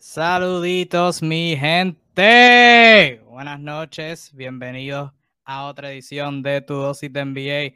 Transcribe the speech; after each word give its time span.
Saluditos, 0.00 1.22
mi 1.22 1.56
gente. 1.56 3.20
Buenas 3.26 3.58
noches, 3.58 4.32
bienvenidos 4.32 5.10
a 5.44 5.66
otra 5.66 5.90
edición 5.90 6.40
de 6.40 6.60
Tu 6.60 6.72
Dosis 6.74 7.12
de 7.12 7.24
NBA. 7.24 7.74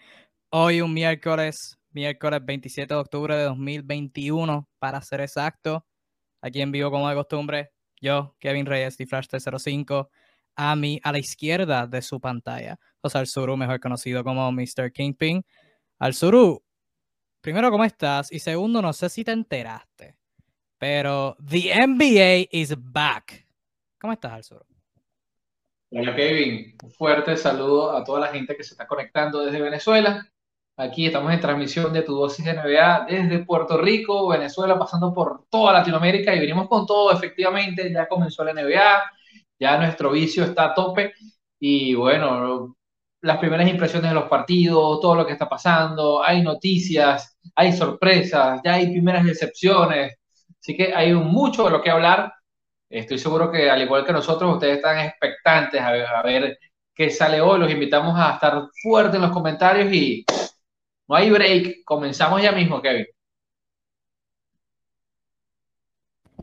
Hoy 0.50 0.82
un 0.82 0.94
miércoles, 0.94 1.80
miércoles 1.90 2.40
27 2.44 2.94
de 2.94 3.00
octubre 3.00 3.34
de 3.34 3.42
2021, 3.42 4.68
para 4.78 5.02
ser 5.02 5.20
exacto. 5.20 5.84
Aquí 6.40 6.62
en 6.62 6.70
vivo, 6.70 6.92
como 6.92 7.08
de 7.08 7.16
costumbre, 7.16 7.72
yo, 8.00 8.36
Kevin 8.38 8.66
Reyes, 8.66 9.00
y 9.00 9.06
Flash 9.06 9.26
305, 9.26 10.08
a 10.54 10.76
mí, 10.76 11.00
a 11.02 11.10
la 11.10 11.18
izquierda 11.18 11.88
de 11.88 12.02
su 12.02 12.20
pantalla, 12.20 12.78
José 13.00 13.18
Alzuru, 13.18 13.56
mejor 13.56 13.80
conocido 13.80 14.22
como 14.22 14.52
Mr. 14.52 14.92
Kingpin. 14.92 15.44
Alzuru, 15.98 16.62
primero, 17.40 17.68
¿cómo 17.72 17.84
estás? 17.84 18.30
Y 18.30 18.38
segundo, 18.38 18.80
no 18.80 18.92
sé 18.92 19.08
si 19.08 19.24
te 19.24 19.32
enteraste 19.32 20.21
pero 20.82 21.36
the 21.38 21.72
NBA 21.86 22.48
is 22.50 22.74
back. 22.76 23.46
¿Cómo 24.00 24.14
estás, 24.14 24.32
Alzuro? 24.32 24.66
Hola, 25.92 26.16
Kevin. 26.16 26.76
Un 26.82 26.90
fuerte 26.90 27.36
saludo 27.36 27.96
a 27.96 28.02
toda 28.02 28.18
la 28.18 28.26
gente 28.26 28.56
que 28.56 28.64
se 28.64 28.74
está 28.74 28.88
conectando 28.88 29.44
desde 29.44 29.60
Venezuela. 29.60 30.26
Aquí 30.76 31.06
estamos 31.06 31.32
en 31.32 31.38
transmisión 31.38 31.92
de 31.92 32.02
tu 32.02 32.16
dosis 32.16 32.44
de 32.44 32.54
NBA 32.54 33.06
desde 33.08 33.44
Puerto 33.44 33.80
Rico, 33.80 34.26
Venezuela, 34.26 34.76
pasando 34.76 35.14
por 35.14 35.44
toda 35.48 35.72
Latinoamérica 35.74 36.34
y 36.34 36.40
venimos 36.40 36.66
con 36.66 36.84
todo, 36.84 37.12
efectivamente, 37.12 37.88
ya 37.92 38.08
comenzó 38.08 38.42
la 38.42 38.52
NBA, 38.52 39.02
ya 39.60 39.78
nuestro 39.78 40.10
vicio 40.10 40.42
está 40.42 40.64
a 40.64 40.74
tope 40.74 41.12
y 41.60 41.94
bueno, 41.94 42.76
las 43.20 43.38
primeras 43.38 43.68
impresiones 43.68 44.10
de 44.10 44.16
los 44.16 44.28
partidos, 44.28 45.00
todo 45.00 45.14
lo 45.14 45.24
que 45.24 45.34
está 45.34 45.48
pasando, 45.48 46.24
hay 46.24 46.42
noticias, 46.42 47.38
hay 47.54 47.72
sorpresas, 47.72 48.60
ya 48.64 48.74
hay 48.74 48.90
primeras 48.90 49.24
decepciones, 49.24 50.16
Así 50.62 50.76
que 50.76 50.94
hay 50.94 51.12
mucho 51.12 51.64
de 51.64 51.70
lo 51.72 51.82
que 51.82 51.90
hablar. 51.90 52.32
Estoy 52.88 53.18
seguro 53.18 53.50
que 53.50 53.68
al 53.68 53.82
igual 53.82 54.06
que 54.06 54.12
nosotros, 54.12 54.54
ustedes 54.54 54.76
están 54.76 55.00
expectantes 55.00 55.80
a 55.80 56.22
ver, 56.22 56.56
qué 56.94 57.10
sale 57.10 57.40
hoy. 57.40 57.58
Los 57.58 57.70
invitamos 57.70 58.16
a 58.16 58.34
estar 58.34 58.62
fuertes 58.80 59.16
en 59.16 59.22
los 59.22 59.32
comentarios 59.32 59.92
y 59.92 60.24
no 61.08 61.16
hay 61.16 61.30
break. 61.30 61.84
Comenzamos 61.84 62.40
ya 62.40 62.52
mismo, 62.52 62.80
Kevin. 62.80 63.06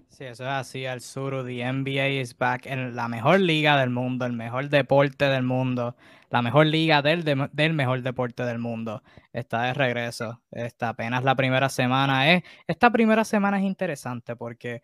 Sí, 0.10 0.26
eso 0.26 0.44
es 0.44 0.50
así, 0.50 0.86
al 0.86 1.00
sur. 1.00 1.46
The 1.46 1.72
NBA 1.72 2.22
is 2.22 2.38
back 2.38 2.66
en 2.66 2.94
la 2.94 3.08
mejor 3.08 3.40
liga 3.40 3.80
del 3.80 3.90
mundo, 3.90 4.26
el 4.26 4.34
mejor 4.34 4.68
deporte 4.68 5.26
del 5.30 5.44
mundo, 5.44 5.96
la 6.30 6.42
mejor 6.42 6.68
liga 6.68 7.02
del, 7.02 7.24
del 7.24 7.74
mejor 7.74 8.02
deporte 8.02 8.44
del 8.44 8.60
mundo. 8.60 9.04
Está 9.34 9.64
de 9.64 9.74
regreso. 9.74 10.42
Está 10.52 10.90
apenas 10.90 11.24
la 11.24 11.36
primera 11.36 11.70
semana. 11.70 12.32
Es, 12.34 12.44
esta 12.68 12.92
primera 12.92 13.24
semana 13.24 13.60
es 13.60 13.66
interesante 13.66 14.36
porque 14.36 14.82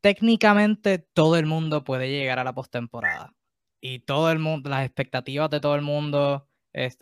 técnicamente 0.00 0.98
todo 0.98 1.36
el 1.36 1.46
mundo 1.46 1.84
puede 1.84 2.08
llegar 2.08 2.38
a 2.38 2.44
la 2.44 2.54
postemporada. 2.54 3.34
Y 3.80 4.00
todo 4.00 4.30
el 4.32 4.38
mundo, 4.38 4.70
las 4.70 4.84
expectativas 4.84 5.50
de 5.50 5.60
todo 5.60 5.74
el 5.74 5.82
mundo, 5.82 6.48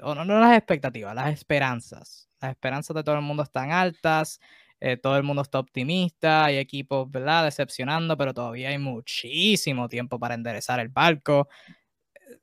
o 0.03 0.15
no, 0.15 0.25
no 0.25 0.41
las 0.41 0.57
expectativas, 0.57 1.15
las 1.15 1.33
esperanzas. 1.33 2.29
Las 2.41 2.51
esperanzas 2.53 2.95
de 2.95 3.05
todo 3.05 3.17
el 3.17 3.23
mundo 3.23 3.43
están 3.43 3.73
altas. 3.73 4.41
Eh, 4.81 4.97
todo 4.99 5.17
el 5.17 5.23
mundo 5.23 5.41
está 5.43 5.61
optimista, 5.61 6.45
hay 6.45 6.59
equipos, 6.59 7.11
¿verdad? 7.11 7.45
Decepcionando, 7.45 8.19
pero 8.19 8.35
todavía 8.35 8.69
hay 8.69 8.79
muchísimo 8.79 9.89
tiempo 9.89 10.19
para 10.19 10.35
enderezar 10.35 10.79
el 10.81 10.89
barco. 10.89 11.49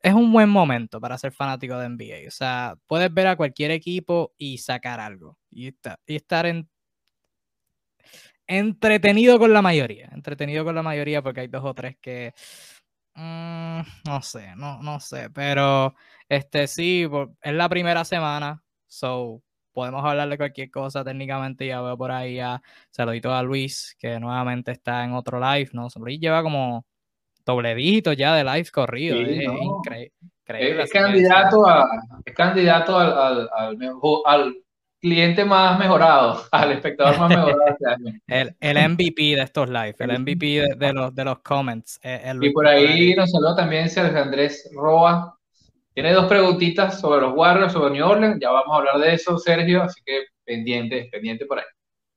Es 0.01 0.13
un 0.13 0.31
buen 0.31 0.49
momento 0.49 0.99
para 0.99 1.17
ser 1.17 1.31
fanático 1.31 1.77
de 1.77 1.89
NBA. 1.89 2.27
O 2.27 2.31
sea, 2.31 2.75
puedes 2.87 3.13
ver 3.13 3.27
a 3.27 3.35
cualquier 3.35 3.71
equipo 3.71 4.33
y 4.37 4.57
sacar 4.57 4.99
algo. 4.99 5.37
Y, 5.49 5.69
y 6.07 6.15
estar 6.15 6.45
en, 6.45 6.69
entretenido 8.47 9.39
con 9.39 9.53
la 9.53 9.61
mayoría. 9.61 10.09
Entretenido 10.13 10.65
con 10.65 10.75
la 10.75 10.83
mayoría 10.83 11.21
porque 11.21 11.41
hay 11.41 11.47
dos 11.47 11.63
o 11.65 11.73
tres 11.73 11.97
que... 12.01 12.33
Mm, 13.15 13.81
no 14.05 14.21
sé, 14.21 14.55
no, 14.55 14.81
no 14.81 14.99
sé. 14.99 15.29
Pero 15.29 15.95
este 16.29 16.67
sí, 16.67 17.07
es 17.41 17.53
la 17.53 17.69
primera 17.69 18.05
semana. 18.05 18.63
So, 18.87 19.41
podemos 19.73 20.03
hablar 20.05 20.29
de 20.29 20.37
cualquier 20.37 20.71
cosa 20.71 21.03
técnicamente. 21.03 21.67
Ya 21.67 21.81
veo 21.81 21.97
por 21.97 22.11
ahí 22.11 22.39
a 22.39 22.61
saludito 22.91 23.33
a 23.33 23.43
Luis, 23.43 23.95
que 23.99 24.19
nuevamente 24.19 24.71
está 24.71 25.03
en 25.03 25.13
otro 25.13 25.39
live, 25.39 25.69
¿no? 25.73 25.87
Luis 25.97 26.19
lleva 26.19 26.43
como 26.43 26.85
doble 27.45 27.75
dígito 27.75 28.13
ya 28.13 28.35
de 28.35 28.43
live 28.43 28.69
corrido. 28.71 29.15
es, 29.17 29.43
increíble. 29.43 30.83
Es, 30.83 30.91
candidato, 30.91 31.67
a, 31.67 31.87
es 32.25 32.33
candidato 32.33 32.97
al, 32.97 33.49
al, 33.53 33.79
al, 34.25 34.55
cliente 34.99 35.45
más 35.45 35.79
mejorado, 35.79 36.43
al 36.51 36.73
espectador 36.73 37.17
más 37.17 37.29
mejorado 37.29 37.61
este 37.67 37.89
año. 37.89 38.19
El, 38.27 38.55
el 38.59 38.89
MVP 38.89 39.35
de 39.35 39.41
estos 39.41 39.69
live, 39.69 39.95
el 39.99 40.19
MVP 40.19 40.75
de, 40.77 40.93
los, 40.93 41.15
de 41.15 41.25
los 41.25 41.39
comments. 41.39 41.99
Eh, 42.03 42.33
y 42.41 42.49
por 42.51 42.67
ahí 42.67 43.15
nos 43.15 43.31
saluda 43.31 43.55
también 43.55 43.89
Sergio 43.89 44.21
Andrés 44.21 44.69
Roa, 44.75 45.35
tiene 45.93 46.13
dos 46.13 46.27
preguntitas 46.27 47.01
sobre 47.01 47.21
los 47.21 47.33
Warriors, 47.35 47.73
sobre 47.73 47.93
New 47.93 48.05
Orleans. 48.05 48.37
Ya 48.39 48.49
vamos 48.49 48.73
a 48.73 48.77
hablar 48.77 48.97
de 48.99 49.13
eso, 49.13 49.37
Sergio, 49.37 49.83
así 49.83 50.01
que 50.05 50.23
pendiente, 50.45 51.09
pendiente 51.11 51.45
por 51.45 51.59
ahí. 51.59 51.65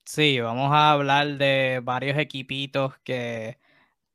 Sí, 0.05 0.39
vamos 0.41 0.71
a 0.71 0.93
hablar 0.93 1.39
de 1.39 1.81
varios 1.83 2.17
equipitos 2.19 2.97
que 2.99 3.59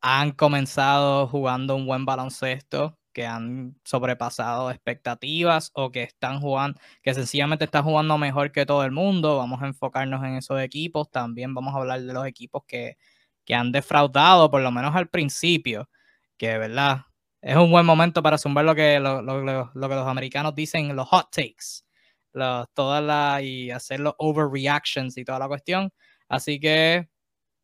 han 0.02 0.32
comenzado 0.32 1.28
jugando 1.28 1.76
un 1.76 1.86
buen 1.86 2.06
baloncesto, 2.06 2.98
que 3.14 3.26
han 3.26 3.76
sobrepasado 3.84 4.72
expectativas 4.72 5.72
o 5.74 5.92
que 5.92 6.04
están 6.04 6.40
jugando, 6.42 6.80
que 7.02 7.14
sencillamente 7.14 7.66
están 7.66 7.84
jugando 7.84 8.18
mejor 8.18 8.52
que 8.52 8.66
todo 8.66 8.84
el 8.86 8.92
mundo. 8.92 9.38
Vamos 9.38 9.62
a 9.62 9.68
enfocarnos 9.68 10.24
en 10.24 10.36
esos 10.36 10.62
equipos. 10.62 11.10
También 11.12 11.54
vamos 11.54 11.74
a 11.76 11.80
hablar 11.80 12.02
de 12.02 12.14
los 12.14 12.26
equipos 12.28 12.64
que, 12.68 12.98
que 13.46 13.56
han 13.56 13.72
defraudado, 13.72 14.52
por 14.52 14.62
lo 14.62 14.72
menos 14.72 14.96
al 14.96 15.10
principio, 15.10 15.90
que, 16.38 16.58
¿verdad? 16.58 17.06
es 17.42 17.56
un 17.56 17.72
buen 17.72 17.86
momento 17.86 18.22
para 18.22 18.38
zumbar 18.38 18.66
lo 18.66 18.76
que, 18.76 19.00
lo, 19.00 19.24
que 19.24 19.96
los 19.96 20.08
americanos 20.08 20.56
dicen, 20.56 20.96
los 20.96 21.08
hot 21.08 21.30
takes, 21.32 21.84
todas 22.74 23.04
las, 23.04 23.42
y 23.44 23.72
hacer 23.72 24.00
los 24.02 24.14
overreactions 24.18 25.18
y 25.18 25.24
toda 25.26 25.40
la 25.40 25.48
cuestión. 25.48 25.92
Así 26.28 26.60
que 26.60 27.10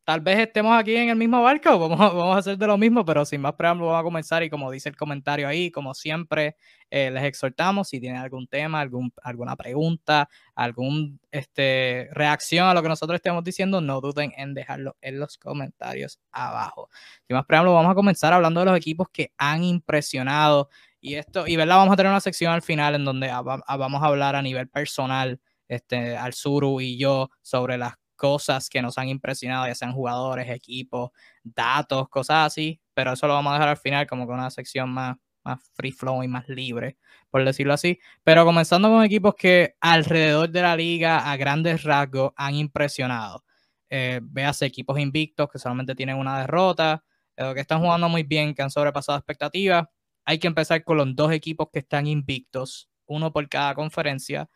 tal 0.06 0.20
vez 0.20 0.38
estemos 0.38 0.78
aquí 0.78 0.94
en 0.94 1.08
el 1.08 1.16
mismo 1.16 1.42
barco, 1.42 1.68
vamos, 1.80 1.98
vamos 1.98 2.36
a 2.36 2.38
hacer 2.38 2.56
de 2.56 2.66
lo 2.68 2.78
mismo, 2.78 3.04
pero 3.04 3.24
sin 3.24 3.40
más 3.40 3.54
preámbulos 3.54 3.90
vamos 3.90 4.02
a 4.02 4.04
comenzar 4.04 4.42
y 4.44 4.48
como 4.48 4.70
dice 4.70 4.88
el 4.88 4.96
comentario 4.96 5.48
ahí, 5.48 5.72
como 5.72 5.94
siempre, 5.94 6.56
eh, 6.90 7.10
les 7.10 7.24
exhortamos 7.24 7.88
si 7.88 7.98
tienen 7.98 8.20
algún 8.20 8.46
tema, 8.46 8.80
algún, 8.80 9.12
alguna 9.20 9.56
pregunta, 9.56 10.28
alguna 10.54 11.08
este, 11.32 12.08
reacción 12.12 12.68
a 12.68 12.74
lo 12.74 12.82
que 12.82 12.88
nosotros 12.88 13.16
estemos 13.16 13.42
diciendo, 13.42 13.80
no 13.80 14.00
duden 14.00 14.32
en 14.36 14.54
dejarlo 14.54 14.96
en 15.00 15.18
los 15.18 15.38
comentarios 15.38 16.20
abajo. 16.30 16.88
Sin 17.26 17.36
más 17.36 17.44
preámbulos, 17.44 17.74
vamos 17.74 17.90
a 17.90 17.96
comenzar 17.96 18.32
hablando 18.32 18.60
de 18.60 18.66
los 18.66 18.76
equipos 18.76 19.08
que 19.12 19.32
han 19.36 19.64
impresionado 19.64 20.70
y 21.00 21.16
esto, 21.16 21.48
y 21.48 21.56
verdad, 21.56 21.78
vamos 21.78 21.94
a 21.94 21.96
tener 21.96 22.10
una 22.10 22.20
sección 22.20 22.52
al 22.52 22.62
final 22.62 22.94
en 22.94 23.04
donde 23.04 23.26
vamos 23.28 24.02
a 24.02 24.06
hablar 24.06 24.36
a 24.36 24.42
nivel 24.42 24.68
personal, 24.68 25.40
este, 25.66 26.16
al 26.16 26.32
Suru 26.32 26.80
y 26.80 26.96
yo 26.96 27.30
sobre 27.42 27.76
las 27.76 27.94
cosas 28.16 28.68
que 28.68 28.82
nos 28.82 28.98
han 28.98 29.08
impresionado, 29.08 29.66
ya 29.66 29.74
sean 29.74 29.92
jugadores, 29.92 30.48
equipos, 30.50 31.10
datos, 31.44 32.08
cosas 32.08 32.46
así, 32.46 32.80
pero 32.94 33.12
eso 33.12 33.26
lo 33.26 33.34
vamos 33.34 33.52
a 33.52 33.54
dejar 33.54 33.68
al 33.68 33.76
final 33.76 34.06
como 34.06 34.26
con 34.26 34.36
una 34.36 34.50
sección 34.50 34.90
más, 34.90 35.16
más 35.44 35.60
free 35.74 35.92
flow 35.92 36.22
y 36.22 36.28
más 36.28 36.48
libre, 36.48 36.96
por 37.30 37.44
decirlo 37.44 37.74
así. 37.74 37.98
Pero 38.24 38.44
comenzando 38.44 38.88
con 38.88 39.04
equipos 39.04 39.34
que 39.36 39.76
alrededor 39.80 40.50
de 40.50 40.62
la 40.62 40.76
liga 40.76 41.30
a 41.30 41.36
grandes 41.36 41.84
rasgos 41.84 42.32
han 42.36 42.54
impresionado. 42.56 43.44
Eh, 43.88 44.20
veas 44.22 44.62
equipos 44.62 44.98
invictos 44.98 45.48
que 45.50 45.58
solamente 45.58 45.94
tienen 45.94 46.16
una 46.16 46.40
derrota, 46.40 47.04
eh, 47.36 47.52
que 47.54 47.60
están 47.60 47.80
jugando 47.80 48.08
muy 48.08 48.22
bien, 48.24 48.54
que 48.54 48.62
han 48.62 48.70
sobrepasado 48.70 49.18
expectativas. 49.18 49.86
Hay 50.24 50.38
que 50.38 50.48
empezar 50.48 50.82
con 50.82 50.96
los 50.96 51.14
dos 51.14 51.32
equipos 51.32 51.68
que 51.72 51.78
están 51.80 52.06
invictos, 52.06 52.88
uno 53.06 53.32
por 53.32 53.48
cada 53.48 53.74
conferencia. 53.74 54.48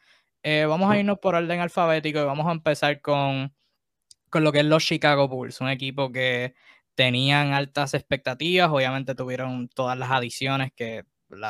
Eh, 0.43 0.65
vamos 0.67 0.91
a 0.91 0.99
irnos 0.99 1.19
por 1.19 1.35
orden 1.35 1.61
alfabético 1.61 2.21
y 2.21 2.25
vamos 2.25 2.47
a 2.47 2.53
empezar 2.53 3.01
con, 3.03 3.55
con 4.31 4.45
lo 4.45 4.53
que 4.53 4.61
es 4.61 4.67
los 4.67 4.85
Chicago 4.85 5.29
Bulls, 5.29 5.61
un 5.61 5.69
equipo 5.71 6.13
que 6.13 6.55
tenían 6.95 7.53
altas 7.55 7.95
expectativas, 7.95 8.71
obviamente 8.71 9.15
tuvieron 9.15 9.69
todas 9.69 9.99
las 9.99 10.11
adiciones 10.11 10.73
que 10.75 11.05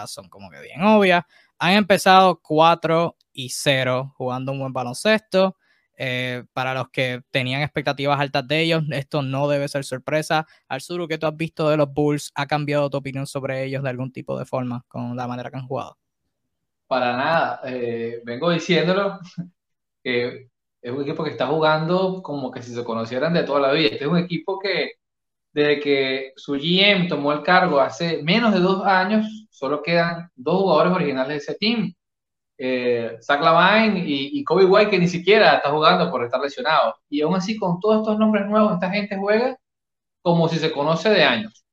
son 0.07 0.29
como 0.29 0.51
que 0.51 0.61
bien 0.61 0.83
obvias. 0.83 1.25
Han 1.59 1.73
empezado 1.75 2.41
4 2.43 3.17
y 3.33 3.51
0 3.51 4.13
jugando 4.17 4.53
un 4.53 4.61
buen 4.61 4.73
baloncesto. 4.73 5.57
Eh, 6.03 6.45
para 6.55 6.73
los 6.75 6.89
que 6.91 7.23
tenían 7.31 7.61
expectativas 7.63 8.19
altas 8.19 8.49
de 8.49 8.61
ellos, 8.63 8.83
esto 8.91 9.23
no 9.23 9.49
debe 9.49 9.69
ser 9.69 9.85
sorpresa. 9.85 10.47
Arzuru, 10.69 11.07
¿qué 11.09 11.19
tú 11.19 11.27
has 11.27 11.37
visto 11.37 11.69
de 11.69 11.77
los 11.77 11.93
Bulls? 11.93 12.33
¿Ha 12.35 12.47
cambiado 12.47 12.89
tu 12.89 12.97
opinión 12.99 13.27
sobre 13.27 13.65
ellos 13.65 13.83
de 13.83 13.91
algún 13.91 14.11
tipo 14.13 14.39
de 14.39 14.47
forma 14.47 14.85
con 14.89 15.15
la 15.17 15.27
manera 15.29 15.51
que 15.51 15.59
han 15.59 15.67
jugado? 15.67 15.99
Para 16.91 17.17
nada. 17.17 17.61
Eh, 17.67 18.21
vengo 18.25 18.51
diciéndolo 18.51 19.21
que 20.03 20.49
es 20.83 20.93
un 20.93 21.03
equipo 21.03 21.23
que 21.25 21.31
está 21.31 21.47
jugando 21.47 22.21
como 22.23 22.51
que 22.51 22.63
si 22.63 22.75
se 22.75 22.85
conocieran 22.85 23.33
de 23.33 23.45
toda 23.45 23.61
la 23.61 23.73
vida. 23.73 23.91
Este 23.93 24.05
es 24.07 24.11
un 24.11 24.19
equipo 24.19 24.59
que 24.59 24.95
desde 25.53 25.81
que 25.81 26.33
su 26.37 26.55
GM 26.55 27.09
tomó 27.09 27.33
el 27.33 27.43
cargo 27.43 27.81
hace 27.81 28.23
menos 28.25 28.53
de 28.53 28.61
dos 28.61 28.85
años, 28.85 29.47
solo 29.51 29.83
quedan 29.83 30.31
dos 30.35 30.63
jugadores 30.63 30.93
originales 30.95 31.29
de 31.29 31.37
ese 31.37 31.55
team. 31.57 31.95
Eh, 32.59 33.19
Zach 33.23 33.41
Lavine 33.41 34.03
y, 34.07 34.45
Kobe 34.45 34.65
White, 34.67 34.91
que 34.91 34.99
ni 34.99 35.09
siquiera 35.09 35.57
está 35.57 35.71
jugando 35.71 36.11
por 36.11 36.25
estar 36.25 36.41
lesionado. 36.41 36.97
Y 37.09 37.23
aún 37.23 37.37
así, 37.37 37.57
con 37.57 37.81
todos 37.81 37.99
estos 37.99 38.19
nombres 38.19 38.47
nuevos, 38.47 38.75
esta 38.75 38.91
gente 38.91 39.17
juega 39.17 39.57
como 40.23 40.49
si 40.49 40.59
se 40.59 40.73
conoce 40.73 41.11
de 41.11 41.25
años. 41.25 41.65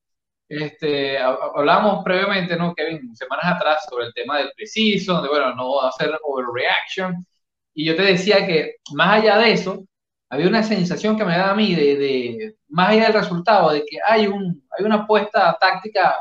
Este, 0.49 1.17
hablábamos 1.19 2.03
previamente, 2.05 2.55
¿no, 2.55 2.73
Kevin, 2.73 3.15
semanas 3.15 3.45
atrás 3.55 3.85
sobre 3.89 4.05
el 4.07 4.13
tema 4.13 4.37
del 4.37 4.51
preciso, 4.55 5.13
donde, 5.13 5.29
bueno, 5.29 5.53
no 5.55 5.81
hacer 5.81 6.17
overreaction. 6.23 7.25
Y 7.73 7.85
yo 7.85 7.95
te 7.95 8.03
decía 8.03 8.45
que 8.47 8.75
más 8.93 9.19
allá 9.21 9.37
de 9.37 9.51
eso, 9.51 9.83
había 10.29 10.47
una 10.47 10.63
sensación 10.63 11.17
que 11.17 11.25
me 11.25 11.37
da 11.37 11.51
a 11.51 11.55
mí 11.55 11.75
de, 11.75 11.95
de 11.97 12.55
más 12.69 12.89
allá 12.89 13.05
del 13.05 13.13
resultado, 13.13 13.71
de 13.71 13.85
que 13.85 13.97
hay, 14.05 14.27
un, 14.27 14.63
hay 14.77 14.85
una 14.85 14.95
apuesta 15.03 15.57
táctica 15.59 16.15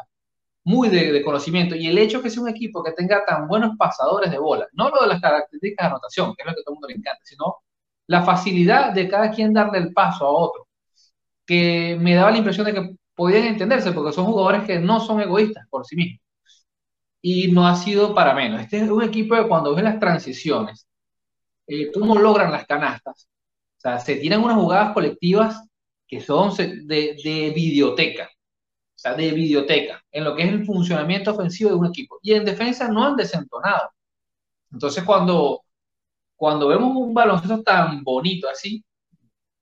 muy 0.64 0.88
de, 0.88 1.12
de, 1.12 1.22
conocimiento. 1.22 1.76
Y 1.76 1.88
el 1.88 1.98
hecho 1.98 2.22
que 2.22 2.30
sea 2.30 2.42
un 2.42 2.48
equipo 2.48 2.82
que 2.82 2.92
tenga 2.92 3.24
tan 3.24 3.48
buenos 3.48 3.76
pasadores 3.78 4.30
de 4.30 4.38
bola, 4.38 4.66
no 4.72 4.90
lo 4.90 5.02
de 5.02 5.08
las 5.08 5.20
características 5.20 5.84
de 5.84 5.88
anotación, 5.88 6.34
que 6.34 6.42
es 6.42 6.46
lo 6.46 6.54
que 6.54 6.60
a 6.60 6.64
todo 6.64 6.72
el 6.72 6.76
mundo 6.76 6.88
le 6.88 6.94
encanta, 6.94 7.20
sino 7.24 7.56
la 8.08 8.22
facilidad 8.24 8.92
de 8.92 9.08
cada 9.08 9.30
quien 9.30 9.52
darle 9.52 9.78
el 9.78 9.92
paso 9.92 10.26
a 10.26 10.30
otro, 10.30 10.68
que 11.46 11.96
me 12.00 12.14
daba 12.14 12.30
la 12.32 12.38
impresión 12.38 12.66
de 12.66 12.74
que 12.74 12.96
podían 13.16 13.44
entenderse 13.46 13.92
porque 13.92 14.12
son 14.12 14.26
jugadores 14.26 14.64
que 14.64 14.78
no 14.78 15.00
son 15.00 15.20
egoístas 15.20 15.66
por 15.68 15.84
sí 15.86 15.96
mismos. 15.96 16.20
Y 17.22 17.50
no 17.50 17.66
ha 17.66 17.74
sido 17.76 18.14
para 18.14 18.34
menos. 18.34 18.60
Este 18.60 18.78
es 18.78 18.90
un 18.90 19.02
equipo 19.02 19.34
que 19.34 19.48
cuando 19.48 19.74
ves 19.74 19.84
las 19.84 19.98
transiciones, 19.98 20.86
eh, 21.66 21.90
cómo 21.92 22.16
logran 22.16 22.52
las 22.52 22.66
canastas, 22.66 23.28
o 23.78 23.80
sea, 23.80 23.98
se 23.98 24.16
tiran 24.16 24.44
unas 24.44 24.56
jugadas 24.56 24.94
colectivas 24.94 25.62
que 26.06 26.20
son 26.20 26.54
de, 26.56 27.16
de 27.24 27.52
videoteca, 27.54 28.30
o 28.30 28.98
sea, 28.98 29.14
de 29.14 29.32
videoteca, 29.32 30.02
en 30.12 30.24
lo 30.24 30.36
que 30.36 30.44
es 30.44 30.52
el 30.52 30.64
funcionamiento 30.66 31.32
ofensivo 31.32 31.70
de 31.70 31.76
un 31.76 31.86
equipo. 31.86 32.18
Y 32.22 32.34
en 32.34 32.44
defensa 32.44 32.88
no 32.88 33.04
han 33.04 33.16
desentonado. 33.16 33.90
Entonces, 34.72 35.04
cuando, 35.04 35.62
cuando 36.36 36.68
vemos 36.68 36.96
un 36.96 37.14
baloncesto 37.14 37.62
tan 37.62 38.04
bonito 38.04 38.48
así, 38.48 38.84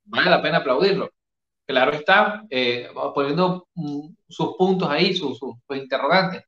vale 0.04 0.30
la 0.30 0.42
pena 0.42 0.58
aplaudirlo 0.58 1.10
claro 1.66 1.92
está, 1.92 2.44
eh, 2.50 2.88
poniendo 3.14 3.68
mm, 3.74 4.08
sus 4.28 4.56
puntos 4.56 4.88
ahí, 4.88 5.14
sus, 5.14 5.38
interrogantes. 5.70 6.44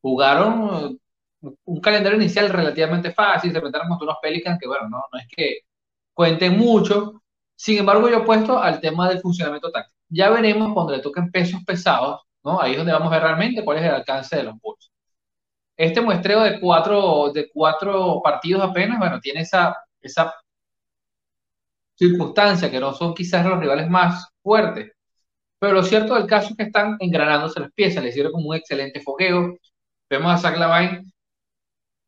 Jugaron 0.00 0.98
eh, 1.42 1.50
un 1.64 1.80
calendario 1.80 2.18
inicial 2.18 2.48
relativamente 2.50 3.12
fácil, 3.12 3.50
se 3.50 3.58
enfrentaron 3.58 3.88
contra 3.88 4.06
unos 4.06 4.18
Pelicans 4.22 4.58
que, 4.60 4.68
bueno, 4.68 4.88
no, 4.88 5.02
es 5.18 5.26
que 5.28 5.58
cuenten 6.14 6.56
mucho. 6.58 7.22
Sin 7.54 7.78
embargo, 7.78 8.08
yo 8.08 8.18
he 8.18 8.24
puesto 8.24 8.58
al 8.58 8.80
tema 8.80 9.08
del 9.08 9.20
funcionamiento 9.20 9.70
táctico. 9.70 9.96
Ya 10.08 10.30
veremos 10.30 10.72
cuando 10.74 10.94
le 10.96 11.02
toquen 11.02 11.30
pesos 11.30 11.62
pesados, 11.64 12.20
¿no? 12.42 12.60
Ahí 12.60 12.72
es 12.72 12.78
donde 12.78 12.92
vamos 12.92 13.08
a 13.08 13.16
ver 13.16 13.22
realmente 13.22 13.64
cuál 13.64 13.78
es 13.78 13.84
el 13.84 13.90
alcance 13.90 14.36
de 14.36 14.44
los 14.44 14.54
Bulls. 14.60 14.90
Este 15.76 16.00
muestreo 16.00 16.42
de 16.42 16.60
cuatro, 16.60 17.32
de 17.32 17.50
cuatro 17.52 18.20
partidos 18.22 18.62
apenas, 18.62 18.98
bueno, 18.98 19.20
tiene 19.20 19.40
esa, 19.42 19.76
esa 20.00 20.34
circunstancia 22.00 22.70
que 22.70 22.80
no 22.80 22.94
son 22.94 23.14
quizás 23.14 23.44
los 23.44 23.60
rivales 23.60 23.88
más 23.90 24.26
fuerte. 24.42 24.94
Pero 25.58 25.74
lo 25.74 25.82
cierto 25.82 26.14
del 26.14 26.26
caso 26.26 26.50
es 26.50 26.56
que 26.56 26.62
están 26.64 26.96
engranándose 26.98 27.60
las 27.60 27.72
piezas, 27.72 28.02
le 28.02 28.12
sirve 28.12 28.32
como 28.32 28.48
un 28.48 28.56
excelente 28.56 29.00
fogueo. 29.00 29.56
Vemos 30.08 30.32
a 30.32 30.38
Zach 30.38 30.58
Lavine 30.58 31.04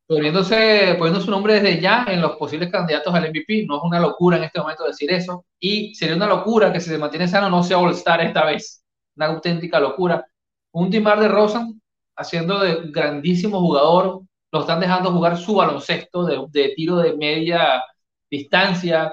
poniéndose, 0.07 0.95
poniendo 0.97 1.21
su 1.21 1.29
nombre 1.31 1.53
desde 1.55 1.79
ya 1.79 2.05
en 2.07 2.21
los 2.21 2.35
posibles 2.37 2.71
candidatos 2.71 3.13
al 3.13 3.29
MVP. 3.29 3.65
No 3.67 3.77
es 3.77 3.83
una 3.83 3.99
locura 3.99 4.37
en 4.37 4.45
este 4.45 4.59
momento 4.59 4.83
decir 4.85 5.11
eso. 5.11 5.45
Y 5.59 5.93
sería 5.93 6.15
una 6.15 6.27
locura 6.27 6.73
que 6.73 6.79
si 6.79 6.89
se 6.89 6.97
mantiene 6.97 7.27
sano 7.27 7.49
no 7.49 7.63
sea 7.63 7.77
All-Star 7.77 8.21
esta 8.21 8.45
vez. 8.45 8.83
Una 9.15 9.27
auténtica 9.27 9.79
locura. 9.79 10.25
Un 10.71 10.89
Dimar 10.89 11.19
de 11.19 11.27
Rosan 11.27 11.79
haciendo 12.15 12.59
de 12.59 12.89
grandísimo 12.91 13.59
jugador. 13.59 14.21
Lo 14.51 14.61
están 14.61 14.79
dejando 14.79 15.11
jugar 15.11 15.37
su 15.37 15.55
baloncesto 15.55 16.25
de 16.25 16.73
tiro 16.75 16.97
de 16.97 17.15
media 17.15 17.83
distancia. 18.29 19.11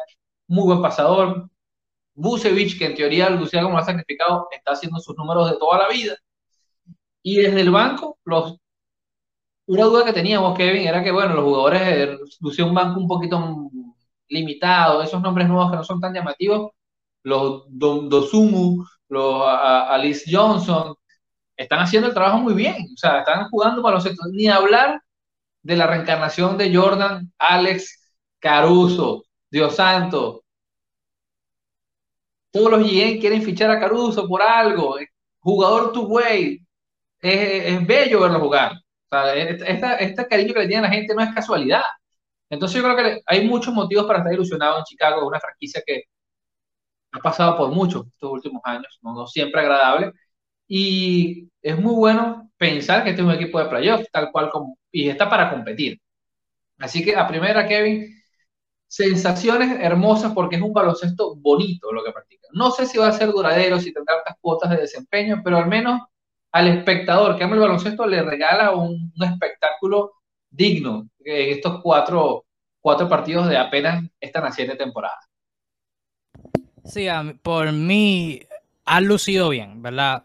Muy 0.50 0.64
buen 0.64 0.82
pasador. 0.82 1.49
Busevich, 2.14 2.76
que 2.76 2.87
en 2.87 2.97
teoría 2.97 3.31
lucía 3.31 3.62
como 3.62 3.79
ha 3.79 3.85
sacrificado, 3.85 4.49
está 4.50 4.73
haciendo 4.73 4.99
sus 4.99 5.17
números 5.17 5.49
de 5.49 5.58
toda 5.58 5.79
la 5.79 5.88
vida. 5.88 6.17
Y 7.23 7.37
desde 7.37 7.61
el 7.61 7.70
banco, 7.70 8.19
los, 8.25 8.58
una 9.67 9.85
duda 9.85 10.05
que 10.05 10.12
teníamos, 10.12 10.56
Kevin, 10.58 10.88
era 10.88 11.05
que, 11.05 11.12
bueno, 11.12 11.35
los 11.35 11.44
jugadores 11.44 11.82
eh, 11.82 12.19
lucían 12.41 12.70
un 12.70 12.75
banco 12.75 12.99
un 13.00 13.06
poquito 13.06 13.70
limitado, 14.29 15.02
esos 15.02 15.23
nombres 15.23 15.47
nuevos 15.47 15.70
que 15.70 15.76
no 15.76 15.85
son 15.85 16.00
tan 16.00 16.14
llamativos, 16.14 16.73
los 17.23 17.64
Dosumu, 17.69 18.85
los 19.08 19.44
Alice 19.46 20.25
Johnson, 20.35 20.96
están 21.56 21.79
haciendo 21.81 22.08
el 22.08 22.14
trabajo 22.14 22.38
muy 22.38 22.55
bien, 22.55 22.88
o 22.93 22.96
sea, 22.96 23.20
están 23.20 23.49
jugando 23.50 23.82
para 23.82 23.96
los 23.96 24.08
ni 24.32 24.49
hablar 24.49 25.00
de 25.62 25.76
la 25.76 25.87
reencarnación 25.87 26.58
de 26.58 26.75
Jordan, 26.75 27.32
Alex, 27.38 28.14
Caruso, 28.41 29.25
Dios 29.50 29.75
santo, 29.76 30.40
todos 32.50 32.70
los 32.70 32.81
GM 32.81 33.20
quieren 33.20 33.43
fichar 33.43 33.70
a 33.70 33.81
Caruso 33.81 34.26
por 34.29 34.43
algo. 34.43 34.97
Jugador 35.41 35.93
tu 35.93 36.06
way. 36.06 36.61
Es, 37.20 37.87
bello 37.87 38.20
verlo 38.20 38.41
jugar. 38.41 38.73
este 39.11 40.29
cariño 40.29 40.55
que 40.55 40.61
le 40.61 40.69
tiene 40.69 40.82
la 40.82 40.91
gente 40.91 41.14
no 41.14 41.23
es 41.23 41.35
casualidad. 41.35 41.82
Entonces 42.50 42.82
yo 42.82 42.85
creo 42.85 42.97
que 42.97 43.23
hay 43.26 43.47
muchos 43.47 43.73
motivos 43.75 44.06
para 44.06 44.20
estar 44.20 44.32
ilusionado 44.32 44.79
en 44.79 44.85
Chicago, 44.85 45.26
una 45.26 45.41
franquicia 45.41 45.82
que 45.87 46.05
ha 47.12 47.19
pasado 47.20 47.56
por 47.56 47.70
mucho 47.70 48.06
estos 48.12 48.31
últimos 48.31 48.62
años, 48.64 48.99
no, 49.03 49.26
siempre 49.26 49.61
agradable. 49.61 50.12
Y 50.69 51.49
es 51.62 51.79
muy 51.79 51.94
bueno 51.94 52.50
pensar 52.56 53.05
que 53.05 53.11
este 53.11 53.23
es 53.23 53.29
un 53.29 53.35
equipo 53.35 53.58
de 53.58 53.67
playoff, 53.69 54.06
tal 54.12 54.31
cual 54.32 54.50
como, 54.50 54.79
y 54.93 55.08
está 55.08 55.29
para 55.29 55.50
competir. 55.50 56.00
Así 56.79 57.05
que 57.05 57.17
a 57.17 57.26
primera, 57.29 57.67
Kevin, 57.69 58.19
sensaciones 58.91 59.79
hermosas 59.81 60.33
porque 60.33 60.57
es 60.57 60.63
un 60.63 60.73
baloncesto 60.73 61.37
bonito 61.37 61.93
lo 61.93 62.03
que 62.03 62.11
practica. 62.11 62.49
No 62.53 62.73
sé 62.73 62.87
si 62.87 62.99
va 62.99 63.07
a 63.07 63.13
ser 63.13 63.31
duradero, 63.31 63.79
si 63.79 63.93
tendrá 63.93 64.17
tantas 64.17 64.37
cuotas 64.41 64.71
de 64.71 64.79
desempeño, 64.79 65.43
pero 65.45 65.59
al 65.59 65.69
menos 65.69 66.03
al 66.51 66.67
espectador 66.67 67.39
que 67.39 67.45
ama 67.45 67.55
el 67.55 67.61
baloncesto 67.61 68.05
le 68.05 68.21
regala 68.23 68.73
un, 68.73 69.13
espectáculo 69.23 70.15
digno 70.51 71.09
en 71.21 71.51
estos 71.51 71.81
cuatro, 71.81 72.47
cuatro 72.81 73.09
partidos 73.09 73.49
de 73.49 73.59
apenas 73.59 74.05
esta 74.19 74.41
naciente 74.41 74.75
temporada. 74.75 75.21
Sí, 76.85 77.07
por 77.43 77.71
mí 77.71 78.43
han 78.87 79.05
lucido 79.05 79.51
bien, 79.51 79.83
¿verdad? 79.83 80.25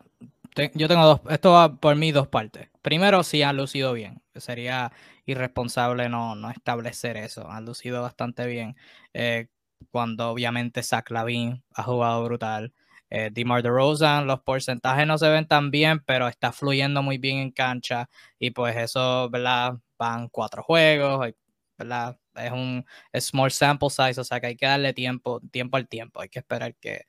Yo 0.74 0.88
tengo 0.88 1.06
dos, 1.06 1.22
esto 1.30 1.52
va 1.52 1.76
por 1.76 1.96
mí 1.96 2.12
dos 2.12 2.28
partes. 2.28 2.70
Primero, 2.82 3.22
sí 3.22 3.44
han 3.44 3.58
lucido 3.58 3.94
bien. 3.94 4.24
Sería 4.34 4.92
irresponsable 5.26 6.10
no, 6.10 6.36
no 6.36 6.50
establecer 6.52 7.18
eso. 7.18 7.50
Han 7.50 7.66
lucido 7.66 8.02
bastante 8.02 8.46
bien. 8.48 8.76
Eh, 9.14 9.48
cuando 9.92 10.30
obviamente 10.30 10.84
Zach 10.84 11.10
Lavin 11.12 11.64
ha 11.74 11.84
jugado 11.84 12.24
brutal. 12.26 12.74
Eh, 13.10 13.30
DeMar 13.32 13.62
DeRozan, 13.64 14.28
los 14.28 14.42
porcentajes 14.42 15.06
no 15.08 15.18
se 15.18 15.30
ven 15.30 15.48
tan 15.48 15.72
bien, 15.72 16.00
pero 16.06 16.28
está 16.28 16.52
fluyendo 16.52 17.04
muy 17.04 17.18
bien 17.18 17.38
en 17.40 17.52
cancha. 17.52 18.10
Y 18.40 18.52
pues 18.52 18.76
eso, 18.78 19.30
¿verdad? 19.30 19.76
Van 19.98 20.28
cuatro 20.30 20.64
juegos, 20.64 21.32
¿verdad? 21.78 22.18
Es 22.36 22.52
un 22.52 22.86
small 23.20 23.52
sample 23.52 23.90
size, 23.90 24.20
o 24.20 24.24
sea 24.24 24.40
que 24.40 24.48
hay 24.48 24.56
que 24.58 24.66
darle 24.66 24.94
tiempo, 24.94 25.40
tiempo 25.52 25.78
al 25.78 25.88
tiempo. 25.88 26.22
Hay 26.22 26.30
que 26.30 26.40
esperar 26.40 26.76
que, 26.76 27.06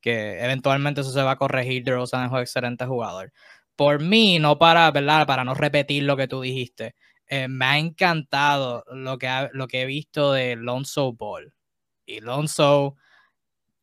que 0.00 0.42
eventualmente 0.44 1.00
eso 1.02 1.10
se 1.12 1.22
va 1.22 1.32
a 1.32 1.36
corregir. 1.36 1.84
DeRozan 1.84 2.26
es 2.26 2.32
un 2.32 2.38
excelente 2.40 2.86
jugador. 2.86 3.32
Por 3.76 4.00
mí, 4.02 4.38
no 4.38 4.58
para, 4.58 4.90
¿verdad? 4.90 5.26
Para 5.26 5.44
no 5.44 5.54
repetir 5.54 6.02
lo 6.04 6.16
que 6.16 6.28
tú 6.28 6.40
dijiste. 6.42 6.94
Eh, 7.28 7.48
me 7.48 7.64
ha 7.66 7.78
encantado 7.78 8.84
lo 8.92 9.18
que, 9.18 9.48
lo 9.52 9.68
que 9.68 9.82
he 9.82 9.86
visto 9.86 10.32
de 10.32 10.56
Lonzo 10.56 11.12
Ball. 11.12 11.52
Y 12.06 12.20
Lonzo 12.20 12.96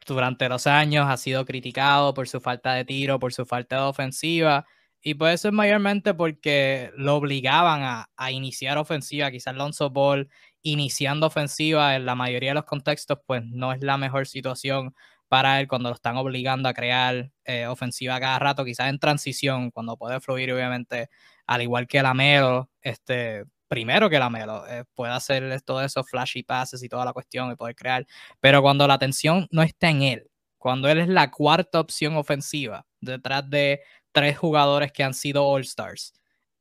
durante 0.05 0.49
los 0.49 0.67
años 0.67 1.07
ha 1.09 1.17
sido 1.17 1.45
criticado 1.45 2.13
por 2.13 2.27
su 2.27 2.39
falta 2.41 2.73
de 2.73 2.85
tiro, 2.85 3.19
por 3.19 3.33
su 3.33 3.45
falta 3.45 3.77
de 3.77 3.81
ofensiva. 3.83 4.65
Y 5.01 5.15
puede 5.15 5.37
ser 5.37 5.51
mayormente 5.51 6.13
porque 6.15 6.91
lo 6.97 7.15
obligaban 7.15 7.83
a, 7.83 8.09
a 8.17 8.31
iniciar 8.31 8.77
ofensiva. 8.77 9.31
Quizás 9.31 9.55
Lonzo 9.55 9.89
Ball 9.91 10.29
iniciando 10.63 11.27
ofensiva 11.27 11.95
en 11.95 12.05
la 12.05 12.15
mayoría 12.15 12.51
de 12.51 12.55
los 12.55 12.65
contextos, 12.65 13.19
pues 13.27 13.43
no 13.45 13.71
es 13.73 13.81
la 13.83 13.97
mejor 13.97 14.27
situación 14.27 14.95
para 15.27 15.59
él 15.59 15.67
cuando 15.67 15.89
lo 15.89 15.95
están 15.95 16.17
obligando 16.17 16.69
a 16.69 16.73
crear 16.73 17.31
eh, 17.45 17.67
ofensiva 17.67 18.19
cada 18.19 18.39
rato, 18.39 18.65
quizás 18.65 18.89
en 18.89 18.99
transición, 18.99 19.71
cuando 19.71 19.97
puede 19.97 20.19
fluir, 20.21 20.51
obviamente, 20.53 21.09
al 21.47 21.61
igual 21.61 21.87
que 21.87 22.01
Lamelo, 22.01 22.69
este, 22.81 23.45
primero 23.67 24.09
que 24.09 24.19
Lamelo, 24.19 24.67
eh, 24.67 24.83
puede 24.93 25.13
hacer 25.13 25.61
todo 25.61 25.83
eso, 25.83 26.03
flashy 26.03 26.43
passes 26.43 26.83
y 26.83 26.89
toda 26.89 27.05
la 27.05 27.13
cuestión 27.13 27.51
y 27.51 27.55
poder 27.55 27.75
crear, 27.75 28.05
pero 28.39 28.61
cuando 28.61 28.87
la 28.87 28.95
atención 28.95 29.47
no 29.51 29.63
está 29.63 29.89
en 29.89 30.01
él, 30.01 30.31
cuando 30.57 30.89
él 30.89 30.99
es 30.99 31.07
la 31.07 31.31
cuarta 31.31 31.79
opción 31.79 32.15
ofensiva 32.15 32.85
detrás 32.99 33.49
de 33.49 33.81
tres 34.11 34.37
jugadores 34.37 34.91
que 34.91 35.03
han 35.03 35.13
sido 35.13 35.45
All-Stars, 35.45 36.13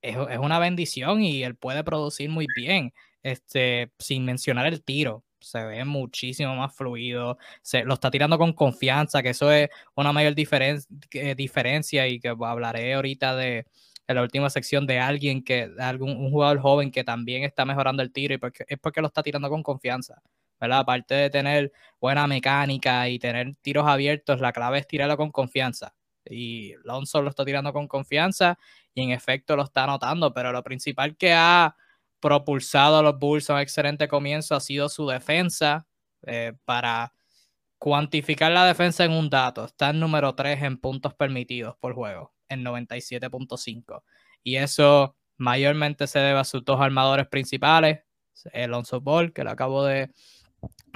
es, 0.02 0.16
es, 0.30 0.38
una 0.38 0.58
bendición 0.58 1.22
y 1.22 1.42
él 1.42 1.56
puede 1.56 1.82
producir 1.84 2.28
muy 2.28 2.46
bien, 2.54 2.92
este, 3.22 3.90
sin 3.98 4.24
mencionar 4.24 4.66
el 4.66 4.84
tiro. 4.84 5.24
Se 5.40 5.62
ve 5.62 5.84
muchísimo 5.84 6.54
más 6.56 6.74
fluido, 6.74 7.38
se, 7.62 7.84
lo 7.84 7.94
está 7.94 8.10
tirando 8.10 8.38
con 8.38 8.52
confianza, 8.54 9.22
que 9.22 9.30
eso 9.30 9.52
es 9.52 9.68
una 9.94 10.12
mayor 10.12 10.34
diferencia 10.34 12.06
y 12.08 12.18
que 12.20 12.28
hablaré 12.28 12.94
ahorita 12.94 13.36
de 13.36 13.66
en 14.06 14.16
la 14.16 14.22
última 14.22 14.50
sección 14.50 14.86
de 14.86 14.98
alguien 15.00 15.42
que, 15.44 15.70
algún 15.78 16.10
un 16.16 16.30
jugador 16.30 16.60
joven 16.60 16.90
que 16.90 17.04
también 17.04 17.44
está 17.44 17.64
mejorando 17.64 18.02
el 18.02 18.12
tiro 18.12 18.34
y 18.34 18.38
porque, 18.38 18.64
es 18.68 18.78
porque 18.78 19.00
lo 19.00 19.08
está 19.08 19.22
tirando 19.22 19.48
con 19.48 19.62
confianza. 19.62 20.22
¿verdad? 20.60 20.80
Aparte 20.80 21.14
de 21.14 21.30
tener 21.30 21.72
buena 22.00 22.26
mecánica 22.26 23.08
y 23.08 23.18
tener 23.18 23.54
tiros 23.60 23.86
abiertos, 23.86 24.40
la 24.40 24.52
clave 24.52 24.78
es 24.78 24.86
tirarlo 24.86 25.16
con 25.16 25.30
confianza. 25.30 25.94
y 26.24 26.74
Lonzo 26.84 27.20
lo 27.22 27.30
está 27.30 27.44
tirando 27.44 27.72
con 27.72 27.86
confianza 27.86 28.58
y 28.94 29.02
en 29.02 29.10
efecto 29.10 29.56
lo 29.56 29.64
está 29.64 29.84
anotando, 29.84 30.32
pero 30.32 30.52
lo 30.52 30.62
principal 30.62 31.16
que 31.16 31.32
ha 31.34 31.76
propulsado 32.20 32.98
a 32.98 33.02
los 33.02 33.18
Bulls 33.18 33.50
a 33.50 33.54
un 33.54 33.60
excelente 33.60 34.08
comienzo 34.08 34.54
ha 34.54 34.60
sido 34.60 34.88
su 34.88 35.06
defensa 35.06 35.86
eh, 36.26 36.54
para 36.64 37.12
cuantificar 37.78 38.50
la 38.52 38.64
defensa 38.64 39.04
en 39.04 39.12
un 39.12 39.28
dato. 39.28 39.66
Está 39.66 39.90
en 39.90 40.00
número 40.00 40.34
3 40.34 40.62
en 40.62 40.78
puntos 40.78 41.12
permitidos 41.14 41.76
por 41.76 41.94
juego, 41.94 42.32
en 42.54 42.64
97.5. 42.64 44.02
Y 44.42 44.56
eso 44.56 45.16
mayormente 45.36 46.06
se 46.06 46.18
debe 46.18 46.38
a 46.38 46.44
sus 46.44 46.64
dos 46.64 46.80
armadores 46.80 47.26
principales, 47.28 48.00
Alonso 48.52 49.00
Ball, 49.00 49.32
que 49.32 49.44
lo 49.44 49.50
acabo 49.50 49.84
de, 49.84 50.10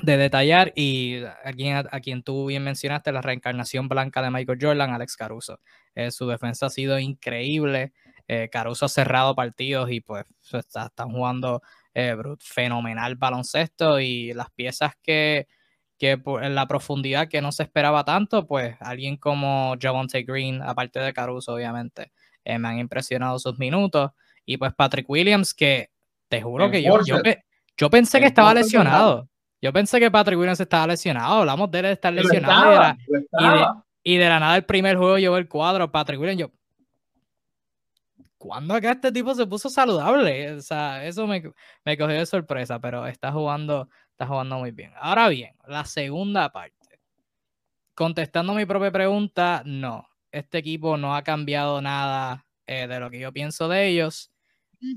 detallar, 0.02 0.72
y 0.76 1.22
a 1.24 1.52
quien, 1.52 1.76
a 1.76 2.00
quien 2.00 2.22
tú 2.22 2.46
bien 2.46 2.64
mencionaste, 2.64 3.12
la 3.12 3.20
reencarnación 3.20 3.88
blanca 3.88 4.22
de 4.22 4.30
Michael 4.30 4.58
Jordan, 4.60 4.90
Alex 4.92 5.16
Caruso. 5.16 5.60
Eh, 5.94 6.10
su 6.10 6.26
defensa 6.28 6.66
ha 6.66 6.70
sido 6.70 6.98
increíble. 6.98 7.92
Eh, 8.28 8.48
Caruso 8.50 8.86
ha 8.86 8.88
cerrado 8.88 9.34
partidos 9.34 9.90
y 9.90 10.00
pues 10.00 10.24
están 10.52 11.10
jugando 11.10 11.62
eh, 11.94 12.16
fenomenal 12.40 13.16
baloncesto 13.16 13.98
y 14.00 14.32
las 14.34 14.50
piezas 14.50 14.92
que, 15.02 15.48
que 15.98 16.20
en 16.42 16.54
la 16.54 16.66
profundidad 16.66 17.28
que 17.28 17.42
no 17.42 17.50
se 17.52 17.64
esperaba 17.64 18.04
tanto, 18.04 18.46
pues 18.46 18.76
alguien 18.80 19.16
como 19.16 19.74
Javonte 19.80 20.22
Green, 20.22 20.62
aparte 20.62 21.00
de 21.00 21.12
Caruso 21.12 21.54
obviamente, 21.54 22.12
me 22.44 22.68
han 22.68 22.78
impresionado 22.78 23.38
sus 23.38 23.58
minutos. 23.58 24.12
Y 24.46 24.56
pues 24.56 24.72
Patrick 24.72 25.10
Williams, 25.10 25.52
que 25.52 25.90
te 26.28 26.40
juro 26.40 26.70
que 26.70 26.82
yo, 26.82 27.00
yo, 27.76 27.90
pensé 27.90 28.20
que 28.20 28.26
estaba 28.26 28.54
lesionado. 28.54 29.28
Yo 29.60 29.72
pensé 29.72 29.98
que 29.98 30.10
Patrick 30.10 30.38
Williams 30.38 30.60
estaba 30.60 30.86
lesionado. 30.86 31.40
Hablamos 31.40 31.70
de 31.70 31.78
él 31.80 31.84
de 31.86 31.92
estar 31.92 32.12
lesionado. 32.12 32.96
y, 34.04 34.16
de, 34.16 34.28
la 34.28 34.38
nada 34.38 34.56
el 34.56 34.64
primer 34.64 34.96
juego 34.96 35.18
llevó 35.18 35.36
el 35.36 35.48
cuadro. 35.48 35.90
Patrick 35.90 36.20
Williams, 36.20 36.40
yo. 36.40 36.50
¿Cuándo 38.38 38.72
acá 38.72 38.92
este 38.92 39.10
tipo 39.10 39.34
se 39.34 39.46
puso 39.46 39.68
saludable? 39.68 40.52
O 40.52 40.60
sea, 40.60 41.04
eso 41.04 41.26
me, 41.26 41.42
me 41.84 41.98
cogió 41.98 42.14
de 42.14 42.24
sorpresa, 42.24 42.78
pero 42.78 43.04
está 43.04 43.32
jugando, 43.32 43.88
está 44.18 44.26
jugando 44.26 44.58
muy 44.58 44.72
bien. 44.72 44.92
Ahora 44.96 45.28
bien, 45.28 45.54
la 45.66 45.84
segunda 45.84 46.50
parte. 46.50 46.74
Contestando 47.94 48.54
mi 48.54 48.66
propia 48.66 48.90
pregunta, 48.90 49.62
no. 49.64 50.08
Este 50.32 50.58
equipo 50.58 50.96
no 50.96 51.16
ha 51.16 51.22
cambiado 51.22 51.80
nada 51.80 52.46
eh, 52.66 52.86
de 52.86 53.00
lo 53.00 53.10
que 53.10 53.18
yo 53.20 53.32
pienso 53.32 53.68
de 53.68 53.88
ellos 53.88 54.30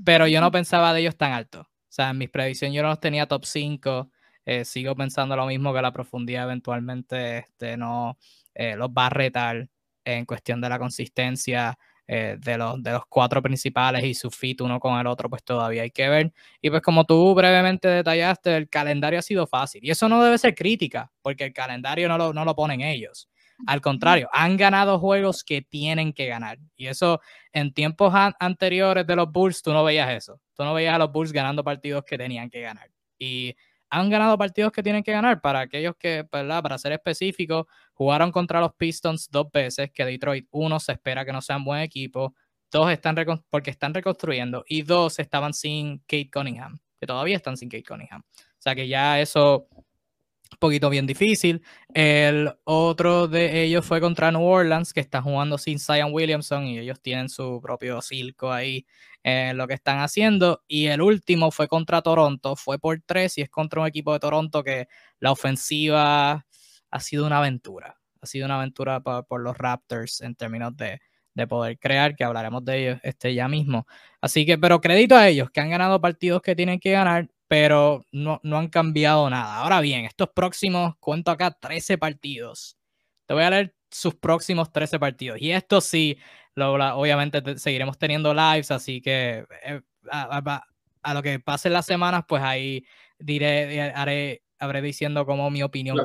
pero 0.04 0.26
yo 0.26 0.40
no 0.40 0.50
pensaba 0.50 0.92
de 0.92 1.00
ellos 1.00 1.16
tan 1.16 1.32
alto. 1.32 1.60
O 1.60 1.66
sea, 1.88 2.10
en 2.10 2.18
mis 2.18 2.30
predicciones 2.30 2.74
yo 2.74 2.82
no 2.82 2.88
los 2.88 3.00
tenía 3.00 3.26
top 3.26 3.44
5. 3.44 4.10
Eh, 4.44 4.64
sigo 4.64 4.94
pensando 4.96 5.36
lo 5.36 5.46
mismo 5.46 5.72
que 5.72 5.82
la 5.82 5.92
profundidad 5.92 6.44
eventualmente 6.44 7.38
este, 7.38 7.76
no 7.76 8.18
eh, 8.54 8.76
los 8.76 8.90
va 8.90 9.06
a 9.06 9.10
retar 9.10 9.68
en 10.04 10.24
cuestión 10.26 10.60
de 10.60 10.68
la 10.68 10.78
consistencia 10.78 11.78
eh, 12.08 12.36
de, 12.38 12.58
los, 12.58 12.82
de 12.82 12.92
los 12.92 13.02
cuatro 13.08 13.40
principales 13.40 14.04
y 14.04 14.14
su 14.14 14.30
fit 14.30 14.60
uno 14.60 14.80
con 14.80 14.98
el 14.98 15.06
otro, 15.06 15.30
pues 15.30 15.44
todavía 15.44 15.82
hay 15.82 15.90
que 15.90 16.08
ver. 16.08 16.32
Y 16.60 16.70
pues 16.70 16.82
como 16.82 17.04
tú 17.04 17.34
brevemente 17.34 17.88
detallaste, 17.88 18.56
el 18.56 18.68
calendario 18.68 19.18
ha 19.18 19.22
sido 19.22 19.46
fácil. 19.46 19.84
Y 19.84 19.90
eso 19.90 20.08
no 20.08 20.22
debe 20.22 20.38
ser 20.38 20.54
crítica, 20.54 21.12
porque 21.22 21.44
el 21.44 21.52
calendario 21.52 22.08
no 22.08 22.18
lo, 22.18 22.32
no 22.32 22.44
lo 22.44 22.54
ponen 22.54 22.80
ellos. 22.80 23.28
Al 23.66 23.80
contrario, 23.80 24.28
han 24.32 24.56
ganado 24.56 24.98
juegos 24.98 25.44
que 25.44 25.62
tienen 25.62 26.12
que 26.12 26.26
ganar. 26.26 26.58
Y 26.76 26.88
eso 26.88 27.20
en 27.52 27.72
tiempos 27.72 28.12
anteriores 28.40 29.06
de 29.06 29.16
los 29.16 29.30
Bulls, 29.30 29.62
tú 29.62 29.72
no 29.72 29.84
veías 29.84 30.10
eso. 30.10 30.40
Tú 30.56 30.64
no 30.64 30.74
veías 30.74 30.94
a 30.94 30.98
los 30.98 31.12
Bulls 31.12 31.32
ganando 31.32 31.62
partidos 31.62 32.04
que 32.04 32.18
tenían 32.18 32.50
que 32.50 32.60
ganar. 32.60 32.90
Y 33.18 33.54
han 33.88 34.10
ganado 34.10 34.36
partidos 34.38 34.72
que 34.72 34.82
tienen 34.82 35.02
que 35.02 35.12
ganar. 35.12 35.40
Para 35.40 35.60
aquellos 35.60 35.94
que, 35.96 36.26
¿verdad? 36.32 36.62
Para 36.62 36.78
ser 36.78 36.92
específicos, 36.92 37.66
jugaron 38.02 38.32
contra 38.32 38.60
los 38.60 38.74
Pistons 38.74 39.30
dos 39.30 39.46
veces, 39.52 39.90
que 39.92 40.04
Detroit, 40.04 40.48
uno, 40.50 40.80
se 40.80 40.92
espera 40.92 41.24
que 41.24 41.32
no 41.32 41.40
sean 41.40 41.64
buen 41.64 41.82
equipo. 41.82 42.34
Dos, 42.70 42.90
están 42.90 43.16
porque 43.48 43.70
están 43.70 43.94
reconstruyendo. 43.94 44.64
Y 44.66 44.82
dos, 44.82 45.18
estaban 45.20 45.54
sin 45.54 45.98
Kate 46.00 46.30
Cunningham, 46.32 46.80
que 46.98 47.06
todavía 47.06 47.36
están 47.36 47.56
sin 47.56 47.68
Kate 47.68 47.84
Cunningham. 47.84 48.22
O 48.22 48.62
sea 48.62 48.74
que 48.74 48.88
ya 48.88 49.20
eso 49.20 49.68
un 49.70 50.58
poquito 50.58 50.90
bien 50.90 51.06
difícil. 51.06 51.62
El 51.94 52.52
otro 52.64 53.28
de 53.28 53.62
ellos 53.62 53.86
fue 53.86 54.00
contra 54.00 54.32
New 54.32 54.42
Orleans, 54.42 54.92
que 54.92 55.00
está 55.00 55.22
jugando 55.22 55.58
sin 55.58 55.78
Zion 55.78 56.12
Williamson 56.12 56.66
y 56.66 56.78
ellos 56.78 57.00
tienen 57.00 57.28
su 57.28 57.60
propio 57.62 58.02
circo 58.02 58.52
ahí 58.52 58.84
en 59.22 59.56
lo 59.56 59.68
que 59.68 59.74
están 59.74 60.00
haciendo. 60.00 60.62
Y 60.66 60.86
el 60.86 61.02
último 61.02 61.50
fue 61.52 61.68
contra 61.68 62.02
Toronto, 62.02 62.56
fue 62.56 62.78
por 62.78 63.00
tres 63.06 63.38
y 63.38 63.42
es 63.42 63.50
contra 63.50 63.80
un 63.80 63.86
equipo 63.86 64.12
de 64.12 64.18
Toronto 64.20 64.64
que 64.64 64.88
la 65.20 65.32
ofensiva 65.32 66.46
ha 66.92 67.00
sido 67.00 67.26
una 67.26 67.38
aventura. 67.38 67.98
Ha 68.20 68.26
sido 68.26 68.46
una 68.46 68.56
aventura 68.56 69.00
por, 69.00 69.40
los 69.40 69.58
Raptors 69.58 70.20
en 70.20 70.36
términos 70.36 70.76
de, 70.76 71.00
de 71.34 71.46
poder 71.48 71.78
crear, 71.78 72.14
que 72.14 72.22
hablaremos 72.22 72.64
de 72.64 72.78
ellos 72.78 73.00
este 73.02 73.34
ya 73.34 73.48
mismo. 73.48 73.86
Así 74.20 74.46
que, 74.46 74.56
pero 74.58 74.80
crédito 74.80 75.16
a 75.16 75.26
ellos, 75.28 75.50
que 75.50 75.60
han 75.60 75.70
ganado 75.70 76.00
partidos 76.00 76.40
que 76.40 76.54
tienen 76.54 76.78
que 76.78 76.92
ganar 76.92 77.28
pero 77.52 78.06
no, 78.12 78.40
no 78.44 78.56
han 78.56 78.68
cambiado 78.68 79.28
nada. 79.28 79.58
Ahora 79.58 79.82
bien, 79.82 80.06
estos 80.06 80.30
próximos, 80.30 80.94
cuento 80.98 81.30
acá 81.30 81.50
13 81.50 81.98
partidos. 81.98 82.78
Te 83.26 83.34
voy 83.34 83.42
a 83.42 83.50
leer 83.50 83.74
sus 83.90 84.14
próximos 84.14 84.72
13 84.72 84.98
partidos. 84.98 85.38
Y 85.38 85.52
esto 85.52 85.82
sí, 85.82 86.16
lo, 86.54 86.72
obviamente 86.96 87.58
seguiremos 87.58 87.98
teniendo 87.98 88.32
lives, 88.32 88.70
así 88.70 89.02
que 89.02 89.44
eh, 89.64 89.82
a, 90.10 91.12
lo 91.12 91.22
que 91.22 91.40
pasen 91.40 91.74
las 91.74 91.84
semanas, 91.84 92.24
pues 92.26 92.42
ahí 92.42 92.86
diré, 93.18 93.82
haré, 93.82 94.42
habré 94.62 94.80
diciendo 94.80 95.26
como 95.26 95.50
mi 95.50 95.62
opinión. 95.62 95.98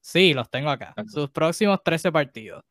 Sí, 0.00 0.34
los 0.34 0.50
tengo 0.50 0.70
acá. 0.70 0.94
Sus 1.08 1.30
próximos 1.30 1.80
13 1.82 2.12
partidos. 2.12 2.64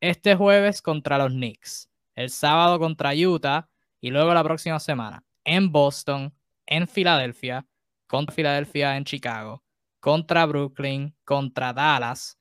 Este 0.00 0.34
jueves 0.34 0.82
contra 0.82 1.18
los 1.18 1.30
Knicks. 1.30 1.88
El 2.14 2.30
sábado 2.30 2.78
contra 2.78 3.12
Utah. 3.14 3.68
Y 4.00 4.10
luego 4.10 4.32
la 4.32 4.42
próxima 4.42 4.80
semana 4.80 5.22
en 5.44 5.70
Boston, 5.70 6.34
en 6.66 6.88
Filadelfia, 6.88 7.66
contra 8.06 8.34
Filadelfia 8.34 8.96
en 8.96 9.04
Chicago, 9.04 9.62
contra 9.98 10.46
Brooklyn, 10.46 11.14
contra 11.24 11.72
Dallas, 11.72 12.38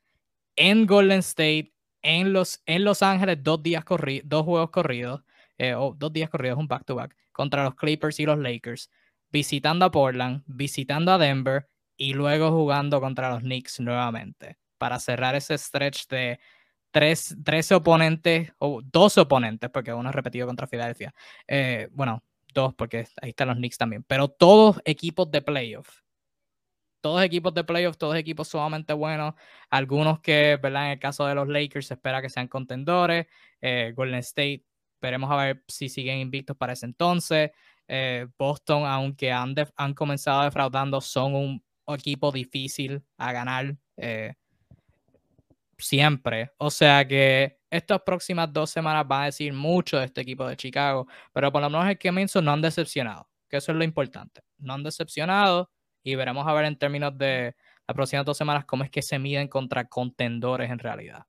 en 0.56 0.86
Golden 0.86 1.20
State, 1.20 1.74
en 2.02 2.32
Los, 2.32 2.62
en 2.66 2.86
los 2.86 3.04
Ángeles, 3.04 3.40
dos, 3.44 3.62
días 3.62 3.84
dos 4.24 4.46
juegos 4.46 4.70
corridos, 4.70 5.22
eh, 5.58 5.74
o 5.74 5.94
dos 5.98 6.14
días 6.14 6.30
corridos, 6.30 6.58
un 6.58 6.68
back-to-back, 6.68 7.16
contra 7.34 7.64
los 7.64 7.76
Clippers 7.76 8.20
y 8.20 8.26
los 8.26 8.40
Lakers, 8.40 8.90
visitando 9.32 9.86
a 9.86 9.92
Portland, 9.92 10.44
visitando 10.48 11.12
a 11.12 11.18
Denver 11.18 11.68
y 12.00 12.14
luego 12.14 12.50
jugando 12.52 13.02
contra 13.02 13.30
los 13.30 13.42
Knicks 13.42 13.82
nuevamente, 13.82 14.58
para 14.78 15.00
cerrar 15.00 15.36
ese 15.36 15.58
stretch 15.58 16.08
de 16.08 16.40
tres, 16.92 17.36
13 17.44 17.76
oponentes, 17.76 18.54
o 18.58 18.82
dos 18.82 19.18
oponentes, 19.18 19.70
porque 19.70 19.94
uno 19.94 20.10
es 20.10 20.16
repetido 20.16 20.48
contra 20.48 20.66
Filadelfia. 20.66 21.14
Eh, 21.46 21.90
bueno, 21.92 22.24
dos, 22.54 22.74
porque 22.74 23.06
ahí 23.22 23.32
están 23.32 23.50
los 23.50 23.58
Knicks 23.58 23.78
también, 23.78 24.04
pero 24.08 24.30
todos 24.30 24.82
equipos 24.86 25.30
de 25.30 25.42
playoff. 25.42 26.00
Todos 27.02 27.22
equipos 27.24 27.54
de 27.54 27.64
playoff, 27.66 27.98
todos 27.98 28.16
equipos 28.16 28.48
sumamente 28.48 28.94
buenos. 28.94 29.34
Algunos 29.70 30.22
que, 30.22 30.58
¿verdad? 30.62 30.86
En 30.86 30.92
el 30.92 31.00
caso 31.00 31.26
de 31.26 31.36
los 31.36 31.48
Lakers 31.50 31.88
se 31.88 31.94
espera 31.96 32.22
que 32.22 32.30
sean 32.30 32.48
contendores. 32.48 33.28
Eh, 33.62 33.94
Golden 33.96 34.20
State, 34.20 34.64
veremos 35.02 35.30
a 35.32 35.36
ver 35.36 35.64
si 35.68 35.90
siguen 35.90 36.20
invictos 36.20 36.56
para 36.58 36.74
ese 36.74 36.86
entonces. 36.86 37.52
Eh, 37.88 38.28
Boston, 38.38 38.86
aunque 38.86 39.32
han, 39.32 39.54
han 39.76 39.94
comenzado 39.94 40.44
defraudando, 40.44 41.02
son 41.02 41.36
un 41.36 41.64
equipo 41.96 42.32
difícil 42.32 43.04
a 43.18 43.32
ganar. 43.32 43.76
Eh, 43.98 44.34
siempre. 45.80 46.52
O 46.58 46.70
sea 46.70 47.08
que 47.08 47.60
estas 47.70 48.02
próximas 48.02 48.52
dos 48.52 48.70
semanas 48.70 49.08
van 49.08 49.24
a 49.24 49.26
decir 49.26 49.54
mucho 49.54 49.98
de 49.98 50.06
este 50.06 50.22
equipo 50.22 50.48
de 50.48 50.58
Chicago, 50.58 51.08
pero 51.34 51.52
por 51.52 51.62
lo 51.62 51.70
menos 51.70 51.88
el 51.88 51.98
que 51.98 52.10
comienzo 52.10 52.42
no 52.42 52.52
han 52.52 52.62
decepcionado, 52.62 53.30
que 53.50 53.58
eso 53.58 53.72
es 53.72 53.78
lo 53.78 53.84
importante. 53.84 54.42
No 54.58 54.74
han 54.74 54.84
decepcionado 54.84 55.72
y 56.04 56.16
veremos 56.16 56.48
a 56.48 56.54
ver 56.54 56.66
en 56.66 56.78
términos 56.78 57.18
de 57.18 57.56
las 57.88 57.96
próximas 57.96 58.26
dos 58.26 58.38
semanas 58.38 58.66
cómo 58.66 58.84
es 58.84 58.90
que 58.90 59.02
se 59.02 59.20
miden 59.20 59.48
contra 59.48 59.86
contendores 59.86 60.70
en 60.70 60.80
realidad. 60.80 61.26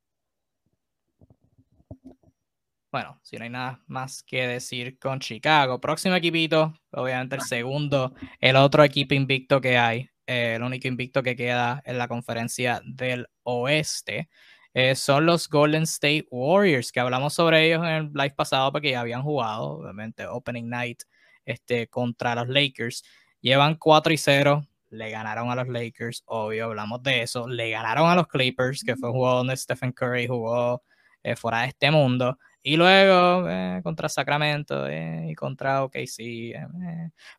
Bueno, 2.92 3.20
si 3.22 3.36
no 3.36 3.44
hay 3.44 3.50
nada 3.50 3.80
más 3.86 4.24
que 4.24 4.48
decir 4.48 4.98
con 4.98 5.20
Chicago. 5.20 5.80
Próximo 5.80 6.16
equipito, 6.16 6.74
obviamente 6.90 7.36
el 7.36 7.42
segundo, 7.42 8.14
el 8.40 8.56
otro 8.56 8.82
equipo 8.82 9.14
invicto 9.14 9.60
que 9.60 9.78
hay, 9.78 10.10
eh, 10.30 10.54
el 10.54 10.62
único 10.62 10.86
invicto 10.86 11.24
que 11.24 11.34
queda 11.34 11.82
en 11.84 11.98
la 11.98 12.06
conferencia 12.06 12.80
del 12.84 13.26
oeste. 13.42 14.28
Eh, 14.74 14.94
son 14.94 15.26
los 15.26 15.48
Golden 15.48 15.82
State 15.82 16.28
Warriors, 16.30 16.92
que 16.92 17.00
hablamos 17.00 17.34
sobre 17.34 17.66
ellos 17.66 17.82
en 17.82 17.90
el 17.90 18.10
live 18.14 18.34
pasado 18.36 18.70
porque 18.70 18.92
ya 18.92 19.00
habían 19.00 19.22
jugado, 19.22 19.78
obviamente, 19.78 20.24
Opening 20.28 20.68
Night 20.68 21.02
este, 21.44 21.88
contra 21.88 22.36
los 22.36 22.48
Lakers. 22.48 23.02
Llevan 23.40 23.74
4 23.74 24.12
y 24.12 24.18
0, 24.18 24.68
le 24.90 25.10
ganaron 25.10 25.50
a 25.50 25.56
los 25.56 25.66
Lakers, 25.66 26.22
obvio, 26.26 26.66
hablamos 26.66 27.02
de 27.02 27.22
eso. 27.22 27.48
Le 27.48 27.70
ganaron 27.70 28.08
a 28.08 28.14
los 28.14 28.28
Clippers, 28.28 28.84
que 28.84 28.94
fue 28.94 29.08
un 29.08 29.16
juego 29.16 29.34
donde 29.38 29.56
Stephen 29.56 29.90
Curry 29.90 30.28
jugó 30.28 30.84
eh, 31.24 31.34
fuera 31.34 31.62
de 31.62 31.68
este 31.70 31.90
mundo. 31.90 32.38
Y 32.62 32.76
luego 32.76 33.48
eh, 33.48 33.80
contra 33.82 34.08
Sacramento 34.08 34.86
y 34.90 35.34
contra 35.34 35.82
OKC. 35.84 36.54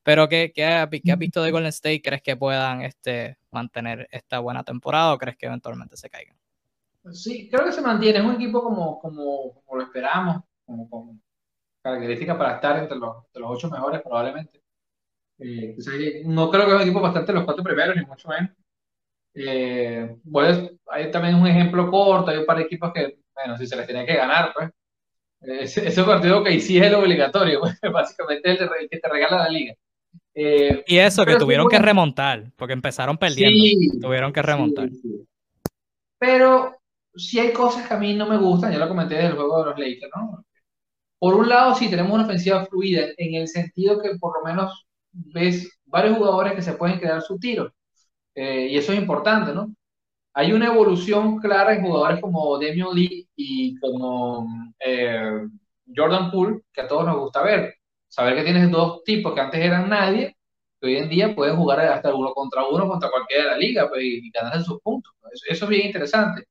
Pero 0.04 0.28
¿qué, 0.28 0.52
qué, 0.54 0.66
has 0.66 0.90
visto 0.90 1.44
de 1.44 1.52
Golden 1.52 1.70
State? 1.70 2.02
¿Crees 2.02 2.24
que 2.24 2.36
puedan 2.36 2.82
este, 2.82 3.38
mantener 3.52 4.08
esta 4.12 4.40
buena 4.40 4.64
temporada 4.64 5.14
o 5.14 5.18
crees 5.18 5.38
que 5.38 5.46
eventualmente 5.46 5.96
se 5.96 6.10
caigan? 6.10 6.36
Sí, 7.14 7.50
creo 7.50 7.66
que 7.66 7.72
se 7.72 7.82
mantiene. 7.82 8.20
Es 8.20 8.26
un 8.26 8.34
equipo 8.34 8.64
como, 8.64 9.00
como, 9.00 9.54
como 9.64 9.78
lo 9.78 9.84
esperamos, 9.84 10.44
como 10.66 10.90
con 10.90 11.22
características 11.82 12.38
para 12.38 12.56
estar 12.56 12.78
entre 12.78 12.98
los, 12.98 13.26
entre 13.26 13.42
los 13.42 13.52
ocho 13.52 13.70
mejores 13.70 14.02
probablemente. 14.02 14.62
Eh, 15.40 15.76
no 16.26 16.50
creo 16.52 16.66
que 16.66 16.72
es 16.72 16.76
un 16.76 16.82
equipo 16.82 17.02
bastante 17.02 17.34
los 17.34 17.44
cuatro 17.44 17.64
primeros, 17.64 17.96
ni 17.96 18.06
mucho 18.06 18.28
menos. 18.28 18.52
Eh, 19.34 20.18
bueno, 20.24 20.70
hay 20.88 21.10
también 21.10 21.36
un 21.36 21.48
ejemplo 21.48 21.90
corto, 21.90 22.32
hay 22.32 22.38
un 22.38 22.46
par 22.46 22.58
de 22.58 22.64
equipos 22.64 22.92
que, 22.94 23.20
bueno, 23.34 23.58
si 23.58 23.66
se 23.66 23.76
les 23.76 23.88
tiene 23.88 24.06
que 24.06 24.16
ganar, 24.16 24.52
pues. 24.54 24.70
Ese, 25.42 25.88
ese 25.88 26.04
partido 26.04 26.44
que 26.44 26.54
hiciste 26.54 26.86
es 26.86 26.88
el 26.88 26.96
obligatorio, 26.96 27.60
pues, 27.62 27.80
básicamente 27.92 28.52
el 28.52 28.90
que 28.90 29.00
te 29.00 29.10
regala 29.10 29.38
la 29.38 29.50
liga. 29.50 29.74
Eh, 30.34 30.84
y 30.88 30.98
eso, 30.98 31.26
que 31.26 31.36
tuvieron 31.36 31.68
que 31.68 31.80
remontar, 31.80 32.52
porque 32.56 32.74
empezaron 32.74 33.18
perdiendo. 33.18 33.58
Sí, 33.58 34.00
tuvieron 34.00 34.32
que 34.32 34.42
remontar. 34.42 34.90
Sí, 34.90 35.26
pero 36.18 36.78
si 37.16 37.40
hay 37.40 37.52
cosas 37.52 37.88
que 37.88 37.94
a 37.94 37.98
mí 37.98 38.14
no 38.14 38.28
me 38.28 38.38
gustan, 38.38 38.72
ya 38.72 38.78
lo 38.78 38.88
comenté 38.88 39.16
del 39.16 39.34
juego 39.34 39.60
de 39.60 39.70
los 39.72 39.80
Lakers, 39.80 40.12
¿no? 40.16 40.46
Por 41.20 41.36
un 41.36 41.50
lado, 41.50 41.76
sí 41.76 41.90
tenemos 41.90 42.14
una 42.14 42.24
ofensiva 42.24 42.66
fluida, 42.66 43.08
en 43.18 43.36
el 43.36 43.48
sentido 43.48 44.02
que 44.02 44.16
por 44.20 44.40
lo 44.40 44.46
menos 44.46 44.86
ves 45.12 45.80
varios 45.86 46.18
jugadores 46.18 46.54
que 46.54 46.62
se 46.62 46.74
pueden 46.74 47.00
quedar 47.00 47.22
su 47.22 47.38
tiro. 47.38 47.74
Eh, 48.34 48.68
y 48.72 48.78
eso 48.78 48.94
es 48.94 49.00
importante, 49.00 49.54
¿no? 49.54 49.74
Hay 50.34 50.54
una 50.54 50.68
evolución 50.68 51.40
clara 51.40 51.74
en 51.74 51.84
jugadores 51.84 52.22
como 52.22 52.58
Demian 52.58 52.94
Lee 52.94 53.28
y 53.36 53.78
como 53.80 54.48
eh, 54.80 55.42
Jordan 55.94 56.32
Poole, 56.32 56.62
que 56.72 56.82
a 56.82 56.88
todos 56.88 57.06
nos 57.06 57.18
gusta 57.18 57.44
ver. 57.44 57.76
Saber 58.08 58.36
que 58.36 58.44
tienes 58.44 58.72
dos 58.72 59.04
tipos 59.04 59.34
que 59.34 59.42
antes 59.42 59.60
eran 59.60 59.90
nadie, 59.90 60.38
que 60.80 60.88
hoy 60.88 60.98
en 60.98 61.10
día 61.10 61.36
pueden 61.36 61.58
jugar 61.58 61.82
hasta 61.82 62.14
uno 62.16 62.34
contra 62.34 62.66
uno 62.68 62.88
contra 62.88 63.10
cualquiera 63.10 63.44
de 63.46 63.50
la 63.52 63.58
liga 63.58 63.90
pues, 63.90 64.04
y 64.04 64.32
ganar 64.32 64.64
sus 64.64 64.80
puntos. 64.82 65.14
Eso, 65.50 65.66
es 65.66 65.70
bien 65.70 65.88
interesante. 65.88 66.46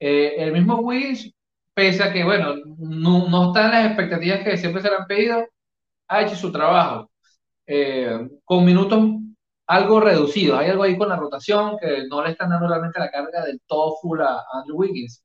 Eh, 0.00 0.36
el 0.38 0.52
mismo 0.52 0.76
Wiggins, 0.76 1.32
pese 1.74 2.02
a 2.02 2.12
que, 2.12 2.24
bueno, 2.24 2.54
no, 2.78 3.28
no 3.28 3.48
están 3.48 3.70
las 3.72 3.86
expectativas 3.86 4.40
que 4.40 4.56
siempre 4.56 4.82
se 4.82 4.90
le 4.90 4.96
han 4.96 5.06
pedido, 5.06 5.46
ha 6.08 6.22
hecho 6.22 6.36
su 6.36 6.52
trabajo. 6.52 7.10
con 8.44 8.64
minutos 8.64 9.00
algo 9.68 10.00
reducido. 10.00 10.56
Hay 10.58 10.70
algo 10.70 10.82
ahí 10.82 10.96
con 10.98 11.08
la 11.10 11.16
rotación 11.16 11.76
que 11.78 12.06
no 12.08 12.24
le 12.24 12.32
están 12.32 12.50
dando 12.50 12.68
realmente 12.68 12.98
la 12.98 13.10
carga 13.10 13.44
del 13.44 13.60
todo 13.66 13.96
full 14.00 14.20
a 14.20 14.44
Andrew 14.52 14.78
Wiggins. 14.78 15.22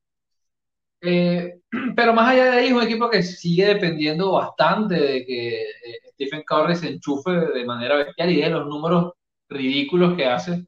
Eh, 1.00 1.60
pero 1.96 2.14
más 2.14 2.30
allá 2.30 2.44
de 2.46 2.58
ahí, 2.58 2.66
es 2.68 2.72
un 2.72 2.82
equipo 2.82 3.10
que 3.10 3.22
sigue 3.22 3.66
dependiendo 3.66 4.32
bastante 4.32 4.94
de 4.94 5.26
que 5.26 5.62
eh, 5.62 5.98
Stephen 6.12 6.42
Curry 6.46 6.76
se 6.76 6.88
enchufe 6.88 7.30
de 7.30 7.64
manera 7.64 7.96
bestial 7.96 8.30
y 8.30 8.40
de 8.40 8.50
los 8.50 8.66
números 8.66 9.12
ridículos 9.48 10.16
que 10.16 10.26
hace 10.26 10.66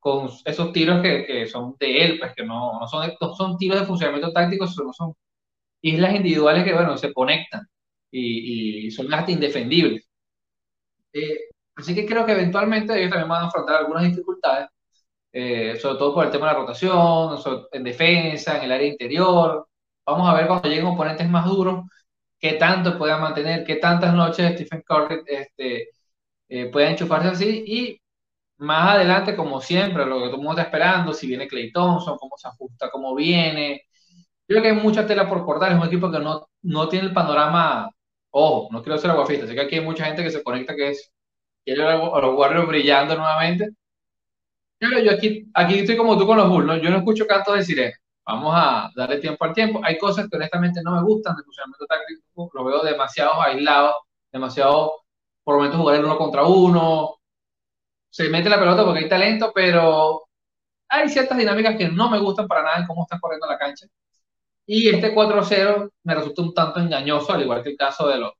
con 0.00 0.30
esos 0.44 0.72
tiros 0.72 1.02
que, 1.02 1.26
que 1.26 1.46
son 1.46 1.76
de 1.78 2.04
él, 2.04 2.18
pues 2.18 2.34
que 2.34 2.44
no, 2.44 2.78
no, 2.80 2.86
son, 2.88 3.10
son 3.36 3.58
tiros 3.58 3.80
de 3.80 3.86
funcionamiento 3.86 4.32
táctico, 4.32 4.66
sino 4.66 4.92
son 4.92 5.14
islas 5.82 6.14
individuales 6.16 6.64
que, 6.64 6.74
bueno, 6.74 6.96
se 6.98 7.12
conectan 7.12 7.66
y, 8.10 8.86
y 8.86 8.90
son 8.90 9.12
hasta 9.12 9.32
indefendibles. 9.32 10.08
Eh, 11.12 11.38
Así 11.78 11.94
que 11.94 12.06
creo 12.06 12.26
que 12.26 12.32
eventualmente 12.32 12.98
ellos 12.98 13.10
también 13.10 13.28
van 13.28 13.44
a 13.44 13.46
afrontar 13.48 13.76
algunas 13.76 14.02
dificultades, 14.04 14.68
eh, 15.32 15.76
sobre 15.80 15.98
todo 15.98 16.14
por 16.14 16.26
el 16.26 16.30
tema 16.32 16.48
de 16.48 16.54
la 16.54 16.58
rotación, 16.60 17.38
en 17.72 17.84
defensa, 17.84 18.58
en 18.58 18.64
el 18.64 18.72
área 18.72 18.88
interior. 18.88 19.68
Vamos 20.06 20.28
a 20.28 20.34
ver 20.34 20.48
cuando 20.48 20.68
lleguen 20.68 20.86
oponentes 20.86 21.28
más 21.28 21.46
duros, 21.46 21.84
qué 22.38 22.54
tanto 22.54 22.98
puedan 22.98 23.20
mantener, 23.22 23.64
qué 23.64 23.76
tantas 23.76 24.14
noches 24.14 24.54
Stephen 24.54 24.82
Curry 24.86 25.22
este, 25.26 25.90
eh, 26.48 26.66
pueda 26.72 26.90
enchufarse 26.90 27.28
así. 27.28 27.64
Y 27.66 28.02
más 28.58 28.96
adelante, 28.96 29.36
como 29.36 29.60
siempre, 29.60 30.06
lo 30.06 30.18
que 30.18 30.26
todo 30.26 30.36
el 30.36 30.42
mundo 30.42 30.52
está 30.52 30.64
esperando, 30.64 31.12
si 31.14 31.28
viene 31.28 31.48
Clay 31.48 31.72
Thompson, 31.72 32.18
cómo 32.18 32.36
se 32.38 32.48
ajusta, 32.48 32.90
cómo 32.90 33.14
viene. 33.14 33.82
Creo 34.46 34.62
que 34.62 34.68
hay 34.70 34.76
mucha 34.76 35.06
tela 35.06 35.28
por 35.28 35.44
cortar, 35.44 35.72
es 35.72 35.78
un 35.78 35.86
equipo 35.86 36.10
que 36.10 36.18
no, 36.20 36.48
no 36.62 36.88
tiene 36.88 37.08
el 37.08 37.14
panorama, 37.14 37.90
ojo, 38.30 38.68
no 38.72 38.82
quiero 38.82 38.98
ser 38.98 39.10
aguafista, 39.10 39.46
sé 39.46 39.54
que 39.54 39.60
aquí 39.62 39.76
hay 39.76 39.82
mucha 39.84 40.06
gente 40.06 40.22
que 40.24 40.30
se 40.30 40.42
conecta 40.42 40.74
que 40.76 40.90
es 40.90 41.12
quiero 41.74 42.14
a 42.14 42.20
los 42.20 42.38
Warriors 42.38 42.66
brillando 42.66 43.16
nuevamente. 43.16 43.70
Pero 44.78 45.00
yo 45.00 45.12
aquí, 45.12 45.50
aquí 45.54 45.80
estoy 45.80 45.96
como 45.96 46.16
tú 46.16 46.26
con 46.26 46.36
los 46.38 46.48
Bulls, 46.48 46.66
¿no? 46.66 46.76
Yo 46.76 46.90
no 46.90 46.98
escucho 46.98 47.26
cantos 47.26 47.56
de 47.56 47.64
sirena. 47.64 47.96
Vamos 48.24 48.52
a 48.56 48.90
darle 48.94 49.18
tiempo 49.18 49.44
al 49.44 49.52
tiempo. 49.52 49.80
Hay 49.82 49.98
cosas 49.98 50.28
que 50.28 50.36
honestamente 50.36 50.80
no 50.82 50.92
me 50.92 51.02
gustan 51.02 51.36
de 51.36 51.42
funcionamiento 51.42 51.86
táctico. 51.86 52.50
Lo 52.54 52.64
veo 52.64 52.82
demasiado 52.82 53.42
aislado, 53.42 53.94
demasiado 54.30 55.02
por 55.44 55.56
momentos 55.56 55.80
jugar 55.80 55.96
el 55.96 56.04
uno 56.04 56.16
contra 56.16 56.44
uno. 56.44 57.16
Se 58.10 58.28
mete 58.28 58.48
la 58.48 58.58
pelota 58.58 58.84
porque 58.84 59.00
hay 59.00 59.08
talento, 59.08 59.52
pero 59.54 60.28
hay 60.88 61.08
ciertas 61.08 61.36
dinámicas 61.36 61.76
que 61.76 61.88
no 61.88 62.08
me 62.08 62.18
gustan 62.18 62.46
para 62.46 62.62
nada 62.62 62.78
en 62.78 62.86
cómo 62.86 63.02
están 63.02 63.20
corriendo 63.20 63.46
la 63.46 63.58
cancha. 63.58 63.86
Y 64.66 64.88
este 64.88 65.14
4-0 65.14 65.90
me 66.04 66.14
resulta 66.14 66.42
un 66.42 66.54
tanto 66.54 66.80
engañoso, 66.80 67.32
al 67.32 67.42
igual 67.42 67.62
que 67.62 67.70
el 67.70 67.76
caso 67.76 68.08
de 68.08 68.18
los, 68.18 68.32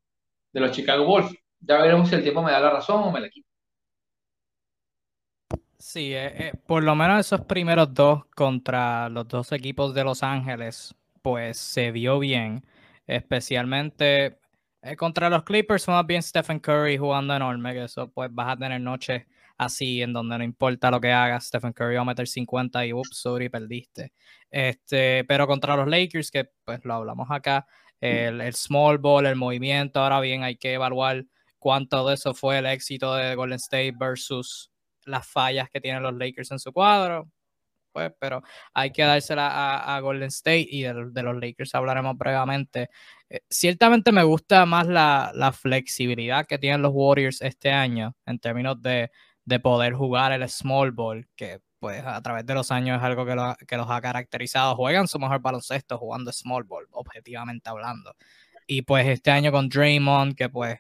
de 0.53 0.61
los 0.61 0.71
Chicago 0.71 1.05
Bulls 1.05 1.35
ya 1.61 1.79
veremos 1.81 2.09
si 2.09 2.15
el 2.15 2.23
tiempo 2.23 2.43
me 2.43 2.53
da 2.53 2.61
la 2.61 2.71
razón 2.71 3.03
o 3.03 3.11
me 3.11 3.21
la 3.21 3.29
quita. 3.29 3.49
Sí, 5.79 6.13
eh, 6.13 6.49
eh, 6.49 6.53
por 6.67 6.83
lo 6.83 6.95
menos 6.97 7.21
esos 7.21 7.43
primeros 7.43 7.95
dos 7.95 8.25
contra 8.35 9.09
los 9.09 9.29
dos 9.29 9.53
equipos 9.53 9.95
de 9.95 10.05
Los 10.05 10.23
Ángeles, 10.23 10.95
pues 11.23 11.57
se 11.57 11.93
vio 11.93 12.19
bien, 12.19 12.65
especialmente 13.07 14.39
eh, 14.83 14.97
contra 14.97 15.31
los 15.31 15.45
Clippers, 15.45 15.87
más 15.89 16.05
bien 16.07 16.23
Stephen 16.23 16.59
Curry 16.61 16.99
jugando 16.99 17.35
enorme, 17.35 17.73
que 17.75 17.85
eso 17.85 18.11
pues 18.13 18.29
vas 18.33 18.55
a 18.55 18.57
tener 18.57 18.81
noches 18.81 19.25
así 19.57 20.03
en 20.03 20.13
donde 20.13 20.39
no 20.39 20.45
importa 20.45 20.91
lo 20.91 21.01
que 21.01 21.13
hagas, 21.13 21.47
Stephen 21.47 21.73
Curry 21.73 21.95
va 21.95 22.03
a 22.03 22.05
meter 22.05 22.27
50 22.27 22.85
y 22.85 22.93
ups, 22.93 23.17
sorry, 23.17 23.49
perdiste. 23.49 24.13
Este, 24.51 25.25
pero 25.25 25.47
contra 25.47 25.77
los 25.77 25.87
Lakers, 25.89 26.31
que 26.31 26.51
pues 26.65 26.85
lo 26.85 26.95
hablamos 26.95 27.29
acá, 27.31 27.67
el, 28.01 28.41
el 28.41 28.55
small 28.55 28.99
ball, 28.99 29.27
el 29.27 29.37
movimiento, 29.37 30.01
ahora 30.01 30.21
bien 30.21 30.43
hay 30.45 30.57
que 30.57 30.75
evaluar 30.75 31.25
cuánto 31.59 32.07
de 32.09 32.15
eso 32.15 32.35
fue 32.35 32.59
el 32.59 32.67
éxito 32.67 33.15
de 33.15 33.35
Golden 33.35 33.57
State 33.57 33.95
versus 33.99 34.71
las 35.05 35.27
fallas 35.27 35.69
que 35.71 35.81
tienen 35.81 36.03
los 36.03 36.15
Lakers 36.15 36.51
en 36.53 36.59
su 36.59 36.73
cuadro. 36.73 37.31
Pues, 37.93 38.13
pero 38.21 38.43
hay 38.75 38.93
que 38.93 39.03
dársela 39.03 39.97
a, 39.97 40.01
Golden 40.01 40.29
State 40.29 40.69
y 40.71 40.83
de, 40.83 40.95
los 40.95 41.37
Lakers 41.37 41.75
hablaremos 41.75 42.17
brevemente. 42.17 42.91
Eh, 43.29 43.41
ciertamente 43.51 44.13
me 44.13 44.23
gusta 44.23 44.67
más 44.67 44.87
la, 44.87 45.53
flexibilidad 45.53 46.47
que 46.47 46.59
tienen 46.59 46.83
los 46.83 46.93
Warriors 46.95 47.43
este 47.43 47.73
año 47.73 48.15
en 48.27 48.39
términos 48.39 48.81
de, 48.83 49.11
poder 49.63 49.95
jugar 49.95 50.33
el 50.33 50.49
small 50.49 50.93
ball, 50.93 51.27
que 51.35 51.61
pues 51.81 52.05
a 52.05 52.21
través 52.23 52.45
de 52.45 52.55
los 52.55 52.71
años 52.71 52.99
es 52.99 53.03
algo 53.03 53.25
que, 53.25 53.35
que 53.67 53.77
los 53.77 53.91
ha 53.91 54.01
caracterizado. 54.01 54.77
Juegan 54.77 55.09
su 55.09 55.19
mejor 55.19 55.41
baloncesto 55.41 55.99
jugando 55.99 56.33
small 56.33 56.65
ball, 56.65 56.87
objetivamente 56.91 57.71
hablando. 57.71 58.15
Y 58.67 58.83
pues 58.83 59.07
este 59.09 59.31
año 59.31 59.51
con 59.51 59.69
Draymond, 59.69 60.37
que 60.37 60.49
pues 60.51 60.79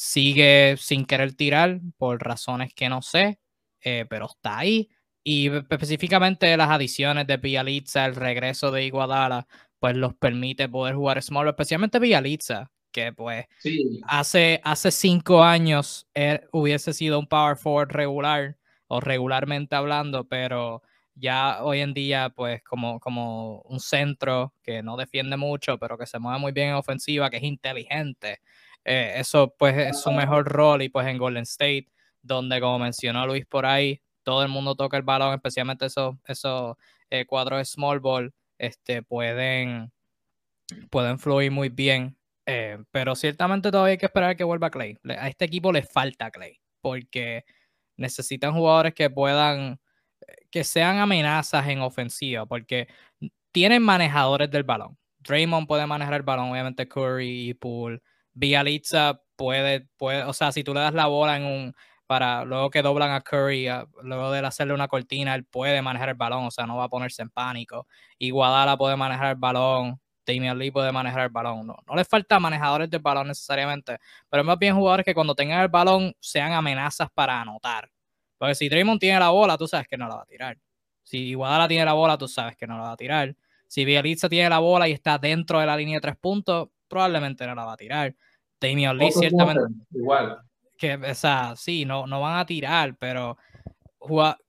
sigue 0.00 0.76
sin 0.78 1.04
querer 1.06 1.34
tirar 1.34 1.80
por 1.96 2.22
razones 2.22 2.72
que 2.72 2.88
no 2.88 3.02
sé, 3.02 3.40
eh, 3.80 4.06
pero 4.08 4.26
está 4.26 4.58
ahí. 4.58 4.88
Y 5.24 5.48
específicamente 5.48 6.56
las 6.56 6.70
adiciones 6.70 7.26
de 7.26 7.36
Bializa, 7.36 8.06
el 8.06 8.14
regreso 8.14 8.70
de 8.70 8.84
Iguadala, 8.84 9.48
pues 9.80 9.96
los 9.96 10.14
permite 10.14 10.68
poder 10.68 10.94
jugar 10.94 11.20
small, 11.20 11.48
especialmente 11.48 11.98
Bializa, 11.98 12.70
que 12.92 13.12
pues 13.12 13.46
hace, 14.04 14.60
hace 14.62 14.92
cinco 14.92 15.42
años 15.42 16.06
hubiese 16.52 16.92
sido 16.92 17.18
un 17.18 17.26
power 17.26 17.56
forward 17.56 17.90
regular 17.90 18.56
o 18.86 19.00
regularmente 19.00 19.74
hablando, 19.74 20.28
pero 20.28 20.80
ya 21.16 21.64
hoy 21.64 21.80
en 21.80 21.92
día 21.92 22.30
pues 22.30 22.62
como, 22.62 23.00
como 23.00 23.62
un 23.62 23.80
centro 23.80 24.54
que 24.62 24.80
no 24.84 24.96
defiende 24.96 25.36
mucho, 25.36 25.76
pero 25.76 25.98
que 25.98 26.06
se 26.06 26.20
mueve 26.20 26.38
muy 26.38 26.52
bien 26.52 26.68
en 26.68 26.74
ofensiva, 26.74 27.30
que 27.30 27.38
es 27.38 27.42
inteligente, 27.42 28.38
eh, 28.88 29.20
eso 29.20 29.54
pues 29.58 29.76
es 29.76 30.00
su 30.00 30.10
mejor 30.12 30.46
rol 30.48 30.80
y 30.80 30.88
pues 30.88 31.06
en 31.06 31.18
Golden 31.18 31.42
State, 31.42 31.88
donde 32.22 32.58
como 32.58 32.78
mencionó 32.78 33.26
Luis 33.26 33.44
por 33.44 33.66
ahí, 33.66 34.00
todo 34.22 34.42
el 34.42 34.48
mundo 34.48 34.74
toca 34.76 34.96
el 34.96 35.02
balón, 35.02 35.34
especialmente 35.34 35.84
esos, 35.84 36.16
esos 36.26 36.76
eh, 37.10 37.26
cuadros 37.26 37.58
de 37.58 37.66
small 37.66 38.00
ball, 38.00 38.32
este, 38.56 39.02
pueden, 39.02 39.92
pueden 40.90 41.18
fluir 41.18 41.50
muy 41.50 41.68
bien. 41.68 42.16
Eh, 42.46 42.78
pero 42.90 43.14
ciertamente 43.14 43.70
todavía 43.70 43.92
hay 43.92 43.98
que 43.98 44.06
esperar 44.06 44.36
que 44.36 44.44
vuelva 44.44 44.70
Clay. 44.70 44.96
A 45.18 45.28
este 45.28 45.44
equipo 45.44 45.70
le 45.70 45.82
falta 45.82 46.30
Clay, 46.30 46.58
porque 46.80 47.44
necesitan 47.98 48.54
jugadores 48.54 48.94
que 48.94 49.10
puedan, 49.10 49.78
que 50.50 50.64
sean 50.64 50.98
amenazas 50.98 51.68
en 51.68 51.82
ofensiva, 51.82 52.46
porque 52.46 52.88
tienen 53.52 53.82
manejadores 53.82 54.50
del 54.50 54.62
balón. 54.64 54.96
Draymond 55.18 55.66
puede 55.66 55.86
manejar 55.86 56.14
el 56.14 56.22
balón, 56.22 56.50
obviamente 56.50 56.88
Curry 56.88 57.50
y 57.50 57.54
Poole. 57.54 58.00
Bializa 58.38 59.20
puede, 59.36 59.88
puede, 59.96 60.22
o 60.24 60.32
sea, 60.32 60.52
si 60.52 60.62
tú 60.62 60.72
le 60.74 60.80
das 60.80 60.94
la 60.94 61.06
bola 61.06 61.36
en 61.36 61.44
un, 61.44 61.74
para 62.06 62.44
luego 62.44 62.70
que 62.70 62.82
doblan 62.82 63.10
a 63.10 63.20
Curry, 63.20 63.68
luego 64.02 64.30
de 64.30 64.38
hacerle 64.46 64.74
una 64.74 64.88
cortina, 64.88 65.34
él 65.34 65.44
puede 65.44 65.82
manejar 65.82 66.10
el 66.10 66.14
balón, 66.14 66.46
o 66.46 66.50
sea, 66.50 66.66
no 66.66 66.76
va 66.76 66.84
a 66.84 66.88
ponerse 66.88 67.22
en 67.22 67.30
pánico. 67.30 67.86
Iguadala 68.18 68.76
puede 68.76 68.96
manejar 68.96 69.30
el 69.30 69.36
balón, 69.36 70.00
Damian 70.24 70.58
Lee 70.58 70.70
puede 70.70 70.92
manejar 70.92 71.22
el 71.22 71.28
balón. 71.30 71.66
No, 71.66 71.76
no 71.86 71.96
le 71.96 72.04
falta 72.04 72.38
manejadores 72.38 72.88
del 72.88 73.00
balón 73.00 73.28
necesariamente, 73.28 73.98
pero 74.28 74.44
más 74.44 74.58
bien 74.58 74.76
jugadores 74.76 75.04
que 75.04 75.14
cuando 75.14 75.34
tengan 75.34 75.60
el 75.60 75.68
balón 75.68 76.14
sean 76.20 76.52
amenazas 76.52 77.08
para 77.12 77.40
anotar. 77.40 77.90
Porque 78.38 78.54
si 78.54 78.68
Draymond 78.68 79.00
tiene 79.00 79.18
la 79.18 79.30
bola, 79.30 79.58
tú 79.58 79.66
sabes 79.66 79.88
que 79.88 79.96
no 79.96 80.06
la 80.08 80.16
va 80.16 80.22
a 80.22 80.26
tirar. 80.26 80.56
Si 81.02 81.18
Iguadala 81.18 81.66
tiene 81.66 81.84
la 81.84 81.94
bola, 81.94 82.16
tú 82.16 82.28
sabes 82.28 82.56
que 82.56 82.66
no 82.66 82.76
la 82.76 82.84
va 82.84 82.92
a 82.92 82.96
tirar. 82.96 83.34
Si 83.66 83.84
Bielitsa 83.84 84.28
tiene 84.28 84.48
la 84.48 84.60
bola 84.60 84.88
y 84.88 84.92
está 84.92 85.18
dentro 85.18 85.60
de 85.60 85.66
la 85.66 85.76
línea 85.76 85.96
de 85.96 86.00
tres 86.00 86.16
puntos, 86.16 86.68
probablemente 86.88 87.46
no 87.46 87.54
la 87.54 87.64
va 87.64 87.72
a 87.74 87.76
tirar. 87.76 88.14
Damian 88.60 88.96
Lee 88.96 89.12
ciertamente... 89.12 89.62
Igual. 89.92 90.38
Que, 90.76 90.94
o 90.94 91.14
sea, 91.14 91.54
sí, 91.56 91.84
no, 91.84 92.06
no 92.06 92.20
van 92.20 92.38
a 92.38 92.46
tirar, 92.46 92.96
pero 92.98 93.36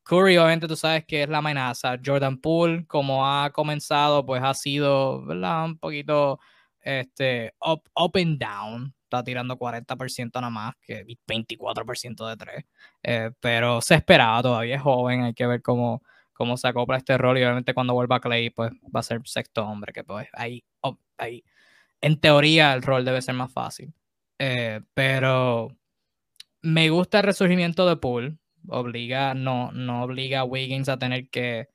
Curry, 0.03 0.37
obviamente, 0.37 0.67
tú 0.67 0.75
sabes 0.75 1.05
que 1.05 1.23
es 1.23 1.29
la 1.29 1.39
amenaza. 1.39 1.97
Jordan 2.03 2.37
Poole, 2.39 2.85
como 2.87 3.27
ha 3.27 3.49
comenzado, 3.51 4.25
pues 4.25 4.41
ha 4.43 4.53
sido, 4.53 5.25
¿verdad? 5.25 5.65
Un 5.65 5.77
poquito 5.77 6.39
este, 6.81 7.53
up, 7.59 7.83
up 7.95 8.11
and 8.15 8.39
down. 8.39 8.93
Está 9.03 9.23
tirando 9.23 9.57
40% 9.57 10.31
nada 10.35 10.49
más, 10.51 10.75
que 10.81 11.03
24% 11.27 12.29
de 12.29 12.37
3. 12.37 12.65
Eh, 13.03 13.31
pero 13.39 13.81
se 13.81 13.95
esperaba, 13.95 14.41
todavía 14.43 14.75
es 14.75 14.81
joven, 14.81 15.23
hay 15.23 15.33
que 15.33 15.47
ver 15.47 15.63
cómo, 15.63 16.03
cómo 16.33 16.57
se 16.57 16.67
acopla 16.67 16.97
este 16.97 17.17
rol. 17.17 17.37
Y 17.37 17.43
obviamente 17.43 17.73
cuando 17.73 17.95
vuelva 17.95 18.19
Clay, 18.19 18.51
pues 18.51 18.71
va 18.95 18.99
a 18.99 19.03
ser 19.03 19.21
sexto 19.25 19.65
hombre, 19.65 19.93
que 19.93 20.03
pues 20.03 20.27
ahí, 20.33 20.63
ahí 21.17 21.43
en 22.01 22.19
teoría 22.19 22.73
el 22.73 22.81
rol 22.81 23.05
debe 23.05 23.21
ser 23.21 23.35
más 23.35 23.51
fácil. 23.51 23.93
Eh, 24.39 24.81
pero 24.93 25.75
me 26.61 26.89
gusta 26.89 27.19
el 27.19 27.25
resurgimiento 27.25 27.87
de 27.87 27.97
Poole 27.97 28.37
obliga, 28.67 29.33
no, 29.33 29.71
no 29.71 30.03
obliga 30.03 30.41
a 30.41 30.43
Wiggins 30.43 30.89
a 30.89 30.97
tener 30.97 31.29
que, 31.29 31.69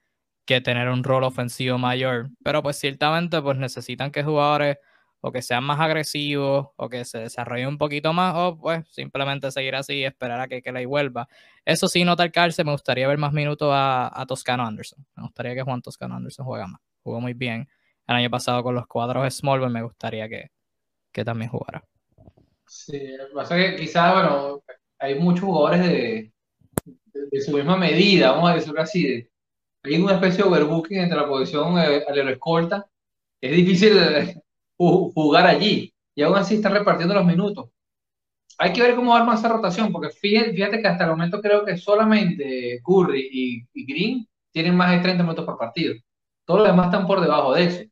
tener 0.47 0.89
un 0.89 1.05
rol 1.05 1.25
ofensivo 1.25 1.79
mayor, 1.79 2.31
pero 2.43 2.63
pues 2.63 2.77
ciertamente 2.79 3.41
pues 3.41 3.59
necesitan 3.59 4.11
que 4.11 4.23
jugadores 4.23 4.79
o 5.21 5.33
que 5.33 5.41
sean 5.41 5.65
más 5.65 5.81
agresivos 5.81 6.69
o 6.77 6.89
que 6.91 7.05
se 7.07 7.19
desarrollen 7.19 7.69
un 7.69 7.79
poquito 7.79 8.13
más 8.13 8.35
o 8.37 8.59
pues 8.59 8.87
simplemente 8.89 9.51
seguir 9.51 9.75
así 9.75 9.95
y 9.95 10.05
esperar 10.05 10.41
a 10.41 10.49
que, 10.49 10.61
que 10.63 10.71
le 10.71 10.85
vuelva. 10.85 11.29
Eso 11.65 11.89
sí, 11.89 12.05
no 12.05 12.15
calce, 12.33 12.63
me 12.63 12.73
gustaría 12.73 13.09
ver 13.09 13.19
más 13.19 13.33
minutos 13.33 13.71
a, 13.73 14.25
Toscano 14.29 14.67
Anderson. 14.67 15.05
Me 15.17 15.23
gustaría 15.23 15.55
que 15.55 15.63
Juan 15.63 15.81
Toscano 15.81 16.17
Anderson 16.17 16.45
juegue 16.45 16.67
más. 16.67 16.81
Jugó 17.03 17.21
muy 17.21 17.33
bien 17.33 17.69
el 18.07 18.17
año 18.17 18.31
pasado 18.31 18.63
con 18.63 18.75
los 18.75 18.87
cuadros 18.87 19.35
Small, 19.35 19.61
pues 19.61 19.73
me 19.73 19.83
gustaría 19.83 20.29
que, 20.29 20.49
que 21.13 21.25
también 21.25 21.51
jugara. 21.51 21.83
Sí, 22.67 23.01
pasa 23.35 23.57
que 23.57 23.77
quizás, 23.77 24.15
bueno, 24.15 24.63
hay 24.99 25.15
muchos 25.17 25.45
jugadores 25.45 25.87
de, 25.87 26.33
de 27.15 27.41
su 27.41 27.53
misma 27.53 27.77
medida, 27.77 28.33
vamos 28.33 28.51
a 28.51 28.55
decirlo 28.55 28.81
así. 28.81 29.29
hay 29.83 29.97
una 29.97 30.15
especie 30.15 30.43
de 30.43 30.51
overbooking 30.51 30.99
entre 30.99 31.19
la 31.19 31.27
posición 31.27 31.79
eh, 31.79 32.05
al 32.07 32.29
escolta. 32.29 32.87
Es 33.41 33.57
difícil 33.57 33.99
eh, 33.99 34.41
jugar 34.77 35.47
allí 35.47 35.93
y 36.15 36.23
aún 36.23 36.37
así 36.37 36.57
están 36.57 36.73
repartiendo 36.73 37.15
los 37.15 37.25
minutos. 37.25 37.71
Hay 38.59 38.73
que 38.73 38.83
ver 38.83 38.95
cómo 38.95 39.15
arma 39.15 39.35
esa 39.35 39.49
rotación, 39.49 39.91
porque 39.91 40.11
fíjate, 40.11 40.81
que 40.81 40.89
hasta 40.89 41.05
el 41.05 41.11
momento 41.11 41.41
creo 41.41 41.65
que 41.65 41.77
solamente 41.77 42.81
Curry 42.85 43.67
y, 43.75 43.85
Green 43.85 44.29
tienen 44.53 44.77
más 44.77 44.93
de 44.93 45.01
30 45.01 45.25
minutos 45.25 45.45
por 45.45 45.59
partido. 45.59 45.95
Todos 46.45 46.61
los 46.61 46.69
demás 46.69 46.87
están 46.87 47.07
por 47.07 47.21
debajo 47.21 47.55
de 47.55 47.65
eso. 47.65 47.83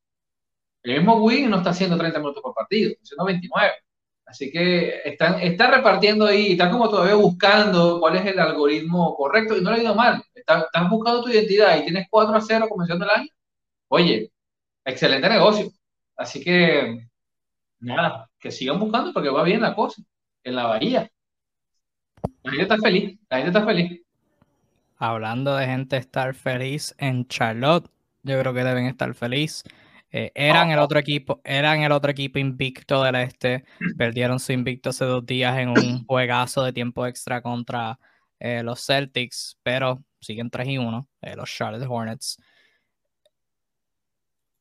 El 0.82 0.98
mismo 0.98 1.14
Wing 1.16 1.48
no 1.48 1.58
está 1.58 1.70
haciendo 1.70 1.96
30 1.96 2.18
minutos 2.18 2.42
por 2.42 2.54
partido, 2.54 2.90
está 2.90 3.02
haciendo 3.02 3.24
29. 3.24 3.72
Así 4.26 4.50
que 4.50 5.00
están, 5.04 5.40
están 5.40 5.72
repartiendo 5.72 6.26
ahí, 6.26 6.52
están 6.52 6.72
como 6.72 6.88
todavía 6.88 7.14
buscando 7.14 8.00
cuál 8.00 8.16
es 8.16 8.26
el 8.26 8.38
algoritmo 8.38 9.14
correcto 9.14 9.56
y 9.56 9.60
no 9.60 9.70
le 9.70 9.76
ha 9.76 9.82
ido 9.82 9.94
mal. 9.94 10.22
Están, 10.34 10.88
buscando 10.88 11.22
tu 11.22 11.30
identidad 11.30 11.78
y 11.78 11.84
tienes 11.84 12.06
4 12.10 12.34
a 12.34 12.40
0 12.40 12.66
comenzando 12.68 13.04
el 13.04 13.10
año. 13.10 13.28
Oye, 13.88 14.32
excelente 14.84 15.28
negocio. 15.28 15.70
Así 16.16 16.42
que, 16.42 17.06
nada, 17.80 18.30
que 18.38 18.50
sigan 18.50 18.80
buscando 18.80 19.12
porque 19.12 19.28
va 19.28 19.42
bien 19.42 19.60
la 19.60 19.74
cosa 19.74 20.02
en 20.42 20.56
la 20.56 20.66
bahía. 20.66 21.10
La 22.42 22.50
gente 22.50 22.62
está 22.62 22.76
feliz, 22.78 23.18
la 23.28 23.36
gente 23.36 23.50
está 23.50 23.66
feliz. 23.66 24.00
Hablando 24.96 25.56
de 25.56 25.66
gente 25.66 25.96
estar 25.96 26.34
feliz 26.34 26.94
en 26.98 27.26
Charlotte, 27.28 27.88
yo 28.22 28.38
creo 28.40 28.54
que 28.54 28.64
deben 28.64 28.86
estar 28.86 29.12
feliz 29.14 29.64
eh, 30.12 30.30
eran 30.34 30.70
el 30.70 30.78
otro 30.78 30.98
equipo, 30.98 31.40
eran 31.42 31.82
el 31.82 31.90
otro 31.90 32.10
equipo 32.10 32.38
invicto 32.38 33.02
del 33.02 33.14
este. 33.16 33.64
Perdieron 33.96 34.38
su 34.38 34.52
invicto 34.52 34.90
hace 34.90 35.06
dos 35.06 35.24
días 35.24 35.58
en 35.58 35.70
un 35.70 36.04
juegazo 36.06 36.62
de 36.62 36.72
tiempo 36.72 37.06
extra 37.06 37.40
contra 37.40 37.98
eh, 38.38 38.62
los 38.62 38.84
Celtics, 38.84 39.58
pero 39.62 40.02
siguen 40.20 40.50
3 40.50 40.68
y 40.68 40.78
1, 40.78 41.08
eh, 41.22 41.34
los 41.34 41.50
Charlotte 41.50 41.86
Hornets. 41.88 42.36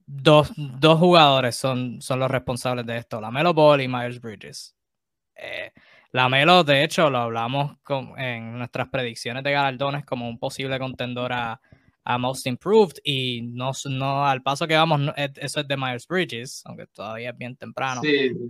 Dos, 0.06 0.52
dos, 0.56 1.00
jugadores 1.00 1.56
son, 1.56 2.02
son 2.02 2.20
los 2.20 2.32
responsables 2.32 2.86
de 2.86 2.98
esto, 2.98 3.22
Lamelo 3.22 3.54
Ball 3.54 3.82
y 3.82 3.88
Myers 3.88 4.20
Bridges. 4.20 4.76
Lamelo, 6.12 6.64
de 6.66 6.84
hecho, 6.84 7.10
lo 7.10 7.20
hablamos 7.20 7.78
en 8.18 8.58
nuestras 8.58 8.90
predicciones 8.90 9.44
de 9.44 9.54
galardones 9.54 10.06
como 10.06 10.28
un 10.28 10.38
posible 10.38 10.78
contendor 10.78 11.32
a, 11.32 11.62
a 12.04 12.18
Most 12.18 12.48
Improved 12.48 12.96
y 13.04 13.42
no, 13.44 13.72
no 13.90 14.26
al 14.26 14.42
paso 14.42 14.68
que 14.68 14.76
vamos, 14.76 15.14
eso 15.16 15.60
es 15.60 15.68
de 15.68 15.78
Myers 15.78 16.08
Bridges, 16.08 16.64
aunque 16.66 16.88
todavía 16.88 17.30
es 17.30 17.38
bien 17.38 17.56
temprano. 17.56 18.02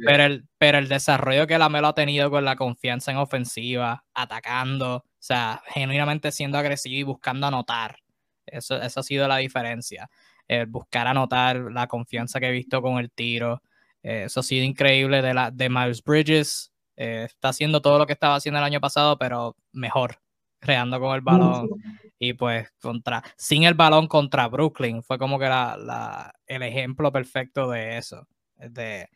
Pero, 0.06 0.24
el, 0.24 0.46
pero 0.58 0.78
el 0.78 0.88
desarrollo 0.88 1.48
que 1.48 1.58
la 1.58 1.70
Melo 1.70 1.88
ha 1.88 1.96
tenido 1.96 2.30
con 2.30 2.46
la 2.46 2.56
confianza 2.56 3.12
en 3.12 3.18
ofensiva, 3.18 4.06
atacando, 4.14 4.96
o 4.96 5.06
sea, 5.20 5.62
genuinamente 5.68 6.32
siendo 6.32 6.58
agresivo 6.58 6.96
y 6.96 7.04
buscando 7.04 7.48
anotar. 7.48 7.98
Eso, 8.46 8.82
eso 8.82 9.00
ha 9.02 9.04
sido 9.04 9.28
la 9.28 9.38
diferencia. 9.38 10.10
El 10.48 10.66
buscar 10.66 11.08
anotar, 11.08 11.58
la 11.72 11.88
confianza 11.88 12.40
que 12.40 12.48
he 12.48 12.52
visto 12.52 12.82
con 12.82 13.00
el 13.00 13.12
tiro. 13.12 13.62
Eh, 14.04 14.24
eso 14.26 14.40
ha 14.40 14.44
sido 14.44 14.66
increíble 14.66 15.22
de, 15.22 15.34
la, 15.34 15.52
de 15.52 15.70
Miles 15.70 16.04
Bridges. 16.04 16.74
Eh, 16.96 17.26
está 17.26 17.50
haciendo 17.50 17.82
todo 17.82 17.98
lo 17.98 18.06
que 18.06 18.14
estaba 18.14 18.36
haciendo 18.36 18.60
el 18.60 18.66
año 18.66 18.82
pasado, 18.82 19.18
pero 19.18 19.56
mejor, 19.72 20.20
creando 20.62 21.00
con 21.00 21.16
el 21.16 21.22
balón. 21.22 21.70
Y 22.18 22.34
pues 22.34 22.72
contra, 22.80 23.24
sin 23.36 23.64
el 23.64 23.74
balón 23.74 24.08
contra 24.08 24.48
Brooklyn, 24.48 25.04
fue 25.04 25.18
como 25.18 25.40
que 25.40 25.46
la, 25.46 26.34
el 26.46 26.62
ejemplo 26.62 27.12
perfecto 27.12 27.70
de 27.72 27.98
eso, 27.98 28.28
de, 28.56 29.10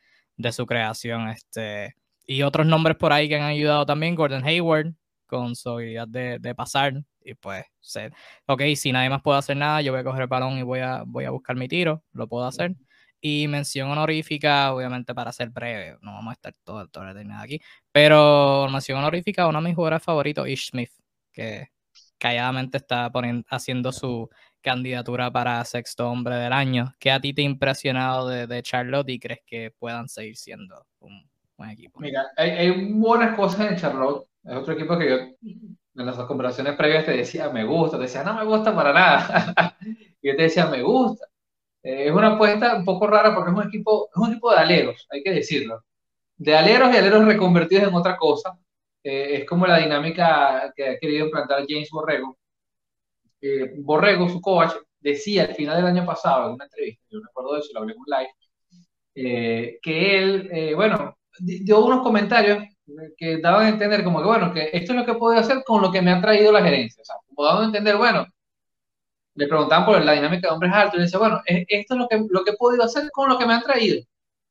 su 0.51 0.65
creación. 0.65 1.29
Este, 1.29 1.95
y 2.25 2.41
otros 2.41 2.65
nombres 2.65 2.97
por 2.97 3.13
ahí 3.13 3.29
que 3.29 3.36
han 3.36 3.43
ayudado 3.43 3.86
también, 3.86 4.15
Gordon 4.15 4.43
Hayward, 4.43 4.93
con 5.27 5.55
su 5.55 5.69
habilidad 5.69 6.08
de, 6.08 6.55
pasar. 6.55 7.03
Y 7.23 7.36
pues, 7.36 7.63
ser, 7.79 8.12
ok, 8.47 8.62
si 8.75 8.91
nadie 8.91 9.10
más 9.10 9.21
puede 9.21 9.38
hacer 9.39 9.58
nada, 9.58 9.81
yo 9.81 9.91
voy 9.91 10.01
a 10.01 10.03
coger 10.03 10.23
el 10.23 10.27
balón 10.27 10.58
y 10.58 10.63
voy 10.63 10.79
a, 10.79 11.03
voy 11.05 11.25
a 11.25 11.29
buscar 11.29 11.55
mi 11.55 11.67
tiro, 11.67 12.03
lo 12.12 12.27
puedo 12.27 12.45
hacer. 12.45 12.75
Y 13.21 13.47
mención 13.47 13.89
honorífica, 13.89 14.73
obviamente 14.73 15.13
para 15.15 15.31
ser 15.31 15.49
breve, 15.49 15.97
no 16.01 16.13
vamos 16.13 16.31
a 16.31 16.34
estar 16.34 16.53
todo, 16.63 16.88
todo 16.88 17.08
el 17.10 17.31
aquí, 17.31 17.60
pero 17.91 18.67
mención 18.69 18.99
honorífica, 18.99 19.47
uno 19.47 19.60
de 19.62 19.67
mis 19.67 19.75
jugadores 19.75 20.03
favoritos, 20.03 20.47
Ish 20.47 20.69
Smith, 20.69 20.91
que 21.36 21.67
calladamente 22.17 22.78
está 22.78 23.12
poniendo, 23.12 23.45
haciendo 23.50 23.91
su 23.91 24.30
candidatura 24.62 25.32
para 25.32 25.63
sexto 25.65 26.10
hombre 26.10 26.36
del 26.36 26.54
año. 26.54 26.95
¿Qué 27.00 27.12
a 27.12 27.19
ti 27.19 27.34
te 27.34 27.41
ha 27.41 27.45
impresionado 27.45 28.28
de, 28.28 28.63
Charlotte 28.63 29.10
y 29.10 29.19
crees 29.19 29.41
que 29.45 29.71
puedan 29.78 30.10
seguir 30.10 30.38
siendo 30.38 30.88
un 31.00 31.30
buen 31.58 31.69
equipo? 31.69 32.00
Mira, 32.00 32.26
hay, 32.36 32.91
buenas 32.93 33.36
cosas 33.36 33.71
en 33.71 33.78
Charlotte. 33.78 34.28
Es 34.43 34.56
otro 34.56 34.74
equipo 34.74 34.98
que 34.98 35.10
yo 35.10 35.15
en 35.17 36.06
las 36.06 36.17
comparaciones 36.17 36.76
previas 36.76 37.06
te 37.06 37.15
decía 37.15 37.50
me 37.50 37.63
gusta, 37.63 37.98
te 37.98 38.04
decía 38.04 38.24
no 38.24 38.34
me 38.34 38.45
gusta 38.45 38.76
para 38.76 38.91
nada. 38.91 39.78
y 40.21 40.30
yo 40.30 40.36
te 40.36 40.43
decía 40.43 40.65
me 40.67 40.82
gusta. 40.82 41.28
Eh, 41.84 42.08
es 42.08 42.12
una 42.12 42.34
apuesta 42.34 42.76
un 42.76 42.86
poco 42.86 43.08
rara 43.08 43.36
porque 43.36 43.52
es 43.52 43.58
un 43.58 43.67
equipo, 43.67 44.10
es 44.10 44.17
un 44.17 44.32
equipo 44.32 44.52
de 44.52 44.58
aleros, 44.58 45.08
hay 45.12 45.21
que 45.21 45.32
decirlo. 45.32 45.84
De 46.38 46.56
aleros 46.56 46.93
y 46.93 46.98
aleros 46.98 47.26
reconvertidos 47.26 47.88
en 47.88 47.93
otra 47.93 48.17
cosa 48.17 48.58
eh, 49.05 49.37
es 49.37 49.45
como 49.45 49.67
la 49.67 49.77
dinámica 49.77 50.73
que 50.75 50.89
ha 50.89 50.97
querido 50.97 51.25
implantar 51.25 51.63
James 51.69 51.89
Borrego. 51.91 52.39
Eh, 53.39 53.73
Borrego, 53.77 54.27
su 54.27 54.41
coach, 54.41 54.71
decía 54.99 55.43
al 55.43 55.53
final 55.53 55.77
del 55.77 55.85
año 55.85 56.03
pasado, 56.03 56.47
en 56.47 56.53
una 56.55 56.63
entrevista, 56.65 57.05
yo 57.11 57.19
recuerdo 57.19 57.53
de 57.53 57.59
eso, 57.59 57.69
lo 57.73 57.81
hablé 57.81 57.93
en 57.93 57.99
live, 58.07 58.31
eh, 59.13 59.79
que 59.79 60.17
él, 60.17 60.75
bueno, 60.75 61.17
dio 61.39 61.85
unos 61.85 62.01
comentarios 62.01 62.63
que 63.15 63.37
daban 63.37 63.67
a 63.67 63.69
entender 63.69 64.03
como 64.03 64.19
que, 64.21 64.25
bueno, 64.25 64.51
que 64.51 64.71
esto 64.73 64.93
es 64.93 64.99
lo 64.99 65.05
que 65.05 65.13
puedo 65.13 65.37
hacer 65.37 65.61
con 65.63 65.83
lo 65.83 65.91
que 65.91 66.01
me 66.01 66.11
ha 66.11 66.19
traído 66.19 66.51
la 66.51 66.63
gerencia. 66.63 67.03
O 67.03 67.05
sea, 67.05 67.15
como 67.27 67.61
entender, 67.63 67.97
bueno, 67.97 68.25
le 69.35 69.47
preguntaban 69.47 69.85
por 69.85 70.03
la 70.03 70.13
dinámica 70.13 70.47
de 70.47 70.53
hombres 70.53 70.73
altos 70.73 70.95
y 70.95 70.97
le 70.97 71.03
decía, 71.03 71.19
bueno, 71.19 71.41
esto 71.45 71.93
es 71.93 71.99
lo 71.99 72.07
que, 72.07 72.25
lo 72.27 72.43
que 72.43 72.51
he 72.51 72.57
podido 72.57 72.83
hacer 72.83 73.11
con 73.11 73.29
lo 73.29 73.37
que 73.37 73.45
me 73.45 73.53
han 73.53 73.61
traído. 73.61 74.01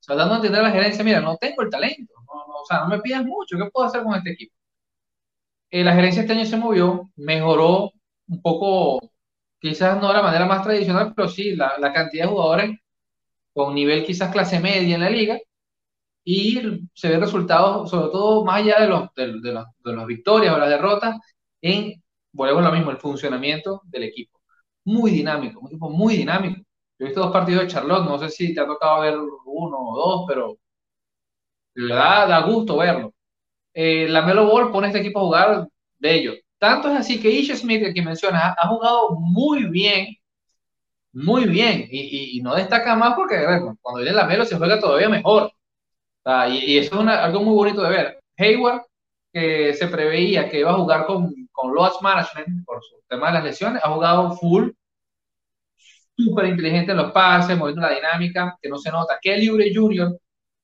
Sea, 0.05 0.15
dando 0.15 0.35
a 0.35 0.37
entender 0.37 0.61
a 0.61 0.63
la 0.63 0.71
gerencia, 0.71 1.03
mira, 1.03 1.21
no 1.21 1.37
tengo 1.37 1.61
el 1.63 1.69
talento, 1.69 2.13
o 2.27 2.65
sea, 2.67 2.81
no 2.81 2.87
me 2.89 2.99
pidas 3.01 3.25
mucho, 3.25 3.57
¿qué 3.57 3.65
puedo 3.71 3.87
hacer 3.87 4.03
con 4.03 4.15
este 4.15 4.31
equipo? 4.31 4.55
Eh, 5.71 5.83
la 5.83 5.93
gerencia 5.95 6.21
este 6.21 6.33
año 6.33 6.45
se 6.45 6.57
movió, 6.57 7.11
mejoró 7.15 7.91
un 8.27 8.41
poco, 8.41 9.11
quizás 9.59 9.99
no 10.01 10.07
de 10.09 10.13
la 10.13 10.21
manera 10.21 10.45
más 10.45 10.63
tradicional, 10.63 11.13
pero 11.15 11.27
sí 11.27 11.55
la, 11.55 11.73
la 11.79 11.91
cantidad 11.93 12.25
de 12.25 12.31
jugadores 12.31 12.79
con 13.53 13.75
nivel 13.75 14.05
quizás 14.05 14.31
clase 14.31 14.59
media 14.59 14.95
en 14.95 15.01
la 15.01 15.09
liga, 15.09 15.39
y 16.23 16.59
se 16.93 17.09
ven 17.09 17.21
resultados, 17.21 17.89
sobre 17.89 18.11
todo 18.11 18.43
más 18.45 18.57
allá 18.61 18.81
de, 18.81 18.87
los, 18.87 19.13
de, 19.15 19.27
de, 19.41 19.65
de 19.83 19.93
las 19.95 20.05
victorias 20.07 20.55
o 20.55 20.59
las 20.59 20.69
derrotas, 20.69 21.17
en, 21.61 22.03
volvemos 22.31 22.63
a 22.65 22.69
lo 22.69 22.75
mismo, 22.75 22.91
el 22.91 22.97
funcionamiento 22.97 23.81
del 23.85 24.03
equipo. 24.03 24.39
Muy 24.85 25.11
dinámico, 25.11 25.59
un 25.61 25.67
equipo 25.67 25.89
muy 25.89 26.17
dinámico. 26.17 26.61
Yo 26.97 27.05
he 27.05 27.09
visto 27.09 27.21
dos 27.21 27.31
partidos 27.31 27.63
de 27.63 27.67
Charlotte, 27.67 28.05
no 28.05 28.17
sé 28.19 28.29
si 28.29 28.53
te 28.53 28.61
ha 28.61 28.65
tocado 28.65 29.01
ver 29.01 29.17
uno 29.17 29.77
o 29.77 29.97
dos, 29.97 30.25
pero 30.27 30.57
da 31.75 32.41
gusto 32.41 32.77
verlo. 32.77 33.13
Eh, 33.73 34.07
la 34.09 34.21
Melo 34.21 34.47
Ball 34.47 34.71
pone 34.71 34.87
este 34.87 34.99
equipo 34.99 35.19
a 35.19 35.23
jugar 35.23 35.67
de 35.99 36.15
ellos. 36.15 36.35
Tanto 36.57 36.89
es 36.89 36.99
así 36.99 37.21
que 37.21 37.29
Ish 37.29 37.55
Smith, 37.57 37.83
el 37.83 37.93
que 37.93 38.01
mencionas, 38.01 38.55
ha, 38.57 38.67
jugado 38.67 39.11
muy 39.19 39.65
bien 39.69 40.15
muy 41.15 41.45
bien 41.45 41.87
y, 41.89 42.41
no 42.41 42.55
destaca 42.55 42.95
más 42.95 43.15
porque 43.15 43.37
cuando 43.81 44.01
viene 44.01 44.15
la 44.15 44.25
Melo 44.25 44.45
se 44.45 44.57
juega 44.57 44.79
todavía 44.79 45.09
mejor. 45.09 45.51
y, 46.49 46.77
eso 46.77 47.01
es 47.01 47.07
algo 47.07 47.41
muy 47.41 47.55
bonito 47.55 47.81
de 47.81 47.89
ver. 47.89 48.19
Hayward, 48.37 48.83
que 49.31 49.73
se 49.73 49.87
preveía 49.87 50.49
que 50.49 50.59
iba 50.59 50.71
a 50.71 50.77
jugar 50.77 51.05
con, 51.05 51.33
con 51.51 51.73
Management 52.01 52.65
por 52.65 52.83
su 52.83 52.95
tema 53.07 53.27
de 53.27 53.33
las 53.33 53.43
lesiones, 53.45 53.81
ha 53.83 53.91
jugado 53.93 54.35
full, 54.35 54.71
súper 56.17 56.47
inteligente 56.47 56.91
en 56.91 56.97
los 56.97 57.11
pases, 57.11 57.57
moviendo 57.57 57.81
la 57.81 57.93
dinámica, 57.95 58.57
que 58.61 58.69
no 58.69 58.77
se 58.77 58.91
nota. 58.91 59.19
Kelly 59.21 59.49
Oubre 59.49 59.71
Jr., 59.73 60.17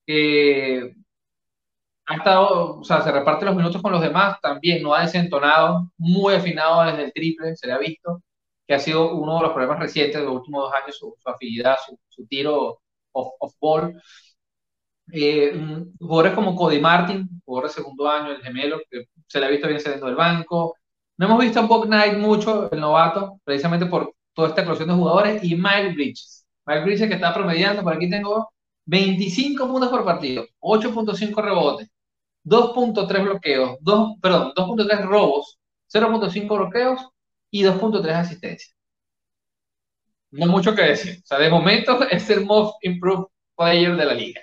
que 0.06 0.94
ha 2.08 2.16
estado, 2.16 2.80
o 2.80 2.84
sea, 2.84 3.02
se 3.02 3.12
reparte 3.12 3.46
los 3.46 3.56
minutos 3.56 3.82
con 3.82 3.92
los 3.92 4.02
demás, 4.02 4.38
también 4.42 4.84
no 4.84 4.94
ha 4.94 5.02
desentonado, 5.02 5.92
muy 5.98 6.34
afinado 6.34 6.84
desde 6.86 7.06
el 7.06 7.14
triple, 7.14 7.56
se 7.56 7.68
le 7.68 7.74
ha 7.74 7.78
visto, 7.78 8.22
que 8.68 8.74
ha 8.74 8.80
sido 8.80 9.16
uno 9.16 9.38
de 9.38 9.44
los 9.44 9.52
problemas 9.54 9.80
recientes 9.80 10.20
de 10.20 10.26
los 10.26 10.36
últimos 10.36 10.64
dos 10.64 10.74
años, 10.74 10.98
su, 10.98 11.16
afinidad, 11.26 11.78
su, 12.10 12.28
tiro 12.28 12.82
off, 13.14 13.54
ball. 13.60 14.02
Eh, 15.14 15.54
jugadores 16.00 16.34
como 16.34 16.56
Cody 16.56 16.80
Martin, 16.80 17.28
jugador 17.44 17.70
de 17.70 17.76
segundo 17.76 18.10
año, 18.10 18.32
el 18.32 18.42
gemelo, 18.42 18.80
que 18.90 19.06
se 19.28 19.40
le 19.40 19.46
ha 19.46 19.50
visto 19.50 19.68
bien 19.68 19.80
saliendo 19.80 20.08
del 20.08 20.16
banco. 20.16 20.76
No 21.18 21.26
hemos 21.28 21.40
visto 21.40 21.60
a 21.60 21.66
Bob 21.66 21.86
Knight 21.86 22.18
mucho, 22.18 22.72
el 22.72 22.80
novato, 22.80 23.40
precisamente 23.44 23.86
por 23.86 24.14
toda 24.34 24.50
esta 24.50 24.62
eclosión 24.62 24.90
de 24.90 24.96
jugadores, 24.96 25.44
y 25.44 25.56
Mike 25.56 25.94
Bridges. 25.94 26.46
Mike 26.66 26.84
Bridges 26.84 27.08
que 27.08 27.16
está 27.16 27.34
promediando, 27.34 27.84
por 27.84 27.94
aquí 27.94 28.10
tengo 28.10 28.52
25 28.86 29.68
puntos 29.68 29.90
por 29.90 30.06
partido, 30.06 30.46
8.5 30.60 31.42
rebotes, 31.42 31.90
2.3 32.44 33.24
bloqueos, 33.24 33.78
2, 33.82 34.20
perdón, 34.22 34.54
2.3 34.56 35.06
robos, 35.06 35.60
0.5 35.94 36.48
bloqueos 36.48 37.02
y 37.52 37.64
2.3 37.64 38.14
asistencias. 38.14 38.76
No 40.32 40.48
mucho 40.48 40.74
que 40.74 40.84
decir. 40.84 41.20
O 41.24 41.28
sea, 41.28 41.40
de 41.40 41.50
momento 41.50 42.02
es 42.10 42.30
el 42.30 42.46
most 42.46 42.76
improved 42.84 43.28
player 43.56 43.96
de 43.96 44.06
la 44.06 44.14
liga. 44.14 44.42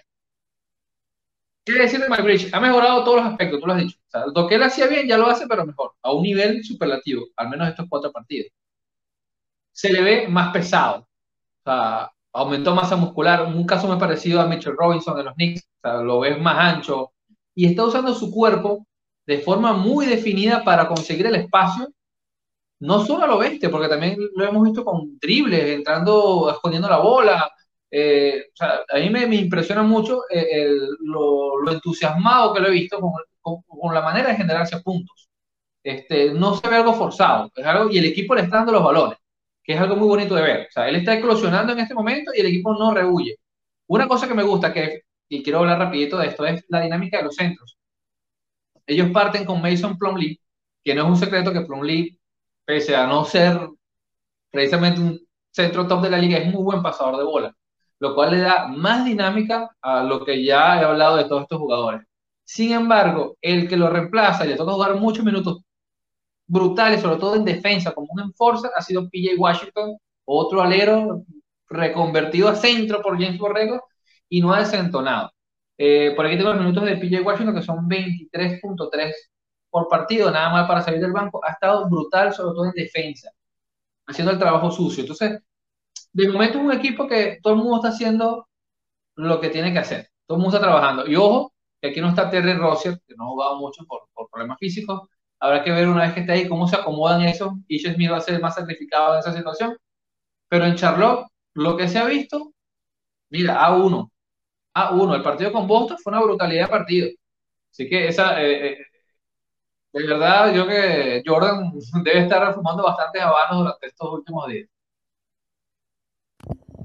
¿Qué 1.64 1.74
decir 1.74 2.00
de 2.00 2.22
Bridge? 2.22 2.48
Ha 2.54 2.60
mejorado 2.60 3.04
todos 3.04 3.22
los 3.22 3.26
aspectos, 3.26 3.60
tú 3.60 3.66
lo 3.66 3.74
has 3.74 3.80
dicho. 3.80 3.98
O 4.06 4.10
sea, 4.10 4.24
lo 4.34 4.48
que 4.48 4.54
él 4.54 4.62
hacía 4.62 4.86
bien 4.86 5.06
ya 5.06 5.18
lo 5.18 5.26
hace, 5.26 5.46
pero 5.46 5.66
mejor, 5.66 5.92
a 6.02 6.14
un 6.14 6.22
nivel 6.22 6.64
superlativo, 6.64 7.26
al 7.36 7.50
menos 7.50 7.68
estos 7.68 7.86
cuatro 7.90 8.10
partidos. 8.10 8.50
Se 9.78 9.92
le 9.92 10.02
ve 10.02 10.26
más 10.26 10.52
pesado. 10.52 11.06
Aumentó 12.32 12.74
masa 12.74 12.96
muscular. 12.96 13.44
Un 13.44 13.64
caso 13.64 13.86
me 13.86 13.96
parecido 13.96 14.40
a 14.40 14.46
Mitchell 14.46 14.76
Robinson 14.76 15.16
de 15.16 15.22
los 15.22 15.34
Knicks. 15.34 15.68
O 15.84 16.02
lo 16.02 16.18
ves 16.18 16.40
más 16.40 16.56
ancho, 16.58 17.12
y 17.54 17.66
está 17.66 17.84
usando 17.84 18.12
su 18.12 18.32
cuerpo 18.32 18.86
de 19.24 19.38
forma 19.38 19.72
muy 19.72 20.06
definida 20.06 20.64
para 20.64 20.88
conseguir 20.88 21.26
el 21.26 21.36
espacio, 21.36 21.88
no 22.80 23.04
solo 23.04 23.24
a 23.24 23.26
lo 23.28 23.38
bestia, 23.38 23.70
porque 23.70 23.88
también 23.88 24.16
lo 24.34 24.44
hemos 24.44 24.64
visto 24.64 24.84
con 24.84 25.16
dribles, 25.20 25.76
entrando, 25.76 26.50
escondiendo 26.50 26.88
la 26.88 26.98
bola. 26.98 27.48
Eh, 27.88 28.46
o 28.52 28.56
sea, 28.56 28.80
a 28.88 28.98
mí 28.98 29.10
me, 29.10 29.36
impresiona 29.36 29.84
mucho 29.84 30.22
eh, 30.28 30.72
lo, 31.00 31.70
entusiasmado 31.70 32.52
que 32.52 32.60
lo 32.60 32.68
he 32.68 32.72
visto 32.72 32.98
con, 33.00 33.62
con, 33.64 33.94
la 33.94 34.02
manera 34.02 34.30
de 34.30 34.36
generarse 34.36 34.80
puntos. 34.80 35.28
Este, 35.84 36.32
no 36.32 36.56
se 36.56 36.68
ve 36.68 36.76
algo 36.76 36.94
forzado, 36.94 37.50
es 37.54 37.64
algo, 37.64 37.90
y 37.90 37.98
el 37.98 38.06
equipo 38.06 38.34
le 38.34 38.42
está 38.42 38.56
dando 38.56 38.72
los 38.72 38.82
valores, 38.84 39.18
que 39.68 39.74
es 39.74 39.80
algo 39.82 39.96
muy 39.96 40.08
bonito 40.08 40.34
de 40.34 40.40
ver. 40.40 40.60
O 40.66 40.72
sea, 40.72 40.88
él 40.88 40.96
está 40.96 41.12
eclosionando 41.12 41.74
en 41.74 41.80
este 41.80 41.94
momento 41.94 42.32
y 42.34 42.40
el 42.40 42.46
equipo 42.46 42.72
no 42.72 42.94
rehuye. 42.94 43.36
Una 43.88 44.08
cosa 44.08 44.26
que 44.26 44.32
me 44.32 44.42
gusta, 44.42 44.72
que 44.72 45.02
y 45.28 45.42
quiero 45.42 45.58
hablar 45.58 45.78
rapidito 45.78 46.16
de 46.16 46.28
esto, 46.28 46.46
es 46.46 46.64
la 46.68 46.80
dinámica 46.80 47.18
de 47.18 47.24
los 47.24 47.34
centros. 47.34 47.76
Ellos 48.86 49.10
parten 49.10 49.44
con 49.44 49.60
Mason 49.60 49.98
Plumlee, 49.98 50.40
que 50.82 50.94
no 50.94 51.02
es 51.02 51.08
un 51.10 51.16
secreto 51.18 51.52
que 51.52 51.60
Plumlee, 51.60 52.18
pese 52.64 52.96
a 52.96 53.06
no 53.06 53.26
ser 53.26 53.60
precisamente 54.50 55.02
un 55.02 55.20
centro 55.50 55.86
top 55.86 56.00
de 56.00 56.10
la 56.12 56.18
liga, 56.18 56.38
es 56.38 56.50
muy 56.50 56.62
buen 56.62 56.80
pasador 56.82 57.18
de 57.18 57.24
bola, 57.24 57.54
lo 57.98 58.14
cual 58.14 58.30
le 58.30 58.38
da 58.38 58.68
más 58.68 59.04
dinámica 59.04 59.76
a 59.82 60.02
lo 60.02 60.24
que 60.24 60.42
ya 60.42 60.80
he 60.80 60.84
hablado 60.86 61.18
de 61.18 61.24
todos 61.24 61.42
estos 61.42 61.58
jugadores. 61.58 62.06
Sin 62.42 62.72
embargo, 62.72 63.36
el 63.42 63.68
que 63.68 63.76
lo 63.76 63.90
reemplaza 63.90 64.46
y 64.46 64.48
le 64.48 64.56
toca 64.56 64.72
jugar 64.72 64.94
muchos 64.94 65.26
minutos 65.26 65.58
brutales, 66.48 67.00
sobre 67.02 67.18
todo 67.18 67.36
en 67.36 67.44
defensa, 67.44 67.92
como 67.92 68.08
un 68.10 68.20
enforcer, 68.20 68.70
ha 68.76 68.82
sido 68.82 69.08
PJ 69.08 69.36
Washington, 69.38 69.96
otro 70.24 70.62
alero 70.62 71.24
reconvertido 71.68 72.48
a 72.48 72.56
centro 72.56 73.02
por 73.02 73.20
James 73.20 73.38
Borrego, 73.38 73.82
y 74.28 74.40
no 74.40 74.52
ha 74.52 74.60
desentonado. 74.60 75.30
Eh, 75.76 76.12
por 76.16 76.26
aquí 76.26 76.36
tengo 76.36 76.50
los 76.50 76.60
minutos 76.60 76.84
de 76.84 76.96
PJ 76.96 77.22
Washington, 77.22 77.54
que 77.54 77.62
son 77.62 77.88
23.3 77.88 79.12
por 79.70 79.88
partido, 79.88 80.30
nada 80.30 80.50
más 80.50 80.68
para 80.68 80.82
salir 80.82 81.00
del 81.00 81.12
banco. 81.12 81.40
Ha 81.44 81.52
estado 81.52 81.88
brutal, 81.88 82.32
sobre 82.34 82.54
todo 82.54 82.64
en 82.66 82.72
defensa, 82.72 83.30
haciendo 84.06 84.32
el 84.32 84.38
trabajo 84.38 84.70
sucio. 84.70 85.02
Entonces, 85.02 85.40
de 86.12 86.28
momento 86.28 86.58
es 86.58 86.64
un 86.64 86.72
equipo 86.72 87.06
que 87.06 87.38
todo 87.42 87.54
el 87.54 87.60
mundo 87.60 87.76
está 87.76 87.88
haciendo 87.88 88.48
lo 89.16 89.40
que 89.40 89.50
tiene 89.50 89.72
que 89.72 89.78
hacer. 89.80 90.10
Todo 90.26 90.38
el 90.38 90.42
mundo 90.42 90.56
está 90.56 90.66
trabajando. 90.66 91.06
Y 91.06 91.16
ojo, 91.16 91.52
que 91.80 91.88
aquí 91.90 92.00
no 92.00 92.08
está 92.08 92.30
Terry 92.30 92.54
Rossier, 92.54 93.00
que 93.06 93.14
no 93.16 93.24
ha 93.24 93.28
jugado 93.28 93.56
mucho 93.58 93.84
por, 93.86 94.08
por 94.14 94.28
problemas 94.30 94.58
físicos. 94.58 95.08
Habrá 95.40 95.62
que 95.62 95.70
ver 95.70 95.88
una 95.88 96.02
vez 96.02 96.14
que 96.14 96.20
esté 96.20 96.32
ahí 96.32 96.48
cómo 96.48 96.68
se 96.68 96.76
acomodan 96.76 97.22
eso. 97.22 97.58
Y 97.68 97.78
Smith 97.80 98.10
va 98.10 98.18
a 98.18 98.20
ser 98.20 98.40
más 98.40 98.54
sacrificado 98.54 99.14
en 99.14 99.20
esa 99.20 99.32
situación. 99.32 99.76
Pero 100.48 100.66
en 100.66 100.76
Charlotte, 100.76 101.26
lo 101.54 101.76
que 101.76 101.88
se 101.88 101.98
ha 101.98 102.04
visto, 102.06 102.52
mira, 103.30 103.60
A1, 103.68 104.10
Ah, 104.80 104.92
uno, 104.92 105.14
el 105.16 105.22
partido 105.22 105.50
con 105.52 105.66
Boston 105.66 105.98
fue 105.98 106.12
una 106.12 106.22
brutalidad 106.22 106.66
de 106.66 106.70
partido. 106.70 107.08
Así 107.72 107.88
que 107.88 108.06
esa, 108.06 108.40
eh, 108.40 108.74
eh, 108.74 108.78
de 109.92 110.06
verdad, 110.06 110.54
yo 110.54 110.68
que 110.68 111.20
Jordan 111.26 111.72
debe 112.04 112.20
estar 112.20 112.54
fumando 112.54 112.84
bastantes 112.84 113.20
habanos 113.22 113.58
durante 113.58 113.86
estos 113.88 114.12
últimos 114.12 114.46
días. 114.46 114.68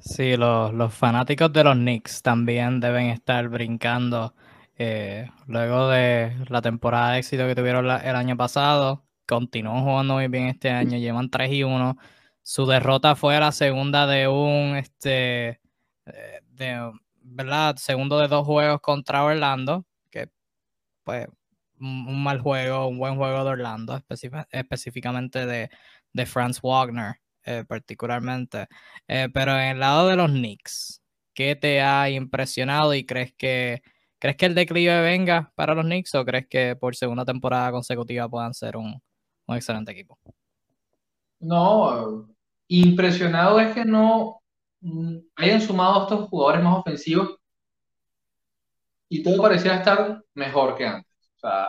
Sí, 0.02 0.36
los, 0.36 0.92
fanáticos 0.92 1.54
de 1.54 1.63
los 1.63 1.76
Knicks 1.76 2.24
también 2.24 2.80
deben 2.80 3.12
estar 3.12 3.48
brincando 3.48 4.34
eh, 4.78 5.30
luego 5.48 5.90
de 5.90 6.36
la 6.50 6.62
temporada 6.62 7.12
de 7.14 7.20
éxito 7.20 7.48
que 7.48 7.56
tuvieron 7.56 7.86
el 7.86 8.16
año 8.16 8.38
pasado. 8.38 9.06
Continúan 9.28 9.84
jugando 9.84 10.16
muy 10.16 10.28
bien 10.28 10.48
este 10.48 10.70
año, 10.70 10.98
llevan 10.98 11.30
3 11.30 11.52
y 11.54 11.64
1. 11.64 11.98
Su 12.42 12.66
derrota 12.66 13.16
fue 13.16 13.40
la 13.40 13.52
segunda 13.52 14.06
de 14.08 14.28
un 14.28 14.76
este 14.76 15.62
de, 16.56 16.92
¿verdad? 17.22 17.76
Segundo 17.78 18.20
de 18.20 18.28
dos 18.28 18.46
juegos 18.46 18.82
contra 18.82 19.24
Orlando, 19.24 19.86
que 20.10 20.30
pues 21.04 21.28
un, 21.80 22.24
mal 22.24 22.40
juego, 22.40 22.88
un 22.88 22.98
buen 22.98 23.16
juego 23.18 23.44
de 23.44 23.50
Orlando, 23.52 24.02
específicamente 24.52 25.46
de, 25.46 25.70
de 26.14 26.26
Franz 26.26 26.62
Wagner, 26.62 27.16
eh, 27.46 27.66
particularmente. 27.68 28.68
Eh, 29.08 29.30
pero 29.34 29.54
en 29.54 29.70
el 29.70 29.80
lado 29.80 30.08
de 30.08 30.16
los 30.16 30.32
Knicks, 30.32 31.02
¿qué 31.34 31.56
te 31.56 31.82
ha 31.82 32.10
impresionado 32.10 32.94
y 32.94 33.06
crees 33.06 33.34
que, 33.34 33.82
crees 34.24 34.38
que 34.38 34.46
el 34.46 34.56
declive 34.56 35.02
venga 35.02 35.52
para 35.54 35.76
los 35.76 35.86
Knicks 35.86 36.16
o 36.16 36.24
crees 36.24 36.48
que 36.48 36.76
por 36.76 36.96
segunda 36.96 37.26
temporada 37.26 37.72
consecutiva 37.72 38.30
puedan 38.30 38.54
ser 38.54 38.78
un, 38.78 39.02
un 39.48 39.56
excelente 39.56 39.92
equipo? 39.92 40.18
No, 41.40 42.28
impresionado 42.68 43.60
es 43.60 43.74
que 43.74 43.84
no, 43.84 44.44
Mm, 44.84 45.20
hayan 45.38 45.62
sumado 45.62 46.04
estos 46.04 46.28
jugadores 46.30 46.62
más 46.62 46.80
ofensivos 46.80 47.38
y 49.10 49.24
todo 49.24 49.42
parecía 49.42 49.76
estar 49.76 50.22
mejor 50.34 50.76
que 50.76 50.86
antes. 50.86 51.12
O 51.38 51.40
sea, 51.40 51.68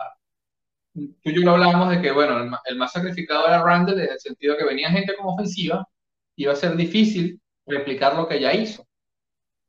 tú 0.93 1.29
y 1.29 1.35
yo 1.35 1.41
lo 1.41 1.51
hablábamos 1.51 1.89
de 1.91 2.01
que, 2.01 2.11
bueno, 2.11 2.37
el, 2.65 2.75
más 2.77 2.91
sacrificado 2.91 3.47
era 3.47 3.63
Randall 3.63 3.99
en 4.01 4.11
el 4.11 4.19
sentido 4.19 4.53
de 4.53 4.59
que 4.59 4.65
venía 4.65 4.89
gente 4.89 5.15
como 5.15 5.33
ofensiva, 5.33 5.87
iba 6.35 6.53
a 6.53 6.55
ser 6.55 6.75
difícil 6.75 7.41
replicar 7.65 8.15
lo 8.15 8.27
que 8.27 8.39
ya 8.41 8.53
hizo. 8.53 8.85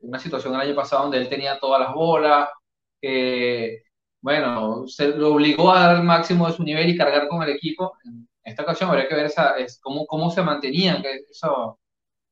Una 0.01 0.18
situación 0.18 0.55
el 0.55 0.61
año 0.62 0.75
pasado 0.75 1.03
donde 1.03 1.18
él 1.18 1.29
tenía 1.29 1.59
todas 1.61 1.81
las 1.81 1.94
bolas, 1.94 2.49
bueno, 4.21 4.87
se 4.87 5.09
lo 5.09 5.35
obligó 5.35 5.73
a 5.73 5.81
dar 5.81 5.97
el 5.97 6.03
máximo 6.03 6.47
de 6.47 6.55
su 6.55 6.64
nivel 6.64 6.88
y 6.90 6.97
cargar 6.97 7.29
con 7.29 7.42
el 7.42 7.51
equipo. 7.51 7.95
En 8.05 8.29
esta 8.45 8.62
ocasión 8.62 8.90
habría 8.90 9.09
que 9.09 9.14
ver 9.14 9.27
esa, 9.27 9.57
es, 9.57 9.79
cómo, 9.81 10.07
cómo 10.07 10.31
se 10.31 10.42
mantenían, 10.42 11.03
eso 11.31 11.79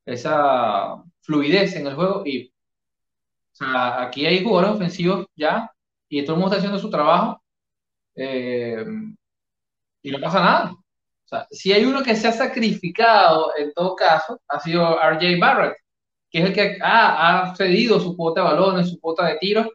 esa 0.05 1.03
fluidez 1.21 1.75
en 1.75 1.87
el 1.87 1.95
juego 1.95 2.23
y 2.25 2.53
aquí 3.59 4.25
hay 4.25 4.43
jugadores 4.43 4.75
ofensivos 4.75 5.25
ya 5.35 5.71
y 6.09 6.23
todo 6.23 6.35
el 6.35 6.41
mundo 6.41 6.55
está 6.55 6.57
haciendo 6.57 6.79
su 6.79 6.89
trabajo 6.89 7.41
eh, 8.15 8.85
y 10.03 10.11
no 10.11 10.19
pasa 10.19 10.39
nada. 10.39 10.71
O 10.71 11.27
sea, 11.27 11.47
si 11.49 11.73
hay 11.73 11.85
uno 11.85 12.03
que 12.03 12.15
se 12.15 12.27
ha 12.27 12.31
sacrificado 12.31 13.51
en 13.57 13.73
todo 13.73 13.95
caso, 13.95 14.39
ha 14.47 14.59
sido 14.59 14.99
RJ 14.99 15.39
Barrett, 15.39 15.75
que 16.29 16.39
es 16.39 16.45
el 16.45 16.53
que 16.53 16.77
ha, 16.81 17.53
cedido 17.57 17.99
su 17.99 18.15
cuota 18.15 18.41
de 18.41 18.47
balones, 18.47 18.89
su 18.91 18.99
cuota 18.99 19.25
de 19.25 19.37
tiros 19.37 19.67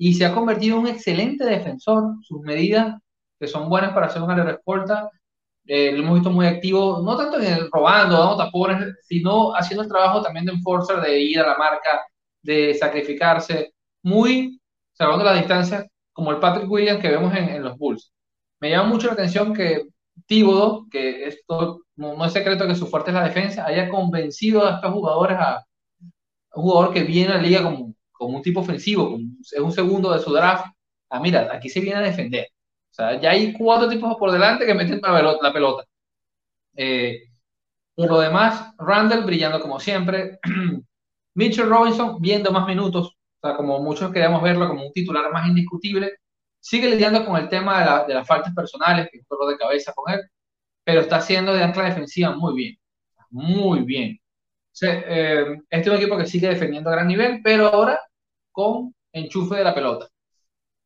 y 0.00 0.14
se 0.14 0.24
ha 0.24 0.34
convertido 0.34 0.76
en 0.76 0.82
un 0.82 0.88
excelente 0.88 1.44
defensor. 1.44 2.14
Sus 2.22 2.40
medidas, 2.40 2.96
que 3.38 3.46
son 3.46 3.68
buenas 3.68 3.92
para 3.92 4.06
hacer 4.06 4.22
una 4.22 4.42
respuesta 4.42 5.10
eh, 5.72 5.92
lo 5.92 6.02
hemos 6.02 6.14
visto 6.14 6.30
muy 6.30 6.46
activo, 6.46 7.00
no 7.04 7.16
tanto 7.16 7.38
en 7.38 7.52
el 7.52 7.70
robando, 7.70 8.18
dando 8.18 8.36
tapones, 8.36 8.96
sino 9.02 9.54
haciendo 9.54 9.84
el 9.84 9.88
trabajo 9.88 10.20
también 10.20 10.44
de 10.46 10.52
enforcer, 10.52 11.00
de 11.00 11.20
ir 11.20 11.38
a 11.38 11.46
la 11.46 11.56
marca, 11.56 12.04
de 12.42 12.74
sacrificarse, 12.74 13.72
muy 14.02 14.60
salvando 14.92 15.24
la 15.24 15.34
distancia, 15.34 15.86
como 16.12 16.32
el 16.32 16.38
Patrick 16.38 16.68
Williams 16.68 17.00
que 17.00 17.10
vemos 17.10 17.32
en, 17.36 17.62
los 17.62 17.78
Bulls. 17.78 18.12
Me 18.60 18.70
llama 18.70 18.88
mucho 18.88 19.06
la 19.06 19.12
atención 19.12 19.54
que 19.54 19.84
Tíbodo, 20.26 20.86
que 20.90 21.26
esto 21.28 21.82
no, 21.94 22.24
es 22.24 22.32
secreto 22.32 22.66
que 22.66 22.74
su 22.74 22.88
fuerte 22.88 23.10
es 23.10 23.14
la 23.14 23.24
defensa, 23.24 23.64
haya 23.64 23.88
convencido 23.88 24.66
a 24.66 24.76
estos 24.76 24.92
jugadores 24.92 25.38
a, 25.38 25.64
un 26.54 26.62
jugador 26.64 26.92
que 26.92 27.04
viene 27.04 27.32
a 27.32 27.36
la 27.36 27.42
liga 27.42 27.62
como, 27.62 27.94
como 28.20 28.36
un 28.36 28.42
tipo 28.42 28.60
ofensivo, 28.60 29.18
es 29.40 29.58
un 29.58 29.72
segundo 29.72 30.12
de 30.12 30.20
su 30.20 30.30
draft. 30.30 30.66
Ah, 31.08 31.20
mira, 31.20 31.48
aquí 31.50 31.70
se 31.70 31.80
viene 31.80 32.00
a 32.00 32.02
defender. 32.02 32.48
O 32.90 32.94
sea, 32.94 33.18
ya 33.18 33.30
hay 33.30 33.54
cuatro 33.54 33.88
tipos 33.88 34.14
por 34.18 34.30
delante 34.30 34.66
que 34.66 34.74
meten 34.74 35.00
la 35.02 35.52
pelota. 35.52 35.84
Eh, 36.76 37.22
por 37.94 38.10
lo 38.10 38.20
demás, 38.20 38.74
Randall 38.78 39.24
brillando 39.24 39.58
como 39.58 39.80
siempre. 39.80 40.38
Mitchell 41.34 41.70
Robinson 41.70 42.20
viendo 42.20 42.52
más 42.52 42.66
minutos. 42.66 43.16
O 43.40 43.48
sea, 43.48 43.56
como 43.56 43.82
muchos 43.82 44.12
queríamos 44.12 44.42
verlo 44.42 44.68
como 44.68 44.86
un 44.86 44.92
titular 44.92 45.32
más 45.32 45.48
indiscutible. 45.48 46.18
Sigue 46.60 46.90
lidiando 46.90 47.24
con 47.24 47.36
el 47.40 47.48
tema 47.48 48.04
de, 48.06 48.12
las 48.12 48.26
faltas 48.26 48.54
personales, 48.54 49.08
que 49.10 49.16
es 49.16 49.22
un 49.22 49.38
dolor 49.38 49.54
de 49.54 49.58
cabeza 49.58 49.94
con 49.94 50.12
él, 50.12 50.20
pero 50.84 51.00
está 51.00 51.16
haciendo 51.16 51.54
de 51.54 51.62
ancla 51.62 51.84
defensiva 51.84 52.36
muy 52.36 52.54
bien. 52.54 52.76
Muy 53.30 53.80
bien. 53.80 54.20
Eh, 54.82 55.58
este 55.70 55.80
es 55.80 55.88
un 55.88 55.96
equipo 55.96 56.18
que 56.18 56.26
sigue 56.26 56.48
defendiendo 56.48 56.90
a 56.90 56.94
gran 56.94 57.08
nivel, 57.08 57.40
pero 57.42 57.68
ahora 57.68 57.98
con 58.60 58.94
enchufe 59.12 59.56
de 59.56 59.64
la 59.64 59.74
pelota. 59.74 60.08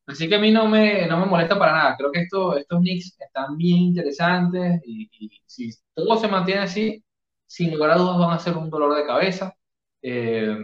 Así 0.06 0.28
que 0.28 0.34
a 0.36 0.38
mí 0.38 0.50
no 0.52 0.68
me, 0.68 1.06
no 1.06 1.18
me 1.18 1.26
molesta 1.26 1.58
para 1.58 1.72
nada. 1.72 1.96
Creo 1.96 2.12
que 2.12 2.20
esto, 2.20 2.56
estos 2.56 2.80
Knicks 2.80 3.16
están 3.18 3.56
bien 3.56 3.78
interesantes 3.78 4.82
y, 4.84 5.08
si 5.46 5.70
todo 5.94 6.16
se 6.18 6.28
mantiene 6.28 6.62
así, 6.62 7.02
sin 7.46 7.72
lugar 7.72 7.92
a 7.92 7.96
dudas 7.96 8.18
van 8.18 8.30
a 8.32 8.38
ser 8.38 8.56
un 8.56 8.70
dolor 8.70 8.94
de 8.94 9.06
cabeza. 9.06 9.54
Eh, 10.02 10.56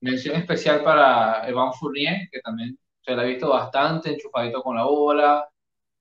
mención 0.00 0.36
especial 0.36 0.82
para 0.82 1.48
Evan 1.48 1.72
Fournier, 1.74 2.28
que 2.30 2.40
también 2.40 2.78
se 3.02 3.14
le 3.16 3.22
ha 3.22 3.24
visto 3.24 3.48
bastante 3.50 4.10
enchufadito 4.12 4.62
con 4.62 4.76
la 4.76 4.84
bola. 4.84 5.48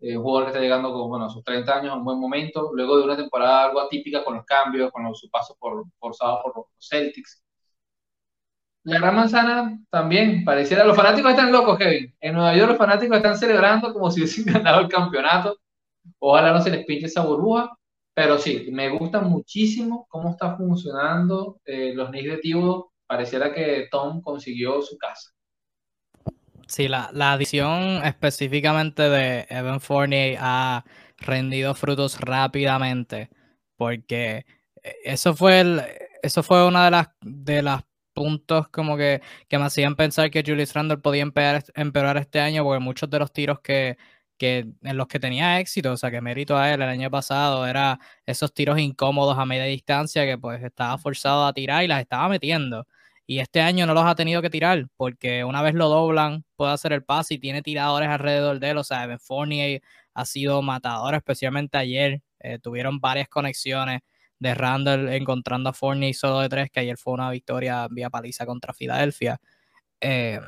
Eh, 0.02 0.16
jugador 0.16 0.46
que 0.46 0.50
está 0.52 0.62
llegando 0.62 0.94
con 0.94 1.10
bueno, 1.10 1.30
sus 1.30 1.44
30 1.44 1.76
años 1.78 1.94
en 1.94 2.00
un 2.00 2.06
buen 2.06 2.20
momento, 2.20 2.72
luego 2.74 2.98
de 2.98 3.04
una 3.04 3.18
temporada 3.18 3.66
algo 3.66 3.82
atípica 3.82 4.24
con 4.24 4.36
los 4.36 4.46
cambios, 4.46 4.92
con 4.92 5.14
su 5.16 5.30
paso 5.30 5.56
por, 5.60 5.86
por 6.00 6.16
los 6.56 6.66
Celtics. 6.80 7.44
La 8.84 9.00
Gran 9.00 9.16
Manzana 9.16 9.80
también 9.90 10.44
pareciera. 10.44 10.86
Los 10.86 10.96
fanáticos 10.96 11.32
están 11.32 11.52
locos, 11.52 11.78
Kevin. 11.78 12.16
En 12.20 12.34
Nueva 12.34 12.56
York 12.56 12.70
los 12.70 12.78
fanáticos 12.78 13.18
están 13.18 13.38
celebrando 13.38 13.94
como 13.94 14.10
si 14.10 14.22
hubiesen 14.22 14.46
ganado 14.46 14.82
el 14.82 14.88
campeonato. 14.88 15.58
Ojalá 16.20 16.54
no 16.54 16.62
se 16.62 16.72
les 16.72 16.86
pinche 16.86 17.08
esa 17.08 17.24
burbuja. 17.24 17.76
Pero 18.14 18.38
sí, 18.38 18.68
me 18.72 18.90
gusta 18.90 19.22
muchísimo 19.22 20.06
cómo 20.10 20.32
está 20.32 20.58
funcionando 20.58 21.60
eh, 21.66 21.94
los 21.94 22.10
Knicks 22.10 22.42
de. 22.44 22.84
Pareciera 23.08 23.54
que 23.54 23.88
Tom 23.90 24.22
consiguió 24.22 24.82
su 24.82 24.98
casa. 24.98 25.32
Sí, 26.68 26.88
la, 26.88 27.10
la 27.14 27.34
adición 27.34 28.06
específicamente 28.06 29.10
de 29.10 29.48
Evan 29.50 29.80
Fournier 29.80 30.38
ha 30.40 30.86
rendido 31.18 31.74
frutos 31.76 32.20
rápidamente. 32.20 33.30
Porque 33.78 34.46
eh, 34.84 34.96
eso 35.04 35.36
fue 35.36 35.64
eso 36.22 36.44
fue 36.44 36.68
una 36.68 36.86
de 36.86 36.92
las, 36.92 37.08
de 37.22 37.62
las 37.62 37.84
puntos 38.20 38.68
como 38.68 38.98
que, 38.98 39.22
que 39.48 39.58
me 39.58 39.64
hacían 39.64 39.96
pensar 39.96 40.30
que 40.30 40.44
Julius 40.46 40.74
Randle 40.74 40.98
podía 40.98 41.22
empeorar, 41.24 42.18
este 42.18 42.42
año, 42.42 42.66
porque 42.66 42.82
muchos 42.82 43.10
de 43.10 43.18
los 43.18 43.32
tiros 43.32 43.62
que, 43.62 43.98
que 44.38 44.68
en 44.84 44.98
los 44.98 45.08
que 45.08 45.20
tenía 45.22 45.60
éxito, 45.62 45.94
o 45.94 45.98
sea, 45.98 46.12
que 46.12 46.20
mérito 46.20 46.58
a 46.58 46.74
él 46.74 46.82
el 46.82 46.90
año 46.90 47.10
pasado, 47.10 47.66
era 47.66 47.98
esos 48.26 48.54
tiros 48.54 48.78
incómodos 48.78 49.38
a 49.38 49.46
media 49.46 49.64
distancia 49.64 50.26
que 50.26 50.38
pues 50.38 50.62
estaba 50.62 50.98
forzado 50.98 51.46
a 51.46 51.54
tirar 51.54 51.86
y 51.86 51.88
las 51.88 52.02
estaba 52.02 52.28
metiendo. 52.28 52.86
Y 53.26 53.40
este 53.40 53.62
año 53.62 53.86
no 53.86 53.94
los 53.94 54.04
ha 54.04 54.16
tenido 54.16 54.42
que 54.42 54.50
tirar, 54.50 54.88
porque 54.98 55.46
una 55.46 55.62
vez 55.62 55.74
lo 55.76 55.88
doblan, 55.88 56.44
puede 56.58 56.74
hacer 56.74 56.92
el 56.92 57.06
pase 57.06 57.36
y 57.36 57.40
tiene 57.40 57.62
tiradores 57.62 58.10
alrededor 58.10 58.60
de 58.60 58.72
él. 58.72 58.78
O 58.80 58.84
sea, 58.84 59.08
Ben 59.08 59.20
Fournier 59.20 59.82
ha 60.14 60.26
sido 60.26 60.62
matador, 60.62 61.16
especialmente 61.16 61.78
ayer. 61.78 62.22
Eh, 62.42 62.60
tuvieron 62.60 63.00
varias 63.00 63.30
conexiones 63.30 64.02
de 64.40 64.56
Randall 64.56 65.10
encontrando 65.10 65.70
a 65.70 65.74
Fournier 65.74 66.16
solo 66.16 66.40
de 66.40 66.50
tres, 66.50 66.72
que 66.72 66.80
ayer 66.80 66.98
fue 66.98 67.14
una 67.14 67.30
victoria 67.30 67.88
vía 67.90 68.10
paliza 68.10 68.46
contra 68.46 68.74
Filadelfia. 68.74 69.40
Eh, 70.02 70.40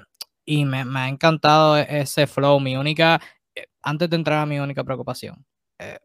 y 0.46 0.66
me, 0.66 0.84
ha 0.96 1.10
encantado 1.10 1.78
e, 1.78 2.02
ese 2.02 2.28
flow. 2.28 2.60
Mi 2.60 2.76
única, 2.76 3.22
eh, 3.56 3.68
antes 3.82 4.10
de 4.10 4.16
entrar 4.16 4.40
a 4.40 4.46
mi 4.46 4.60
única 4.60 4.84
preocupación, 4.84 5.46
eh, 5.80 6.00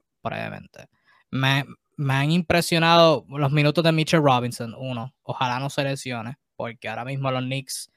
me, 1.31 1.64
me, 1.96 2.14
han 2.14 2.31
impresionado 2.33 3.25
los 3.29 3.53
minutos 3.53 3.85
de 3.85 3.92
Mitchell 3.92 4.22
Robinson. 4.22 4.75
Uno, 4.77 5.14
ojalá 5.22 5.61
no 5.61 5.70
se 5.70 5.85
lesione, 5.85 6.38
porque 6.57 6.88
ahora 6.88 7.05
mismo 7.05 7.31
los 7.31 7.42
Knicks 7.42 7.90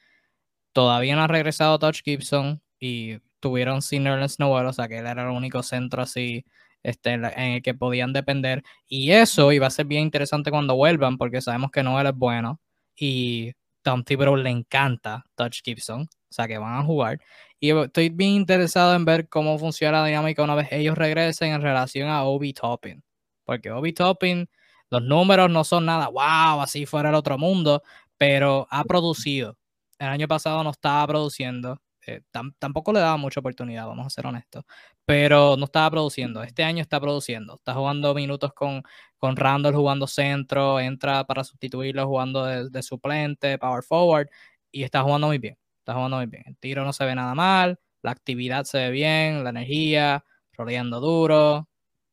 todavía 0.73 1.15
no 1.15 1.23
han 1.23 1.29
regresado 1.29 1.79
Touch 1.79 2.01
Gibson 2.03 2.61
y 2.79 3.19
tuvieron 3.39 3.81
sin 3.81 4.07
Ernest 4.07 4.39
Noel, 4.39 4.67
o 4.67 4.73
sea 4.73 4.87
que 4.87 4.99
él 4.99 5.07
era 5.07 5.23
el 5.23 5.29
único 5.29 5.63
centro 5.63 6.01
así 6.01 6.45
este, 6.83 7.11
en, 7.13 7.25
el 7.25 7.61
que 7.61 7.73
podían 7.73 8.13
depender. 8.13 8.63
Y 8.87 9.11
eso 9.11 9.51
iba 9.51 9.67
a 9.67 9.71
ser 9.71 9.85
bien 9.85 10.03
interesante 10.03 10.51
cuando 10.51 10.75
vuelvan, 10.75 11.17
porque 11.17 11.41
sabemos 11.41 11.71
que 11.71 11.83
Noel 11.83 12.07
es 12.07 12.15
bueno 12.15 12.59
y 12.95 13.53
Tom 13.81 14.03
Thibodeau 14.03 14.35
le 14.35 14.49
encanta 14.49 15.25
Touch 15.35 15.61
Gibson, 15.63 16.01
o 16.03 16.07
sea 16.33 16.47
que 16.47 16.57
van 16.57 16.79
a 16.79 16.83
jugar. 16.83 17.19
Y 17.59 17.71
estoy 17.71 18.09
bien 18.09 18.31
interesado 18.31 18.95
en 18.95 19.05
ver 19.05 19.27
cómo 19.29 19.57
funciona 19.59 20.01
la 20.01 20.07
dinámica 20.07 20.43
una 20.43 20.55
vez 20.55 20.71
ellos 20.71 20.97
regresen 20.97 21.53
en 21.53 21.61
relación 21.61 22.09
a 22.09 22.23
Obi 22.23 22.53
Toppin, 22.53 23.03
porque 23.45 23.71
Obi 23.71 23.93
Toppin, 23.93 24.49
los 24.89 25.01
números 25.03 25.49
no 25.49 25.63
son 25.63 25.85
nada, 25.85 26.07
wow, 26.07 26.61
así 26.61 26.85
fuera 26.85 27.09
el 27.09 27.15
otro 27.15 27.37
mundo, 27.37 27.83
pero 28.17 28.67
ha 28.71 28.83
producido. 28.83 29.57
El 29.99 30.07
año 30.07 30.27
pasado 30.27 30.63
no 30.63 30.71
estaba 30.71 31.05
produciendo. 31.07 31.81
Eh, 32.05 32.21
tampoco 32.59 32.93
le 32.93 32.99
daba 32.99 33.17
mucha 33.17 33.39
oportunidad, 33.39 33.87
vamos 33.87 34.05
a 34.07 34.09
ser 34.09 34.25
honestos 34.25 34.63
pero 35.09 35.57
no 35.57 35.65
estaba 35.65 35.89
produciendo. 35.89 36.43
Este 36.43 36.63
año 36.63 36.83
está 36.83 36.99
produciendo. 36.99 37.55
Está 37.55 37.73
jugando 37.73 38.13
minutos 38.13 38.53
con, 38.53 38.83
con 39.17 39.35
Randall 39.35 39.73
jugando 39.73 40.05
centro, 40.05 40.79
entra 40.79 41.23
para 41.23 41.43
sustituirlo 41.43 42.05
jugando 42.05 42.45
de, 42.45 42.83
suplente, 42.83 43.57
power 43.57 43.81
forward, 43.83 44.27
y 44.71 44.83
está 44.83 45.01
jugando 45.01 45.25
muy 45.25 45.39
bien. 45.39 45.57
Está 45.79 45.95
jugando 45.95 46.17
muy 46.17 46.27
bien. 46.27 46.43
El 46.45 46.57
tiro 46.57 46.83
no 46.85 46.93
se 46.93 47.05
ve 47.05 47.15
nada 47.15 47.33
mal, 47.33 47.79
la 48.03 48.11
actividad 48.11 48.65
se 48.65 48.77
ve 48.77 48.91
bien, 48.91 49.43
la 49.43 49.49
energía, 49.49 50.23
rodeando 50.53 50.99
duro, 50.99 51.67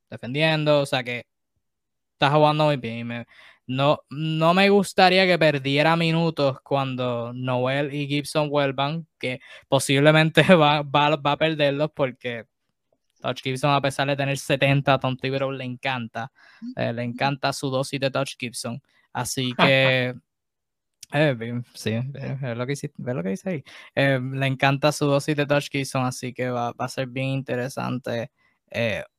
defendiendo, 0.08 0.80
o 0.80 0.86
sea 0.86 1.04
que 1.04 1.26
está 2.14 2.30
jugando 2.30 2.64
muy 2.64 2.78
bien. 2.78 3.26
No, 3.66 4.00
no 4.10 4.54
me 4.54 4.68
gustaría 4.68 5.26
que 5.26 5.38
perdiera 5.38 5.96
minutos 5.96 6.60
cuando 6.62 7.32
Noel 7.32 7.92
y 7.94 8.06
Gibson 8.06 8.48
vuelvan, 8.48 9.06
que 9.18 9.40
posiblemente 9.68 10.42
va, 10.54 10.82
va, 10.82 11.16
va 11.16 11.32
a 11.32 11.36
perderlos 11.36 11.90
porque 11.94 12.46
Touch 13.20 13.42
Gibson, 13.42 13.72
a 13.72 13.80
pesar 13.80 14.06
de 14.06 14.16
tener 14.16 14.38
70, 14.38 14.98
Tom 14.98 15.16
Thibodeau 15.16 15.50
le 15.50 15.64
encanta. 15.64 16.30
Eh, 16.76 16.92
le 16.92 17.02
encanta 17.02 17.52
su 17.52 17.70
dosis 17.70 17.98
de 17.98 18.10
Touch 18.10 18.36
Gibson. 18.38 18.80
Así 19.12 19.52
que. 19.54 20.14
Eh, 21.12 21.62
sí, 21.72 21.92
ve 22.04 22.56
lo 22.56 22.66
que, 22.66 22.72
dice, 22.72 22.90
lo 22.96 23.22
que 23.22 23.28
dice 23.28 23.48
ahí. 23.48 23.64
Eh, 23.94 24.18
le 24.20 24.46
encanta 24.48 24.90
su 24.90 25.06
dosis 25.06 25.36
de 25.36 25.46
Touch 25.46 25.68
Gibson, 25.70 26.04
así 26.04 26.34
que 26.34 26.50
va, 26.50 26.72
va 26.72 26.86
a 26.86 26.88
ser 26.88 27.06
bien 27.06 27.28
interesante 27.28 28.32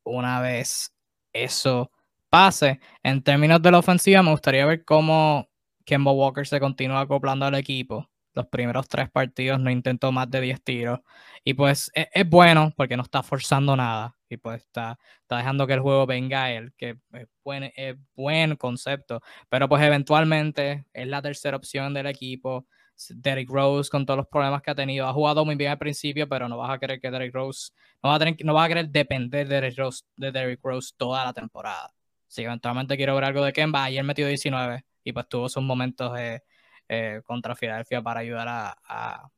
una 0.04 0.42
vez 0.42 0.94
eso 1.32 1.90
pase. 2.30 2.80
En 3.04 3.22
términos 3.24 3.62
de 3.62 3.72
la 3.72 3.80
ofensiva, 3.80 4.24
me 4.24 4.32
gustaría 4.32 4.66
ver 4.66 4.86
cómo 4.86 5.50
Kemba 5.86 6.12
Walker 6.12 6.46
se 6.48 6.60
continúa 6.60 7.02
acoplando 7.02 7.46
al 7.46 7.56
equipo 7.56 8.10
los 8.38 8.48
primeros 8.48 8.88
tres 8.88 9.10
partidos 9.10 9.60
no 9.60 9.72
intentó 9.72 10.12
más 10.12 10.30
de 10.30 10.42
10 10.42 10.64
tiros. 10.64 11.00
Y 11.44 11.56
pues 11.56 11.92
e, 11.96 12.08
es, 12.14 12.30
bueno 12.30 12.72
porque 12.78 12.96
no 12.96 13.04
está 13.04 13.24
forzando 13.24 13.76
nada. 13.76 14.16
Y 14.30 14.38
pues 14.38 14.62
está, 14.62 14.98
está 15.22 15.38
dejando 15.38 15.66
que 15.68 15.74
el 15.74 15.80
juego 15.82 16.06
venga 16.06 16.44
a 16.46 16.52
él, 16.52 16.74
que 16.78 16.98
es 17.14 17.28
buen, 17.44 17.72
es 17.76 17.96
buen 18.16 18.56
concepto. 18.56 19.22
Pero 19.50 19.68
pues 19.68 19.82
eventualmente 19.84 20.86
es 20.94 21.08
la 21.08 21.22
tercera 21.22 21.58
opción 21.58 21.94
del 21.94 22.08
equipo. 22.08 22.68
Derrick 23.10 23.50
Rose 23.50 23.90
con 23.90 24.06
todos 24.06 24.18
los 24.18 24.28
problemas 24.28 24.62
que 24.62 24.72
ha 24.72 24.76
tenido. 24.76 25.08
Ha 25.08 25.14
jugado 25.14 25.46
muy 25.46 25.56
bien 25.56 25.72
al 25.72 25.78
principio, 25.78 26.28
pero 26.30 26.48
no 26.48 26.58
vas 26.58 26.72
a 26.72 26.80
querer 26.80 27.00
que 27.00 27.12
Derrick 27.12 27.34
Rose, 27.34 27.72
no 28.04 28.10
vas 28.10 28.18
a, 28.18 28.20
tener, 28.20 28.36
no 28.44 28.54
vas 28.54 28.66
a 28.66 28.68
querer 28.70 28.90
depender 28.90 29.48
de 29.48 29.56
Derrick, 29.56 29.78
Rose, 29.78 30.04
de 30.16 30.32
Derrick 30.32 30.60
Rose 30.64 30.94
toda 30.98 31.26
la 31.26 31.34
temporada. 31.34 31.94
Si 32.28 32.44
eventualmente 32.44 32.98
quiero 32.98 33.16
ver 33.16 33.26
algo 33.26 33.44
de 33.44 33.54
Kemba, 33.54 33.86
ayer 33.86 34.04
metió 34.04 34.28
19 34.28 34.86
y 35.04 35.14
pues 35.14 35.28
tuvo 35.30 35.48
sus 35.50 35.64
momentos 35.64 36.14
de 36.14 36.44
eh, 36.90 37.22
contra 37.26 37.56
Filadelfia 37.56 38.02
para 38.02 38.22
ayudar 38.22 38.48
a, 38.50 39.30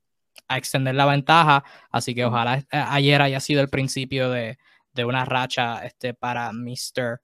extender 0.50 0.96
la 0.96 1.06
ventaja. 1.06 1.64
Así 1.92 2.16
que 2.16 2.26
ojalá 2.26 2.58
eh, 2.58 2.66
ayer 2.72 3.22
haya 3.22 3.40
sido 3.40 3.62
el 3.62 3.70
principio 3.70 4.30
de, 4.32 4.58
una 4.98 5.24
racha 5.24 5.86
este, 5.86 6.14
para 6.14 6.52
Mr. 6.52 7.22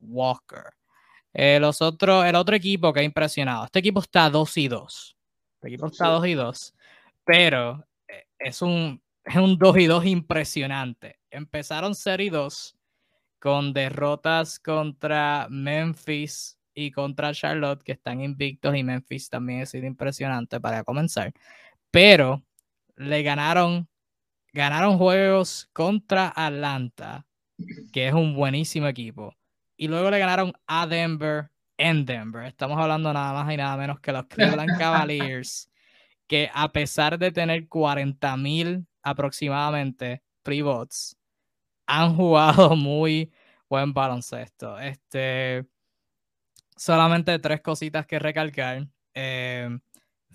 Walker. 0.00 0.72
Eh, 1.34 1.58
los 1.60 1.82
otros, 1.82 2.24
el 2.24 2.34
otro 2.36 2.56
equipo 2.56 2.92
que 2.92 3.00
ha 3.00 3.02
impresionado. 3.02 3.66
Este 3.66 3.80
equipo 3.80 4.00
está 4.00 4.30
2 4.30 4.56
y 4.56 4.68
2. 4.68 5.16
Este 5.56 5.68
equipo 5.68 5.88
está 5.88 6.06
2 6.06 6.26
y 6.26 6.34
2. 6.34 6.74
Pero 7.24 7.84
es 8.38 8.62
un, 8.62 9.02
es 9.24 9.36
un 9.36 9.58
2 9.58 9.78
y 9.78 9.86
2 9.86 10.06
impresionante. 10.06 11.18
Empezaron 11.30 11.94
0 11.94 12.22
y 12.22 12.30
2 12.30 12.77
con 13.38 13.72
derrotas 13.72 14.58
contra 14.58 15.46
Memphis, 15.50 16.58
y 16.78 16.92
contra 16.92 17.34
Charlotte, 17.34 17.82
que 17.82 17.92
están 17.92 18.20
invictos, 18.20 18.76
y 18.76 18.84
Memphis 18.84 19.28
también 19.28 19.62
ha 19.62 19.66
sido 19.66 19.86
impresionante 19.86 20.60
para 20.60 20.84
comenzar. 20.84 21.32
Pero 21.90 22.44
le 22.94 23.22
ganaron, 23.24 23.88
ganaron 24.52 24.96
juegos 24.96 25.68
contra 25.72 26.32
Atlanta, 26.36 27.26
que 27.92 28.06
es 28.06 28.14
un 28.14 28.36
buenísimo 28.36 28.86
equipo. 28.86 29.34
Y 29.76 29.88
luego 29.88 30.08
le 30.10 30.20
ganaron 30.20 30.52
a 30.68 30.86
Denver 30.86 31.50
en 31.76 32.06
Denver. 32.06 32.44
Estamos 32.44 32.78
hablando 32.78 33.12
nada 33.12 33.32
más 33.32 33.52
y 33.52 33.56
nada 33.56 33.76
menos 33.76 33.98
que 33.98 34.12
los 34.12 34.26
Cleveland 34.26 34.78
Cavaliers, 34.78 35.68
que 36.28 36.48
a 36.54 36.70
pesar 36.70 37.18
de 37.18 37.32
tener 37.32 37.66
40 37.66 38.36
mil 38.36 38.86
aproximadamente 39.02 40.22
pre 40.44 40.62
votes, 40.62 41.17
han 41.88 42.14
jugado 42.14 42.76
muy 42.76 43.32
buen 43.68 43.92
baloncesto. 43.92 44.78
Este, 44.78 45.66
solamente 46.76 47.38
tres 47.40 47.60
cositas 47.62 48.06
que 48.06 48.18
recalcar. 48.18 48.86
Eh, 49.14 49.68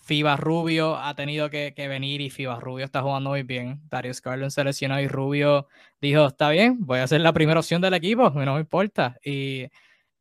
FIBA 0.03 0.35
Rubio 0.35 0.97
ha 0.97 1.15
tenido 1.15 1.49
que, 1.49 1.73
venir 1.77 2.19
y 2.19 2.29
FIBA 2.29 2.59
Rubio 2.59 2.83
está 2.83 3.01
jugando 3.01 3.29
muy 3.29 3.43
bien. 3.43 3.81
Darius 3.89 4.21
Garland 4.21 4.51
se 4.51 4.63
lesionó 4.63 4.99
y 4.99 5.07
Rubio 5.07 5.67
dijo, 6.01 6.27
está 6.27 6.49
bien, 6.49 6.77
voy 6.81 6.99
a 6.99 7.07
ser 7.07 7.21
la 7.21 7.31
primera 7.31 7.59
opción 7.59 7.81
del 7.81 7.93
equipo, 7.93 8.29
no 8.31 8.55
me 8.55 8.59
importa. 8.59 9.17
Y 9.23 9.67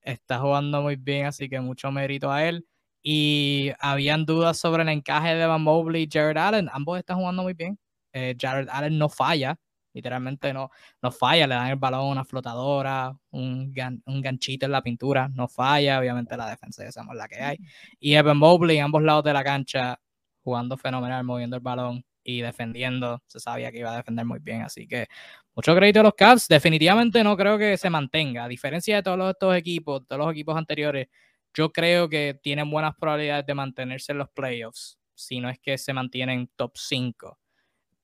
está 0.02 0.38
jugando 0.38 0.82
muy 0.82 0.96
bien, 0.96 1.26
así 1.26 1.48
que 1.48 1.60
mucho 1.60 1.90
mérito 1.90 2.30
a 2.30 2.44
él. 2.44 2.66
Y 3.02 3.72
habían 3.80 4.24
dudas 4.24 4.58
sobre 4.58 4.82
el 4.84 4.88
encaje 4.90 5.34
de 5.34 5.46
Van 5.46 5.62
Mobley 5.62 6.04
y 6.04 6.08
Jared 6.12 6.36
Allen. 6.36 6.68
Ambos 6.72 6.98
están 6.98 7.16
jugando 7.18 7.42
muy 7.42 7.54
bien. 7.54 7.76
Eh, 8.12 8.36
Jared 8.38 8.68
Allen 8.70 8.98
no 8.98 9.08
falla, 9.08 9.58
literalmente 9.92 10.52
no, 10.52 10.70
no 11.00 11.10
falla, 11.10 11.46
le 11.46 11.54
dan 11.54 11.68
el 11.68 11.76
balón 11.76 12.06
una 12.08 12.24
flotadora, 12.24 13.16
un, 13.30 13.74
un 14.06 14.20
ganchito 14.20 14.66
en 14.66 14.72
la 14.72 14.82
pintura, 14.82 15.28
no 15.34 15.48
falla, 15.48 15.98
obviamente 15.98 16.36
la 16.36 16.50
defensa 16.50 16.84
ya 16.84 16.92
sabemos 16.92 17.16
la 17.16 17.28
que 17.28 17.40
hay. 17.40 17.58
Y 18.00 18.14
Evan 18.14 18.38
Mobley, 18.38 18.78
ambos 18.78 19.02
lados 19.02 19.24
de 19.24 19.32
la 19.32 19.44
cancha, 19.44 20.00
jugando 20.42 20.76
fenomenal, 20.76 21.24
moviendo 21.24 21.56
el 21.56 21.62
balón 21.62 22.04
y 22.24 22.40
defendiendo, 22.40 23.22
se 23.26 23.40
sabía 23.40 23.72
que 23.72 23.78
iba 23.78 23.92
a 23.92 23.96
defender 23.96 24.24
muy 24.24 24.38
bien, 24.40 24.62
así 24.62 24.86
que 24.86 25.08
mucho 25.54 25.74
crédito 25.74 26.00
a 26.00 26.04
los 26.04 26.14
Cavs, 26.14 26.48
definitivamente 26.48 27.22
no 27.24 27.36
creo 27.36 27.58
que 27.58 27.76
se 27.76 27.90
mantenga, 27.90 28.44
a 28.44 28.48
diferencia 28.48 28.96
de 28.96 29.02
todos 29.02 29.30
estos 29.30 29.56
equipos, 29.56 30.06
todos 30.06 30.20
los 30.20 30.32
equipos 30.32 30.56
anteriores, 30.56 31.08
yo 31.54 31.70
creo 31.72 32.08
que 32.08 32.38
tienen 32.42 32.70
buenas 32.70 32.94
probabilidades 32.98 33.44
de 33.46 33.54
mantenerse 33.54 34.12
en 34.12 34.18
los 34.18 34.30
playoffs, 34.30 34.98
si 35.14 35.40
no 35.40 35.50
es 35.50 35.58
que 35.58 35.76
se 35.76 35.92
mantienen 35.92 36.50
top 36.56 36.72
5. 36.76 37.38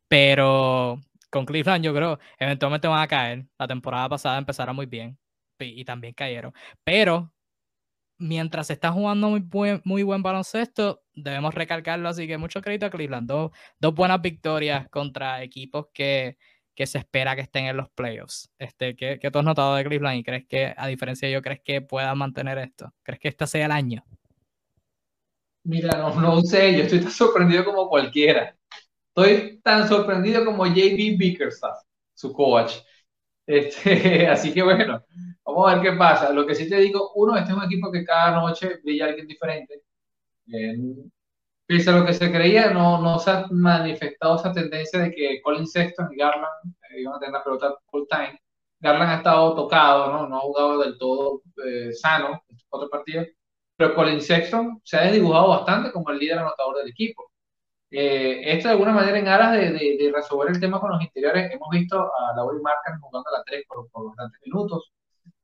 Pero 0.08 1.00
con 1.30 1.44
Cleveland 1.46 1.84
yo 1.84 1.94
creo 1.94 2.18
eventualmente 2.38 2.88
van 2.88 3.02
a 3.02 3.08
caer. 3.08 3.46
La 3.58 3.68
temporada 3.68 4.08
pasada 4.08 4.38
empezaron 4.38 4.76
muy 4.76 4.86
bien 4.86 5.18
y, 5.58 5.84
también 5.84 6.14
cayeron. 6.14 6.52
Pero 6.84 7.32
mientras 8.18 8.70
está 8.70 8.92
jugando 8.92 9.30
muy 9.30 9.40
buen, 9.40 9.80
muy 9.84 10.02
buen 10.02 10.22
baloncesto, 10.22 11.02
debemos 11.14 11.54
recalcarlo. 11.54 12.08
Así 12.08 12.26
que 12.26 12.38
mucho 12.38 12.62
crédito 12.62 12.86
a 12.86 12.90
Cleveland. 12.90 13.28
Dos, 13.28 13.94
buenas 13.94 14.20
victorias 14.22 14.88
contra 14.88 15.42
equipos 15.42 15.86
que, 15.92 16.36
se 16.76 16.98
espera 16.98 17.34
que 17.34 17.42
estén 17.42 17.66
en 17.66 17.76
los 17.76 17.90
playoffs. 17.90 18.50
Este, 18.58 18.94
¿qué, 18.96 19.18
¿Qué 19.20 19.30
tú 19.30 19.38
has 19.40 19.44
notado 19.44 19.74
de 19.76 19.84
Cleveland? 19.84 20.18
¿Y 20.18 20.24
crees 20.24 20.46
que, 20.46 20.74
a 20.76 20.86
diferencia 20.86 21.28
de 21.28 21.34
yo, 21.34 21.42
crees 21.42 21.60
que 21.64 21.80
puedan 21.80 22.16
mantener 22.18 22.58
esto? 22.58 22.94
¿Crees 23.02 23.20
que 23.20 23.28
este 23.28 23.46
sea 23.46 23.66
el 23.66 23.72
año? 23.72 24.04
Mira, 25.64 25.98
no, 25.98 26.14
no 26.20 26.40
sé, 26.40 26.76
yo 26.76 26.84
estoy 26.84 27.00
tan 27.00 27.10
sorprendido 27.10 27.64
como 27.64 27.88
cualquiera. 27.88 28.57
Estoy 29.18 29.60
tan 29.62 29.88
sorprendido 29.88 30.44
como 30.44 30.64
JB 30.66 31.18
Bickerstaff, 31.18 31.78
su 32.14 32.32
coach. 32.32 32.74
Este, 33.44 34.26
así 34.28 34.52
que 34.52 34.62
bueno, 34.62 35.02
vamos 35.44 35.68
a 35.68 35.74
ver 35.74 35.82
qué 35.82 35.98
pasa. 35.98 36.32
Lo 36.32 36.46
que 36.46 36.54
sí 36.54 36.68
te 36.68 36.76
digo, 36.76 37.10
uno, 37.16 37.36
este 37.36 37.50
es 37.50 37.56
un 37.56 37.64
equipo 37.64 37.90
que 37.90 38.04
cada 38.04 38.40
noche 38.40 38.78
brilla 38.82 39.06
alguien 39.06 39.26
diferente. 39.26 39.82
Eh, 40.52 40.76
pese 41.66 41.90
a 41.90 41.98
lo 41.98 42.06
que 42.06 42.14
se 42.14 42.30
creía, 42.30 42.70
no, 42.70 43.00
no 43.02 43.18
se 43.18 43.30
ha 43.32 43.46
manifestado 43.50 44.36
esa 44.36 44.52
tendencia 44.52 45.00
de 45.00 45.10
que 45.10 45.40
Colin 45.42 45.66
Sexton 45.66 46.08
y 46.12 46.16
Garland 46.16 46.74
eh, 46.90 47.00
iban 47.00 47.14
a 47.16 47.18
tener 47.18 47.32
la 47.32 47.44
pelota 47.44 47.74
full 47.90 48.04
time. 48.08 48.40
Garland 48.80 49.10
ha 49.10 49.16
estado 49.16 49.54
tocado, 49.56 50.12
no, 50.12 50.28
no 50.28 50.36
ha 50.36 50.40
jugado 50.40 50.78
del 50.80 50.96
todo 50.96 51.42
eh, 51.66 51.92
sano 51.92 52.40
estos 52.48 52.66
cuatro 52.68 52.88
partidos, 52.88 53.26
pero 53.76 53.94
Colin 53.96 54.20
Sexton 54.20 54.80
se 54.84 54.96
ha 54.96 55.02
desdibujado 55.02 55.48
bastante 55.48 55.90
como 55.90 56.10
el 56.10 56.18
líder 56.18 56.38
anotador 56.38 56.78
del 56.78 56.90
equipo. 56.90 57.32
Eh, 57.90 58.42
esto 58.52 58.68
de 58.68 58.72
alguna 58.72 58.92
manera 58.92 59.18
en 59.18 59.28
aras 59.28 59.52
de, 59.52 59.70
de, 59.72 60.12
resolver 60.14 60.50
el 60.50 60.60
tema 60.60 60.78
con 60.78 60.90
los 60.90 61.02
interiores, 61.02 61.50
hemos 61.52 61.70
visto 61.70 61.98
a 61.98 62.36
Laurie 62.36 62.60
Markham 62.60 63.00
jugando 63.00 63.30
a 63.30 63.38
la 63.38 63.44
3 63.44 63.64
por, 63.66 63.88
por 63.90 64.08
bastantes 64.08 64.40
minutos 64.44 64.92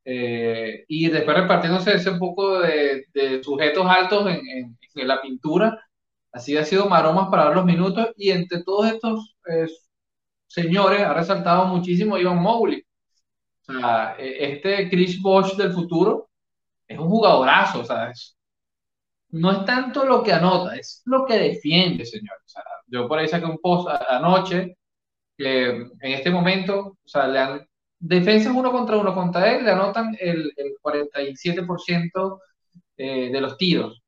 eh, 0.05 0.85
y 0.89 1.09
después 1.09 1.37
repartiéndose 1.37 1.95
ese 1.95 2.13
poco 2.13 2.61
de, 2.61 3.07
de 3.15 3.43
sujetos 3.43 3.87
altos 3.87 4.27
en, 4.29 4.77
en, 4.95 5.09
la 5.09 5.21
pintura. 5.23 5.81
Así 6.33 6.57
ha 6.57 6.65
sido 6.65 6.89
maromas 6.89 7.29
para 7.31 7.45
dar 7.45 7.57
los 7.57 7.65
minutos 7.65 8.09
y 8.17 8.31
entre 8.31 8.63
todos 8.63 8.93
estos 8.93 9.37
eh, 9.49 9.67
señores 10.47 11.01
ha 11.03 11.15
resaltado 11.15 11.67
muchísimo 11.67 12.19
Ivan 12.19 12.43
Mowgli. 12.43 12.85
O 13.67 13.73
sea, 13.73 14.17
e, 14.19 14.53
este 14.53 14.91
Chris 14.91 15.21
Bosch 15.23 15.57
del 15.57 15.73
futuro 15.73 16.29
es 16.89 16.99
un 16.99 17.09
jugadorazo. 17.09 17.83
No 19.35 19.51
es 19.51 19.65
tanto 19.65 20.05
lo 20.05 20.23
que 20.23 20.33
anota, 20.33 20.77
es 20.77 21.03
lo 21.07 21.25
que 21.27 21.37
defiende, 21.37 22.07
señor. 22.07 22.37
yo 22.87 23.09
por 23.09 23.19
ahí 23.19 23.27
saqué 23.29 23.47
un 23.47 23.59
post 23.59 23.89
anoche 24.09 24.77
que 25.37 25.71
en 25.71 26.13
este 26.13 26.31
momento, 26.31 26.99
o 27.05 27.09
sea, 27.09 27.27
le 27.27 27.39
han, 27.41 27.69
defensas 27.99 28.55
uno 28.55 28.71
contra 28.71 28.97
uno 28.97 29.13
contra 29.13 29.53
él, 29.53 29.65
le 29.65 29.73
anotan 29.73 30.17
el, 30.21 30.53
el 30.57 30.75
47% 30.81 32.41
eh, 32.97 33.31
de 33.33 33.41
los 33.41 33.57
tiros. 33.57 34.01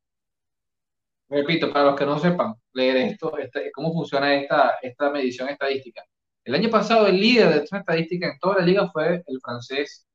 Repito, 1.29 1.73
para 1.73 1.87
los 1.87 1.97
que 1.97 2.07
no 2.07 2.19
sepan 2.21 2.55
leer 2.73 2.97
esto, 2.99 3.37
este, 3.39 3.73
cómo 3.73 3.93
funciona 3.93 4.33
esta, 4.35 4.77
esta 4.81 5.11
medición 5.11 5.49
estadística. 5.49 6.05
El 6.45 6.55
año 6.55 6.71
pasado 6.71 7.09
el 7.09 7.21
líder 7.21 7.49
de 7.49 7.65
esta 7.65 7.79
estadística 7.79 8.29
en 8.29 8.39
toda 8.39 8.61
la 8.61 8.67
liga 8.67 8.89
fue 8.93 9.25
el 9.27 9.41
francés 9.41 10.07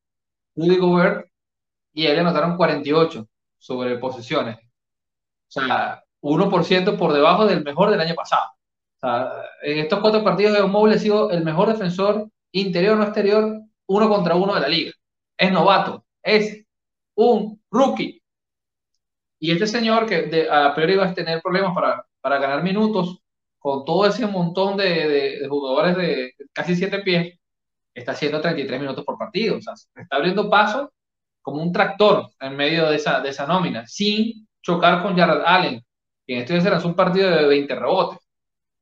Rudy 0.56 0.78
Gobert 0.78 1.28
y 1.94 2.06
él 2.06 2.14
le 2.16 2.22
anotaron 2.22 2.56
48 2.56 3.28
sobre 3.58 3.98
posesiones. 3.98 4.71
O 5.54 5.62
sea, 5.62 6.04
1% 6.22 6.98
por 6.98 7.14
debajo 7.14 7.46
del 7.46 7.64
mejor 7.64 7.92
del 7.92 8.02
año 8.02 8.16
pasado. 8.16 8.52
O 8.96 9.00
sea, 9.00 9.32
en 9.64 9.80
estos 9.80 10.00
cuatro 10.00 10.24
partidos 10.24 10.54
de 10.54 10.64
Mobile 10.64 10.96
ha 10.96 11.00
sido 11.00 11.30
el 11.32 11.44
mejor 11.44 11.68
defensor 11.68 12.30
interior 12.52 13.00
o 13.00 13.04
exterior 13.04 13.62
uno 13.88 14.10
contra 14.10 14.36
uno 14.36 14.56
de 14.56 14.62
la 14.62 14.68
liga. 14.68 14.92
Es 15.38 15.52
novato, 15.52 16.06
es 16.24 16.66
un 17.16 17.62
rookie. 17.70 18.22
Y 19.40 19.52
este 19.52 19.68
señor 19.68 20.06
que 20.06 20.24
de, 20.24 20.50
a 20.50 20.74
priori 20.74 20.96
va 20.96 21.08
a 21.08 21.14
tener 21.14 21.42
problemas 21.42 21.74
para, 21.74 22.06
para 22.22 22.38
ganar 22.38 22.64
minutos 22.64 23.20
con 23.58 23.84
todo 23.86 24.06
ese 24.06 24.26
montón 24.28 24.78
de, 24.78 25.40
de, 25.40 25.48
jugadores 25.48 25.98
de 25.98 26.34
casi 26.54 26.76
siete 26.76 27.00
pies, 27.00 27.38
está 27.94 28.14
haciendo 28.14 28.40
33 28.40 28.80
minutos 28.80 29.04
por 29.04 29.18
partido. 29.18 29.58
O 29.58 29.62
sea, 29.62 29.74
está 29.74 30.16
abriendo 30.16 30.50
paso 30.50 30.94
como 31.42 31.62
un 31.62 31.72
tractor 31.72 32.30
en 32.40 32.56
medio 32.56 32.90
de 32.90 32.96
esa, 32.96 33.20
de 33.20 33.30
esa 33.30 33.48
nómina, 33.48 33.86
sin 33.88 34.48
chocar 34.62 35.02
con 35.02 35.18
Jared 35.18 35.42
Allen, 35.46 35.82
que 36.26 36.34
en 36.36 36.40
este 36.42 36.62
será 36.62 36.80
un 36.80 36.96
partido 36.96 37.30
de 37.30 37.48
20 37.48 37.76
rebotes. 37.76 38.20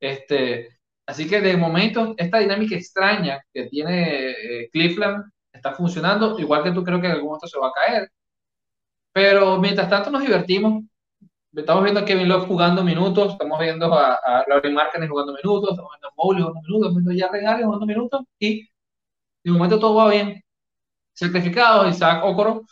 Este, 0.00 0.78
así 1.06 1.28
que 1.28 1.40
de 1.40 1.56
momento 1.56 2.14
esta 2.16 2.38
dinámica 2.38 2.76
extraña 2.76 3.40
que 3.52 3.66
tiene 3.68 4.30
eh, 4.30 4.70
Cleveland 4.72 5.24
está 5.52 5.72
funcionando, 5.74 6.38
igual 6.38 6.62
que 6.62 6.72
tú 6.72 6.84
creo 6.84 7.00
que 7.00 7.06
en 7.06 7.12
algún 7.14 7.28
momento 7.28 7.46
se 7.48 7.58
va 7.58 7.68
a 7.68 7.72
caer. 7.72 8.10
Pero 9.12 9.58
mientras 9.58 9.88
tanto 9.90 10.10
nos 10.10 10.22
divertimos. 10.22 10.84
Estamos 11.52 11.82
viendo 11.82 12.00
a 12.00 12.04
Kevin 12.04 12.28
Love 12.28 12.46
jugando 12.46 12.84
minutos, 12.84 13.32
estamos 13.32 13.58
viendo 13.58 13.92
a, 13.92 14.14
a 14.14 14.44
Laurie 14.46 14.72
jugando 15.08 15.32
minutos, 15.34 15.70
estamos 15.70 15.92
viendo 15.92 16.08
a 16.08 16.12
Mowgli 16.16 16.42
jugando 16.42 16.60
minutos, 16.62 16.88
estamos 16.88 17.04
viendo 17.04 17.24
a 17.24 17.28
Jared 17.28 17.46
Allen 17.46 17.66
jugando 17.66 17.86
minutos 17.86 18.20
y 18.38 18.68
de 19.44 19.50
momento 19.50 19.80
todo 19.80 19.96
va 19.96 20.10
bien. 20.10 20.42
Certificados, 21.14 21.90
Isaac 21.90 22.24
Okoro 22.24 22.64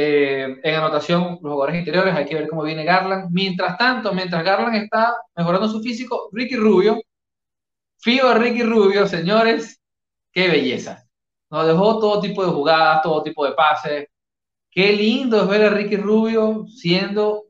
eh, 0.00 0.60
en 0.62 0.74
anotación, 0.76 1.40
los 1.42 1.52
jugadores 1.52 1.80
interiores, 1.80 2.14
hay 2.14 2.24
que 2.24 2.36
ver 2.36 2.48
cómo 2.48 2.62
viene 2.62 2.84
Garland. 2.84 3.30
Mientras 3.32 3.76
tanto, 3.76 4.12
mientras 4.14 4.44
Garland 4.44 4.76
está 4.76 5.12
mejorando 5.34 5.68
su 5.68 5.82
físico, 5.82 6.28
Ricky 6.32 6.54
Rubio, 6.54 7.00
fío 7.98 8.32
Ricky 8.34 8.62
Rubio, 8.62 9.08
señores, 9.08 9.80
qué 10.32 10.48
belleza. 10.48 11.04
Nos 11.50 11.66
dejó 11.66 11.98
todo 11.98 12.20
tipo 12.20 12.44
de 12.44 12.52
jugadas, 12.52 13.02
todo 13.02 13.24
tipo 13.24 13.44
de 13.44 13.52
pases. 13.54 14.06
Qué 14.70 14.92
lindo 14.92 15.42
es 15.42 15.48
ver 15.48 15.64
a 15.64 15.70
Ricky 15.70 15.96
Rubio 15.96 16.64
siendo 16.68 17.46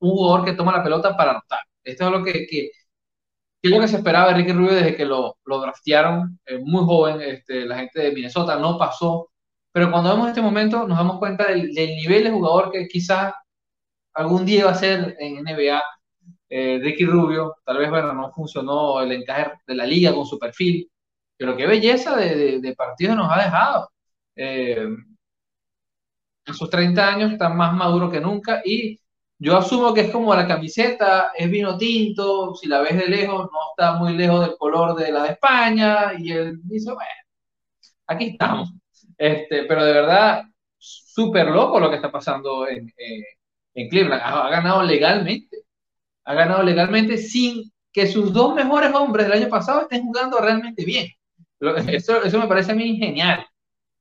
un 0.00 0.10
jugador 0.10 0.44
que 0.44 0.54
toma 0.54 0.76
la 0.76 0.82
pelota 0.82 1.16
para 1.16 1.30
anotar. 1.32 1.60
Esto 1.84 2.06
es 2.06 2.10
lo 2.10 2.24
que, 2.24 2.32
que, 2.46 2.70
que 3.62 3.68
lo 3.68 3.80
que 3.80 3.88
se 3.88 3.98
esperaba 3.98 4.28
de 4.30 4.34
Ricky 4.34 4.52
Rubio 4.52 4.74
desde 4.74 4.96
que 4.96 5.04
lo, 5.04 5.36
lo 5.44 5.60
draftearon 5.60 6.40
eh, 6.46 6.58
muy 6.58 6.84
joven. 6.84 7.20
Este, 7.22 7.66
la 7.66 7.76
gente 7.78 8.00
de 8.02 8.12
Minnesota 8.12 8.56
no 8.56 8.78
pasó 8.78 9.30
pero 9.74 9.90
cuando 9.90 10.10
vemos 10.10 10.28
este 10.28 10.40
momento 10.40 10.86
nos 10.86 10.96
damos 10.96 11.18
cuenta 11.18 11.48
del, 11.48 11.72
nivel 11.72 12.24
de 12.24 12.30
jugador 12.30 12.70
que 12.70 12.86
quizás 12.86 13.34
algún 14.14 14.46
día 14.46 14.66
va 14.66 14.70
a 14.72 14.76
ser 14.76 15.16
en 15.18 15.42
NBA. 15.42 15.82
Eh, 16.48 16.78
Ricky 16.80 17.04
Rubio, 17.04 17.56
tal 17.64 17.78
vez 17.78 17.90
bueno, 17.90 18.12
no 18.12 18.30
funcionó 18.32 19.00
el 19.00 19.10
encaje 19.12 19.52
de 19.66 19.74
la 19.74 19.86
liga 19.86 20.14
con 20.14 20.26
su 20.26 20.38
perfil, 20.38 20.88
pero 21.36 21.56
qué 21.56 21.66
belleza 21.66 22.16
de, 22.16 22.60
de, 22.60 22.76
partidos 22.76 23.16
nos 23.16 23.32
ha 23.32 23.42
dejado. 23.44 23.90
Eh, 24.36 24.86
a 26.46 26.52
sus 26.52 26.70
30 26.70 27.08
años 27.08 27.32
está 27.32 27.48
más 27.48 27.74
maduro 27.74 28.08
que 28.10 28.20
nunca 28.20 28.62
y 28.64 29.00
yo 29.38 29.56
asumo 29.56 29.92
que 29.92 30.02
es 30.02 30.10
como 30.12 30.34
la 30.36 30.46
camiseta, 30.46 31.32
es 31.36 31.50
vino 31.50 31.76
tinto, 31.76 32.54
si 32.54 32.68
la 32.68 32.80
ves 32.80 32.96
de 32.96 33.08
lejos 33.08 33.48
no 33.52 33.58
está 33.70 33.94
muy 33.98 34.14
lejos 34.14 34.46
del 34.46 34.56
color 34.56 34.94
de 34.94 35.10
la 35.10 35.24
de 35.24 35.30
España 35.30 36.12
y 36.16 36.30
él 36.30 36.60
dice, 36.62 36.92
bueno, 36.92 37.10
aquí 38.06 38.26
estamos. 38.26 38.72
Este, 39.16 39.64
pero 39.64 39.84
de 39.84 39.92
verdad, 39.92 40.44
súper 40.78 41.48
loco 41.48 41.80
lo 41.80 41.90
que 41.90 41.96
está 41.96 42.10
pasando 42.10 42.66
en, 42.68 42.88
eh, 42.96 43.24
en 43.74 43.88
Cleveland. 43.88 44.22
Ha, 44.24 44.48
ganado 44.50 44.82
legalmente. 44.82 45.58
Ha 46.24 46.34
ganado 46.34 46.62
legalmente 46.62 47.18
sin 47.18 47.70
que 47.92 48.06
sus 48.06 48.32
dos 48.32 48.54
mejores 48.54 48.92
hombres 48.94 49.26
del 49.26 49.42
año 49.42 49.48
pasado 49.48 49.82
estén 49.82 50.02
jugando 50.02 50.38
realmente 50.38 50.84
bien. 50.84 51.08
Eso, 51.88 52.22
eso 52.22 52.38
me 52.38 52.46
parece 52.46 52.72
a 52.72 52.74
mí 52.74 52.96
genial. 52.98 53.46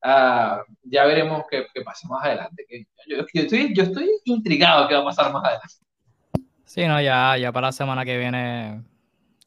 Uh, 0.03 0.59
ya 0.81 1.05
veremos 1.05 1.43
qué, 1.49 1.65
qué, 1.73 1.81
pasa 1.81 2.05
más 2.09 2.25
adelante. 2.25 2.65
Yo, 3.07 3.17
yo, 3.33 3.41
estoy, 3.41 3.73
yo 3.73 3.83
estoy 3.83 4.09
intrigado 4.25 4.85
qué 4.89 4.95
va 4.95 5.01
a 5.01 5.05
pasar 5.05 5.31
más 5.31 5.45
adelante. 5.45 5.75
Sí, 6.65 6.85
no, 6.87 6.99
ya, 6.99 7.37
ya 7.37 7.53
para 7.53 7.67
la 7.67 7.71
semana 7.71 8.03
que 8.03 8.17
viene 8.17 8.83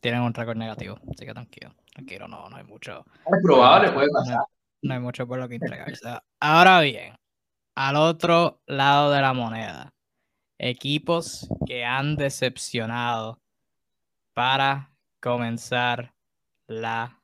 tienen 0.01 0.23
un 0.23 0.33
récord 0.33 0.57
negativo, 0.57 0.99
así 1.11 1.27
que 1.27 1.35
tranquilo, 1.35 1.75
tranquilo, 1.93 2.29
no, 2.29 2.49
no 2.49 2.57
hay 2.57 2.65
mucho. 2.65 3.05
Es 3.27 3.43
probable, 3.43 3.91
puede 3.91 4.09
pasar. 4.11 4.45
No, 4.87 4.95
hay 4.95 5.01
mucho 5.01 5.27
por 5.27 5.39
lo 5.39 5.49
que 5.49 5.57
entregarse. 5.57 6.09
Ahora 6.41 6.81
bien, 6.81 7.15
al 7.75 7.97
otro 7.97 8.63
lado 8.67 9.11
de 9.11 9.21
la 9.21 9.33
moneda, 9.33 9.93
equipos 10.59 11.49
que 11.67 11.85
han 11.85 12.17
decepcionado 12.17 13.41
para 14.33 14.93
comenzar 15.21 16.15
la 16.67 17.21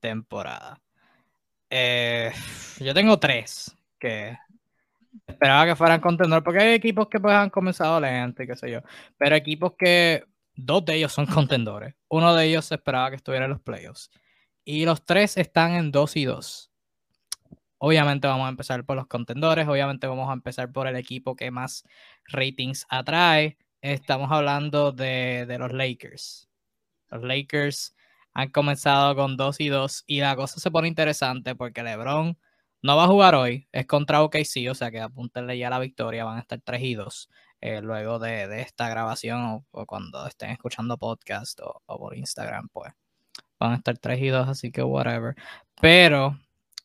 temporada. 0.00 0.80
Eh, 1.70 2.32
yo 2.78 2.92
tengo 2.94 3.18
tres 3.18 3.74
que 3.98 4.36
esperaba 5.26 5.66
que 5.66 5.76
fueran 5.76 6.00
contendores, 6.00 6.44
porque 6.44 6.60
hay 6.60 6.74
equipos 6.74 7.08
que 7.08 7.18
pues 7.18 7.34
han 7.34 7.50
comenzado 7.50 7.98
lento 8.00 8.42
y 8.42 8.46
qué 8.46 8.56
sé 8.56 8.70
yo, 8.70 8.80
pero 9.16 9.34
equipos 9.34 9.72
que 9.78 10.24
dos 10.54 10.84
de 10.84 10.96
ellos 10.96 11.12
son 11.12 11.26
contendores. 11.26 11.94
Uno 12.08 12.34
de 12.34 12.46
ellos 12.46 12.66
se 12.66 12.74
esperaba 12.76 13.10
que 13.10 13.16
estuviera 13.16 13.46
en 13.46 13.52
los 13.52 13.60
playoffs. 13.60 14.10
Y 14.64 14.84
los 14.84 15.04
tres 15.04 15.36
están 15.36 15.74
en 15.74 15.92
2 15.92 16.16
y 16.16 16.24
2. 16.24 16.72
Obviamente 17.86 18.26
vamos 18.26 18.46
a 18.46 18.48
empezar 18.48 18.84
por 18.84 18.96
los 18.96 19.06
contendores, 19.06 19.68
obviamente 19.68 20.08
vamos 20.08 20.28
a 20.28 20.32
empezar 20.32 20.72
por 20.72 20.88
el 20.88 20.96
equipo 20.96 21.36
que 21.36 21.52
más 21.52 21.84
ratings 22.26 22.84
atrae. 22.88 23.58
Estamos 23.80 24.32
hablando 24.32 24.90
de, 24.90 25.46
de 25.46 25.56
los 25.56 25.72
Lakers. 25.72 26.48
Los 27.10 27.22
Lakers 27.22 27.94
han 28.32 28.50
comenzado 28.50 29.14
con 29.14 29.36
2 29.36 29.60
y 29.60 29.68
2 29.68 30.02
y 30.08 30.18
la 30.18 30.34
cosa 30.34 30.58
se 30.58 30.72
pone 30.72 30.88
interesante 30.88 31.54
porque 31.54 31.84
LeBron 31.84 32.36
no 32.82 32.96
va 32.96 33.04
a 33.04 33.06
jugar 33.06 33.36
hoy, 33.36 33.68
es 33.70 33.86
contra 33.86 34.20
OKC, 34.24 34.68
o 34.68 34.74
sea 34.74 34.90
que 34.90 35.00
apúntenle 35.00 35.56
ya 35.56 35.70
la 35.70 35.78
victoria, 35.78 36.24
van 36.24 36.38
a 36.38 36.40
estar 36.40 36.60
3 36.60 36.82
y 36.82 36.94
2 36.96 37.30
eh, 37.60 37.82
luego 37.82 38.18
de, 38.18 38.48
de, 38.48 38.62
esta 38.62 38.88
grabación 38.88 39.64
o, 39.70 39.86
cuando 39.86 40.26
estén 40.26 40.50
escuchando 40.50 40.98
podcast 40.98 41.60
o, 41.60 41.82
por 41.86 42.16
Instagram, 42.16 42.68
pues 42.68 42.92
van 43.60 43.74
a 43.74 43.76
estar 43.76 43.96
3 43.96 44.20
y 44.22 44.28
2, 44.30 44.48
así 44.48 44.72
que 44.72 44.82
whatever. 44.82 45.36
Pero 45.80 46.36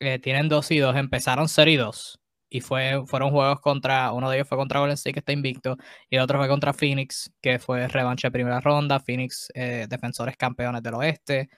eh, 0.02 0.20
tienen 0.20 0.50
2 0.50 0.72
y 0.72 0.80
2, 0.80 0.96
empezaron 0.98 1.48
0 1.48 1.72
y 1.72 1.76
2 1.78 2.22
y 2.50 2.62
fue, 2.62 3.04
fueron 3.08 3.32
juegos 3.32 3.62
contra, 3.62 4.12
uno 4.12 4.30
de 4.30 4.38
ellos 4.38 4.48
fue 4.50 4.58
contra 4.58 4.80
Golden 4.82 4.96
State 4.96 5.14
que 5.14 5.20
está 5.20 5.32
invicto 5.32 5.78
y 6.10 6.18
el 6.18 6.22
otro 6.22 6.38
fue 6.40 6.50
contra 6.50 6.74
Phoenix 6.74 7.32
que 7.42 7.60
fue 7.60 7.88
revancha 7.88 8.28
de 8.28 8.32
primera 8.34 8.60
ronda, 8.60 9.00
Phoenix 9.00 9.48
eh, 9.54 9.88
defensores 9.90 10.36
campeones 10.38 10.84
del 10.84 10.96
oeste. 10.96 11.50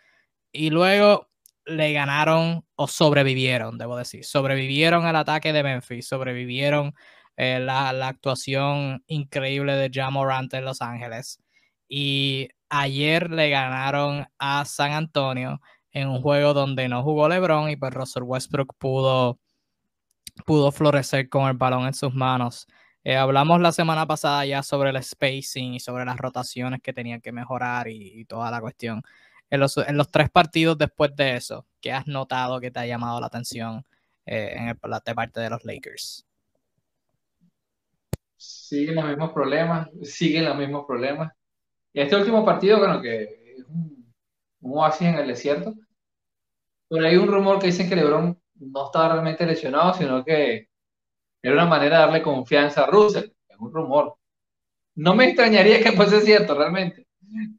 Y 0.52 0.70
luego 0.70 1.30
le 1.66 1.94
ganaron 1.94 2.66
o 2.76 2.88
sobrevivieron, 2.88 3.78
debo 3.78 3.98
decir, 3.98 4.26
sobrevivieron 4.26 5.06
al 5.06 5.16
ataque 5.16 5.54
de 5.54 5.64
Memphis, 5.64 6.08
sobrevivieron 6.08 6.94
eh, 7.38 7.60
la, 7.60 7.94
la, 7.94 8.10
actuación 8.10 9.04
increíble 9.08 9.74
de 9.76 9.90
Jamorant 9.92 10.54
en 10.54 10.66
Los 10.66 10.82
Ángeles. 10.82 11.40
Y 11.88 12.50
ayer 12.70 13.32
le 13.32 13.50
ganaron 13.50 14.28
a 14.38 14.66
San 14.66 14.92
Antonio 14.92 15.60
en 15.94 16.10
un 16.10 16.22
juego 16.22 16.54
donde 16.54 16.90
no 16.90 17.04
jugó 17.04 17.30
LeBron 17.30 17.70
y 17.70 17.76
pues 17.76 17.94
Russell 17.94 18.24
Westbrook 18.24 18.76
pudo 18.78 19.40
pudo 20.46 20.72
florecer 20.72 21.30
con 21.30 21.48
el 21.48 21.58
balón 21.58 21.86
en 21.86 21.94
sus 21.94 22.14
manos. 22.14 22.68
Eh, 23.04 23.16
hablamos 23.16 23.60
la 23.62 23.72
semana 23.72 24.08
pasada 24.08 24.46
ya 24.46 24.64
sobre 24.64 24.90
el 24.90 25.04
spacing 25.04 25.76
y 25.76 25.80
sobre 25.80 26.06
las 26.06 26.18
rotaciones 26.18 26.82
que 26.82 26.94
tenían 26.94 27.22
que 27.22 27.32
mejorar 27.32 27.88
y, 27.90 28.26
toda 28.26 28.50
la 28.50 28.62
cuestión. 28.62 29.02
En 29.50 29.60
los, 29.60 29.78
en 29.78 29.98
los, 29.98 30.10
tres 30.10 30.30
partidos 30.30 30.78
después 30.78 31.16
de 31.16 31.36
eso, 31.36 31.68
¿qué 31.82 31.92
has 31.92 32.08
notado 32.08 32.60
que 32.60 32.72
te 32.72 32.80
ha 32.80 32.88
llamado 32.88 33.20
la 33.20 33.28
atención 33.28 33.86
eh, 34.26 34.54
en 34.56 34.70
el, 34.70 34.78
de 35.06 35.16
parte 35.16 35.42
de 35.42 35.50
los 35.50 35.64
Lakers? 35.64 36.26
Siguen 38.38 38.96
los 38.96 39.06
mismos 39.06 39.32
problemas, 39.32 39.90
siguen 40.04 40.46
los 40.46 40.58
mismos 40.58 40.86
problemas. 40.88 41.32
Y 41.92 42.02
este 42.02 42.16
último 42.16 42.44
partido, 42.44 42.80
bueno, 42.80 43.02
que 43.02 43.24
es 43.58 43.66
un, 43.68 44.03
un 44.64 44.80
oasis 44.80 45.08
en 45.08 45.16
el 45.16 45.28
desierto, 45.28 45.74
pero 46.90 47.08
hay 47.08 47.18
un 47.18 47.28
rumor 47.28 47.60
que 47.60 47.68
dicen 47.68 47.90
que 47.90 47.96
LeBron 47.96 48.38
no 48.56 48.86
estaba 48.86 49.14
realmente 49.14 49.46
lesionado, 49.46 49.94
sino 49.94 50.24
que 50.24 50.68
era 51.42 51.56
una 51.56 51.66
manera 51.66 51.98
de 51.98 52.06
darle 52.06 52.22
confianza 52.22 52.84
a 52.84 52.88
Russell. 52.88 53.32
Es 53.48 53.58
un 53.60 53.74
rumor. 53.74 54.16
No 54.96 55.16
me 55.16 55.26
extrañaría 55.26 55.82
que 55.82 55.92
fuese 55.92 56.22
cierto, 56.22 56.56
realmente. 56.56 57.08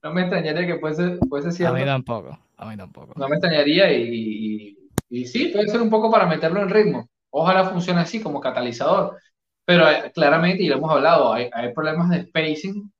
No 0.02 0.12
me 0.12 0.22
extrañaría 0.22 0.66
que 0.66 0.78
fuese, 0.78 1.18
fuese 1.28 1.52
cierto. 1.52 1.74
A 1.74 1.78
mí 1.78 1.84
tampoco, 1.84 2.38
a 2.56 2.70
mí 2.70 2.76
tampoco. 2.76 3.12
No 3.16 3.28
me 3.28 3.36
extrañaría 3.36 3.92
y, 3.92 4.76
y, 5.10 5.26
sí, 5.26 5.46
puede 5.46 5.68
ser 5.68 5.82
un 5.82 5.90
poco 5.90 6.10
para 6.10 6.26
meterlo 6.26 6.62
en 6.62 6.70
ritmo. 6.70 7.08
Ojalá 7.30 7.64
funcione 7.64 8.00
así 8.00 8.22
como 8.22 8.40
catalizador. 8.40 9.18
Pero 9.66 9.90
eh, 9.90 10.12
claramente, 10.14 10.62
y 10.62 10.68
lo 10.68 10.76
hemos 10.76 10.90
hablado, 10.92 11.32
hay, 11.32 11.50
hay 11.52 11.72
problemas 11.72 12.10
de 12.10 12.22
spacing 12.26 12.92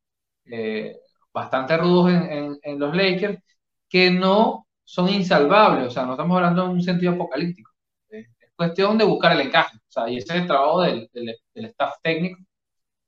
eh, 0.46 0.96
bastante 1.32 1.76
rudos 1.76 2.10
en, 2.10 2.22
en, 2.32 2.58
en 2.62 2.78
los 2.78 2.94
Lakers 2.96 3.38
que 3.94 4.10
no 4.10 4.66
son 4.82 5.08
insalvables. 5.08 5.86
O 5.86 5.90
sea, 5.92 6.04
no 6.04 6.14
estamos 6.14 6.36
hablando 6.36 6.64
en 6.64 6.70
un 6.70 6.82
sentido 6.82 7.12
apocalíptico 7.12 7.70
cuestión 8.56 8.98
de 8.98 9.04
buscar 9.04 9.32
el 9.32 9.46
encaje. 9.46 9.76
O 9.78 9.90
sea, 9.90 10.08
y 10.08 10.18
ese 10.18 10.34
es 10.34 10.42
el 10.42 10.46
trabajo 10.46 10.82
del, 10.82 11.08
del, 11.12 11.64
staff 11.66 11.94
técnico 12.02 12.40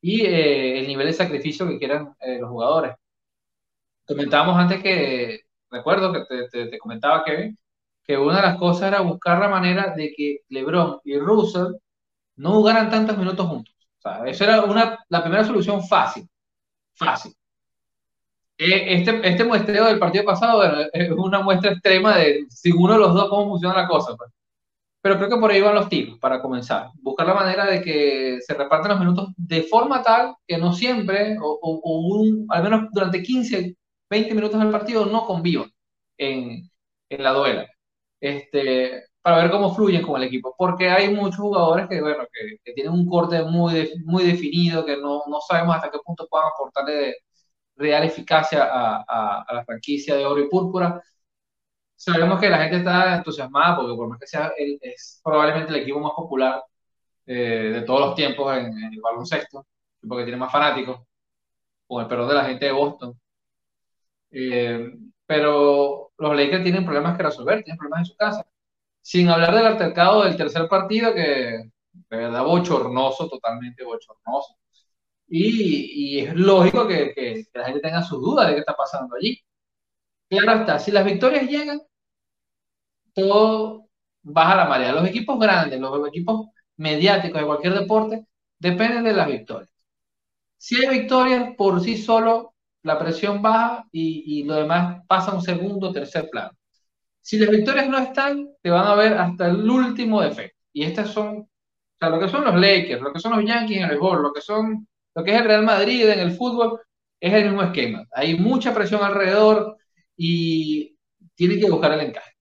y 0.01 0.23
eh, 0.23 0.81
el 0.81 0.89
nivel 0.89 1.09
de 1.09 1.13
sacrificio 1.13 1.69
que 1.69 1.79
quieran 1.79 2.15
eh, 2.21 2.39
los 2.41 2.51
jugadores. 2.51 2.95
Comentábamos 4.07 4.57
antes 4.57 4.83
que, 4.83 5.41
recuerdo 5.71 6.13
que 6.13 6.25
te, 6.27 6.49
te, 6.49 6.67
te, 6.69 6.79
comentaba, 6.79 7.25
Kevin, 7.25 7.59
que 8.05 8.17
una 8.17 8.37
de 8.37 8.43
las 8.43 8.59
cosas 8.59 8.89
era 8.89 9.01
buscar 9.01 9.39
la 9.41 9.49
manera 9.49 9.95
de 9.97 10.13
que 10.17 10.41
LeBron 10.49 11.01
y 11.05 11.19
Russell 11.19 11.75
no 12.37 12.53
jugaran 12.53 12.91
tantos 12.91 13.19
minutos 13.19 13.47
juntos. 13.49 13.75
O 13.99 14.03
sea, 14.03 14.25
esa 14.27 14.45
era 14.45 14.63
una, 14.65 15.05
la 15.09 15.23
primera 15.23 15.45
solución 15.45 15.83
fácil. 15.87 16.29
Fácil. 16.95 17.36
Eh, 18.59 18.95
este, 18.95 19.29
este 19.29 19.45
muestreo 19.45 19.85
del 19.85 19.99
partido 19.99 20.25
pasado 20.25 20.59
bueno, 20.59 20.79
es 20.93 21.11
una 21.11 21.41
muestra 21.43 21.73
extrema 21.73 22.17
de 22.17 22.47
si 22.49 22.73
uno 22.73 22.95
de 22.95 22.99
los 23.01 23.15
dos 23.15 23.29
cómo 23.29 23.51
funciona 23.51 23.83
la 23.83 23.89
cosa. 23.89 24.17
Pues. 24.17 24.31
Pero 25.03 25.19
creo 25.19 25.31
que 25.31 25.37
por 25.37 25.51
ahí 25.51 25.61
van 25.61 25.75
los 25.75 25.89
tiros 25.89 26.19
para 26.19 26.43
comenzar. 26.43 26.91
Buscar 27.03 27.27
la 27.27 27.35
manera 27.35 27.67
de 27.67 27.83
que 27.83 28.39
se 28.41 28.55
repartan 28.55 28.93
los 28.93 29.01
minutos 29.01 29.29
de 29.37 29.63
forma 29.65 30.03
tal 30.03 30.35
que 30.47 30.59
no 30.59 30.73
siempre, 30.73 31.37
o, 31.41 31.59
o, 31.63 32.01
un, 32.17 32.47
al 32.51 32.63
menos 32.63 32.89
durante 32.93 33.23
15, 33.23 33.77
20 34.11 34.35
minutos 34.35 34.61
del 34.61 34.71
partido, 34.71 35.07
no 35.07 35.27
convivan 35.27 35.71
en, 36.19 36.69
en 37.11 37.23
la 37.23 37.33
duela. 37.33 37.69
Este, 38.21 39.05
para 39.23 39.43
ver 39.43 39.51
cómo 39.51 39.75
fluyen 39.75 40.03
con 40.03 40.21
el 40.21 40.29
equipo. 40.29 40.55
Porque 40.57 40.89
hay 40.89 41.13
muchos 41.15 41.41
jugadores 41.41 41.89
que, 41.89 42.01
bueno, 42.01 42.25
que, 42.33 42.59
que 42.65 42.73
tienen 42.73 42.93
un 42.93 43.07
corte 43.09 43.43
muy, 43.45 43.91
muy 44.05 44.25
definido, 44.25 44.85
que 44.85 44.97
no, 44.97 45.23
no, 45.29 45.41
sabemos 45.41 45.77
hasta 45.77 45.91
qué 45.91 45.99
punto 46.05 46.27
puedan 46.31 46.49
aportarle 46.49 46.93
de 46.95 47.17
real 47.77 48.05
eficacia 48.05 48.65
a, 48.65 49.05
a, 49.07 49.43
a 49.43 49.55
la 49.55 49.65
franquicia 49.65 50.17
de 50.17 50.25
oro 50.27 50.41
y 50.43 50.49
púrpura 50.49 51.03
sabemos 51.97 52.39
que 52.41 52.51
la 52.51 52.59
gente 52.59 52.77
está 52.79 53.17
entusiasmada 53.17 53.77
porque 53.77 53.95
por 53.97 54.09
más 54.09 54.21
que 54.21 54.27
sea, 54.27 54.53
es 54.57 55.21
probablemente 55.25 55.73
el 55.73 55.81
equipo 55.81 55.99
más 56.01 56.13
popular 56.13 56.63
eh, 57.27 57.73
de 57.75 57.83
todos 57.83 58.01
los 58.01 58.15
tiempos 58.15 58.57
en, 58.57 58.67
en, 58.67 58.93
el 58.93 59.01
baloncesto, 59.01 59.67
porque 60.07 60.25
tiene 60.25 60.39
más 60.39 60.53
fanáticos, 60.53 61.01
con 61.87 62.03
el 62.03 62.09
perdón 62.09 62.29
de 62.29 62.35
la 62.35 62.45
gente 62.45 62.67
de 62.67 62.73
Boston. 62.73 63.19
Eh, 64.31 64.93
pero 65.27 66.13
los 66.19 66.37
Lakers 66.37 66.63
tienen 66.63 66.85
problemas 66.85 67.17
que 67.17 67.23
resolver, 67.25 67.65
tienen 67.65 67.79
problemas 67.79 68.01
en 68.01 68.07
su 68.07 68.17
casa. 68.17 68.47
Sin 69.01 69.29
hablar 69.29 69.55
del 69.55 69.67
altercado 69.67 70.25
del 70.25 70.37
tercer 70.37 70.69
partido, 70.69 71.15
que 71.15 71.23
de 71.23 72.17
verdad 72.17 72.45
bochornoso, 72.45 73.29
totalmente 73.29 73.85
bochornoso. 73.85 74.57
Y, 75.29 76.17
y 76.19 76.21
es 76.21 76.35
lógico 76.35 76.87
que, 76.87 77.13
que, 77.15 77.45
que 77.53 77.59
la 77.59 77.67
gente 77.67 77.81
tenga 77.81 78.03
sus 78.03 78.21
dudas 78.21 78.49
de 78.49 78.55
qué 78.55 78.61
está 78.61 78.75
pasando 78.77 79.17
allí. 79.17 79.41
Claro 80.29 80.61
está, 80.61 80.79
si 80.79 80.93
las 80.93 81.05
victorias 81.05 81.49
llegan, 81.49 81.81
todo 83.15 83.89
baja 84.23 84.57
la 84.57 84.65
marea. 84.67 84.93
Los 84.93 85.07
equipos 85.09 85.39
grandes, 85.39 85.81
los 85.81 86.09
equipos 86.09 86.49
mediáticos 86.77 87.41
de 87.41 87.47
cualquier 87.47 87.75
deporte, 87.75 88.27
dependen 88.59 89.05
de 89.05 89.13
las 89.13 89.29
victorias. 89.29 89.71
Si 90.59 90.77
hay 90.77 90.99
victorias, 91.01 91.55
por 91.57 91.81
sí 91.81 91.97
solo, 91.97 92.55
la 92.83 92.99
presión 92.99 93.43
baja 93.43 93.87
y, 93.93 94.41
y 94.41 94.45
lo 94.45 94.55
demás 94.55 95.03
pasa 95.07 95.33
a 95.33 95.35
un 95.35 95.43
segundo 95.43 95.93
tercer 95.93 96.29
plano. 96.31 96.53
Si 97.21 97.39
las 97.39 97.51
victorias 97.51 97.89
no 97.89 97.99
están, 97.99 98.49
te 98.63 98.71
van 98.71 98.87
a 98.87 98.95
ver 98.95 99.15
hasta 99.15 99.49
el 99.49 99.69
último 99.69 100.21
defecto. 100.21 100.59
Y 100.73 100.85
estas 100.85 101.11
son, 101.11 101.39
o 101.39 101.49
sea, 101.99 102.11
lo 102.11 102.21
que 102.21 102.29
son 102.29 102.45
los 102.45 102.55
Lakers, 102.55 103.03
lo 103.03 103.13
que 103.13 103.21
son 103.21 103.33
los 103.33 103.45
Yankees 103.45 103.79
en 103.79 103.83
el 103.85 103.91
béisbol, 103.91 104.23
lo 104.23 104.33
que 104.33 104.41
son, 104.41 104.87
lo 105.17 105.25
que 105.25 105.33
es 105.33 105.39
el 105.41 105.47
Real 105.47 105.65
Madrid 105.65 106.09
en 106.09 106.21
el 106.21 106.33
fútbol, 106.33 106.81
es 107.21 107.33
el 107.33 107.47
mismo 107.47 107.63
esquema. 107.63 108.05
Hay 108.13 108.39
mucha 108.39 108.73
presión 108.75 109.03
alrededor, 109.03 109.77
y 110.17 110.97
tiene 111.35 111.59
que 111.59 111.71
buscar 111.71 111.93
el 111.93 112.01
encaje. 112.01 112.33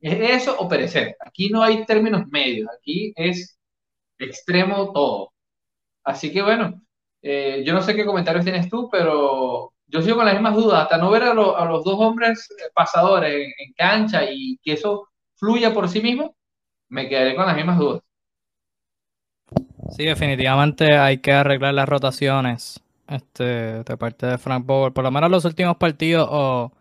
Es 0.00 0.42
eso 0.42 0.56
o 0.58 0.68
perecer. 0.68 1.16
Aquí 1.20 1.50
no 1.50 1.62
hay 1.62 1.84
términos 1.86 2.26
medios, 2.28 2.68
aquí 2.78 3.12
es 3.16 3.58
extremo 4.18 4.92
todo. 4.92 5.32
Así 6.04 6.32
que 6.32 6.42
bueno, 6.42 6.82
eh, 7.22 7.62
yo 7.66 7.74
no 7.74 7.82
sé 7.82 7.94
qué 7.96 8.06
comentarios 8.06 8.44
tienes 8.44 8.68
tú, 8.70 8.88
pero 8.90 9.72
yo 9.86 10.02
sigo 10.02 10.16
con 10.16 10.26
las 10.26 10.34
mismas 10.34 10.54
dudas, 10.56 10.82
hasta 10.82 10.98
no 10.98 11.10
ver 11.10 11.24
a, 11.24 11.34
los 11.34 11.84
dos 11.84 11.96
hombres 11.98 12.48
pasadores 12.74 13.34
en, 13.34 13.52
en, 13.58 13.72
cancha 13.74 14.24
y 14.30 14.58
que 14.62 14.72
eso 14.74 15.08
fluya 15.36 15.72
por 15.74 15.88
sí 15.88 16.00
mismo, 16.00 16.36
me 16.88 17.08
quedaré 17.08 17.36
con 17.36 17.46
las 17.46 17.56
mismas 17.56 17.78
dudas. 17.78 18.02
Sí, 19.90 20.04
definitivamente 20.04 20.96
hay 20.96 21.18
que 21.18 21.32
arreglar 21.32 21.74
las 21.74 21.88
rotaciones 21.88 22.82
este, 23.08 23.82
de 23.82 23.96
parte 23.96 24.26
de 24.26 24.38
Frank 24.38 24.64
Bower, 24.66 24.92
por 24.92 25.04
lo 25.04 25.10
menos 25.10 25.30
los 25.30 25.44
últimos 25.44 25.76
partidos 25.76 26.28
o 26.30 26.72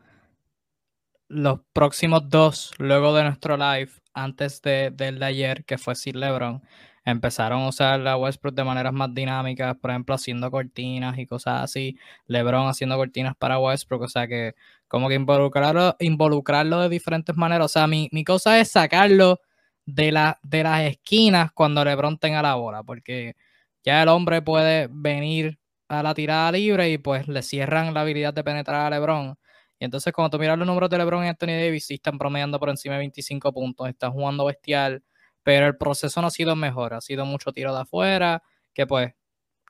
los 1.28 1.60
próximos 1.74 2.30
dos, 2.30 2.74
luego 2.78 3.14
de 3.14 3.24
nuestro 3.24 3.58
live, 3.58 3.92
antes 4.14 4.62
de, 4.62 4.92
del 4.92 5.20
de 5.20 5.26
ayer, 5.26 5.66
que 5.66 5.78
fue 5.78 5.96
sin 5.96 6.20
LeBron, 6.20 6.62
empezaron 7.04 7.64
a 7.64 7.70
usar 7.70 8.00
la 8.00 8.18
Westbrook 8.18 8.56
de 8.56 8.64
maneras 8.64 8.94
más 8.94 9.14
dinámicas, 9.14 9.76
por 9.78 9.92
ejemplo, 9.92 10.16
haciendo 10.16 10.50
cortinas 10.50 11.18
y 11.20 11.28
cosas 11.28 11.64
así. 11.64 11.98
LeBron 12.28 12.68
haciendo 12.68 12.96
cortinas 12.98 13.36
para 13.36 13.60
Westbrook, 13.60 14.04
o 14.04 14.08
sea 14.08 14.28
que 14.28 14.56
como 14.88 15.08
que 15.08 15.16
involucrarlo, 15.16 15.96
involucrarlo 16.00 16.82
de 16.82 16.90
diferentes 16.90 17.36
maneras. 17.36 17.66
O 17.66 17.70
sea, 17.70 17.88
mi, 17.88 18.10
mi 18.12 18.24
cosa 18.24 18.60
es 18.60 18.72
sacarlo 18.72 19.40
de, 19.86 20.12
la, 20.12 20.40
de 20.44 20.64
las 20.64 20.82
esquinas 20.82 21.52
cuando 21.52 21.84
LeBron 21.86 22.18
tenga 22.18 22.42
la 22.42 22.56
bola, 22.56 22.84
porque 22.84 23.36
ya 23.84 24.04
el 24.04 24.10
hombre 24.10 24.42
puede 24.42 24.88
venir 24.92 25.60
a 25.88 26.02
la 26.04 26.14
tirada 26.14 26.52
libre 26.52 26.90
y 26.90 26.98
pues 26.98 27.28
le 27.28 27.42
cierran 27.44 27.94
la 27.94 28.02
habilidad 28.02 28.34
de 28.34 28.44
penetrar 28.44 28.88
a 28.88 28.90
LeBron. 28.90 29.38
Y 29.80 29.86
entonces 29.86 30.14
cuando 30.14 30.38
tú 30.38 30.40
miras 30.42 30.58
los 30.58 30.68
números 30.68 30.90
de 30.90 30.98
LeBron 30.98 31.26
y 31.26 31.28
Anthony 31.28 31.48
Davis, 31.48 31.86
sí 31.86 31.96
están 31.96 32.18
promediando 32.18 32.60
por 32.60 32.70
encima 32.70 32.96
de 32.96 33.00
25 33.00 33.54
puntos, 33.54 33.88
están 33.90 34.12
jugando 34.12 34.46
bestial, 34.46 35.04
pero 35.44 35.68
el 35.68 35.78
proceso 35.78 36.22
no 36.22 36.28
ha 36.28 36.32
sido 36.32 36.56
mejor, 36.56 36.94
ha 36.94 37.02
sido 37.02 37.26
mucho 37.26 37.52
tiro 37.52 37.74
de 37.76 37.82
afuera, 37.82 38.42
que 38.74 38.88
pues 38.88 39.14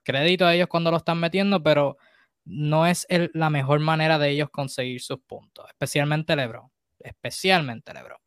crédito 0.03 0.45
a 0.45 0.55
ellos 0.55 0.67
cuando 0.67 0.91
lo 0.91 0.97
están 0.97 1.19
metiendo, 1.19 1.61
pero 1.63 1.97
no 2.45 2.85
es 2.85 3.07
la 3.33 3.49
mejor 3.49 3.79
manera 3.79 4.19
de 4.19 4.29
ellos 4.29 4.49
conseguir 4.51 5.01
sus 5.01 5.19
puntos, 5.19 5.65
especialmente 5.69 6.35
LeBron, 6.35 6.69
especialmente 6.99 7.93
LeBron. 7.93 8.19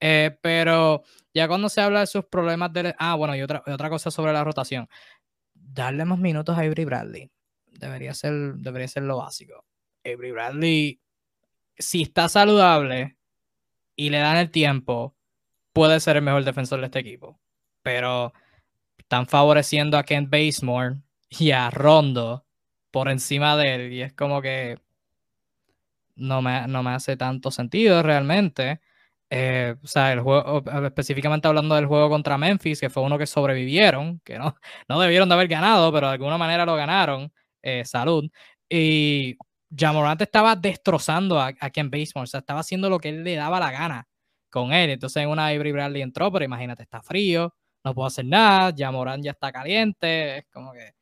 Eh, 0.00 0.36
pero 0.42 1.04
ya 1.32 1.48
cuando 1.48 1.68
se 1.68 1.80
habla 1.80 2.00
de 2.00 2.06
sus 2.06 2.24
problemas 2.24 2.72
de... 2.72 2.94
Ah, 2.98 3.14
bueno, 3.14 3.36
y 3.36 3.42
otra, 3.42 3.62
otra 3.66 3.88
cosa 3.88 4.10
sobre 4.10 4.32
la 4.32 4.44
rotación. 4.44 4.88
Darle 5.54 6.04
más 6.04 6.18
minutos 6.18 6.56
a 6.56 6.60
Avery 6.60 6.84
Bradley. 6.84 7.30
Debería 7.66 8.14
ser, 8.14 8.54
debería 8.54 8.88
ser 8.88 9.04
lo 9.04 9.18
básico. 9.18 9.64
Avery 10.04 10.32
Bradley, 10.32 11.00
si 11.78 12.02
está 12.02 12.28
saludable 12.28 13.16
y 13.96 14.10
le 14.10 14.18
dan 14.18 14.36
el 14.36 14.50
tiempo, 14.50 15.14
puede 15.72 16.00
ser 16.00 16.16
el 16.16 16.22
mejor 16.22 16.44
defensor 16.44 16.80
de 16.80 16.86
este 16.86 16.98
equipo. 16.98 17.38
Pero 17.82 18.32
están 18.98 19.26
favoreciendo 19.26 19.96
a 19.98 20.04
Kent 20.04 20.30
Basemore 20.30 20.96
y 21.28 21.52
a 21.52 21.70
Rondo 21.70 22.44
por 22.90 23.08
encima 23.08 23.56
de 23.56 23.74
él. 23.74 23.92
Y 23.92 24.02
es 24.02 24.12
como 24.12 24.42
que 24.42 24.80
no 26.16 26.42
me, 26.42 26.66
no 26.66 26.82
me 26.82 26.90
hace 26.90 27.16
tanto 27.16 27.50
sentido 27.50 28.02
realmente. 28.02 28.80
Eh, 29.32 29.76
o 29.82 29.86
sea, 29.86 30.12
el 30.12 30.20
juego, 30.20 30.62
específicamente 30.86 31.46
hablando 31.46 31.76
del 31.76 31.86
juego 31.86 32.08
contra 32.08 32.36
Memphis, 32.36 32.80
que 32.80 32.90
fue 32.90 33.02
uno 33.04 33.16
que 33.16 33.26
sobrevivieron, 33.26 34.20
que 34.24 34.38
no, 34.38 34.56
no 34.88 35.00
debieron 35.00 35.28
de 35.28 35.34
haber 35.36 35.48
ganado, 35.48 35.92
pero 35.92 36.08
de 36.08 36.14
alguna 36.14 36.38
manera 36.38 36.66
lo 36.66 36.74
ganaron. 36.76 37.32
Eh, 37.62 37.84
salud. 37.84 38.24
Y 38.68 39.36
Jamorant 39.76 40.20
estaba 40.22 40.56
destrozando 40.56 41.38
a, 41.40 41.52
a 41.60 41.70
Ken 41.70 41.90
Basemore, 41.90 42.24
o 42.24 42.26
sea, 42.26 42.40
estaba 42.40 42.60
haciendo 42.60 42.88
lo 42.90 42.98
que 42.98 43.10
él 43.10 43.22
le 43.24 43.36
daba 43.36 43.60
la 43.60 43.70
gana 43.70 44.08
con 44.50 44.72
él. 44.72 44.90
Entonces 44.90 45.22
en 45.22 45.28
una 45.28 45.46
Avery 45.48 45.72
Bradley 45.72 46.02
entró, 46.02 46.32
pero 46.32 46.44
imagínate, 46.44 46.82
está 46.82 47.02
frío, 47.02 47.54
no 47.84 47.94
puedo 47.94 48.06
hacer 48.08 48.24
nada, 48.26 48.72
Jamorant 48.76 49.22
ya 49.24 49.30
está 49.32 49.52
caliente, 49.52 50.38
es 50.38 50.44
como 50.52 50.72
que 50.72 50.92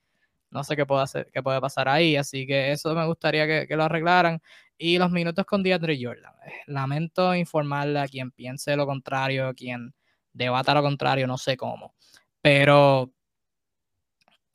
no 0.51 0.65
sé 0.65 0.77
qué 0.77 0.87
puede, 0.87 1.03
hacer, 1.03 1.31
qué 1.33 1.43
puede 1.43 1.61
pasar 1.61 1.89
ahí, 1.89 2.17
así 2.17 2.47
que 2.47 2.73
eso 2.73 2.95
me 2.95 3.07
gustaría 3.07 3.47
que, 3.47 3.67
que 3.69 3.77
lo 3.77 3.85
arreglaran. 3.85 4.41
Y 4.79 4.97
los 4.97 5.11
minutos 5.11 5.45
con 5.45 5.63
DeAndre 5.63 5.99
Jordan. 6.01 6.33
Eh, 6.47 6.53
lamento 6.69 7.35
informarle 7.35 7.99
a 7.99 8.07
quien 8.07 8.31
piense 8.31 8.77
lo 8.77 8.87
contrario, 8.87 9.49
a 9.49 9.55
quien 9.55 9.93
debata 10.33 10.73
lo 10.73 10.83
contrario, 10.83 11.27
no 11.27 11.37
sé 11.37 11.57
cómo. 11.57 11.95
Pero 12.41 13.13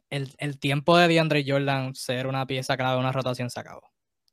el, 0.09 0.34
el 0.38 0.59
tiempo 0.59 0.97
de 0.97 1.09
DeAndre 1.09 1.43
Jordan 1.45 1.93
ser 1.93 2.28
una 2.28 2.47
pieza 2.47 2.78
clave 2.78 2.99
una 2.99 3.11
rotación 3.11 3.49
se 3.49 3.59
acabó. 3.59 3.91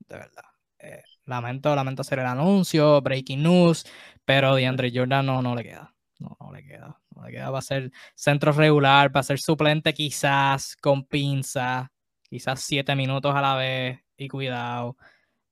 De 0.09 0.17
verdad. 0.17 0.45
Eh, 0.79 1.03
lamento, 1.25 1.75
lamento 1.75 2.03
hacer 2.03 2.21
el 2.21 2.27
anuncio, 2.27 3.01
breaking 3.03 3.43
news, 3.43 3.85
pero 4.25 4.55
DeAndre 4.55 4.93
Jordan 4.95 5.27
no, 5.27 5.43
no 5.43 5.57
le 5.57 5.65
queda. 5.65 5.93
No, 6.21 6.37
no 6.39 6.53
le 6.53 6.63
queda. 6.65 7.01
No 7.17 7.25
le 7.25 7.33
queda. 7.33 7.51
Va 7.51 7.61
ser 7.63 7.91
centro 8.15 8.53
regular, 8.53 9.15
va 9.15 9.21
a 9.21 9.25
ser 9.25 9.41
suplente 9.41 9.93
quizás 9.93 10.77
con 10.77 11.05
pinza, 11.05 11.91
quizás 12.29 12.61
siete 12.61 12.95
minutos 12.95 13.35
a 13.35 13.41
la 13.41 13.57
vez 13.57 13.99
y 14.17 14.29
cuidado 14.29 14.97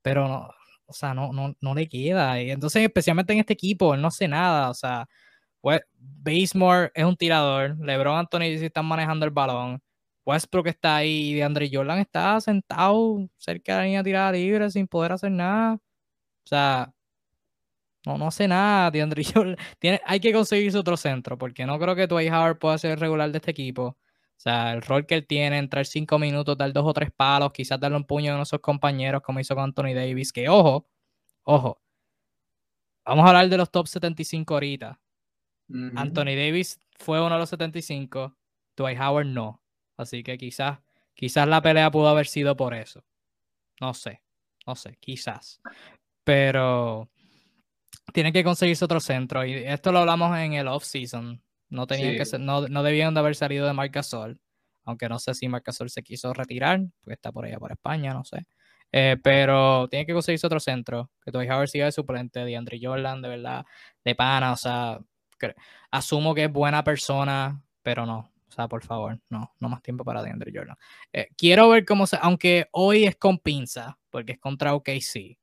pero 0.09 0.27
no, 0.27 0.51
o 0.87 0.93
sea, 0.95 1.13
no, 1.13 1.33
no, 1.35 1.55
no 1.61 1.75
le 1.75 1.87
queda. 1.87 2.41
Y 2.43 2.51
entonces, 2.51 2.83
especialmente 2.83 3.35
en 3.35 3.41
este 3.41 3.53
equipo, 3.53 3.95
él 3.95 4.01
no 4.01 4.09
hace 4.09 4.27
nada. 4.27 4.71
O 4.71 4.75
sea, 4.75 5.07
pues, 5.61 5.83
Basemore 5.99 6.91
es 6.95 7.05
un 7.05 7.17
tirador, 7.17 7.77
LeBron 7.79 8.19
Anthony 8.19 8.45
están 8.65 8.87
manejando 8.87 9.27
el 9.27 9.33
balón, 9.33 9.83
Westbrook 10.25 10.69
está 10.69 10.97
ahí 10.97 11.31
y 11.31 11.35
DeAndre 11.35 11.71
Jordan 11.73 11.99
está 11.99 12.41
sentado 12.41 13.29
cerca 13.37 13.75
de 13.75 13.79
la 13.81 13.85
línea 13.85 14.03
tirada 14.03 14.33
libre 14.33 14.71
sin 14.71 14.89
poder 14.89 15.13
hacer 15.13 15.31
nada. 15.33 15.75
O 15.75 16.49
sea, 16.49 16.93
no, 18.07 18.17
no 18.19 18.29
hace 18.29 18.49
nada. 18.49 18.91
DeAndre 18.93 19.25
Jordan 19.25 19.57
tiene, 19.79 20.01
hay 20.07 20.21
que 20.21 20.33
conseguirse 20.33 20.79
otro 20.79 20.97
centro 20.97 21.37
porque 21.39 21.67
no 21.67 21.79
creo 21.79 21.95
que 21.97 22.07
Dwight 22.07 22.33
Howard 22.33 22.59
pueda 22.59 22.79
ser 22.79 22.99
regular 22.99 23.31
de 23.31 23.39
este 23.39 23.51
equipo. 23.51 23.97
O 24.39 24.41
sea, 24.41 24.73
el 24.73 24.83
rol 24.83 25.05
que 25.05 25.17
él 25.17 25.27
tiene, 25.27 25.59
entrar 25.59 25.85
cinco 25.85 26.17
minutos, 26.17 26.57
dar 26.57 26.73
dos 26.73 26.85
o 26.87 26.95
tres 26.95 27.11
palos, 27.11 27.53
quizás 27.53 27.81
darle 27.81 27.97
un 27.97 28.05
puño 28.05 28.33
a 28.33 28.37
nuestros 28.37 28.61
compañeros, 28.61 29.21
como 29.21 29.41
hizo 29.41 29.53
con 29.57 29.65
Anthony 29.65 29.95
Davis, 29.95 30.33
que 30.33 30.49
ojo, 30.49 30.89
ojo, 31.43 31.83
vamos 33.05 33.25
a 33.25 33.29
hablar 33.31 33.49
de 33.49 33.57
los 33.57 33.69
top 33.69 33.89
75 33.89 34.55
ahorita. 34.55 35.01
Anthony 35.97 36.37
Davis 36.37 36.79
fue 36.99 37.21
uno 37.21 37.35
de 37.35 37.41
los 37.41 37.51
75, 37.51 38.37
Dwight 38.77 39.01
Howard 39.01 39.27
no. 39.27 39.61
Así 39.97 40.23
que 40.23 40.39
quizás, 40.39 40.79
quizás 41.15 41.49
la 41.49 41.61
pelea 41.61 41.91
pudo 41.91 42.07
haber 42.07 42.29
sido 42.29 42.57
por 42.57 42.75
eso. 42.75 43.05
No 43.81 43.93
sé, 43.93 44.23
no 44.69 44.77
sé, 44.77 44.97
quizás. 45.01 45.61
Pero 46.23 47.11
tiene 48.13 48.33
que 48.33 48.45
conseguirse 48.45 48.85
otro 48.85 49.01
centro. 49.01 49.45
Y 49.45 49.55
esto 49.55 49.91
lo 49.91 49.99
hablamos 49.99 50.39
en 50.39 50.53
el 50.53 50.69
off-season. 50.69 51.43
No 51.69 51.87
tenían 51.87 52.17
que 52.17 52.25
ser, 52.25 52.41
no, 52.41 52.67
no, 52.69 52.83
debían 52.83 53.15
de 53.15 53.21
haber 53.21 53.35
salido 53.35 53.67
de 53.67 53.73
Marc 53.73 53.93
Gasol. 53.93 54.41
Aunque 54.85 55.09
no 55.09 55.19
sé 55.19 55.35
si 55.35 55.49
Marc 55.49 55.67
Gasol 55.67 55.91
se 55.91 56.03
quiso 56.03 56.33
retirar, 56.33 56.81
porque 57.03 57.15
está 57.15 57.31
por 57.31 57.45
allá 57.45 57.59
por 57.59 57.73
España, 57.73 58.15
no 58.15 58.25
sé. 58.25 58.47
Eh, 58.91 59.17
pero 59.23 59.87
tiene 59.89 60.07
que 60.07 60.15
conseguirse 60.15 60.47
otro 60.47 60.61
centro. 60.61 61.11
Que 61.23 61.31
Dwight 61.31 61.51
Howard 61.51 61.69
siga 61.69 61.85
de 61.85 61.93
suplente, 61.93 62.45
de 62.45 62.57
Andre 62.57 62.79
Jordan, 62.83 63.21
de 63.21 63.29
verdad, 63.29 63.67
de 64.05 64.15
pana. 64.15 64.53
O 64.53 64.57
sea, 64.57 64.99
asumo 65.91 66.35
que 66.35 66.45
es 66.45 66.53
buena 66.53 66.83
persona, 66.85 67.63
pero 67.83 68.07
no. 68.07 68.31
O 68.49 68.53
sea, 68.53 68.67
por 68.67 68.83
favor, 68.83 69.21
no, 69.29 69.55
no 69.61 69.69
más 69.69 69.83
tiempo 69.83 70.05
para 70.05 70.23
DeAndre 70.23 70.53
Jordan. 70.55 70.77
Eh, 71.13 71.29
quiero 71.37 71.69
ver 71.69 71.85
cómo 71.85 72.07
se, 72.07 72.19
aunque 72.21 72.69
hoy 72.73 73.05
es 73.05 73.17
con 73.17 73.39
pinza, 73.39 73.99
porque 74.11 74.33
es 74.33 74.39
contra 74.39 74.75
OKC, 74.75 75.39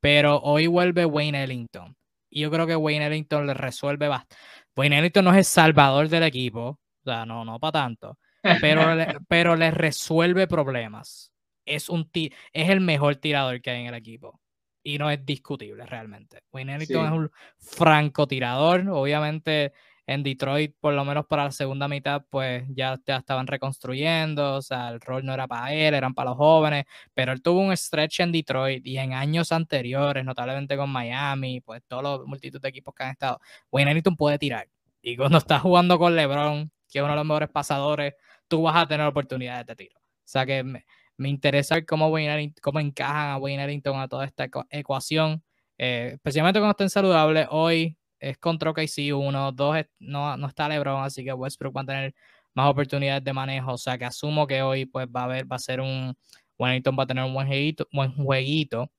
pero 0.00 0.38
hoy 0.40 0.66
vuelve 0.66 1.04
Wayne 1.04 1.44
Ellington. 1.44 1.96
Y 2.30 2.40
yo 2.40 2.50
creo 2.50 2.66
que 2.66 2.74
Wayne 2.74 3.06
Ellington 3.06 3.46
le 3.46 3.54
resuelve 3.54 4.08
bastante. 4.08 4.36
Wayne 4.76 4.98
Ellington 4.98 5.24
no 5.24 5.30
es 5.32 5.38
el 5.38 5.44
salvador 5.44 6.08
del 6.08 6.22
equipo, 6.22 6.62
o 6.68 7.04
sea, 7.04 7.26
no, 7.26 7.44
no 7.44 7.58
para 7.58 7.72
tanto, 7.72 8.18
pero, 8.60 8.94
le, 8.94 9.18
pero 9.28 9.56
le 9.56 9.70
resuelve 9.70 10.46
problemas. 10.46 11.32
Es, 11.64 11.88
un 11.88 12.10
es 12.12 12.32
el 12.70 12.80
mejor 12.80 13.16
tirador 13.16 13.60
que 13.60 13.70
hay 13.70 13.82
en 13.82 13.86
el 13.86 13.94
equipo 13.94 14.40
y 14.82 14.98
no 14.98 15.10
es 15.10 15.24
discutible 15.24 15.86
realmente. 15.86 16.40
Wayne 16.52 16.74
Ellington 16.74 17.06
es 17.06 17.12
un 17.12 17.30
francotirador, 17.58 18.88
obviamente 18.88 19.72
en 20.12 20.22
Detroit, 20.22 20.74
por 20.80 20.94
lo 20.94 21.04
menos 21.04 21.26
para 21.26 21.44
la 21.44 21.50
segunda 21.52 21.88
mitad, 21.88 22.24
pues 22.30 22.64
ya, 22.68 22.98
ya 23.06 23.16
estaban 23.18 23.46
reconstruyendo, 23.46 24.56
o 24.56 24.62
sea, 24.62 24.88
el 24.88 25.00
rol 25.00 25.24
no 25.24 25.34
era 25.34 25.46
para 25.48 25.72
él, 25.74 25.94
eran 25.94 26.14
para 26.14 26.30
los 26.30 26.38
jóvenes, 26.38 26.84
pero 27.14 27.32
él 27.32 27.42
tuvo 27.42 27.60
un 27.60 27.76
stretch 27.76 28.20
en 28.20 28.32
Detroit 28.32 28.86
y 28.86 28.98
en 28.98 29.12
años 29.14 29.52
anteriores, 29.52 30.24
notablemente 30.24 30.76
con 30.76 30.90
Miami, 30.90 31.60
pues 31.60 31.82
todos 31.86 32.02
los 32.02 32.26
multitud 32.26 32.60
de 32.60 32.68
equipos 32.68 32.94
que 32.94 33.04
han 33.04 33.10
estado, 33.10 33.40
Wayne 33.70 33.90
Ellington 33.92 34.16
puede 34.16 34.38
tirar. 34.38 34.68
Y 35.02 35.16
cuando 35.16 35.38
estás 35.38 35.62
jugando 35.62 35.98
con 35.98 36.14
LeBron, 36.14 36.70
que 36.90 36.98
es 36.98 37.02
uno 37.02 37.12
de 37.12 37.16
los 37.16 37.26
mejores 37.26 37.48
pasadores, 37.48 38.14
tú 38.48 38.62
vas 38.62 38.76
a 38.76 38.86
tener 38.86 39.06
oportunidades 39.06 39.66
de 39.66 39.76
tiro. 39.76 39.98
O 39.98 40.02
sea 40.24 40.46
que 40.46 40.62
me, 40.62 40.84
me 41.16 41.28
interesa 41.28 41.76
ver 41.76 41.86
cómo, 41.86 42.08
Wayne 42.08 42.54
cómo 42.60 42.80
encajan 42.80 43.30
a 43.30 43.38
Wayne 43.38 43.64
Ellington 43.64 43.98
a 43.98 44.08
toda 44.08 44.24
esta 44.26 44.48
ecuación, 44.70 45.42
eh, 45.78 46.12
especialmente 46.14 46.60
cuando 46.60 46.72
estén 46.72 46.90
saludables. 46.90 47.48
Hoy 47.50 47.96
es 48.22 48.38
contra 48.38 48.70
OKC, 48.70 49.14
uno, 49.14 49.52
dos, 49.52 49.76
no, 49.98 50.36
no 50.36 50.46
está 50.48 50.68
LeBron, 50.68 51.04
así 51.04 51.24
que 51.24 51.32
Westbrook 51.32 51.76
va 51.76 51.82
a 51.82 51.86
tener 51.86 52.14
más 52.54 52.70
oportunidades 52.70 53.24
de 53.24 53.32
manejo, 53.32 53.72
o 53.74 53.78
sea 53.78 53.98
que 53.98 54.04
asumo 54.04 54.46
que 54.46 54.62
hoy 54.62 54.86
pues 54.86 55.06
va 55.08 55.22
a 55.22 55.24
haber, 55.24 55.50
va 55.50 55.56
a 55.56 55.58
ser 55.58 55.80
un, 55.80 56.14
Wellington 56.58 56.96
va 56.98 57.04
a 57.04 57.06
tener 57.06 57.24
un 57.24 57.34
buen 57.34 57.46
jueguito, 57.46 57.86
buen 57.92 58.12
jueguito 58.14 58.90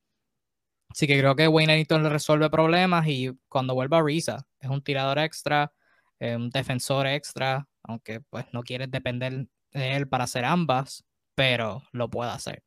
Así 0.93 1.07
que 1.07 1.17
creo 1.17 1.35
que 1.35 1.47
Wayne 1.47 1.85
le 1.89 2.09
resuelve 2.09 2.51
problemas 2.51 3.07
y 3.07 3.31
cuando 3.49 3.73
vuelva 3.73 4.03
Risa 4.03 4.45
es 4.59 4.69
un 4.69 4.83
tirador 4.83 5.17
extra, 5.17 5.73
eh, 6.19 6.35
un 6.35 6.51
defensor 6.51 7.07
extra, 7.07 7.67
aunque 7.81 8.21
pues 8.21 8.45
no 8.53 8.61
quieres 8.61 8.91
depender 8.91 9.47
de 9.71 9.95
él 9.95 10.07
para 10.07 10.25
hacer 10.25 10.45
ambas, 10.45 11.03
pero 11.33 11.81
lo 11.93 12.11
puede 12.11 12.29
hacer. 12.29 12.63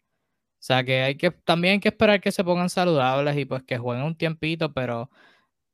O 0.54 0.62
sea 0.66 0.82
que 0.82 1.02
hay 1.02 1.16
que 1.16 1.30
también 1.30 1.74
hay 1.74 1.80
que 1.80 1.90
esperar 1.90 2.20
que 2.20 2.32
se 2.32 2.42
pongan 2.42 2.68
saludables 2.68 3.36
y 3.36 3.44
pues 3.44 3.62
que 3.62 3.78
jueguen 3.78 4.04
un 4.04 4.16
tiempito, 4.16 4.72
pero 4.72 5.08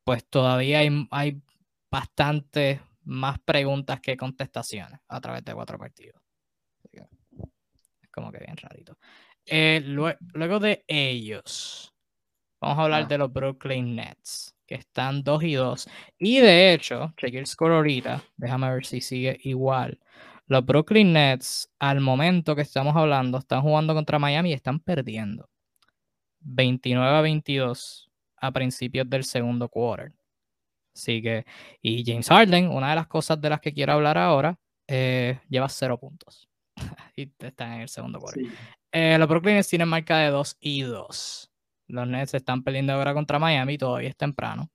pues 0.05 0.27
todavía 0.29 0.81
hay, 0.81 1.07
hay 1.11 1.43
bastantes 1.91 2.81
más 3.05 3.39
preguntas 3.41 4.01
que 4.01 4.17
contestaciones 4.17 5.01
a 5.09 5.21
través 5.21 5.45
de 5.45 5.55
cuatro 5.55 5.79
partidos. 5.79 6.21
Es 6.93 8.11
como 8.11 8.31
que 8.31 8.39
bien 8.39 8.57
rarito. 8.57 8.99
Eh, 9.47 9.83
luego 9.85 10.61
de 10.61 10.85
ellos, 10.87 11.93
vamos 12.61 12.79
a 12.79 12.83
hablar 12.83 13.03
ah. 13.05 13.07
de 13.07 13.19
los 13.19 13.33
Brooklyn 13.33 13.97
Nets, 13.97 14.55
que 14.67 14.77
están 14.77 15.23
2 15.23 15.43
y 15.45 15.55
2. 15.55 15.89
Y 16.19 16.39
de 16.39 16.73
hecho, 16.73 17.13
chequeé 17.17 17.41
el 17.41 17.47
score 17.47 17.73
ahorita, 17.73 18.23
déjame 18.37 18.73
ver 18.73 18.87
si 18.87 19.01
sigue 19.01 19.39
igual. 19.43 19.99
Los 20.47 20.65
Brooklyn 20.65 21.13
Nets, 21.13 21.71
al 21.79 22.01
momento 22.01 22.55
que 22.55 22.63
estamos 22.63 22.95
hablando, 22.97 23.39
están 23.39 23.63
jugando 23.63 23.95
contra 23.95 24.19
Miami 24.19 24.51
y 24.51 24.55
están 24.55 24.81
perdiendo. 24.81 25.49
29 26.41 27.17
a 27.17 27.21
22 27.21 28.12
a 28.43 28.51
principios 28.51 29.09
del 29.09 29.25
segundo 29.25 29.69
quarter. 29.69 30.13
Así 30.95 31.23
que, 31.23 31.47
y 31.81 32.05
James 32.05 32.29
Harden, 32.29 32.69
una 32.69 32.91
de 32.91 32.97
las 32.97 33.07
cosas 33.07 33.41
de 33.41 33.49
las 33.49 33.61
que 33.61 33.73
quiero 33.73 33.95
hablar 33.95 34.19
ahora, 34.19 34.59
eh, 34.87 35.41
lleva 35.49 35.69
cero 35.69 35.99
puntos. 35.99 36.49
y 37.17 37.33
está 37.39 37.77
en 37.77 37.83
el 37.83 37.89
segundo 37.89 38.19
quarter. 38.19 38.45
Eh, 38.91 39.17
los 39.17 39.29
Brooklyn 39.29 39.55
Nets 39.55 39.69
tienen 39.69 39.89
marca 39.89 40.19
de 40.19 40.29
2 40.31 40.57
y 40.61 40.83
2. 40.83 41.51
Los 41.87 42.09
Nets 42.09 42.35
están 42.35 42.63
perdiendo 42.63 42.93
ahora 42.93 43.15
contra 43.15 43.39
Miami, 43.39 43.79
todavía 43.79 44.11
es 44.11 44.17
temprano. 44.17 44.71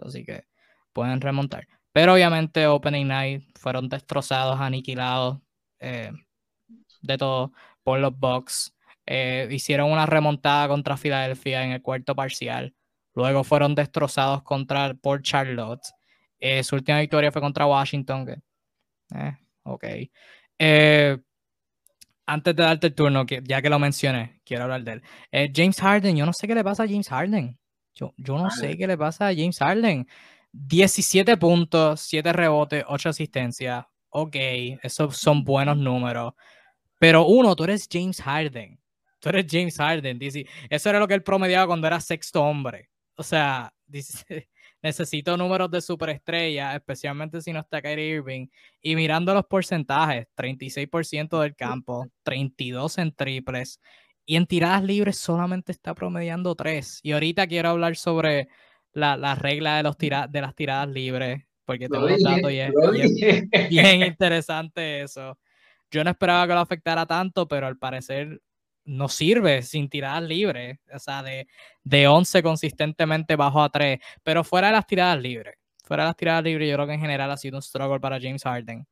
Así 0.00 0.24
que 0.24 0.44
pueden 0.92 1.20
remontar. 1.20 1.66
Pero 1.92 2.14
obviamente 2.14 2.66
Opening 2.68 3.08
Night 3.08 3.58
fueron 3.58 3.88
destrozados, 3.88 4.60
aniquilados, 4.60 5.38
eh, 5.80 6.12
de 7.02 7.18
todo 7.18 7.52
por 7.82 7.98
los 7.98 8.16
Bucks. 8.16 8.74
hicieron 9.50 9.90
una 9.90 10.06
remontada 10.06 10.68
contra 10.68 10.96
Filadelfia 10.96 11.64
en 11.64 11.72
el 11.72 11.82
cuarto 11.82 12.14
parcial. 12.14 12.74
Luego 13.18 13.42
fueron 13.42 13.74
destrozados 13.74 14.44
contra, 14.44 14.94
por 14.94 15.22
Charlotte. 15.22 15.82
Eh, 16.38 16.62
su 16.62 16.76
última 16.76 17.00
victoria 17.00 17.32
fue 17.32 17.42
contra 17.42 17.66
Washington. 17.66 18.40
eh, 19.12 19.36
ok. 19.64 19.84
Eh, 20.56 21.18
antes 22.26 22.54
de 22.54 22.62
darte 22.62 22.86
el 22.86 22.94
turno, 22.94 23.26
ya 23.26 23.60
que 23.60 23.68
lo 23.68 23.80
mencioné, 23.80 24.40
quiero 24.44 24.62
hablar 24.64 24.84
de 24.84 24.92
él. 24.92 25.52
James 25.52 25.80
Harden, 25.80 26.16
yo 26.16 26.26
no 26.26 26.32
sé 26.32 26.46
qué 26.46 26.54
le 26.54 26.62
pasa 26.62 26.84
a 26.84 26.86
James 26.86 27.08
Harden. 27.08 27.58
Yo, 27.92 28.14
yo 28.16 28.38
no 28.38 28.50
sé 28.50 28.76
qué 28.76 28.86
le 28.86 28.96
pasa 28.96 29.26
a 29.26 29.34
James 29.34 29.58
Harden. 29.58 30.06
17 30.52 31.36
puntos, 31.38 32.00
7 32.02 32.32
rebotes, 32.32 32.84
8 32.86 33.08
asistencias. 33.08 33.84
Ok, 34.10 34.36
esos 34.80 35.16
son 35.16 35.42
buenos 35.42 35.76
números. 35.76 36.34
Pero 37.00 37.26
uno, 37.26 37.56
tú 37.56 37.64
eres 37.64 37.88
James 37.90 38.22
Harden. 38.22 38.78
Tú 39.18 39.30
eres 39.30 39.46
James 39.50 39.76
Harden. 39.76 40.20
Dice, 40.20 40.46
eso 40.70 40.88
era 40.88 41.00
lo 41.00 41.08
que 41.08 41.14
él 41.14 41.24
promediaba 41.24 41.66
cuando 41.66 41.88
era 41.88 41.98
sexto 41.98 42.44
hombre 42.44 42.90
o 43.18 43.22
sea, 43.24 43.74
dice, 43.86 44.48
necesito 44.82 45.36
números 45.36 45.70
de 45.70 45.80
superestrella, 45.80 46.74
especialmente 46.74 47.42
si 47.42 47.52
no 47.52 47.60
está 47.60 47.82
Kyrie 47.82 48.16
Irving. 48.16 48.46
Y 48.80 48.96
mirando 48.96 49.34
los 49.34 49.44
porcentajes, 49.46 50.28
36% 50.36 51.40
del 51.40 51.54
campo, 51.56 52.06
32 52.22 52.98
en 52.98 53.12
triples. 53.12 53.80
Y 54.24 54.36
en 54.36 54.46
tiradas 54.46 54.84
libres 54.84 55.18
solamente 55.18 55.72
está 55.72 55.94
promediando 55.94 56.54
3. 56.54 57.00
Y 57.02 57.12
ahorita 57.12 57.46
quiero 57.46 57.70
hablar 57.70 57.96
sobre 57.96 58.48
la, 58.92 59.16
la 59.16 59.34
regla 59.34 59.78
de, 59.78 59.82
los 59.82 59.96
de 59.98 60.40
las 60.40 60.54
tiradas 60.54 60.88
libres, 60.88 61.44
porque 61.64 61.88
tengo 61.88 62.08
los 62.08 62.22
datos 62.22 62.52
y 62.52 62.58
es 62.58 62.72
bien 63.70 64.02
interesante 64.02 65.02
eso. 65.02 65.38
Yo 65.90 66.04
no 66.04 66.10
esperaba 66.10 66.46
que 66.46 66.52
lo 66.52 66.60
afectara 66.60 67.06
tanto, 67.06 67.48
pero 67.48 67.66
al 67.66 67.78
parecer 67.78 68.40
no 68.88 69.08
sirve 69.08 69.62
sin 69.62 69.88
tiradas 69.90 70.22
libres, 70.22 70.78
o 70.92 70.98
sea, 70.98 71.22
de, 71.22 71.46
de 71.84 72.08
11 72.08 72.42
consistentemente 72.42 73.36
bajo 73.36 73.62
a 73.62 73.68
3, 73.68 74.00
pero 74.22 74.42
fuera 74.44 74.68
de 74.68 74.72
las 74.72 74.86
tiradas 74.86 75.20
libres, 75.20 75.56
fuera 75.84 76.04
de 76.04 76.08
las 76.08 76.16
tiradas 76.16 76.42
libres, 76.44 76.68
yo 76.68 76.74
creo 76.74 76.86
que 76.86 76.94
en 76.94 77.00
general 77.00 77.30
ha 77.30 77.36
sido 77.36 77.58
un 77.58 77.62
struggle 77.62 78.00
para 78.00 78.18
James 78.20 78.42
Harden. 78.42 78.86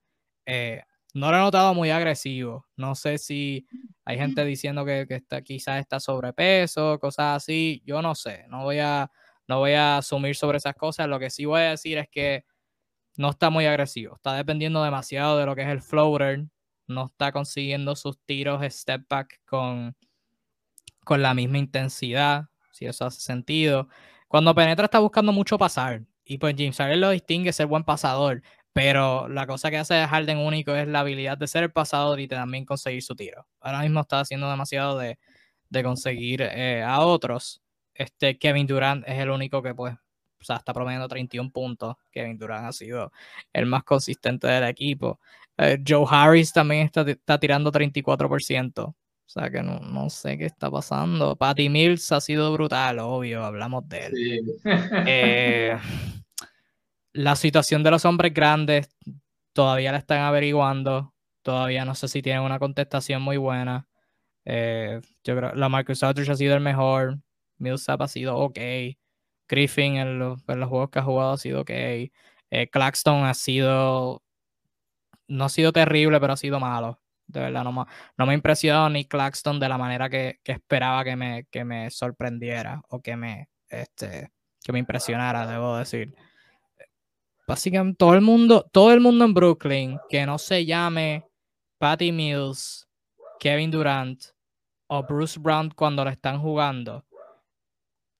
Eh, 0.45 0.83
no 1.15 1.31
lo 1.31 1.39
he 1.39 1.41
notado 1.41 1.73
muy 1.73 1.91
agresivo, 1.91 2.67
no 2.77 2.95
sé 2.95 3.17
si 3.17 3.67
hay 4.05 4.19
gente 4.19 4.45
diciendo 4.45 4.85
que, 4.85 5.07
que 5.09 5.15
está, 5.15 5.41
quizás 5.41 5.81
está 5.81 5.99
sobrepeso, 5.99 6.99
cosas 6.99 7.37
así, 7.43 7.83
yo 7.87 8.03
no 8.03 8.15
sé, 8.15 8.45
no 8.49 8.65
voy, 8.65 8.81
a, 8.81 9.11
no 9.49 9.61
voy 9.61 9.73
a 9.73 9.97
asumir 9.99 10.37
sobre 10.37 10.59
esas 10.59 10.75
cosas, 10.75 11.09
lo 11.09 11.19
que 11.19 11.31
sí 11.31 11.47
voy 11.47 11.63
a 11.63 11.71
decir 11.71 11.97
es 11.97 12.09
que 12.11 12.45
no 13.17 13.31
está 13.31 13.49
muy 13.49 13.65
agresivo, 13.65 14.17
está 14.17 14.35
dependiendo 14.35 14.85
demasiado 14.85 15.39
de 15.39 15.47
lo 15.47 15.57
que 15.57 15.63
es 15.63 15.69
el 15.69 15.81
floater, 15.81 16.45
no 16.87 17.07
está 17.07 17.33
consiguiendo 17.33 17.97
sus 17.97 18.19
tiros 18.25 18.63
step 18.73 19.07
back 19.09 19.41
con, 19.45 19.97
con 21.05 21.23
la 21.23 21.35
misma 21.35 21.59
intensidad, 21.59 22.47
si 22.73 22.87
eso 22.87 23.07
hace 23.07 23.21
sentido. 23.21 23.89
Cuando 24.29 24.55
penetra 24.55 24.87
está 24.87 24.99
buscando 24.99 25.33
mucho 25.33 25.59
pasar 25.59 26.03
y 26.25 26.39
pues 26.39 26.55
James 26.59 26.77
Harden 26.77 27.01
lo 27.01 27.11
distingue 27.11 27.53
ser 27.53 27.67
buen 27.67 27.85
pasador, 27.85 28.43
pero 28.73 29.29
la 29.29 29.47
cosa 29.47 29.71
que 29.71 29.79
hace 29.79 29.95
de 29.95 30.07
Harden 30.07 30.39
único 30.39 30.75
es 30.75 30.89
la 30.89 31.01
habilidad 31.01 31.39
de 31.39 31.47
ser 31.47 31.63
el 31.65 31.73
pasador 31.73 32.21
y 32.21 32.29
también 32.29 32.65
conseguir 32.65 33.03
su 33.03 33.15
tiro. 33.15 33.47
Ahora 33.61 33.81
mismo 33.81 34.01
está 34.01 34.21
haciendo 34.21 34.51
demasiado 34.51 34.99
de, 34.99 35.19
conseguir 35.83 36.43
eh, 36.43 36.83
a 36.83 37.01
otros. 37.01 37.63
Este 37.95 38.39
Kevin 38.39 38.67
Durant 38.67 39.07
es 39.09 39.19
el 39.19 39.31
único 39.31 39.63
que 39.63 39.75
pues 39.75 39.95
o 40.41 40.45
sea, 40.45 40.57
está 40.57 40.73
promediando 40.73 41.09
31 41.09 41.51
puntos. 41.51 41.97
Kevin 42.11 42.39
Durant 42.39 42.67
ha 42.67 42.73
sido 42.73 43.13
el 43.53 43.67
más 43.67 43.85
consistente 43.85 44.47
del 44.47 44.65
equipo. 44.65 45.21
Eh, 45.59 45.83
Joe 45.87 46.07
Harris 46.09 46.53
también 46.53 46.87
está, 46.87 47.03
está 47.03 47.39
tirando 47.39 47.73
34%. 47.73 48.85
O 48.85 49.29
sea 49.29 49.51
que 49.51 49.63
no, 49.63 49.81
no, 49.81 50.09
sé 50.09 50.39
qué 50.39 50.47
está 50.47 50.71
pasando. 50.71 51.35
Patty 51.37 51.69
Mills 51.69 52.13
ha 52.13 52.21
sido 52.21 52.53
brutal, 52.53 53.01
obvio, 53.01 53.45
hablamos 53.45 53.89
de 53.89 54.07
él. 54.07 54.43
Eh, 55.07 55.77
la 57.13 57.35
situación 57.35 57.83
de 57.83 57.91
los 57.91 58.05
hombres 58.05 58.33
grandes 58.33 58.89
todavía 59.53 59.93
la 59.93 59.99
están 59.99 60.21
averiguando. 60.21 61.13
Todavía 61.43 61.85
no 61.85 61.95
sé 61.95 62.09
si 62.09 62.23
tienen 62.23 62.43
una 62.43 62.59
contestación 62.59 63.23
muy 63.23 63.37
buena. 63.37 63.89
Eh, 64.45 65.01
yo 65.25 65.37
creo 65.37 65.55
la 65.55 65.69
Marcus 65.69 66.03
Aldridge 66.03 66.31
ha 66.31 66.37
sido 66.37 66.55
el 66.55 66.61
mejor. 66.61 67.19
Millsap 67.59 68.03
ha 68.03 68.09
sido 68.09 68.37
ok. 68.37 68.59
Griffin 69.49 69.97
en 69.97 70.19
los, 70.19 70.43
juegos 70.45 70.91
que 70.91 70.99
ha 71.01 71.03
jugado 71.03 71.33
ha 71.33 71.39
sido 71.39 71.63
ok. 71.63 71.71
Claxton 72.71 73.25
ha 73.25 73.35
sido 73.35 74.23
no 75.29 75.45
ha 75.45 75.49
sido 75.49 75.73
terrible, 75.73 76.21
pero 76.21 76.33
ha 76.33 76.37
sido 76.37 76.61
malo. 76.61 77.01
De 77.27 77.41
verdad, 77.41 77.65
no 77.65 77.73
me, 77.73 77.85
no 78.17 78.31
ha 78.31 78.35
impresionado 78.35 78.89
ni 78.89 79.05
Claxton 79.05 79.59
de 79.59 79.69
la 79.69 79.79
manera 79.79 80.09
que, 80.09 80.41
esperaba 80.45 81.05
que 81.05 81.17
me, 81.65 81.91
sorprendiera 81.91 82.83
o 82.89 83.01
que 83.01 83.17
me, 83.17 83.49
este, 83.69 84.31
que 84.63 84.73
me 84.73 84.79
impresionara, 84.79 85.47
debo 85.47 85.77
decir. 85.77 86.15
Básicamente, 87.47 87.97
todo 87.99 88.15
el 88.15 88.21
mundo, 88.21 88.69
todo 88.73 88.93
el 88.93 89.01
mundo 89.01 89.25
en 89.25 89.35
Brooklyn 89.35 89.99
que 90.09 90.27
no 90.27 90.39
se 90.39 90.65
llame 90.65 91.25
Patty 91.79 92.13
Mills, 92.13 92.89
Kevin 93.39 93.71
Durant 93.71 94.23
o 94.89 95.03
Bruce 95.03 95.39
Brown 95.39 95.71
cuando 95.71 96.05
lo 96.05 96.11
están 96.11 96.41
jugando, 96.41 97.05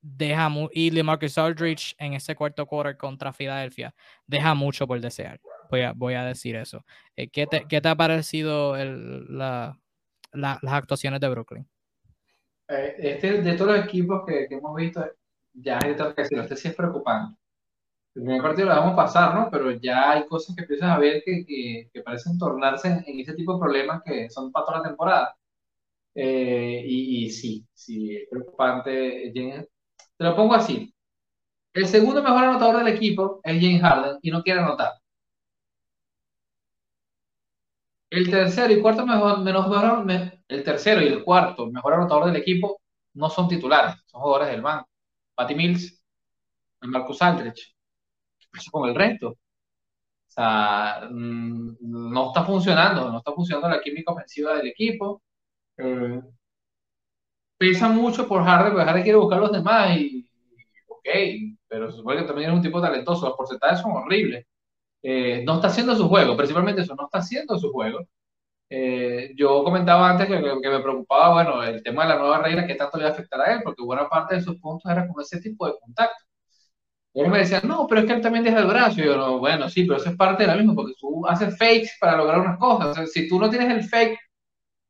deja 0.01 0.49
y 0.73 0.91
LeMarcus 0.91 1.39
Aldridge 1.39 1.95
en 1.99 2.15
ese 2.15 2.35
cuarto 2.35 2.67
quarter 2.67 2.97
contra 2.97 3.33
Filadelfia, 3.33 3.95
deja 4.27 4.55
mucho 4.55 4.87
por 4.87 5.01
desear. 5.01 5.41
Voy 5.69 6.15
a, 6.15 6.25
decir 6.25 6.57
eso. 6.57 6.85
Eh, 7.17 7.29
¿qué, 7.29 7.47
te, 7.47 7.89
ha 7.89 7.95
parecido 7.97 8.77
las 8.77 9.77
actuaciones 10.65 11.21
de 11.21 11.29
Brooklyn? 11.29 11.69
Eh, 12.69 12.97
este, 12.99 13.43
de 13.43 13.55
todos 13.55 13.77
los 13.77 13.85
equipos 13.85 14.25
que, 14.27 14.47
hemos 14.51 14.75
visto, 14.75 15.05
ya 15.53 15.79
hay 15.83 15.95
que 15.95 16.23
decirlo, 16.23 16.43
este 16.43 16.57
sí 16.57 16.69
es 16.69 16.75
preocupante. 16.75 17.39
El 18.15 18.23
primer 18.23 18.43
partido 18.43 18.69
lo 18.69 18.75
vamos 18.75 18.95
a 18.95 18.97
pasar, 18.97 19.35
¿no? 19.35 19.51
Pero 19.51 19.71
ya 19.73 20.13
hay 20.13 20.27
cosas 20.27 20.57
que 20.57 20.63
empiezan 20.63 20.91
a 20.91 20.99
ver 20.99 21.23
que, 21.25 21.91
parecen 22.05 22.39
tornarse 22.39 22.89
en, 23.07 23.21
ese 23.21 23.35
tipo 23.35 23.55
de 23.55 23.61
problemas 23.61 24.03
que 24.05 24.31
son 24.31 24.51
para 24.51 24.67
toda 24.67 24.79
la 24.79 24.85
temporada. 24.85 25.37
Eh, 26.15 26.83
y, 26.87 27.31
sí, 27.31 27.67
sí, 27.75 28.17
es 28.17 28.29
preocupante. 28.31 29.33
Te 29.35 30.25
lo 30.25 30.35
pongo 30.35 30.55
así. 30.55 30.95
El 31.75 31.87
segundo 31.87 32.23
mejor 32.23 32.45
anotador 32.45 32.79
del 32.79 32.95
equipo 32.95 33.41
es 33.45 33.61
James 33.61 33.83
Harden 33.83 34.19
y 34.23 34.31
no 34.31 34.43
quiere 34.43 34.61
anotar. 34.61 34.93
El 38.17 38.31
tercero 38.31 38.73
y 38.73 38.81
cuarto 38.81 39.05
mejor, 39.05 39.41
menos 39.43 39.67
el 40.49 40.65
tercero 40.65 41.03
y 41.03 41.09
el 41.09 41.23
cuarto 41.23 41.67
mejor 41.67 41.93
anotador 41.93 42.25
del 42.27 42.37
equipo 42.37 42.81
no 43.13 43.29
son 43.29 43.47
titulares, 43.47 43.95
son 44.07 44.23
jugadores 44.23 44.49
del 44.53 44.63
banco. 44.63 44.89
Patty 45.35 45.55
Mills, 45.55 46.03
Marcus 46.81 47.21
Aldrich. 47.21 47.77
¿Qué 48.39 48.47
pasa 48.51 48.71
con 48.71 48.89
el 48.89 48.95
resto? 48.95 49.29
O 49.29 49.37
sea, 50.29 51.09
mm, 51.11 51.77
no 51.81 52.29
está 52.29 52.43
funcionando, 52.43 53.11
no 53.13 53.19
está 53.19 53.33
funcionando 53.33 53.69
la 53.69 53.83
química 53.83 54.13
ofensiva 54.13 54.55
del 54.57 54.69
equipo. 54.69 55.23
Eh, 55.77 56.23
pesa 57.59 57.91
mucho 57.91 58.27
por 58.27 58.45
Harden, 58.45 58.73
porque 58.73 58.87
Harden 58.87 59.03
quiere 59.03 59.19
buscar 59.19 59.39
a 59.41 59.43
los 59.43 59.53
demás 59.53 59.95
y, 59.99 60.27
ok, 60.89 61.09
pero 61.69 61.91
se 61.91 61.99
supone 61.99 62.21
que 62.21 62.27
también 62.27 62.49
es 62.51 62.57
un 62.57 62.63
tipo 62.63 62.81
talentoso, 62.81 63.27
los 63.27 63.37
porcentajes 63.37 63.81
son 63.81 63.93
horribles. 63.93 64.47
Eh, 65.09 65.45
no 65.45 65.55
está 65.55 65.69
haciendo 65.69 65.95
su 65.95 66.09
juego, 66.09 66.37
principalmente 66.37 66.83
eso, 66.83 66.97
no 66.97 67.05
está 67.05 67.19
haciendo 67.19 67.57
su 67.61 67.71
juego. 67.73 68.01
Eh, 68.69 69.33
yo 69.37 69.63
comentaba 69.65 70.11
antes 70.11 70.27
que, 70.27 70.43
que, 70.63 70.71
me 70.71 70.81
preocupaba, 70.81 71.35
bueno, 71.35 71.63
el 71.63 71.83
tema 71.83 72.05
de 72.05 72.09
la 72.11 72.19
nueva 72.19 72.39
regla, 72.43 72.67
que 72.67 72.75
tanto 72.75 72.99
le 72.99 73.05
va 73.05 73.11
a 73.11 73.13
afectar 73.13 73.41
a 73.41 73.55
él, 73.55 73.61
porque 73.65 73.85
buena 73.85 74.09
parte 74.09 74.35
de 74.37 74.43
sus 74.43 74.59
puntos 74.61 74.91
era 74.91 75.07
con 75.09 75.23
ese 75.23 75.41
tipo 75.41 75.67
de 75.67 75.75
contacto. 75.81 76.25
Y 77.15 77.21
él 77.21 77.29
me 77.31 77.39
decía, 77.39 77.61
no, 77.65 77.87
pero 77.87 78.01
es 78.01 78.07
que 78.09 78.15
él 78.15 78.21
también 78.21 78.45
deja 78.45 78.59
el 78.61 78.67
brazo. 78.67 79.01
Y 79.01 79.05
yo, 79.05 79.17
no, 79.17 79.39
bueno, 79.39 79.69
sí, 79.71 79.85
pero 79.85 79.99
eso 79.99 80.11
es 80.11 80.17
parte 80.17 80.43
de 80.45 80.49
la 80.49 80.57
misma, 80.57 80.75
porque 80.75 80.95
tú 80.99 81.27
haces 81.29 81.57
fakes 81.59 81.91
para 82.01 82.17
lograr 82.17 82.41
unas 82.41 82.59
cosas. 82.59 83.13
Si 83.13 83.29
tú 83.29 83.39
no 83.41 83.49
tienes 83.51 83.71
el 83.71 83.85
fake 83.85 84.19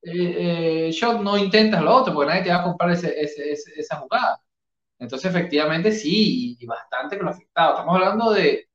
eh, 0.02 0.90
shot, 0.92 1.20
no 1.22 1.36
intentas 1.38 1.82
lo 1.82 1.94
otro, 1.94 2.14
porque 2.14 2.30
nadie 2.30 2.44
te 2.44 2.50
va 2.50 2.60
a 2.60 2.64
comprar 2.64 2.90
ese, 2.92 3.14
ese, 3.20 3.52
esa 3.52 3.96
jugada. 3.98 4.40
Entonces, 4.98 5.30
efectivamente, 5.30 5.92
sí, 5.92 6.56
y 6.60 6.66
bastante 6.66 7.16
que 7.16 7.22
lo 7.22 7.30
ha 7.30 7.32
afectado. 7.32 7.72
Estamos 7.72 7.96
hablando 7.96 8.32
de, 8.32 8.66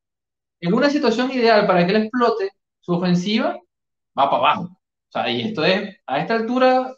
en 0.62 0.74
una 0.74 0.90
situación 0.90 1.32
ideal 1.32 1.68
para 1.68 1.86
que 1.86 1.92
él 1.94 2.04
explote 2.04 2.52
su 2.80 2.94
ofensiva, 2.94 3.60
va 4.18 4.30
para 4.30 4.38
abajo. 4.38 4.64
O 4.64 5.12
sea, 5.12 5.30
y 5.30 5.42
esto 5.42 5.66
es, 5.66 5.98
a 6.06 6.20
esta 6.20 6.36
altura, 6.36 6.96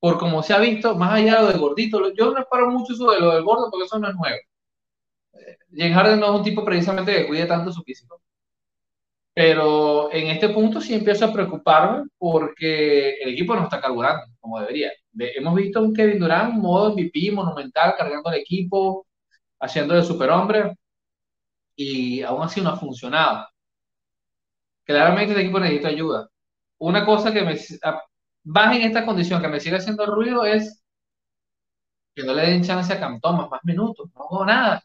por 0.00 0.18
como 0.18 0.42
se 0.42 0.52
ha 0.52 0.58
visto, 0.58 0.96
más 0.96 1.14
allá 1.14 1.36
de 1.36 1.42
lo 1.42 1.48
del 1.48 1.60
gordito, 1.60 2.12
yo 2.14 2.32
no 2.32 2.40
espero 2.40 2.70
mucho 2.70 2.94
de 2.94 3.20
lo 3.20 3.34
del 3.34 3.44
gordo 3.44 3.70
porque 3.70 3.86
eso 3.86 3.98
no 3.98 4.08
es 4.08 4.14
nuevo. 4.14 4.38
James 5.76 5.94
Harden 5.94 6.20
no 6.20 6.26
es 6.26 6.32
un 6.32 6.44
tipo 6.44 6.64
precisamente 6.64 7.14
que 7.14 7.26
cuide 7.26 7.46
tanto 7.46 7.72
su 7.72 7.82
físico. 7.82 8.20
Pero 9.34 10.12
en 10.12 10.28
este 10.28 10.48
punto 10.50 10.80
sí 10.80 10.94
empiezo 10.94 11.24
a 11.24 11.32
preocuparme 11.32 12.06
porque 12.18 13.14
el 13.20 13.30
equipo 13.30 13.56
no 13.56 13.64
está 13.64 13.80
carburando 13.80 14.26
como 14.40 14.60
debería. 14.60 14.92
Hemos 15.18 15.54
visto 15.54 15.82
un 15.82 15.94
Kevin 15.94 16.18
Durant 16.20 16.54
modo 16.54 16.92
MVP 16.92 17.32
monumental, 17.32 17.94
cargando 17.96 18.30
el 18.30 18.40
equipo, 18.40 19.06
haciendo 19.58 19.94
de 19.94 20.04
superhombre, 20.04 20.76
y 21.76 22.22
aún 22.22 22.42
así 22.42 22.60
no 22.60 22.70
ha 22.70 22.76
funcionado. 22.76 23.48
Claramente 24.84 25.32
el 25.32 25.40
equipo 25.40 25.60
necesita 25.60 25.88
ayuda. 25.88 26.28
Una 26.78 27.04
cosa 27.06 27.32
que 27.32 27.42
me 27.42 27.56
baja 28.44 28.76
en 28.76 28.82
esta 28.82 29.04
condición, 29.06 29.40
que 29.40 29.48
me 29.48 29.60
sigue 29.60 29.76
haciendo 29.76 30.06
ruido, 30.06 30.44
es 30.44 30.82
que 32.14 32.24
no 32.24 32.34
le 32.34 32.42
den 32.42 32.62
chance 32.62 32.92
a 32.92 33.00
Cam 33.00 33.20
Thomas 33.20 33.50
más 33.50 33.60
minutos. 33.64 34.08
No 34.14 34.22
hago 34.22 34.44
nada 34.44 34.84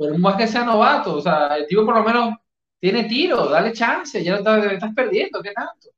por 0.00 0.16
más 0.18 0.36
que 0.36 0.46
sea 0.46 0.64
novato, 0.64 1.16
o 1.16 1.20
sea, 1.20 1.58
el 1.58 1.66
tipo 1.66 1.84
por 1.84 1.94
lo 1.94 2.02
menos 2.02 2.34
tiene 2.78 3.04
tiro, 3.04 3.50
dale 3.50 3.74
chance, 3.74 4.24
ya 4.24 4.32
lo 4.32 4.38
estás, 4.38 4.94
perdiendo, 4.94 5.42
¿qué 5.42 5.52
tanto? 5.52 5.88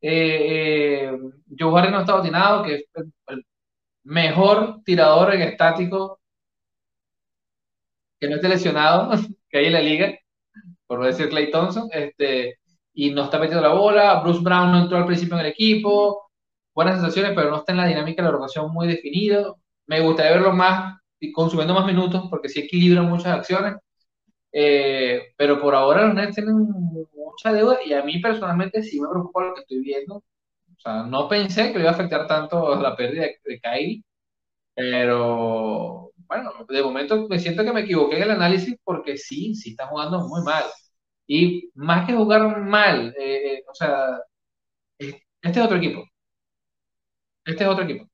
Eh, 0.00 1.12
eh, 1.12 1.18
Joe 1.56 1.78
Harris 1.78 1.92
no 1.92 2.00
está 2.00 2.18
atinado, 2.18 2.64
que 2.64 2.74
es 2.74 2.84
el, 3.28 3.46
mejor 4.02 4.82
tirador 4.84 5.34
en 5.34 5.42
estático 5.42 6.18
que 8.20 8.28
no 8.28 8.36
esté 8.36 8.48
lesionado 8.48 9.10
que 9.50 9.58
hay 9.58 9.66
en 9.66 9.72
la 9.72 9.80
liga, 9.80 10.14
por 10.86 11.00
no 11.00 11.06
decir 11.06 11.28
Clay 11.28 11.50
Thompson, 11.50 11.88
este, 11.92 12.58
y 12.94 13.10
no 13.10 13.24
está 13.24 13.38
metiendo 13.38 13.62
la 13.62 13.74
bola, 13.74 14.20
Bruce 14.22 14.40
Brown 14.42 14.72
no 14.72 14.82
entró 14.82 14.98
al 14.98 15.06
principio 15.06 15.34
en 15.34 15.46
el 15.46 15.52
equipo, 15.52 16.30
buenas 16.74 16.96
sensaciones, 16.96 17.32
pero 17.34 17.50
no 17.50 17.58
está 17.58 17.72
en 17.72 17.78
la 17.78 17.86
dinámica 17.86 18.22
de 18.22 18.28
la 18.28 18.32
rotación 18.32 18.72
muy 18.72 18.86
definido. 18.88 19.58
Me 19.86 20.00
gustaría 20.00 20.32
verlo 20.32 20.52
más 20.52 21.00
consumiendo 21.32 21.74
más 21.74 21.86
minutos 21.86 22.24
porque 22.30 22.48
sí 22.48 22.60
equilibran 22.60 23.08
muchas 23.08 23.38
acciones. 23.38 23.76
Eh, 24.52 25.34
pero 25.36 25.60
por 25.60 25.74
ahora 25.74 26.06
los 26.06 26.14
Nets 26.14 26.36
tienen 26.36 26.56
mucha 27.14 27.52
deuda 27.52 27.78
y 27.84 27.92
a 27.92 28.02
mí 28.02 28.20
personalmente 28.20 28.82
sí 28.82 29.00
me 29.00 29.08
preocupa 29.08 29.44
lo 29.44 29.54
que 29.54 29.60
estoy 29.62 29.80
viendo. 29.80 30.16
O 30.16 30.80
sea, 30.80 31.02
no 31.04 31.28
pensé 31.28 31.72
que 31.72 31.78
le 31.78 31.84
iba 31.84 31.90
a 31.90 31.94
afectar 31.94 32.26
tanto 32.26 32.80
la 32.80 32.96
pérdida 32.96 33.22
de, 33.22 33.38
de 33.44 33.60
Kyrie, 33.60 34.02
pero 34.74 36.05
bueno, 36.28 36.52
de 36.68 36.82
momento 36.82 37.28
me 37.28 37.38
siento 37.38 37.64
que 37.64 37.72
me 37.72 37.82
equivoqué 37.82 38.16
en 38.16 38.22
el 38.24 38.30
análisis 38.32 38.76
porque 38.84 39.16
sí, 39.16 39.54
sí 39.54 39.70
está 39.70 39.86
jugando 39.86 40.26
muy 40.28 40.42
mal. 40.42 40.64
Y 41.26 41.70
más 41.74 42.06
que 42.06 42.14
jugar 42.14 42.60
mal, 42.62 43.14
eh, 43.18 43.54
eh, 43.54 43.64
o 43.68 43.74
sea, 43.74 44.20
este 44.98 45.60
es 45.60 45.64
otro 45.66 45.76
equipo. 45.78 46.04
Este 47.44 47.64
es 47.64 47.70
otro 47.70 47.84
equipo. 47.84 48.08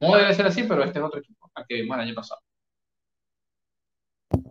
No 0.00 0.16
debe 0.16 0.34
ser 0.34 0.46
así, 0.46 0.62
pero 0.64 0.82
este 0.84 0.98
es 0.98 1.04
otro 1.04 1.20
equipo 1.20 1.38
que 1.68 1.74
vimos 1.74 1.96
el 1.96 2.02
año 2.02 2.14
pasado. 2.14 2.40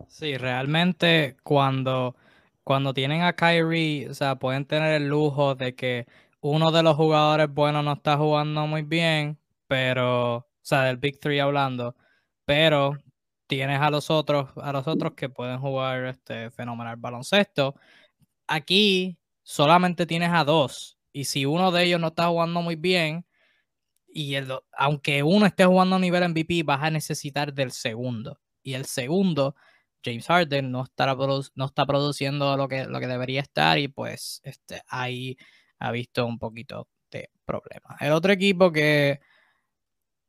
Sí, 0.08 0.38
realmente 0.38 1.38
cuando, 1.44 2.16
cuando 2.64 2.94
tienen 2.94 3.22
a 3.22 3.34
Kyrie, 3.34 4.10
o 4.10 4.14
sea, 4.14 4.36
pueden 4.36 4.66
tener 4.66 4.94
el 5.02 5.08
lujo 5.10 5.56
de 5.56 5.76
que 5.76 6.08
uno 6.42 6.72
de 6.72 6.84
los 6.84 6.96
jugadores 6.96 7.50
buenos 7.54 7.84
no 7.84 7.94
está 7.94 8.18
jugando 8.18 8.68
muy 8.68 8.84
bien, 8.84 9.38
pero, 9.68 10.38
o 10.38 10.46
sea, 10.62 10.84
del 10.84 10.98
Big 10.98 11.20
Three 11.20 11.40
hablando, 11.40 11.96
pero 12.48 12.98
tienes 13.48 13.82
a 13.82 13.90
los 13.92 14.10
otros, 14.10 14.52
a 14.56 14.72
los 14.72 14.88
otros 14.88 15.16
que 15.16 15.28
pueden 15.28 15.60
jugar 15.60 16.06
este 16.06 16.50
fenomenal 16.50 16.96
baloncesto. 16.96 17.76
Aquí 18.48 19.18
solamente 19.44 20.06
tienes 20.06 20.32
a 20.32 20.46
dos, 20.46 20.98
y 21.12 21.26
si 21.26 21.46
uno 21.46 21.72
de 21.72 21.84
ellos 21.84 22.00
no 22.00 22.08
está 22.08 22.28
jugando 22.30 22.62
muy 22.62 22.78
bien, 22.78 23.26
y 24.08 24.36
el, 24.36 24.50
aunque 24.72 25.24
uno 25.24 25.46
esté 25.46 25.66
jugando 25.66 25.98
a 25.98 26.00
nivel 26.00 26.24
MVP, 26.30 26.64
vas 26.64 26.84
a 26.84 26.90
necesitar 26.90 27.54
del 27.54 27.72
segundo. 27.72 28.40
Y 28.64 28.76
el 28.76 28.86
segundo, 28.86 29.56
James 30.04 30.28
Harden, 30.28 30.72
no, 30.72 30.86
no 31.56 31.66
está 31.66 31.86
produciendo 31.86 32.56
lo 32.56 32.70
que, 32.70 32.86
lo 32.86 33.00
que 33.02 33.08
debería 33.08 33.42
estar 33.42 33.78
y 33.78 33.90
pues 33.90 34.40
este, 34.46 34.84
ahí 34.88 35.38
ha 35.80 35.92
visto 35.92 36.26
un 36.26 36.40
poquito 36.40 36.88
de 37.12 37.30
problemas. 37.46 38.02
El 38.02 38.14
otro 38.14 38.32
equipo 38.32 38.72
que 38.72 39.20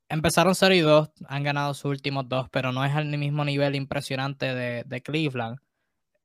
empezaron 0.08 0.54
0 0.54 0.74
y 0.74 0.80
2, 0.80 1.10
han 1.28 1.42
ganado 1.42 1.74
sus 1.74 1.86
últimos 1.86 2.28
dos, 2.28 2.48
pero 2.50 2.72
no 2.72 2.84
es 2.84 2.94
al 2.94 3.06
mismo 3.06 3.44
nivel 3.44 3.74
impresionante 3.74 4.54
de, 4.54 5.02
Cleveland. 5.02 5.58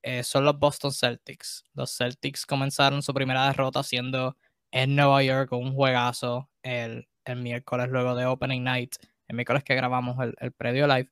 Eh, 0.04 0.24
son 0.24 0.46
los 0.46 0.60
Boston 0.60 0.92
Celtics. 0.92 1.64
Los 1.74 1.96
Celtics 1.98 2.46
comenzaron 2.46 3.02
su 3.02 3.14
primera 3.14 3.48
derrota 3.48 3.84
siendo 3.84 4.38
en 4.72 4.96
Nueva 4.96 5.24
York 5.24 5.50
con 5.50 5.64
un 5.64 5.74
juegazo 5.74 6.50
el 6.64 7.08
el 7.26 7.42
miércoles 7.42 7.90
luego 7.90 8.16
de 8.16 8.26
Opening 8.26 8.64
Night, 8.64 8.96
el 9.28 9.36
miércoles 9.36 9.64
que 9.64 9.76
grabamos 9.76 10.20
el, 10.20 10.36
el 10.40 10.52
predio 10.52 10.88
live. 10.88 11.10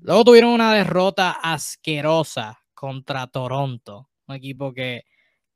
Luego 0.00 0.24
tuvieron 0.24 0.50
una 0.50 0.74
derrota 0.74 1.32
asquerosa 1.42 2.62
contra 2.74 3.26
Toronto, 3.28 4.10
un 4.26 4.36
equipo 4.36 4.72
que 4.72 5.04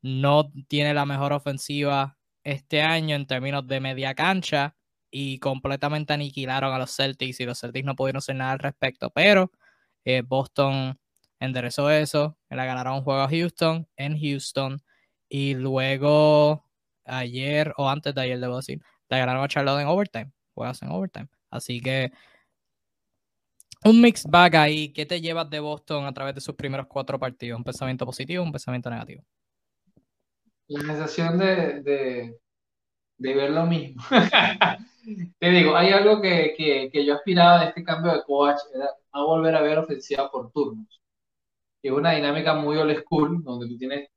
no 0.02 0.50
tiene 0.68 0.94
la 0.94 1.06
mejor 1.06 1.32
ofensiva 1.32 2.18
este 2.44 2.82
año 2.82 3.16
en 3.16 3.26
términos 3.26 3.66
de 3.66 3.80
media 3.80 4.14
cancha 4.14 4.76
y 5.10 5.38
completamente 5.38 6.12
aniquilaron 6.12 6.72
a 6.72 6.78
los 6.78 6.94
Celtics 6.94 7.40
y 7.40 7.46
los 7.46 7.60
Celtics 7.60 7.84
no 7.84 7.96
pudieron 7.96 8.18
hacer 8.18 8.36
nada 8.36 8.52
al 8.52 8.58
respecto, 8.58 9.10
pero 9.10 9.50
eh, 10.04 10.22
Boston 10.26 10.98
enderezó 11.40 11.90
eso, 11.90 12.38
la 12.48 12.64
ganaron 12.64 12.94
un 12.94 13.02
juego 13.02 13.20
a 13.20 13.28
Houston 13.28 13.88
en 13.96 14.18
Houston 14.20 14.82
y 15.28 15.54
luego 15.54 16.64
ayer 17.04 17.72
o 17.76 17.88
antes 17.88 18.14
de 18.14 18.20
ayer 18.20 18.38
debo 18.38 18.56
decir, 18.56 18.80
le 19.08 19.18
ganaron 19.18 19.42
a 19.42 19.48
Charlotte 19.48 19.80
en 19.80 19.88
overtime. 19.88 20.32
Juegas 20.54 20.82
en 20.82 20.90
overtime. 20.90 21.28
Así 21.50 21.80
que 21.80 22.12
un 23.84 24.00
mixed 24.00 24.30
bag 24.30 24.56
ahí. 24.56 24.92
¿Qué 24.92 25.06
te 25.06 25.20
llevas 25.20 25.48
de 25.50 25.60
Boston 25.60 26.06
a 26.06 26.12
través 26.12 26.34
de 26.34 26.40
sus 26.40 26.54
primeros 26.54 26.86
cuatro 26.86 27.18
partidos? 27.18 27.58
¿Un 27.58 27.64
pensamiento 27.64 28.06
positivo 28.06 28.42
o 28.42 28.46
un 28.46 28.52
pensamiento 28.52 28.90
negativo? 28.90 29.24
La 30.68 30.80
sensación 30.82 31.38
de, 31.38 32.38
ver 33.20 33.50
lo 33.50 33.66
mismo. 33.66 34.02
Te 35.38 35.50
digo, 35.50 35.76
hay 35.76 35.90
algo 35.90 36.20
que, 36.20 36.54
que, 36.92 37.04
yo 37.04 37.14
aspiraba 37.14 37.60
de 37.60 37.66
este 37.68 37.84
cambio 37.84 38.12
de 38.12 38.22
coach, 38.22 38.58
era 38.74 38.90
a 39.12 39.22
volver 39.24 39.54
a 39.54 39.62
ver 39.62 39.78
ofensiva 39.78 40.30
por 40.30 40.50
turnos. 40.52 41.00
Es 41.82 41.92
una 41.92 42.12
dinámica 42.12 42.54
muy 42.54 42.76
old 42.76 42.96
school, 43.00 43.42
donde 43.42 43.68
tú 43.68 43.78
tienes 43.78 44.08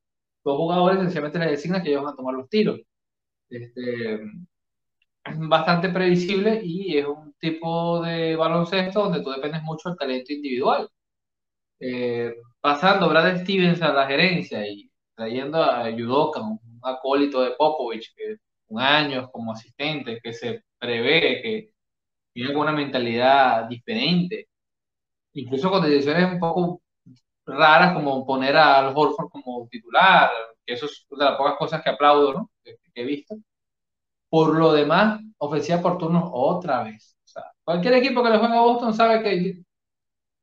dos 0.43 0.57
jugadores, 0.57 0.99
sencillamente 0.99 1.39
les 1.39 1.51
designas 1.51 1.83
que 1.83 1.89
ellos 1.89 2.03
van 2.03 2.13
a 2.13 2.15
tomar 2.15 2.35
los 2.35 2.49
tiros. 2.49 2.79
Este, 3.49 4.15
es 5.25 5.39
bastante 5.39 5.89
previsible 5.89 6.61
y 6.63 6.97
es 6.97 7.05
un 7.05 7.33
tipo 7.39 8.01
de 8.01 8.35
baloncesto 8.35 9.03
donde 9.03 9.21
tú 9.21 9.31
dependes 9.31 9.63
mucho 9.63 9.89
del 9.89 9.97
talento 9.97 10.33
individual. 10.33 10.89
Eh, 11.79 12.35
pasando 12.61 13.09
Brad 13.09 13.41
Stevens 13.41 13.81
a 13.81 13.93
la 13.93 14.07
gerencia 14.07 14.65
y 14.67 14.89
trayendo 15.15 15.63
a 15.63 15.89
Yudoka, 15.89 16.41
un 16.41 16.59
acólito 16.81 17.41
de 17.41 17.51
Popovich, 17.51 18.13
que 18.15 18.37
un 18.73 18.81
año 18.81 19.29
como 19.31 19.53
asistente, 19.53 20.19
que 20.21 20.33
se 20.33 20.63
prevé 20.79 21.41
que 21.41 21.71
tiene 22.33 22.55
una 22.55 22.71
mentalidad 22.71 23.67
diferente, 23.69 24.47
incluso 25.33 25.69
con 25.71 25.83
decisiones 25.83 26.33
un 26.33 26.39
poco 26.39 26.81
raras 27.45 27.93
como 27.93 28.25
poner 28.25 28.57
al 28.57 28.93
Horford 28.95 29.29
como 29.29 29.67
titular, 29.69 30.31
que 30.65 30.73
eso 30.75 30.85
es 30.87 31.05
de 31.09 31.25
las 31.25 31.37
pocas 31.37 31.55
cosas 31.57 31.83
que 31.83 31.89
aplaudo, 31.91 32.33
¿no? 32.33 32.51
que 32.63 32.77
he 32.95 33.05
visto 33.05 33.35
por 34.29 34.57
lo 34.57 34.73
demás, 34.73 35.21
ofrecía 35.37 35.81
por 35.81 35.99
turnos 35.99 36.29
otra 36.33 36.83
vez. 36.83 37.15
O 37.23 37.27
sea, 37.27 37.43
cualquier 37.63 37.95
equipo 37.95 38.23
que 38.23 38.31
le 38.31 38.39
juegue 38.39 38.55
a 38.55 38.61
Boston 38.61 38.93
sabe 38.93 39.21
que 39.23 39.63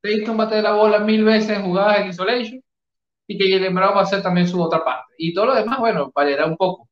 Tatum 0.03 0.39
va 0.39 0.45
a 0.45 0.49
tener 0.49 0.64
la 0.64 0.74
bola 0.74 1.01
mil 1.01 1.24
veces 1.24 1.51
en 1.59 1.64
jugadas 1.64 2.01
en 2.01 2.09
isolation 2.11 2.62
y 3.26 3.39
que 3.39 3.51
Jalen 3.51 3.74
Brown 3.74 3.97
va 3.97 4.01
a 4.01 4.05
hacer 4.05 4.22
también 4.22 4.49
su 4.49 4.62
otra 4.62 4.85
parte. 4.85 5.14
Y 5.18 5.35
todo 5.35 5.47
lo 5.47 5.55
demás, 5.55 5.78
bueno, 5.81 6.12
variará 6.14 6.47
un 6.47 6.57
poco. 6.57 6.89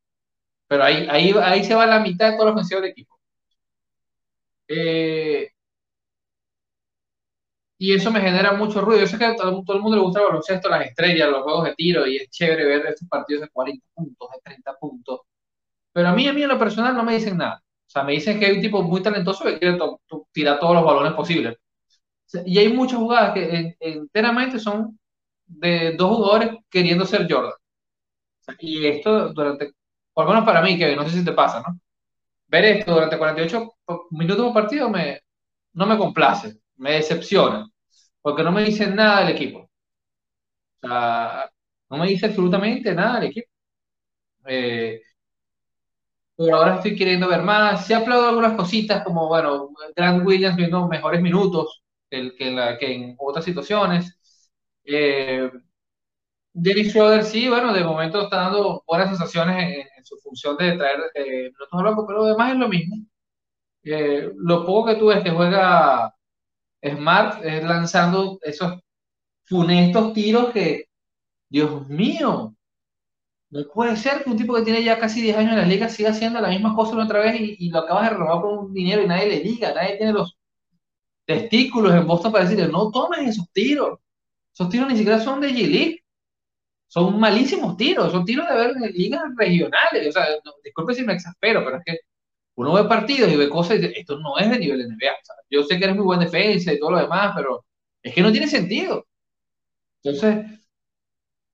Pero 0.69 0.85
ahí, 0.85 1.07
ahí, 1.11 1.35
ahí 1.43 1.65
se 1.65 1.75
va 1.75 1.87
la 1.87 2.01
mitad 2.01 2.31
de 2.31 2.37
toda 2.37 2.47
la 2.47 2.53
ofensiva 2.53 2.81
del 2.81 2.91
equipo. 2.91 3.19
Eh, 4.69 5.51
y 7.79 7.95
eso 7.95 8.11
me 8.11 8.21
genera 8.21 8.53
mucho 8.53 8.81
ruido. 8.81 9.01
Yo 9.03 9.07
sé 9.07 9.19
que 9.19 9.25
a 9.25 9.37
todo, 9.37 9.49
el 9.51 9.81
mundo 9.81 9.97
le 9.97 10.03
gusta 10.03 10.21
el 10.21 10.27
baloncesto, 10.27 10.69
las 10.69 10.87
estrellas, 10.87 11.31
los 11.31 11.43
juegos 11.43 11.65
de 11.65 11.75
tiro, 11.75 12.07
y 12.07 12.17
es 12.17 12.31
chévere 12.31 12.65
ver 12.65 12.87
estos 12.87 13.09
partidos 13.09 13.43
de 13.43 13.49
40 13.51 13.87
puntos, 13.95 14.29
de 14.33 14.41
30 14.43 14.75
puntos. 14.77 15.21
Pero 15.93 16.09
a 16.09 16.13
mí, 16.15 16.29
a 16.29 16.33
mí 16.33 16.43
en 16.43 16.49
lo 16.49 16.59
personal 16.59 16.97
no 16.97 17.05
me 17.05 17.15
dicen 17.15 17.39
nada. 17.39 17.63
O 17.65 17.91
sea, 17.91 18.05
me 18.05 18.13
dicen 18.13 18.39
que 18.41 18.47
hay 18.47 18.57
un 18.57 18.63
tipo 18.63 18.83
muy 18.83 19.03
talentoso 19.03 19.45
que 19.45 19.59
quiere 19.59 19.79
tirar 20.33 20.61
todos 20.61 20.75
los 20.75 20.85
balones 20.85 21.15
posibles. 21.15 21.57
Y 22.47 22.59
hay 22.59 22.73
muchas 22.73 22.99
jugadas 22.99 23.35
que 23.35 23.77
enteramente 23.81 24.59
son 24.59 24.99
de 25.47 25.95
dos 25.97 26.17
jugadores 26.17 26.51
queriendo 26.71 27.07
ser 27.07 27.27
Jordan. 27.31 27.53
Y 28.61 28.87
esto 28.87 29.33
durante, 29.33 29.73
por 30.19 30.25
lo 30.27 30.33
menos 30.33 30.45
para 30.45 30.61
mí, 30.63 30.77
que 30.77 30.97
no 30.97 31.05
sé 31.09 31.11
si 31.21 31.25
te 31.25 31.31
pasa, 31.33 31.61
¿no? 31.61 31.79
Ver 32.49 32.65
esto 32.67 32.95
durante 32.95 33.19
48 33.19 33.75
minutos 34.11 34.45
por 34.47 34.55
partido 34.55 34.91
me, 34.91 35.21
no 35.75 35.87
me 35.87 35.99
complace, 35.99 36.59
me 36.77 36.93
decepciona, 36.95 37.69
porque 38.23 38.43
no 38.43 38.53
me 38.53 38.65
dicen 38.65 38.97
nada 38.97 39.21
del 39.21 39.37
equipo. 39.37 39.71
O 40.83 40.89
sea, 40.89 41.51
no 41.91 41.97
me 41.99 42.09
dice 42.09 42.27
absolutamente 42.27 42.95
nada 42.95 43.21
del 43.21 43.31
equipo. 43.31 43.49
Eh, 44.47 45.03
pero 46.37 46.57
ahora 46.57 46.77
estoy 46.77 46.97
queriendo 46.97 47.29
ver 47.29 47.43
más. 47.43 47.87
Se 47.87 47.95
ha 47.95 47.99
hablado 47.99 48.29
algunas 48.29 48.57
cositas, 48.57 49.03
como, 49.05 49.27
bueno, 49.29 49.71
Grant 49.97 50.25
Williams 50.27 50.57
viendo 50.57 50.87
mejores 50.89 51.21
minutos 51.21 51.83
que, 52.11 52.35
que, 52.37 52.51
la, 52.53 52.77
en 52.81 53.17
otras 53.19 53.45
situaciones. 53.45 54.19
Eh, 54.85 55.51
Dennis 56.53 56.91
Schroeder 56.91 57.25
sí, 57.25 57.49
bueno, 57.49 57.73
de 57.73 57.85
momento 57.85 58.23
está 58.23 58.37
dando 58.37 58.83
buenas 58.87 59.09
sensaciones 59.09 59.87
en, 59.97 60.05
su 60.05 60.17
función 60.19 60.57
de 60.57 60.77
traer 60.77 60.99
eh, 61.15 61.51
minutos 61.51 61.83
locos, 61.83 62.05
pero 62.09 62.25
además 62.25 62.53
es 62.53 62.59
lo 62.59 62.69
mismo. 62.69 62.97
Eh, 63.83 64.33
lo 64.37 64.65
poco 64.67 64.87
que 64.89 64.97
tú 64.97 65.07
ves 65.09 65.23
que 65.23 65.31
juega 65.31 66.15
Smart 66.83 67.45
es 67.45 67.63
lanzando 67.65 68.39
esos 68.43 68.81
funestos 69.45 70.13
tiros 70.15 70.51
que, 70.53 70.87
Dios 71.49 71.89
mío, 71.89 72.55
no 73.51 73.65
puede 73.73 73.97
ser 73.97 74.23
que 74.23 74.31
un 74.31 74.37
tipo 74.37 74.55
que 74.55 74.63
tiene 74.63 74.85
ya 74.85 74.99
casi 74.99 75.23
10 75.23 75.37
años 75.39 75.53
en 75.53 75.59
la 75.59 75.67
liga 75.67 75.89
siga 75.89 76.11
haciendo 76.11 76.41
la 76.41 76.49
misma 76.49 76.75
cosa 76.75 76.99
otra 76.99 77.21
vez 77.21 77.41
y, 77.41 77.71
lo 77.71 77.81
acabas 77.81 78.11
de 78.11 78.17
robar 78.17 78.43
con 78.43 78.59
un 78.59 78.75
dinero 78.75 79.03
y 79.03 79.07
nadie 79.07 79.29
le 79.29 79.41
diga, 79.41 79.73
nadie 79.75 79.97
tiene 79.97 80.13
los 80.13 80.37
testículos 81.27 81.95
en 81.95 82.07
Boston 82.07 82.33
para 82.33 82.45
decirle, 82.45 82.71
no 82.71 82.91
tomes 82.91 83.21
esos 83.29 83.51
tiros. 83.53 83.99
Esos 84.55 84.69
tiros 84.71 84.89
ni 84.89 84.97
siquiera 84.97 85.21
son 85.21 85.41
de 85.41 85.51
G-League. 85.51 86.05
Son 86.89 87.21
malísimos 87.21 87.77
tiros, 87.77 88.11
son 88.11 88.25
tiros 88.25 88.49
de 88.49 88.55
ver 88.55 88.71
en 88.71 88.93
ligas 88.93 89.23
regionales. 89.37 90.09
O 90.09 90.13
sea, 90.13 90.27
disculpe 90.65 90.95
si 90.95 91.05
me 91.05 91.13
exaspero, 91.13 91.63
pero 91.65 91.77
es 91.77 91.83
que 91.85 91.99
uno 92.57 92.73
ve 92.73 92.85
partidos 92.85 93.31
y 93.31 93.37
ve 93.37 93.49
cosas 93.49 93.77
y 93.77 93.81
dice, 93.81 94.01
esto 94.01 94.19
no 94.19 94.39
es 94.39 94.51
de 94.51 94.59
nivel 94.59 94.81
NBA. 94.81 95.13
yo 95.51 95.63
sé 95.63 95.79
que 95.79 95.85
eres 95.85 95.97
muy 95.97 96.05
buen 96.05 96.21
defensa 96.21 96.73
y 96.73 96.79
todo 96.79 96.93
lo 96.93 96.99
demás, 96.99 97.33
pero 97.37 97.65
es 98.03 98.15
que 98.15 98.23
no 98.23 98.33
tiene 98.33 98.49
sentido. 98.49 99.07
Entonces, 100.03 100.47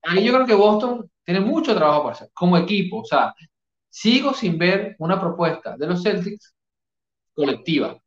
ahí 0.02 0.24
yo 0.24 0.32
creo 0.32 0.46
que 0.46 0.54
Boston 0.54 1.10
tiene 1.24 1.40
mucho 1.40 1.74
trabajo 1.74 2.04
para 2.04 2.14
hacer 2.14 2.30
como 2.32 2.56
equipo. 2.56 3.00
O 3.00 3.04
sea, 3.04 3.34
sigo 3.88 4.34
sin 4.34 4.58
ver 4.58 4.96
una 4.98 5.20
propuesta 5.20 5.76
de 5.76 5.86
los 5.86 6.02
Celtics 6.02 6.54
colectiva. 7.34 7.98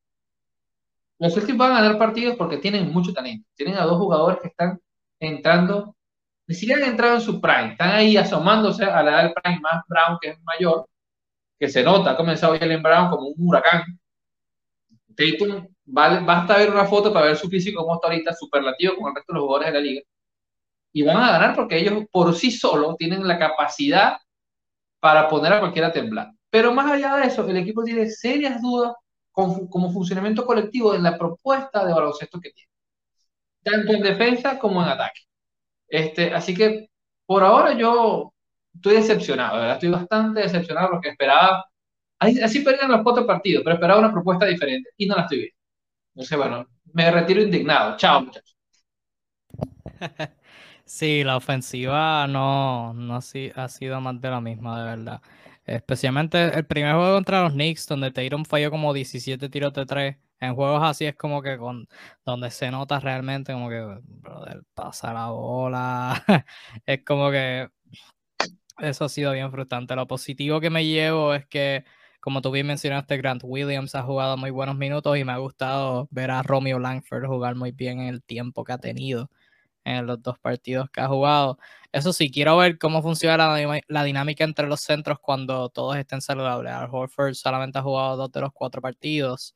Los 1.20 1.34
Celtics 1.34 1.58
van 1.58 1.72
a 1.74 1.82
ganar 1.82 1.98
partidos 1.98 2.36
porque 2.38 2.58
tienen 2.58 2.92
mucho 2.92 3.14
talento. 3.14 3.50
Tienen 3.56 3.76
a 3.78 3.86
dos 3.86 3.98
jugadores 3.98 4.40
que 4.42 4.48
están 4.48 4.80
entrando, 5.20 5.97
ni 6.48 6.56
siquiera 6.56 6.84
han 6.84 6.92
entrado 6.92 7.16
en 7.16 7.22
su 7.22 7.42
prime, 7.42 7.72
están 7.74 7.92
ahí 7.92 8.18
asomándose 8.18 8.86
a 8.86 9.04
la 9.04 9.12
edad 9.12 9.24
del 9.24 9.34
prime 9.34 9.60
más 9.60 9.84
Brown, 9.88 10.18
que 10.22 10.30
es 10.30 10.40
mayor, 10.44 10.88
que 11.60 11.70
se 11.70 11.84
nota, 11.84 12.12
ha 12.12 12.18
comenzado 12.18 12.58
Jalen 12.58 12.84
Brown 12.84 13.10
como 13.10 13.28
un 13.28 13.36
huracán. 13.38 13.84
Tatum, 15.16 15.68
basta 15.86 16.58
ver 16.58 16.70
una 16.70 16.86
foto 16.86 17.12
para 17.12 17.28
ver 17.28 17.36
su 17.36 17.50
físico 17.50 17.82
como 17.82 17.96
está 17.96 18.08
ahorita, 18.08 18.34
superlativo 18.34 18.96
con 18.96 19.10
el 19.10 19.16
resto 19.16 19.34
de 19.34 19.40
los 19.40 19.46
jugadores 19.46 19.74
de 19.74 19.80
la 19.80 19.86
liga 19.86 20.02
y 20.98 21.04
van 21.04 21.18
a 21.18 21.32
ganar 21.32 21.56
porque 21.56 21.78
ellos 21.78 22.06
por 22.12 22.34
sí 22.36 22.50
solos 22.50 22.96
tienen 22.98 23.28
la 23.28 23.38
capacidad 23.38 24.18
para 25.00 25.30
poner 25.30 25.54
a 25.54 25.60
cualquiera 25.60 25.90
a 25.90 25.92
temblar. 25.92 26.32
Pero 26.50 26.74
más 26.74 26.92
allá 26.92 27.18
de 27.18 27.28
eso, 27.28 27.48
el 27.48 27.58
equipo 27.58 27.84
tiene 27.84 28.10
serias 28.10 28.60
dudas 28.62 28.94
como 29.32 29.92
funcionamiento 29.92 30.44
colectivo 30.44 30.96
en 30.96 31.04
la 31.04 31.16
propuesta 31.16 31.86
de 31.86 31.94
baloncesto 31.94 32.40
que 32.40 32.50
tiene, 32.50 32.72
tanto 33.64 33.94
en 33.94 34.02
defensa 34.02 34.58
como 34.58 34.82
en 34.82 34.90
ataque. 34.90 35.27
Este, 35.88 36.34
así 36.34 36.54
que 36.56 36.90
por 37.26 37.44
ahora 37.44 37.74
yo 37.78 38.34
estoy 38.74 38.96
decepcionado, 38.96 39.58
¿verdad? 39.58 39.74
Estoy 39.76 39.90
bastante 39.90 40.42
decepcionado 40.42 40.90
porque 40.92 41.10
esperaba, 41.10 41.66
así 42.20 42.62
perdían 42.62 42.92
los 42.92 43.02
cuatro 43.04 43.26
partidos, 43.26 43.64
pero 43.64 43.76
esperaba 43.76 44.00
una 44.00 44.12
propuesta 44.12 44.46
diferente 44.46 44.90
y 44.98 45.06
no 45.08 45.16
la 45.16 45.24
estoy 45.24 45.38
viendo. 45.40 45.58
Entonces, 46.16 46.38
bueno, 46.38 46.68
me 46.94 47.12
retiro 47.12 47.42
indignado. 47.42 47.98
Chao, 47.98 48.22
muchachos. 48.22 48.58
Sí, 50.86 51.24
la 51.26 51.36
ofensiva 51.36 52.28
no, 52.28 52.94
no 52.94 53.16
ha 53.18 53.22
sido 53.70 54.02
más 54.02 54.22
de 54.22 54.30
la 54.30 54.40
misma, 54.40 54.80
de 54.80 54.86
verdad. 54.86 55.22
Especialmente 55.66 56.42
el 56.58 56.66
primer 56.66 56.96
juego 56.96 57.16
contra 57.16 57.44
los 57.44 57.52
Knicks, 57.54 57.88
donde 57.88 58.12
Tatum 58.12 58.46
falló 58.46 58.72
como 58.72 58.94
17 58.94 59.50
tiros 59.50 59.74
de 59.74 59.86
3. 59.86 60.18
En 60.40 60.56
juegos 60.56 60.84
así 60.84 61.06
es 61.06 61.16
como 61.16 61.42
que 61.42 61.58
con 61.58 61.88
donde 62.26 62.52
se 62.52 62.70
nota 62.72 63.00
realmente 63.00 63.54
como 63.54 63.70
que 63.70 63.82
brother, 64.04 64.64
pasa 64.74 65.14
la 65.14 65.30
bola. 65.30 66.24
es 66.86 67.04
como 67.04 67.32
que 67.32 67.70
eso 68.80 69.06
ha 69.06 69.10
sido 69.10 69.32
bien 69.34 69.52
frustrante. 69.52 69.96
Lo 69.96 70.08
positivo 70.08 70.60
que 70.62 70.70
me 70.70 70.86
llevo 70.86 71.34
es 71.34 71.46
que, 71.48 71.84
como 72.20 72.42
tú 72.42 72.52
bien 72.52 72.68
mencionaste, 72.68 73.18
Grant 73.18 73.42
Williams 73.44 73.96
ha 73.96 74.04
jugado 74.04 74.38
muy 74.38 74.52
buenos 74.52 74.76
minutos 74.78 75.18
y 75.18 75.24
me 75.24 75.32
ha 75.32 75.38
gustado 75.38 76.08
ver 76.12 76.32
a 76.32 76.44
Romeo 76.44 76.80
Langford 76.80 77.26
jugar 77.26 77.56
muy 77.56 77.72
bien 77.72 78.00
en 78.02 78.08
el 78.08 78.24
tiempo 78.24 78.64
que 78.64 78.74
ha 78.74 78.78
tenido 78.78 79.30
en 79.86 80.06
los 80.06 80.22
dos 80.22 80.38
partidos 80.40 80.90
que 80.92 81.02
ha 81.02 81.08
jugado. 81.08 81.58
Eso 81.92 82.14
sí, 82.14 82.30
quiero 82.32 82.58
ver 82.58 82.78
cómo 82.78 83.02
funciona 83.02 83.38
la, 83.88 84.04
dinámica 84.04 84.44
entre 84.44 84.68
los 84.68 84.82
centros 84.82 85.20
cuando 85.22 85.70
todos 85.70 85.98
estén 85.98 86.22
saludables. 86.22 86.74
Al 86.74 86.90
Horford 86.92 87.34
solamente 87.36 87.80
ha 87.80 87.82
jugado 87.84 88.18
dos 88.18 88.32
de 88.32 88.42
los 88.42 88.52
cuatro 88.54 88.82
partidos. 88.82 89.56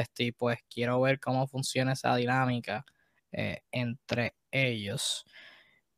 Este, 0.00 0.24
y 0.24 0.32
pues 0.32 0.58
quiero 0.72 1.00
ver 1.00 1.20
cómo 1.20 1.46
funciona 1.46 1.92
esa 1.92 2.14
dinámica 2.16 2.84
eh, 3.32 3.60
entre 3.70 4.34
ellos. 4.50 5.24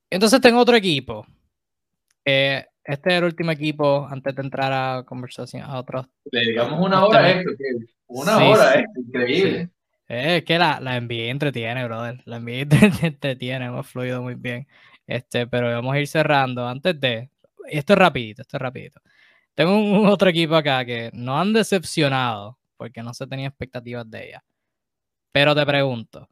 Entonces 0.09 0.41
tengo 0.41 0.61
otro 0.61 0.77
equipo. 0.77 1.27
este 2.25 2.69
es 2.85 3.15
el 3.15 3.25
último 3.25 3.51
equipo 3.53 4.07
antes 4.11 4.35
de 4.35 4.43
entrar 4.43 4.73
a 4.73 5.05
conversación 5.05 5.63
a 5.63 5.79
otros. 5.79 6.07
Le 6.31 6.41
digamos 6.41 6.81
una 6.85 7.05
hora 7.05 7.21
a 7.21 7.31
esto, 7.31 7.51
una 8.07 8.39
hora, 8.39 8.75
esto, 8.75 9.01
increíble. 9.01 9.71
Es 10.09 10.43
que 10.45 10.59
la, 10.59 10.81
la 10.81 11.01
NBA 11.01 11.31
entretiene, 11.31 11.85
brother. 11.85 12.21
La 12.25 12.41
NBA 12.41 12.67
entretiene, 13.03 13.67
hemos 13.67 13.87
fluido 13.87 14.21
muy 14.23 14.35
bien. 14.35 14.67
Este, 15.07 15.47
pero 15.47 15.71
vamos 15.71 15.95
a 15.95 16.01
ir 16.01 16.09
cerrando. 16.09 16.67
Antes 16.67 17.01
de. 17.01 17.31
Esto 17.69 17.93
es 17.93 17.99
rapidito, 17.99 18.43
esto 18.43 18.57
es 18.57 18.61
rapidito. 18.61 19.01
Tengo 19.55 19.77
un, 19.77 20.07
otro 20.07 20.31
equipo 20.31 20.55
acá 20.57 20.85
que 20.85 21.11
no 21.13 21.39
han 21.39 21.53
decepcionado 21.53 22.59
porque 22.81 23.03
no 23.03 23.13
se 23.13 23.27
tenía 23.27 23.49
expectativas 23.49 24.11
de 24.11 24.29
ella. 24.29 24.45
Pero 25.33 25.55
te 25.55 25.67
pregunto. 25.67 26.27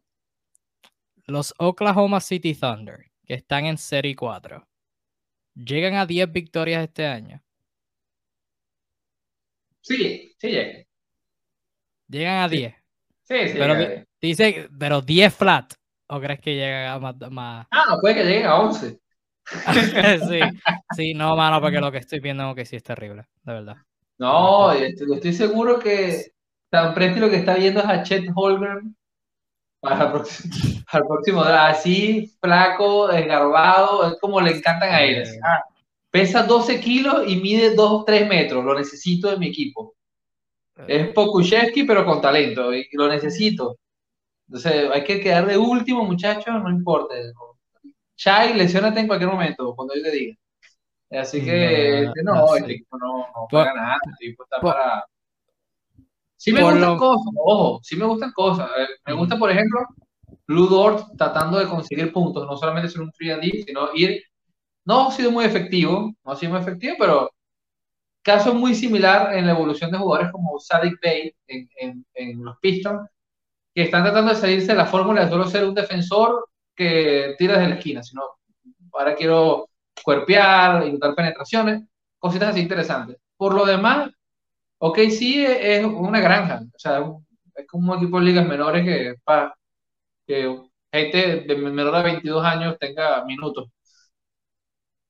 Los 1.26 1.52
Oklahoma 1.58 2.20
City 2.20 2.54
Thunder, 2.54 3.04
que 3.26 3.34
están 3.34 3.66
en 3.66 3.76
Serie 3.76 4.16
4, 4.16 4.66
¿llegan 5.54 5.96
a 5.96 6.06
10 6.06 6.32
victorias 6.32 6.84
este 6.84 7.06
año? 7.06 7.42
Sí, 9.82 10.34
sí 10.38 10.48
llegan. 10.48 10.86
Llegan 12.08 12.38
a 12.38 12.48
10. 12.48 12.74
Sí, 13.24 13.48
sí. 13.48 13.58
Pero 13.58 14.06
dice, 14.18 14.70
pero 14.78 15.02
10 15.02 15.34
flat. 15.34 15.74
¿O 16.06 16.18
crees 16.18 16.40
que 16.40 16.54
llega 16.54 16.94
a 16.94 16.98
más, 16.98 17.66
Ah, 17.70 17.98
puede 18.00 18.14
que 18.14 18.24
lleguen 18.24 18.46
a 18.46 18.60
11. 18.60 18.98
sí, 20.30 20.40
sí, 20.96 21.12
no, 21.12 21.36
mano, 21.36 21.60
porque 21.60 21.78
lo 21.78 21.92
que 21.92 21.98
estoy 21.98 22.20
viendo 22.20 22.48
es 22.48 22.56
que 22.56 22.64
sí 22.64 22.76
es 22.76 22.82
terrible, 22.82 23.28
de 23.42 23.52
verdad. 23.52 23.76
No, 24.18 24.72
estoy, 24.72 25.14
estoy 25.14 25.32
seguro 25.32 25.78
que 25.78 26.32
Tan 26.70 26.94
Presti 26.94 27.20
lo 27.20 27.30
que 27.30 27.36
está 27.36 27.54
viendo 27.54 27.80
es 27.80 27.86
a 27.86 28.02
Chet 28.02 28.30
Holgren 28.34 28.94
para 29.80 30.06
el 30.06 30.12
próximo, 30.12 30.54
para 30.92 31.04
el 31.04 31.08
próximo 31.08 31.42
así, 31.42 32.32
flaco, 32.40 33.08
desgarbado, 33.08 34.08
es 34.08 34.18
como 34.20 34.40
le 34.40 34.56
encantan 34.56 34.92
a 34.92 35.02
él. 35.02 35.24
Ah, 35.42 35.62
pesa 36.10 36.42
12 36.42 36.80
kilos 36.80 37.24
y 37.26 37.36
mide 37.36 37.74
2 37.74 38.04
3 38.04 38.28
metros, 38.28 38.64
lo 38.64 38.74
necesito 38.74 39.32
en 39.32 39.40
mi 39.40 39.48
equipo. 39.48 39.94
Es 40.86 41.08
Pokushevsky, 41.08 41.84
pero 41.84 42.04
con 42.04 42.20
talento, 42.20 42.72
y 42.72 42.86
lo 42.92 43.08
necesito. 43.08 43.78
Entonces, 44.46 44.90
hay 44.92 45.04
que 45.04 45.20
quedar 45.20 45.46
de 45.46 45.58
último, 45.58 46.04
muchachos, 46.04 46.62
no 46.62 46.70
importa. 46.70 47.14
Chai, 48.16 48.54
lesionate 48.54 49.00
en 49.00 49.06
cualquier 49.06 49.30
momento, 49.30 49.74
cuando 49.74 49.94
yo 49.94 50.02
te 50.02 50.10
diga. 50.10 50.36
Así 51.10 51.42
que, 51.44 52.10
no, 52.22 52.34
no, 52.34 52.56
este 52.56 52.72
equipo 52.72 52.98
no, 52.98 53.26
no 53.50 53.64
nada, 53.64 53.98
este 54.12 54.26
equipo 54.26 54.44
está 54.44 54.60
para... 54.60 55.04
Sí 56.38 56.52
me 56.52 56.62
gustan 56.62 56.96
cosas, 56.96 57.34
ojo, 57.44 57.80
sí 57.82 57.96
me 57.96 58.06
gustan 58.06 58.32
cosas. 58.32 58.70
Me 59.04 59.12
gusta, 59.12 59.38
por 59.38 59.50
ejemplo, 59.50 59.80
Blue 60.46 60.68
Dort 60.68 61.16
tratando 61.18 61.58
de 61.58 61.68
conseguir 61.68 62.12
puntos, 62.12 62.46
no 62.46 62.56
solamente 62.56 62.88
ser 62.88 63.02
un 63.02 63.12
3D, 63.12 63.66
sino 63.66 63.90
ir... 63.94 64.22
No 64.86 65.08
ha 65.08 65.10
sido 65.12 65.30
muy 65.30 65.44
efectivo, 65.44 66.14
no 66.24 66.32
ha 66.32 66.36
sido 66.36 66.52
muy 66.52 66.60
efectivo, 66.62 66.94
pero 66.98 67.30
Caso 68.28 68.52
muy 68.52 68.74
similar 68.74 69.34
en 69.34 69.46
la 69.46 69.52
evolución 69.52 69.90
de 69.90 69.96
jugadores 69.96 70.30
como 70.30 70.58
Sadik 70.58 71.00
Bey 71.00 71.34
en, 71.46 72.44
los 72.44 72.58
Pistons, 72.58 73.08
que 73.74 73.84
están 73.84 74.02
tratando 74.02 74.34
de 74.34 74.38
salirse 74.38 74.66
de 74.66 74.74
la 74.74 74.84
fórmula 74.84 75.24
de 75.24 75.30
solo 75.30 75.46
ser 75.46 75.64
un 75.64 75.74
defensor 75.74 76.46
que 76.76 77.36
tira 77.38 77.54
desde 77.54 77.70
la 77.70 77.76
esquina, 77.76 78.02
sino 78.02 78.22
ahora 78.92 79.14
quiero 79.14 79.70
cuerpear, 80.04 80.84
intentar 80.84 81.14
penetraciones, 81.14 81.84
cositas 82.18 82.50
así 82.50 82.60
interesantes. 82.60 83.16
Por 83.34 83.54
lo 83.54 83.64
demás, 83.64 84.10
ok, 84.78 84.98
sí 85.10 85.44
es 85.44 85.84
una 85.84 86.20
granja, 86.20 86.60
o 86.74 86.78
sea, 86.78 87.04
es 87.56 87.66
como 87.66 87.92
un 87.92 87.98
equipo 87.98 88.18
de 88.20 88.26
ligas 88.26 88.46
menores 88.46 88.84
que, 88.84 89.14
para 89.24 89.54
que 90.26 90.56
gente 90.92 91.40
de 91.46 91.56
menor 91.56 91.96
de 91.96 92.02
22 92.02 92.44
años 92.44 92.76
tenga 92.78 93.24
minutos. 93.24 93.68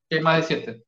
¿Qué 0.09 0.21
más 0.21 0.39
decirte? 0.39 0.85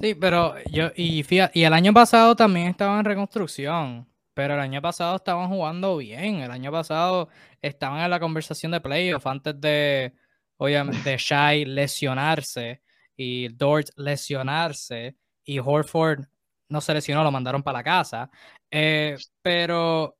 Sí, 0.00 0.14
pero 0.14 0.54
yo, 0.70 0.90
y 0.96 1.22
fíjate, 1.22 1.58
y 1.58 1.64
el 1.64 1.72
año 1.72 1.92
pasado 1.92 2.34
también 2.34 2.68
estaba 2.68 2.98
en 2.98 3.04
reconstrucción, 3.04 4.08
pero 4.34 4.54
el 4.54 4.60
año 4.60 4.82
pasado 4.82 5.16
estaban 5.16 5.48
jugando 5.48 5.96
bien, 5.98 6.36
el 6.40 6.50
año 6.50 6.72
pasado 6.72 7.28
estaban 7.60 8.00
en 8.00 8.10
la 8.10 8.20
conversación 8.20 8.72
de 8.72 8.80
playoff 8.80 9.26
antes 9.26 9.60
de, 9.60 10.12
obviamente, 10.56 11.16
Shai 11.18 11.64
lesionarse 11.64 12.82
y 13.16 13.48
Dort 13.48 13.90
lesionarse 13.96 15.16
y 15.44 15.58
Horford 15.58 16.26
no 16.72 16.80
se 16.80 16.94
lesionó, 16.94 17.22
lo 17.22 17.30
mandaron 17.30 17.62
para 17.62 17.78
la 17.78 17.84
casa, 17.84 18.30
eh, 18.70 19.16
pero 19.42 20.16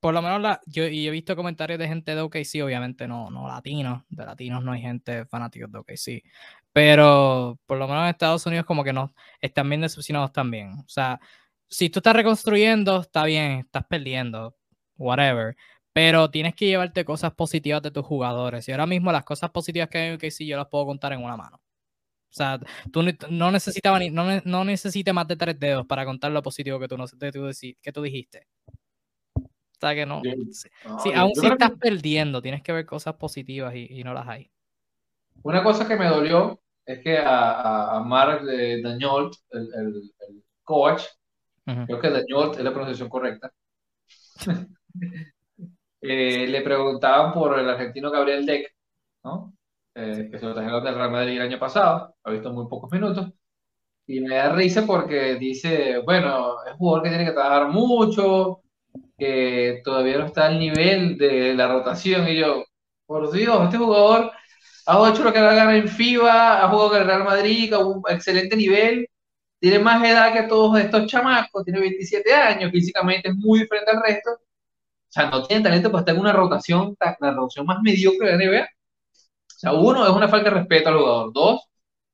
por 0.00 0.14
lo 0.14 0.22
menos 0.22 0.40
la, 0.40 0.60
yo, 0.66 0.86
y 0.86 1.06
he 1.06 1.10
visto 1.10 1.36
comentarios 1.36 1.78
de 1.78 1.88
gente 1.88 2.14
de 2.14 2.20
OKC, 2.22 2.62
obviamente 2.64 3.06
no, 3.08 3.30
no 3.30 3.48
latinos, 3.48 4.04
de 4.08 4.24
latinos 4.24 4.64
no 4.64 4.72
hay 4.72 4.80
gente 4.82 5.26
fanáticos 5.26 5.70
de 5.72 5.78
OKC, 5.78 6.22
pero 6.72 7.58
por 7.66 7.78
lo 7.78 7.86
menos 7.88 8.04
en 8.04 8.10
Estados 8.10 8.46
Unidos 8.46 8.66
como 8.66 8.84
que 8.84 8.92
no 8.92 9.14
están 9.40 9.68
bien 9.68 9.82
decepcionados 9.82 10.32
también. 10.32 10.72
O 10.72 10.88
sea, 10.88 11.20
si 11.68 11.90
tú 11.90 12.00
estás 12.00 12.16
reconstruyendo, 12.16 13.00
está 13.02 13.24
bien, 13.24 13.60
estás 13.60 13.84
perdiendo, 13.86 14.56
whatever, 14.96 15.56
pero 15.92 16.30
tienes 16.30 16.54
que 16.54 16.66
llevarte 16.66 17.04
cosas 17.04 17.32
positivas 17.34 17.82
de 17.82 17.90
tus 17.90 18.04
jugadores. 18.06 18.68
Y 18.68 18.72
ahora 18.72 18.86
mismo 18.86 19.12
las 19.12 19.24
cosas 19.24 19.50
positivas 19.50 19.88
que 19.88 19.98
hay 19.98 20.08
en 20.10 20.14
OKC 20.16 20.46
yo 20.46 20.56
las 20.56 20.68
puedo 20.68 20.86
contar 20.86 21.12
en 21.12 21.22
una 21.24 21.36
mano. 21.36 21.59
O 22.30 22.32
sea, 22.32 22.60
tú 22.92 23.02
no 23.28 23.50
necesitabas 23.50 24.02
no, 24.12 24.40
no 24.44 24.64
necesitas 24.64 25.12
más 25.12 25.26
de 25.26 25.36
tres 25.36 25.58
dedos 25.58 25.84
para 25.86 26.04
contar 26.04 26.30
lo 26.30 26.42
positivo 26.42 26.78
que 26.78 26.86
tú, 26.86 26.96
no, 26.96 27.06
que 27.18 27.92
tú 27.92 28.02
dijiste 28.02 28.46
que 29.80 30.06
no. 30.06 30.22
sí, 31.02 31.12
aún 31.14 31.34
si 31.34 31.46
estás 31.46 31.72
perdiendo, 31.72 32.42
tienes 32.42 32.62
que 32.62 32.72
ver 32.72 32.86
cosas 32.86 33.14
positivas 33.14 33.74
y, 33.74 34.02
no 34.04 34.12
las 34.12 34.28
hay. 34.28 34.50
Una 35.42 35.62
cosa 35.62 35.88
que 35.88 35.96
me 35.96 36.06
dolió 36.06 36.60
es 36.84 37.00
que 37.00 37.18
a, 37.18 37.96
a 37.96 38.00
Mark 38.00 38.44
de 38.44 38.82
Dañolt, 38.82 39.34
el, 39.50 39.68
el, 39.74 40.44
coach, 40.62 41.02
creo 41.64 42.00
que 42.00 42.10
Dañolt 42.10 42.56
es 42.56 42.64
la 42.64 42.70
pronunciación 42.70 43.08
correcta, 43.08 43.52
eh, 46.00 46.46
le 46.46 46.60
preguntaban 46.62 47.32
por 47.32 47.58
el 47.58 47.68
argentino 47.68 48.10
Gabriel 48.10 48.46
Deck, 48.46 48.74
¿no? 49.24 49.52
Eh, 49.94 50.28
que 50.30 50.38
se 50.38 50.46
lo 50.46 50.54
trajeron 50.54 50.84
del 50.84 50.94
Real 50.94 51.10
Madrid 51.10 51.36
el 51.36 51.42
año 51.42 51.58
pasado, 51.58 52.14
ha 52.22 52.30
visto 52.30 52.52
muy 52.52 52.68
pocos 52.68 52.90
minutos. 52.92 53.28
Y 54.06 54.20
me 54.20 54.36
da 54.36 54.52
risa 54.54 54.86
porque 54.86 55.36
dice, 55.36 55.98
bueno, 56.00 56.56
es 56.66 56.72
un 56.72 56.78
jugador 56.78 57.04
que 57.04 57.10
tiene 57.10 57.26
que 57.26 57.32
trabajar 57.32 57.68
mucho, 57.68 58.62
que 59.18 59.82
todavía 59.84 60.18
no 60.18 60.26
está 60.26 60.46
al 60.48 60.58
nivel 60.58 61.18
de 61.18 61.54
la 61.54 61.68
rotación. 61.68 62.28
Y 62.28 62.38
yo, 62.40 62.64
por 63.06 63.32
Dios, 63.32 63.64
este 63.64 63.78
jugador 63.78 64.32
ha 64.86 65.10
hecho 65.10 65.24
lo 65.24 65.32
que 65.32 65.40
va 65.40 65.52
a 65.52 65.76
en 65.76 65.88
FIBA, 65.88 66.64
ha 66.64 66.68
jugado 66.68 66.90
con 66.90 67.00
el 67.00 67.06
Real 67.06 67.24
Madrid, 67.24 67.72
con 67.72 67.86
un 67.86 68.02
excelente 68.08 68.56
nivel, 68.56 69.06
tiene 69.60 69.78
más 69.80 70.02
edad 70.04 70.32
que 70.32 70.44
todos 70.44 70.78
estos 70.80 71.06
chamacos, 71.06 71.64
tiene 71.64 71.80
27 71.80 72.32
años, 72.34 72.72
físicamente 72.72 73.28
es 73.30 73.36
muy 73.36 73.60
diferente 73.60 73.90
al 73.92 74.02
resto. 74.02 74.30
O 74.32 75.12
sea, 75.12 75.30
no 75.30 75.46
tiene 75.46 75.62
talento 75.64 75.90
para 75.90 76.00
estar 76.00 76.14
en 76.14 76.20
una 76.20 76.32
rotación, 76.32 76.96
la 77.20 77.32
rotación 77.32 77.66
más 77.66 77.78
mediocre 77.82 78.26
de 78.28 78.36
la 78.38 78.44
NBA. 78.44 78.68
O 79.60 79.62
sea, 79.62 79.72
uno, 79.74 80.06
es 80.06 80.10
una 80.10 80.28
falta 80.28 80.48
de 80.48 80.56
respeto 80.56 80.88
al 80.88 80.96
jugador. 80.98 81.32
Dos, 81.34 81.60
o 81.60 81.68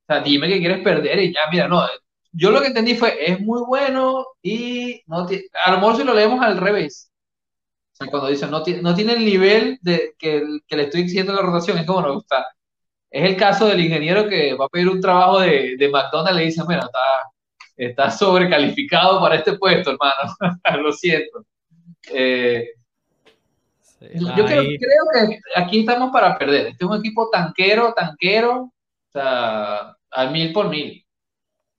sea, 0.08 0.20
dime 0.20 0.48
que 0.48 0.58
quieres 0.58 0.82
perder 0.82 1.20
y 1.20 1.32
ya, 1.32 1.42
mira, 1.50 1.68
no, 1.68 1.86
yo 2.32 2.50
lo 2.50 2.60
que 2.60 2.68
entendí 2.68 2.96
fue, 2.96 3.16
es 3.24 3.40
muy 3.40 3.62
bueno 3.66 4.26
y 4.42 5.00
no 5.06 5.28
a 5.64 5.70
lo 5.70 5.76
mejor 5.78 5.96
si 5.96 6.04
lo 6.04 6.12
leemos 6.14 6.42
al 6.42 6.58
revés. 6.58 7.12
O 7.92 7.96
sea, 7.96 8.08
cuando 8.10 8.28
dicen, 8.28 8.50
no, 8.50 8.64
no 8.82 8.94
tiene 8.96 9.12
el 9.14 9.24
nivel 9.24 9.78
de, 9.80 10.14
que, 10.18 10.42
que 10.66 10.76
le 10.76 10.84
estoy 10.84 11.02
exigiendo 11.02 11.32
la 11.32 11.42
rotación, 11.42 11.78
es 11.78 11.86
como 11.86 12.02
no 12.02 12.14
gusta. 12.14 12.46
Es 13.10 13.24
el 13.24 13.36
caso 13.36 13.66
del 13.68 13.80
ingeniero 13.80 14.28
que 14.28 14.54
va 14.54 14.66
a 14.66 14.68
pedir 14.68 14.88
un 14.88 15.00
trabajo 15.00 15.40
de, 15.40 15.76
de 15.78 15.88
McDonald's 15.88 16.32
y 16.32 16.38
le 16.40 16.46
dice, 16.46 16.62
bueno, 16.64 16.82
está, 16.86 17.00
está 17.76 18.10
sobrecalificado 18.10 19.20
para 19.20 19.36
este 19.36 19.56
puesto, 19.58 19.90
hermano. 19.92 20.34
lo 20.82 20.92
siento. 20.92 21.44
Eh, 22.12 22.70
yo 24.00 24.44
creo, 24.44 24.62
creo, 24.62 25.04
que 25.12 25.38
aquí 25.54 25.80
estamos 25.80 26.10
para 26.12 26.36
perder. 26.38 26.68
Este 26.68 26.84
es 26.84 26.90
un 26.90 26.98
equipo 26.98 27.28
tanquero, 27.30 27.92
tanquero, 27.94 28.62
o 28.62 28.72
sea, 29.12 29.96
al 30.10 30.30
mil 30.30 30.52
por 30.52 30.68
mil. 30.68 31.06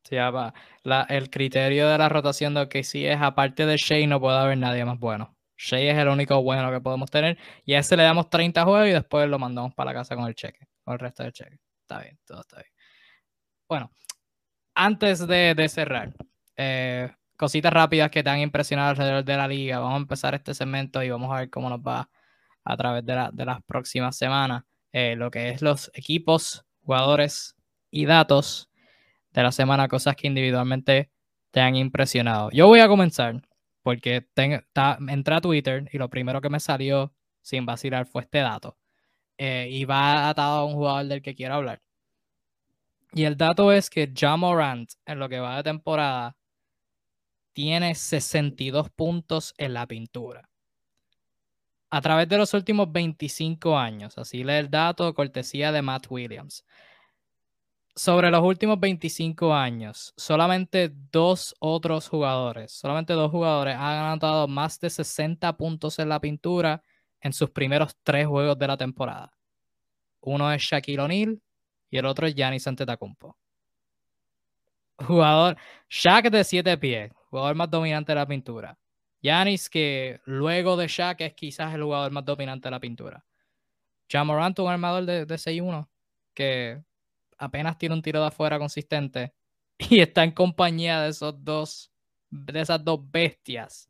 Sí, 0.04 0.16
la, 0.16 1.06
el 1.10 1.30
criterio 1.30 1.90
de 1.90 1.98
la 1.98 2.08
rotación 2.10 2.54
de 2.54 2.62
OKC 2.62 2.96
es, 3.12 3.22
aparte 3.22 3.66
de 3.66 3.76
Shea, 3.78 4.08
no 4.08 4.22
puede 4.22 4.38
haber 4.38 4.58
nadie 4.58 4.86
más 4.86 4.98
bueno. 4.98 5.36
Shea 5.58 5.92
es 5.92 5.98
el 5.98 6.08
único 6.08 6.42
bueno 6.42 6.72
que 6.72 6.80
podemos 6.80 7.12
tener. 7.12 7.38
Y 7.66 7.74
a 7.74 7.80
ese 7.80 7.98
le 7.98 8.04
damos 8.04 8.30
30 8.30 8.64
juegos 8.64 8.88
y 8.88 8.92
después 8.92 9.28
lo 9.28 9.38
mandamos 9.38 9.74
para 9.74 9.92
la 9.92 10.00
casa 10.00 10.16
con 10.16 10.26
el 10.26 10.36
cheque, 10.36 10.68
con 10.84 10.94
el 10.94 11.00
resto 11.00 11.24
del 11.24 11.34
cheque. 11.34 11.58
Está 11.82 12.02
bien, 12.02 12.18
todo 12.26 12.42
está 12.42 12.58
bien. 12.58 12.72
Bueno, 13.68 13.92
antes 14.76 15.28
de, 15.28 15.68
cerrar, 15.70 16.14
eh, 16.56 17.12
cositas 17.38 17.72
rápidas 17.72 18.12
que 18.12 18.24
te 18.24 18.30
han 18.30 18.40
impresionado 18.40 18.90
alrededor 18.90 19.24
de 19.24 19.38
la 19.38 19.48
liga. 19.48 19.80
Vamos 19.80 19.94
a 19.94 20.02
empezar 20.02 20.36
este 20.36 20.54
segmento 20.54 21.02
y 21.04 21.10
vamos 21.10 21.32
a 21.32 21.40
ver 21.40 21.50
cómo 21.50 21.70
nos 21.70 21.80
va 21.80 22.10
a 22.66 22.78
través 22.78 23.06
de, 23.06 23.16
las 23.46 23.64
próximas 23.66 24.18
semanas. 24.18 24.64
Eh, 24.92 25.16
lo 25.16 25.32
que 25.32 25.50
es 25.50 25.62
los 25.62 25.92
equipos, 25.94 26.66
jugadores 26.82 27.56
y 27.92 28.06
datos 28.06 28.70
de 29.32 29.44
la 29.44 29.52
semana, 29.52 29.88
cosas 29.88 30.16
que 30.16 30.28
individualmente 30.28 31.12
te 31.52 31.62
han 31.62 31.76
impresionado. 31.76 32.50
Yo 32.52 32.68
voy 32.68 32.80
a 32.80 32.88
comenzar 32.88 33.42
porque 33.84 34.28
entré 35.08 35.36
a 35.36 35.42
Twitter 35.42 35.88
y 35.94 35.98
lo 35.98 36.10
primero 36.10 36.42
que 36.42 36.50
me 36.50 36.60
salió 36.60 37.14
sin 37.42 37.66
vacilar 37.66 38.06
fue 38.06 38.24
este 38.24 38.40
dato. 38.40 38.78
Eh, 39.38 39.68
y 39.72 39.86
va 39.86 40.30
atado 40.30 40.60
a 40.60 40.66
un 40.66 40.74
jugador 40.74 41.06
del 41.06 41.22
que 41.22 41.36
quiero 41.36 41.56
hablar. 41.56 41.82
Y 43.14 43.24
el 43.24 43.38
dato 43.38 43.72
es 43.72 43.90
que 43.90 44.12
John 44.20 44.42
Morant, 44.42 44.92
en 45.06 45.20
lo 45.20 45.30
que 45.30 45.40
va 45.40 45.58
de 45.58 45.64
temporada, 45.64 46.37
tiene 47.58 47.96
62 47.96 48.92
puntos 48.92 49.56
en 49.58 49.74
la 49.74 49.88
pintura. 49.88 50.48
A 51.90 52.02
través 52.02 52.30
de 52.30 52.38
los 52.38 52.54
últimos 52.54 52.92
25 52.92 53.76
años, 53.76 54.16
así 54.20 54.44
lee 54.44 54.58
el 54.58 54.70
dato, 54.70 55.12
cortesía 55.16 55.72
de 55.72 55.82
Matt 55.82 56.06
Williams 56.08 56.64
sobre 57.96 58.30
los 58.30 58.44
últimos 58.44 58.80
25 58.80 59.56
años, 59.56 60.14
solamente 60.16 60.92
dos 61.12 61.56
otros 61.58 62.08
jugadores, 62.08 62.74
solamente 62.74 63.14
dos 63.14 63.32
jugadores 63.32 63.74
han 63.76 64.06
anotado 64.06 64.48
más 64.48 64.80
de 64.80 64.92
60 64.92 65.58
puntos 65.58 65.98
en 65.98 66.10
la 66.10 66.22
pintura 66.22 66.84
en 67.22 67.34
sus 67.34 67.50
primeros 67.50 67.98
tres 68.04 68.28
juegos 68.28 68.60
de 68.60 68.68
la 68.68 68.78
temporada. 68.78 69.36
Uno 70.22 70.54
es 70.54 70.62
Shaquille 70.62 71.02
O'Neal 71.02 71.42
y 71.90 71.98
el 71.98 72.06
otro 72.06 72.28
es 72.28 72.36
Giannis 72.36 72.68
Antetokounmpo. 72.68 73.36
Jugador, 75.00 75.58
Shaq 75.90 76.30
de 76.30 76.44
7 76.44 76.78
pies, 76.78 77.12
jugador 77.38 77.56
más 77.56 77.70
dominante 77.70 78.12
de 78.12 78.16
la 78.16 78.26
pintura. 78.28 78.78
Giannis 79.22 79.70
que 79.70 80.22
luego 80.26 80.78
de 80.78 80.88
Shaq 80.88 81.22
es 81.22 81.34
quizás 81.34 81.74
el 81.74 81.84
jugador 81.84 82.12
más 82.12 82.26
dominante 82.26 82.68
de 82.68 82.72
la 82.72 82.80
pintura. 82.80 83.26
Jamorant, 84.10 84.58
un 84.60 84.70
armador 84.70 85.06
de, 85.06 85.26
de 85.26 85.36
6-1 85.36 85.88
que 86.34 86.82
apenas 87.38 87.78
tiene 87.78 87.96
un 87.96 88.02
tiro 88.02 88.22
de 88.22 88.28
afuera 88.28 88.60
consistente 88.60 89.34
y 89.78 90.00
está 90.00 90.24
en 90.24 90.32
compañía 90.32 91.02
de 91.02 91.10
esos 91.10 91.44
dos, 91.44 91.92
de 92.30 92.62
esas 92.62 92.84
dos 92.84 93.00
bestias. 93.12 93.90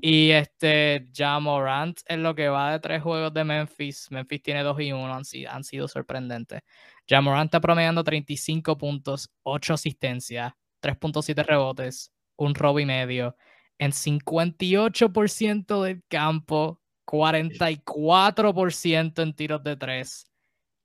Y 0.00 0.30
este, 0.30 1.08
ya 1.12 1.38
Morant 1.38 2.00
en 2.06 2.22
lo 2.22 2.34
que 2.34 2.48
va 2.48 2.72
de 2.72 2.80
tres 2.80 3.02
juegos 3.02 3.32
de 3.32 3.44
Memphis. 3.44 4.08
Memphis 4.10 4.42
tiene 4.42 4.62
dos 4.62 4.80
y 4.80 4.92
uno, 4.92 5.14
han, 5.14 5.22
han 5.48 5.64
sido 5.64 5.88
sorprendentes. 5.88 6.62
Ya 7.06 7.20
Morant 7.20 7.48
está 7.48 7.60
promediando 7.60 8.02
35 8.02 8.78
puntos, 8.78 9.30
8 9.42 9.74
asistencias, 9.74 10.52
3.7 10.80 11.44
rebotes, 11.44 12.12
un 12.40 12.54
robo 12.54 12.80
y 12.80 12.86
medio, 12.86 13.36
en 13.78 13.92
58% 13.92 15.82
del 15.82 16.02
campo, 16.08 16.80
44% 17.06 19.22
en 19.22 19.34
tiros 19.34 19.62
de 19.62 19.76
tres 19.76 20.30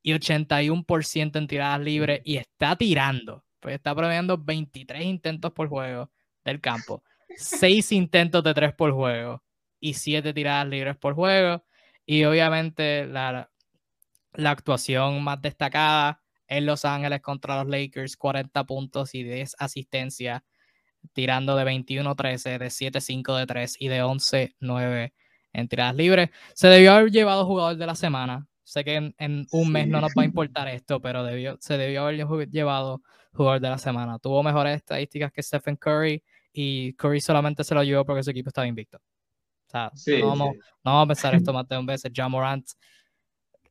y 0.02 0.14
81% 0.14 1.38
en 1.38 1.48
tiradas 1.48 1.80
libres 1.80 2.22
y 2.26 2.36
está 2.38 2.76
tirando. 2.76 3.45
Pues 3.60 3.76
está 3.76 3.95
promediando 3.95 4.38
23 4.38 5.03
intentos 5.03 5.52
por 5.53 5.69
juego 5.69 6.11
del 6.44 6.60
campo, 6.61 7.03
6 7.38 7.91
intentos 7.94 8.44
de 8.44 8.53
3 8.53 8.73
por 8.73 8.91
juego 8.91 9.44
y 9.80 9.94
7 9.95 10.34
tiradas 10.34 10.68
libres 10.68 10.98
por 10.98 11.15
juego. 11.15 11.65
Y 12.06 12.23
obviamente 12.26 13.07
la, 13.07 13.49
la 14.34 14.52
actuación 14.52 15.23
más 15.23 15.41
destacada 15.41 16.22
en 16.48 16.65
Los 16.65 16.86
Ángeles 16.86 17.22
contra 17.22 17.64
los 17.64 17.68
Lakers, 17.68 18.18
40 18.18 18.64
puntos 18.65 19.15
y 19.15 19.23
10 19.23 19.56
asistencias. 19.57 20.44
Tirando 21.14 21.56
de 21.56 21.64
21-13, 21.65 22.57
de 22.57 22.68
7-5 22.68 23.38
de 23.38 23.45
3 23.45 23.76
y 23.80 23.88
de 23.88 24.03
11-9 24.03 25.14
en 25.53 25.68
tiradas 25.68 25.95
libres. 25.95 26.30
Se 26.53 26.68
debió 26.68 26.94
haber 26.94 27.11
llevado 27.11 27.45
jugador 27.45 27.77
de 27.77 27.86
la 27.86 27.95
semana. 27.95 28.48
Sé 28.64 28.84
que 28.84 29.14
en, 29.18 29.48
un 29.52 29.72
mes 29.72 29.88
no 29.88 30.02
nos 30.02 30.11
va 30.18 30.23
a 30.23 30.26
importar 30.26 30.68
esto, 30.68 31.02
pero 31.02 31.23
debió, 31.23 31.57
se 31.60 31.77
debió 31.77 32.03
haber 32.03 32.49
llevado 32.49 33.02
jugador 33.34 33.61
de 33.61 33.69
la 33.69 33.77
semana. 33.77 34.19
Tuvo 34.19 34.44
mejores 34.44 34.77
estadísticas 34.77 35.32
que 35.32 35.44
Stephen 35.44 35.76
Curry 35.76 36.23
y 36.52 36.94
Curry 36.94 37.22
solamente 37.22 37.64
se 37.64 37.76
lo 37.76 37.84
llevó 37.84 38.06
porque 38.06 38.23
su 38.23 38.32
equipo 38.32 38.49
estaba 38.49 38.68
invicto. 38.68 38.98
O 38.98 39.69
sea, 39.69 39.91
no, 40.19 40.27
vamos, 40.27 40.56
no, 40.84 40.91
vamos, 40.91 41.03
a 41.03 41.07
pensar 41.07 41.36
esto 41.36 41.52
más 41.52 41.68
de 41.68 41.77
un 41.77 41.86
veces. 41.86 42.11
John 42.15 42.32
Morant 42.32 42.65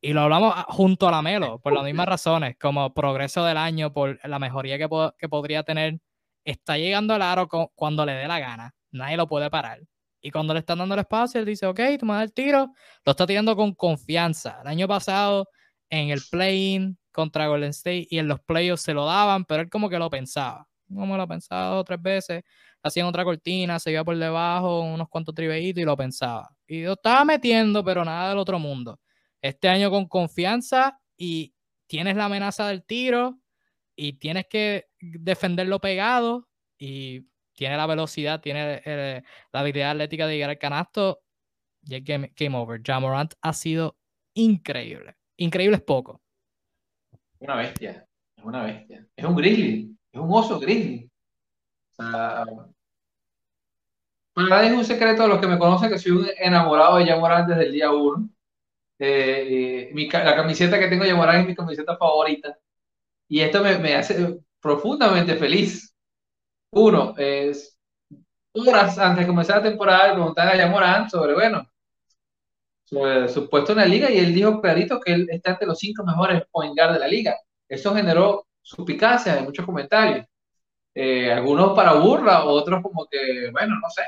y 0.05 0.13
lo 0.13 0.21
hablamos 0.21 0.53
junto 0.67 1.07
a 1.07 1.11
la 1.11 1.23
Melo, 1.23 1.57
por 1.59 1.73
las 1.73 1.83
mismas 1.83 2.05
razones, 2.07 2.55
como 2.59 2.93
progreso 2.93 3.43
del 3.43 3.57
año, 3.57 3.91
por 3.91 4.19
la 4.23 4.37
mejoría 4.37 4.77
que, 4.77 4.87
que 5.17 5.29
podría 5.29 5.63
tener, 5.63 5.99
está 6.45 6.77
llegando 6.77 7.13
al 7.13 7.21
aro 7.21 7.47
cuando 7.75 8.05
le 8.05 8.13
dé 8.13 8.27
la 8.27 8.39
gana, 8.39 8.75
nadie 8.91 9.17
lo 9.17 9.27
puede 9.27 9.49
parar. 9.49 9.81
Y 10.21 10.31
cuando 10.31 10.53
le 10.53 10.61
están 10.61 10.79
dando 10.79 10.95
el 10.95 11.01
espacio, 11.01 11.39
él 11.39 11.45
dice, 11.45 11.65
ok, 11.65 11.79
tú 11.99 12.05
me 12.05 12.13
das 12.13 12.23
el 12.23 12.33
tiro, 12.33 12.71
lo 13.03 13.11
está 13.11 13.27
tirando 13.27 13.55
con 13.55 13.73
confianza. 13.75 14.59
El 14.61 14.67
año 14.67 14.87
pasado, 14.87 15.47
en 15.89 16.09
el 16.09 16.21
play-in 16.31 16.97
contra 17.11 17.47
Golden 17.47 17.69
State 17.69 18.07
y 18.09 18.17
en 18.17 18.27
los 18.27 18.39
playoffs 18.41 18.83
se 18.83 18.93
lo 18.93 19.05
daban, 19.05 19.45
pero 19.45 19.61
él 19.61 19.69
como 19.69 19.89
que 19.89 19.99
lo 19.99 20.09
pensaba. 20.09 20.67
Como 20.87 21.17
lo 21.17 21.27
pensaba 21.27 21.67
dos 21.67 21.81
o 21.81 21.83
tres 21.83 22.01
veces, 22.01 22.43
hacían 22.81 23.07
otra 23.07 23.23
cortina, 23.23 23.79
se 23.79 23.91
iba 23.91 24.03
por 24.03 24.17
debajo, 24.17 24.81
unos 24.81 25.09
cuantos 25.09 25.35
tribeitos 25.35 25.81
y 25.81 25.85
lo 25.85 25.97
pensaba. 25.97 26.49
Y 26.67 26.83
lo 26.83 26.93
estaba 26.93 27.25
metiendo, 27.25 27.83
pero 27.83 28.05
nada 28.05 28.29
del 28.29 28.37
otro 28.37 28.59
mundo 28.59 28.99
este 29.45 29.69
año 29.69 29.91
con 29.91 30.07
confianza 30.07 30.99
y 31.17 31.53
tienes 31.85 32.15
la 32.15 32.25
amenaza 32.25 32.67
del 32.67 32.83
tiro 32.83 33.39
y 33.95 34.13
tienes 34.13 34.47
que 34.47 34.87
defenderlo 34.99 35.79
pegado 35.79 36.47
y 36.77 37.27
tiene 37.53 37.77
la 37.77 37.87
velocidad, 37.87 38.41
tiene 38.41 38.81
eh, 38.85 39.23
la 39.51 39.59
habilidad 39.59 39.91
atlética 39.91 40.27
de 40.27 40.33
llegar 40.33 40.49
al 40.49 40.57
canasto 40.57 41.21
y 41.83 41.99
game, 42.01 42.33
game 42.35 42.57
over. 42.57 42.81
Jamorant 42.83 43.33
ha 43.41 43.53
sido 43.53 43.97
increíble. 44.33 45.15
Increíble 45.37 45.77
es 45.77 45.83
poco. 45.83 46.21
Una 47.39 47.55
bestia, 47.55 48.07
es 48.35 48.43
una 48.43 48.63
bestia. 48.63 49.05
Es 49.15 49.25
un 49.25 49.35
grizzly, 49.35 49.97
es 50.11 50.19
un 50.19 50.29
oso 50.31 50.59
grizzly. 50.59 51.09
O 51.97 52.03
sea, 52.03 52.45
es 54.63 54.71
un 54.73 54.85
secreto 54.85 55.23
a 55.23 55.27
los 55.27 55.39
que 55.39 55.47
me 55.47 55.57
conocen 55.57 55.89
que 55.89 55.97
soy 55.97 56.11
un 56.11 56.27
enamorado 56.37 56.97
de 56.97 57.05
Jamorant 57.05 57.47
desde 57.47 57.65
el 57.67 57.71
día 57.71 57.91
uno. 57.91 58.29
Eh, 58.97 59.91
la 60.11 60.35
camiseta 60.35 60.79
que 60.79 60.87
tengo 60.87 61.03
de 61.03 61.09
Yamoran 61.09 61.41
es 61.41 61.47
mi 61.47 61.55
camiseta 61.55 61.97
favorita. 61.97 62.57
Y 63.27 63.41
esto 63.41 63.63
me, 63.63 63.95
hace 63.95 64.39
profundamente 64.59 65.35
feliz. 65.35 65.93
Uno, 66.71 67.13
es 67.17 67.77
horas 68.53 68.97
antes 68.99 69.21
de 69.21 69.27
comenzar 69.27 69.57
la 69.57 69.69
temporada, 69.69 70.07
le 70.09 70.13
preguntaban 70.13 70.53
a 70.53 70.57
Yamorán 70.57 71.09
sobre, 71.09 71.33
bueno, 71.33 71.69
sobre 72.85 73.27
su 73.29 73.49
puesto 73.49 73.73
en 73.73 73.79
la 73.79 73.85
liga 73.85 74.09
y 74.11 74.19
él 74.19 74.33
dijo 74.33 74.61
clarito 74.61 74.99
que 74.99 75.13
él 75.13 75.27
está 75.29 75.51
entre 75.51 75.67
los 75.67 75.79
cinco 75.79 76.03
mejores 76.05 76.43
point 76.51 76.75
guard 76.77 76.93
de 76.93 76.99
la 76.99 77.07
liga. 77.07 77.35
Eso 77.67 77.95
generó 77.95 78.47
suspicacia 78.61 79.37
en 79.37 79.45
muchos 79.45 79.65
comentarios. 79.65 80.25
Eh, 80.93 81.31
algunos 81.31 81.75
para 81.75 81.93
burla, 81.93 82.45
otros 82.45 82.81
como 82.81 83.05
que, 83.07 83.51
bueno, 83.51 83.75
no 83.81 83.89
sé, 83.89 84.03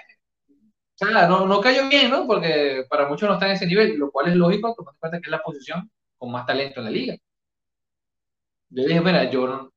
o 1.00 1.06
sea, 1.06 1.28
no, 1.28 1.46
no 1.46 1.62
cayó 1.62 1.88
bien, 1.90 2.10
¿no? 2.10 2.26
Porque 2.26 2.86
para 2.90 3.08
muchos 3.08 3.30
no 3.30 3.36
está 3.36 3.46
en 3.48 3.54
ese 3.54 3.68
nivel, 3.68 3.98
lo 3.98 4.12
cual 4.12 4.30
es 4.30 4.36
lógico, 4.36 4.74
tomando 4.76 4.96
en 4.96 5.00
cuenta 5.00 5.20
que 5.20 5.26
es 5.28 5.32
la 5.32 5.44
posición 5.44 5.92
con 6.18 6.32
más 6.32 6.46
talento 6.48 6.80
en 6.80 6.86
la 6.86 6.92
liga. 6.92 7.16
Yo 8.70 8.84
dije, 8.86 9.02
mira, 9.02 9.30
yo 9.30 9.72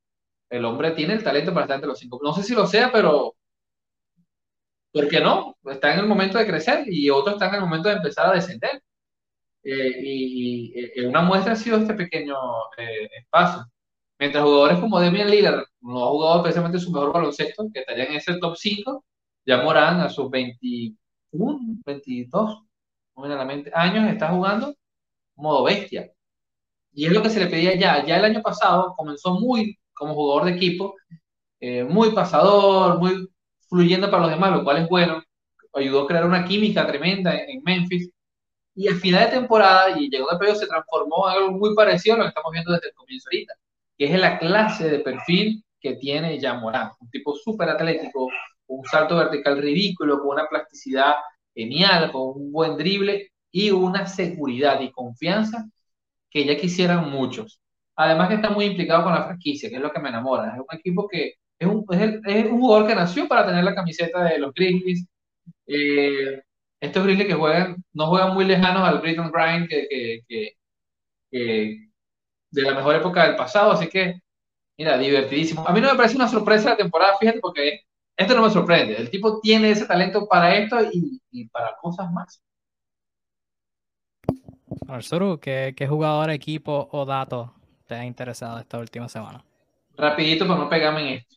el 0.49 0.65
hombre 0.65 0.91
tiene 0.91 1.13
el 1.13 1.23
talento 1.23 1.53
para 1.53 1.65
estar 1.65 1.75
entre 1.75 1.89
los 1.89 1.99
cinco. 1.99 2.19
No 2.23 2.33
sé 2.33 2.43
si 2.43 2.53
lo 2.53 2.67
sea, 2.67 2.91
pero 2.91 3.35
¿por 4.91 5.07
qué 5.07 5.19
no? 5.21 5.57
Está 5.65 5.93
en 5.93 5.99
el 5.99 6.07
momento 6.07 6.37
de 6.37 6.47
crecer 6.47 6.85
y 6.87 7.09
otros 7.09 7.35
están 7.35 7.49
en 7.49 7.55
el 7.55 7.61
momento 7.61 7.89
de 7.89 7.95
empezar 7.95 8.27
a 8.27 8.33
descender. 8.33 8.81
Eh, 9.63 9.91
y, 10.03 10.73
y, 11.01 11.05
una 11.05 11.21
muestra 11.21 11.53
ha 11.53 11.55
sido 11.55 11.77
este 11.77 11.93
pequeño 11.93 12.35
eh, 12.77 13.09
espacio. 13.19 13.65
Mientras 14.19 14.43
jugadores 14.43 14.79
como 14.79 14.99
Demian 14.99 15.29
Lillard 15.29 15.63
no 15.81 16.05
ha 16.05 16.09
jugado 16.09 16.37
especialmente 16.39 16.79
su 16.79 16.91
mejor 16.91 17.13
baloncesto, 17.13 17.67
que 17.73 17.81
estaría 17.81 18.05
en 18.05 18.15
ese 18.15 18.37
top 18.39 18.55
5, 18.57 19.05
ya 19.45 19.63
Morán 19.63 19.99
a 20.01 20.09
sus 20.09 20.29
20 20.29 20.95
un 21.31 21.81
22 21.85 22.63
años 23.73 24.11
está 24.11 24.29
jugando 24.29 24.75
modo 25.35 25.63
bestia. 25.63 26.11
Y 26.93 27.05
es 27.05 27.13
lo 27.13 27.21
que 27.21 27.29
se 27.29 27.39
le 27.39 27.47
pedía 27.47 27.75
ya. 27.75 28.05
Ya 28.05 28.17
el 28.17 28.25
año 28.25 28.41
pasado 28.41 28.93
comenzó 28.97 29.39
muy 29.39 29.77
como 29.93 30.15
jugador 30.15 30.45
de 30.45 30.51
equipo, 30.53 30.95
eh, 31.59 31.83
muy 31.83 32.11
pasador, 32.11 32.99
muy 32.99 33.29
fluyendo 33.69 34.09
para 34.09 34.23
los 34.23 34.31
demás, 34.31 34.51
lo 34.51 34.63
cual 34.63 34.77
es 34.77 34.89
bueno. 34.89 35.23
Ayudó 35.73 36.01
a 36.03 36.07
crear 36.07 36.25
una 36.25 36.45
química 36.45 36.85
tremenda 36.87 37.35
en, 37.37 37.61
Memphis. 37.63 38.09
Y 38.75 38.87
al 38.87 38.95
final 38.95 39.25
de 39.25 39.37
temporada, 39.37 39.97
y 39.99 40.09
llegó 40.09 40.27
de 40.31 40.37
periodo, 40.37 40.59
se 40.59 40.67
transformó 40.67 41.29
en 41.29 41.37
algo 41.37 41.51
muy 41.51 41.75
parecido 41.75 42.15
a 42.15 42.17
lo 42.19 42.23
que 42.25 42.29
estamos 42.29 42.51
viendo 42.51 42.71
desde 42.71 42.89
el 42.89 42.93
comienzo 42.95 43.29
ahorita, 43.29 43.53
que 43.97 44.05
es 44.05 44.19
la 44.19 44.39
clase 44.39 44.89
de 44.89 44.99
perfil 44.99 45.63
que 45.79 45.95
tiene 45.95 46.39
Jan 46.41 46.61
Morán. 46.61 46.91
Un 46.99 47.09
tipo 47.09 47.35
súper 47.35 47.69
atlético, 47.69 48.29
un 48.67 48.85
salto 48.85 49.17
vertical 49.17 49.61
ridículo, 49.61 50.19
con 50.19 50.29
una 50.29 50.47
plasticidad 50.47 51.15
genial, 51.53 52.11
con 52.11 52.41
un 52.41 52.51
buen 52.51 52.77
drible 52.77 53.31
y 53.51 53.71
una 53.71 54.07
seguridad 54.07 54.79
y 54.81 54.91
confianza 54.91 55.65
que 56.31 56.45
ya 56.45 56.57
quisieran 56.57 57.11
muchos. 57.11 57.61
Además 57.95 58.29
que 58.29 58.35
está 58.35 58.49
muy 58.49 58.65
implicado 58.65 59.03
con 59.03 59.13
la 59.13 59.25
franquicia, 59.25 59.69
que 59.69 59.75
es 59.75 59.81
lo 59.81 59.91
que 59.91 59.99
me 59.99 60.09
enamora. 60.09 60.53
Es 60.53 60.59
un 60.59 60.79
equipo 60.79 61.07
que 61.07 61.35
es 61.59 61.67
un, 61.67 61.85
es, 62.25 62.45
un 62.45 62.59
jugador 62.59 62.87
que 62.87 62.95
nació 62.95 63.27
para 63.27 63.45
tener 63.45 63.63
la 63.63 63.75
camiseta 63.75 64.23
de 64.23 64.39
los 64.39 64.53
Grizzlies. 64.53 65.05
Eh, 65.67 66.41
estos 66.79 67.03
Grizzlies 67.03 67.27
que 67.27 67.35
juegan, 67.35 67.83
no 67.93 68.07
juegan 68.07 68.33
muy 68.33 68.45
lejanos 68.45 68.87
al 68.87 68.99
Britton 68.99 69.31
Grind 69.31 69.67
que, 69.69 69.87
que, 70.27 70.53
que, 71.29 71.89
de 72.49 72.61
la 72.63 72.73
mejor 72.73 72.95
época 72.95 73.27
del 73.27 73.35
pasado, 73.35 73.71
así 73.71 73.87
que, 73.87 74.21
mira, 74.77 74.97
divertidísimo. 74.97 75.67
A 75.67 75.73
mí 75.73 75.81
no 75.81 75.91
me 75.91 75.97
parece 75.97 76.15
una 76.15 76.27
sorpresa 76.27 76.71
la 76.71 76.77
temporada, 76.77 77.17
fíjate, 77.19 77.39
porque 77.39 77.81
esto 78.17 78.35
no 78.35 78.43
me 78.43 78.49
sorprende. 78.49 78.95
El 78.97 79.09
tipo 79.09 79.39
tiene 79.39 79.71
ese 79.71 79.85
talento 79.85 80.27
para 80.27 80.55
esto 80.55 80.77
y, 80.91 81.47
para 81.49 81.75
cosas 81.77 82.11
más. 82.11 82.41
Arzuru, 84.87 85.39
¿qué, 85.39 85.73
¿qué, 85.75 85.87
jugador, 85.87 86.29
equipo 86.31 86.89
o 86.91 87.05
dato 87.05 87.53
te 87.85 87.95
ha 87.95 88.05
interesado 88.05 88.59
esta 88.59 88.79
última 88.79 89.07
semana? 89.07 89.43
Rapidito 89.95 90.47
para 90.47 90.59
no 90.59 90.69
pegarme 90.69 91.01
en 91.01 91.07
esto. 91.19 91.35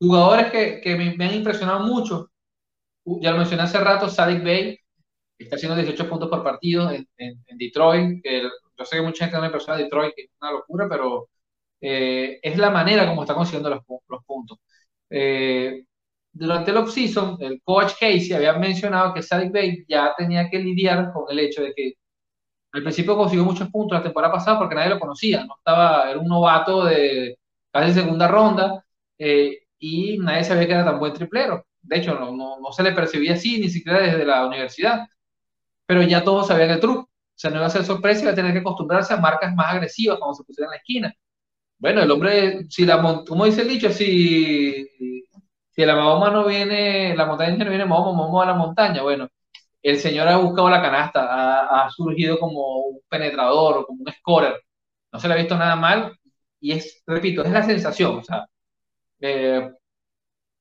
Jugadores 0.00 0.50
que, 0.50 0.80
que 0.80 0.96
me, 0.96 1.24
han 1.24 1.34
impresionado 1.34 1.80
mucho. 1.80 2.30
Ya 3.04 3.30
lo 3.30 3.38
mencioné 3.38 3.62
hace 3.62 3.78
rato, 3.78 4.08
Sadik 4.08 4.42
Bay, 4.42 4.78
está 5.38 5.56
haciendo 5.56 5.76
18 5.76 6.08
puntos 6.08 6.28
por 6.28 6.42
partido 6.42 6.90
en, 6.90 7.06
Detroit. 7.56 8.22
Que 8.22 8.42
yo 8.42 8.84
sé 8.84 8.96
que 8.96 9.02
mucha 9.02 9.24
gente 9.24 9.36
no 9.36 9.42
me 9.42 9.46
impresiona 9.46 9.78
Detroit, 9.78 10.14
que 10.14 10.22
es 10.22 10.30
una 10.40 10.52
locura, 10.52 10.88
pero 10.88 11.28
eh, 11.80 12.40
es 12.42 12.58
la 12.58 12.70
manera 12.70 13.06
como 13.06 13.22
está 13.22 13.34
consiguiendo 13.34 13.70
los, 13.70 13.82
los 14.08 14.24
puntos. 14.24 14.58
Eh, 15.10 15.84
durante 16.32 16.70
el 16.70 16.76
off-season, 16.78 17.38
el 17.40 17.62
coach 17.62 17.92
Casey 17.98 18.32
había 18.32 18.52
mencionado 18.54 19.14
que 19.14 19.22
Sadik 19.22 19.52
Bay 19.52 19.84
ya 19.88 20.14
tenía 20.16 20.50
que 20.50 20.58
lidiar 20.58 21.12
con 21.12 21.24
el 21.30 21.38
hecho 21.38 21.62
de 21.62 21.72
que 21.74 21.94
al 22.76 22.82
principio 22.82 23.16
consiguió 23.16 23.44
muchos 23.44 23.68
puntos 23.70 23.98
la 23.98 24.02
temporada 24.04 24.34
pasada 24.34 24.58
porque 24.58 24.74
nadie 24.74 24.90
lo 24.90 25.00
conocía, 25.00 25.44
no 25.44 25.54
estaba, 25.56 26.10
era 26.10 26.18
un 26.18 26.28
novato 26.28 26.84
de 26.84 27.38
casi 27.72 27.94
segunda 27.94 28.28
ronda 28.28 28.84
eh, 29.18 29.60
y 29.78 30.18
nadie 30.18 30.44
sabía 30.44 30.66
que 30.66 30.72
era 30.72 30.84
tan 30.84 30.98
buen 30.98 31.12
triplero. 31.14 31.66
De 31.82 31.98
hecho, 31.98 32.14
no, 32.18 32.32
no, 32.32 32.72
se 32.72 32.82
le 32.82 32.92
percibía 32.92 33.34
así 33.34 33.60
ni 33.60 33.68
siquiera 33.70 34.00
desde 34.00 34.24
la 34.24 34.46
universidad, 34.46 35.06
pero 35.86 36.02
ya 36.02 36.24
todos 36.24 36.48
sabían 36.48 36.70
el 36.70 36.80
truco. 36.80 37.02
O 37.02 37.38
sea, 37.38 37.50
no 37.50 37.56
iba 37.56 37.66
a 37.66 37.70
ser 37.70 37.84
sorpresa, 37.84 38.22
iba 38.22 38.32
a 38.32 38.34
tener 38.34 38.52
que 38.52 38.60
acostumbrarse 38.60 39.14
a 39.14 39.18
marcas 39.18 39.54
más 39.54 39.74
agresivas 39.74 40.18
cuando 40.18 40.34
se 40.34 40.44
pusiera 40.44 40.66
en 40.66 40.70
la 40.72 40.76
esquina. 40.78 41.14
Bueno, 41.78 42.02
el 42.02 42.10
hombre, 42.10 42.66
si 42.70 42.86
la 42.86 43.00
como 43.26 43.44
dice 43.44 43.62
el 43.62 43.68
dicho, 43.68 43.90
si, 43.90 44.86
si 45.70 45.84
la 45.84 45.94
Mahoma 45.96 46.30
no 46.30 46.46
viene, 46.46 47.14
la 47.16 47.26
montaña 47.26 47.64
no 47.64 47.70
viene 47.70 47.84
Mahoma, 47.84 48.18
Mahoma 48.18 48.42
a 48.44 48.46
la 48.46 48.54
montaña. 48.54 49.02
Bueno, 49.02 49.28
el 49.90 49.98
señor 50.00 50.26
ha 50.28 50.36
buscado 50.38 50.68
la 50.68 50.82
canasta, 50.82 51.84
ha, 51.84 51.90
surgido 51.90 52.38
como 52.40 52.78
un 52.86 53.00
penetrador 53.08 53.78
o 53.78 53.86
como 53.86 54.02
un 54.02 54.12
scorer. 54.12 54.60
No 55.12 55.20
se 55.20 55.28
le 55.28 55.34
ha 55.34 55.36
visto 55.36 55.56
nada 55.56 55.76
mal 55.76 56.18
y 56.60 56.72
es, 56.72 57.02
repito, 57.06 57.44
es 57.44 57.52
la 57.52 57.62
sensación. 57.62 58.18
O 58.18 58.24
sea, 58.24 58.46
eh, 59.20 59.70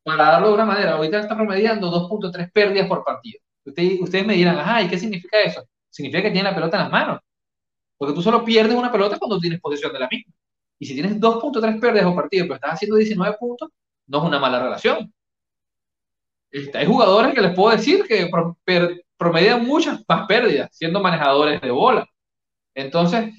para 0.03 0.26
darlo 0.26 0.49
de 0.49 0.53
una 0.53 0.65
manera, 0.65 0.93
ahorita 0.93 1.19
está 1.22 1.35
promediando 1.35 1.91
2.3 1.91 2.52
pérdidas 2.52 2.88
por 2.88 3.03
partido. 3.03 3.39
ustedes 3.65 4.27
me 4.27 4.35
dirán, 4.35 4.60
ajá, 4.60 4.84
¿y 4.84 4.88
qué 4.89 4.99
significa 4.99 5.41
eso? 5.41 5.64
Significa 5.89 6.22
que 6.23 6.31
tiene 6.31 6.49
la 6.49 6.56
pelota 6.56 6.77
en 6.77 6.84
las 6.84 6.91
manos. 6.91 7.19
Porque 7.97 8.14
tú 8.14 8.22
solo 8.22 8.45
pierdes 8.45 8.76
una 8.77 8.91
pelota 8.91 9.18
cuando 9.18 9.39
tienes 9.39 9.60
posesión 9.60 9.91
de 9.93 9.99
la 9.99 10.07
misma. 10.07 10.34
Y 10.77 10.85
si 10.85 10.93
tienes 10.93 11.19
2.3 11.19 11.80
pérdidas 11.80 12.06
por 12.06 12.15
partido, 12.15 12.45
pero 12.45 12.56
estás 12.56 12.73
haciendo 12.73 12.97
19 12.97 13.38
puntos, 13.39 13.69
no 14.07 14.19
es 14.19 14.23
una 14.26 14.39
mala 14.39 14.61
relación. 14.61 15.11
Este, 16.52 16.77
hay 16.77 16.85
jugadores 16.85 17.34
que 17.34 17.41
les 17.41 17.56
puedo 17.56 17.76
decir 17.76 18.03
que 18.07 18.30
promedian 19.17 19.65
muchas 19.65 20.03
más 20.07 20.27
pérdidas 20.27 20.69
siendo 20.75 21.01
manejadores 21.01 21.61
de 21.61 21.71
bola. 21.71 22.07
Entonces, 22.75 23.33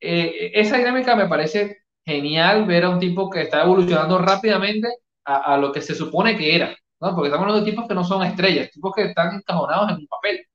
eh, 0.00 0.52
esa 0.54 0.78
dinámica 0.78 1.16
me 1.16 1.28
parece 1.28 1.78
genial 2.04 2.66
ver 2.66 2.84
a 2.84 2.90
un 2.90 3.00
tipo 3.00 3.30
que 3.30 3.42
está 3.42 3.62
evolucionando 3.64 4.18
rápidamente 4.18 4.88
a, 5.24 5.56
lo 5.58 5.72
que 5.72 5.80
se 5.82 5.94
supone 5.94 6.36
que 6.36 6.54
era, 6.54 6.76
¿no? 7.00 7.14
Porque 7.14 7.28
estamos 7.28 7.44
hablando 7.46 7.64
de 7.64 7.70
tipos 7.70 7.88
que 7.88 7.94
no 7.94 8.04
son 8.04 8.22
estrellas, 8.24 8.70
tipos 8.70 8.94
que 8.94 9.04
están 9.06 9.34
encajonados 9.34 9.90
en 9.90 9.96
un 9.96 10.06
papel. 10.06 10.46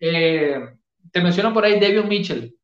Eh, 0.00 0.58
te 1.12 1.20
menciono 1.22 1.52
por 1.52 1.64
ahí 1.64 1.78
David 1.78 2.04
Mitchell, 2.04 2.54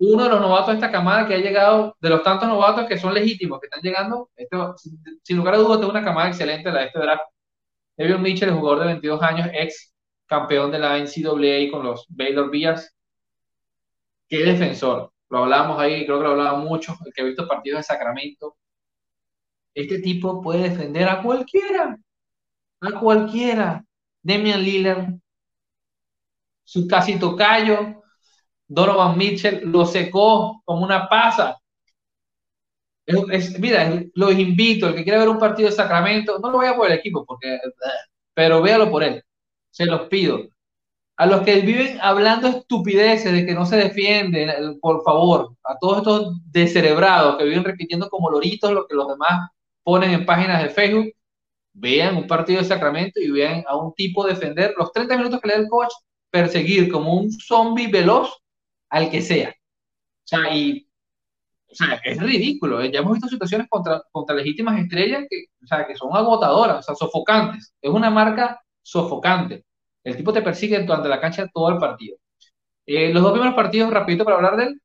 uno 0.00 0.24
de 0.24 0.30
los 0.30 0.40
novatos 0.40 0.68
de 0.68 0.74
esta 0.74 0.90
camada 0.90 1.26
que 1.26 1.34
ha 1.34 1.38
llegado, 1.38 1.96
de 2.00 2.08
los 2.08 2.22
tantos 2.22 2.48
novatos 2.48 2.86
que 2.86 2.98
son 2.98 3.12
legítimos, 3.12 3.60
que 3.60 3.66
están 3.66 3.82
llegando, 3.82 4.30
sin 5.22 5.36
lugar 5.36 5.54
a 5.54 5.58
dudas, 5.58 5.80
es 5.80 5.86
una 5.88 6.04
camada 6.04 6.28
excelente 6.28 6.70
la 6.72 6.80
de 6.80 6.86
este 6.86 6.98
draft. 7.00 7.22
David 7.98 8.16
Mitchell, 8.16 8.48
el 8.48 8.54
jugador 8.54 8.80
de 8.80 8.86
22 8.86 9.22
años, 9.22 9.48
ex 9.52 9.89
campeón 10.30 10.70
de 10.70 10.78
la 10.78 10.96
NCAA 10.96 11.70
con 11.72 11.84
los 11.84 12.06
Baylor 12.08 12.50
Bears. 12.52 12.94
Qué 14.28 14.44
defensor. 14.44 15.12
Lo 15.28 15.38
hablábamos 15.38 15.80
ahí, 15.80 16.06
creo 16.06 16.18
que 16.18 16.24
lo 16.24 16.30
hablaba 16.30 16.58
mucho, 16.58 16.96
el 17.04 17.12
que 17.12 17.22
ha 17.22 17.24
visto 17.24 17.48
partidos 17.48 17.80
de 17.80 17.82
Sacramento. 17.82 18.56
Este 19.74 19.98
tipo 19.98 20.40
puede 20.40 20.70
defender 20.70 21.08
a 21.08 21.20
cualquiera. 21.20 21.98
A 22.80 23.00
cualquiera. 23.00 23.84
Demian 24.22 24.62
Lillard, 24.62 25.14
su 26.62 26.86
casi 26.86 27.18
tocayo, 27.18 28.02
Donovan 28.68 29.16
Mitchell 29.18 29.62
lo 29.64 29.86
secó 29.86 30.62
como 30.64 30.84
una 30.84 31.08
pasa. 31.08 31.56
mira, 33.58 34.00
los 34.14 34.32
invito, 34.38 34.88
el 34.88 34.94
que 34.94 35.02
quiera 35.02 35.18
ver 35.18 35.28
un 35.28 35.38
partido 35.38 35.70
de 35.70 35.74
Sacramento, 35.74 36.38
no 36.38 36.50
lo 36.50 36.58
vaya 36.58 36.76
por 36.76 36.86
el 36.86 36.98
equipo, 36.98 37.24
porque, 37.24 37.58
pero 38.34 38.62
véalo 38.62 38.90
por 38.90 39.02
él, 39.02 39.24
se 39.70 39.86
los 39.86 40.08
pido. 40.08 40.48
A 41.16 41.26
los 41.26 41.42
que 41.42 41.60
viven 41.60 41.98
hablando 42.00 42.48
estupideces 42.48 43.32
de 43.32 43.44
que 43.44 43.54
no 43.54 43.66
se 43.66 43.76
defienden, 43.76 44.78
por 44.80 45.02
favor, 45.02 45.54
a 45.64 45.76
todos 45.78 45.98
estos 45.98 46.36
descerebrados 46.46 47.36
que 47.36 47.44
viven 47.44 47.64
repitiendo 47.64 48.08
como 48.08 48.30
loritos 48.30 48.72
lo 48.72 48.86
que 48.86 48.94
los 48.94 49.06
demás 49.06 49.50
ponen 49.82 50.12
en 50.12 50.24
páginas 50.24 50.62
de 50.62 50.70
Facebook, 50.70 51.12
vean 51.72 52.16
un 52.16 52.26
partido 52.26 52.62
de 52.62 52.68
Sacramento 52.68 53.20
y 53.20 53.30
vean 53.30 53.64
a 53.66 53.76
un 53.76 53.94
tipo 53.94 54.26
defender 54.26 54.74
los 54.78 54.92
30 54.92 55.16
minutos 55.16 55.40
que 55.40 55.48
le 55.48 55.54
da 55.54 55.60
el 55.60 55.68
coach, 55.68 55.92
perseguir 56.30 56.90
como 56.90 57.14
un 57.14 57.30
zombie 57.32 57.88
veloz 57.88 58.30
al 58.88 59.10
que 59.10 59.20
sea. 59.20 59.50
O 59.50 60.26
sea, 60.26 60.48
o 61.70 61.74
sea, 61.74 61.94
es 62.04 62.18
ridículo. 62.20 62.82
¿eh? 62.82 62.90
Ya 62.92 63.00
hemos 63.00 63.12
visto 63.12 63.28
situaciones 63.28 63.68
contra, 63.68 64.02
contra 64.10 64.34
legítimas 64.34 64.78
estrellas 64.80 65.24
que, 65.28 65.46
o 65.62 65.66
sea, 65.66 65.86
que 65.86 65.96
son 65.96 66.14
agotadoras, 66.16 66.78
o 66.78 66.82
sea, 66.82 66.94
sofocantes. 66.94 67.72
Es 67.80 67.90
una 67.90 68.10
marca 68.10 68.60
sofocante. 68.82 69.64
El 70.04 70.16
tipo 70.16 70.32
te 70.32 70.42
persigue 70.42 70.80
durante 70.80 71.08
la 71.08 71.20
cancha 71.20 71.48
todo 71.52 71.70
el 71.70 71.78
partido. 71.78 72.16
Eh, 72.86 73.12
los 73.12 73.22
dos 73.22 73.32
primeros 73.32 73.54
partidos, 73.54 73.92
rapidito 73.92 74.24
para 74.24 74.36
hablar 74.36 74.56
de 74.56 74.64
él, 74.64 74.82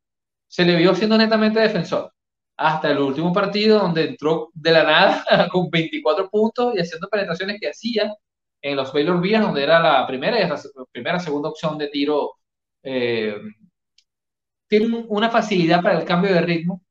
se 0.48 0.66
le 0.66 0.76
vio 0.76 0.96
siendo 0.96 1.18
netamente 1.18 1.60
defensor. 1.60 2.12
Hasta 2.58 2.92
el 2.92 3.00
último 3.00 3.34
partido, 3.34 3.80
donde 3.80 4.10
entró 4.10 4.50
de 4.54 4.72
la 4.72 4.84
nada 4.84 5.50
con 5.52 5.70
24 5.70 6.30
puntos 6.30 6.76
y 6.76 6.82
haciendo 6.82 7.10
penetraciones 7.10 7.60
que 7.60 7.70
hacía 7.70 8.14
en 8.62 8.76
los 8.78 8.94
Baylor 8.94 9.22
Bears, 9.22 9.44
donde 9.46 9.64
era 9.64 9.80
la 9.80 10.08
primera 10.08 10.42
y 10.42 10.50
primera, 10.92 11.20
segunda 11.20 11.50
opción 11.50 11.78
de 11.78 11.88
tiro 11.90 12.34
eh, 12.84 13.36
tiene 14.68 15.06
una 15.08 15.30
facilidad 15.30 15.82
para 15.82 16.00
el 16.00 16.06
cambio 16.06 16.34
de 16.34 16.42
ritmo 16.42 16.82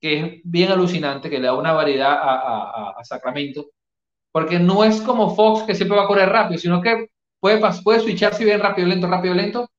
que 0.00 0.20
es 0.20 0.40
bien 0.44 0.72
alucinante, 0.72 1.28
que 1.30 1.38
le 1.38 1.46
da 1.46 1.54
una 1.54 1.72
variedad 1.72 2.18
a, 2.20 3.04
Sacramento, 3.04 3.70
porque 4.32 4.58
no 4.58 4.84
es 4.84 5.00
como 5.00 5.34
Fox 5.34 5.64
que 5.64 5.74
siempre 5.74 5.96
va 5.96 6.04
a 6.04 6.06
correr 6.06 6.28
rápido, 6.28 6.58
sino 6.58 6.80
que 6.80 7.08
puede, 7.40 7.60
puede 7.82 8.00
switcharse 8.00 8.44
bien 8.44 8.60
rápido, 8.60 8.88
lento, 8.88 9.06
rápido, 9.08 9.34
lento, 9.34 9.70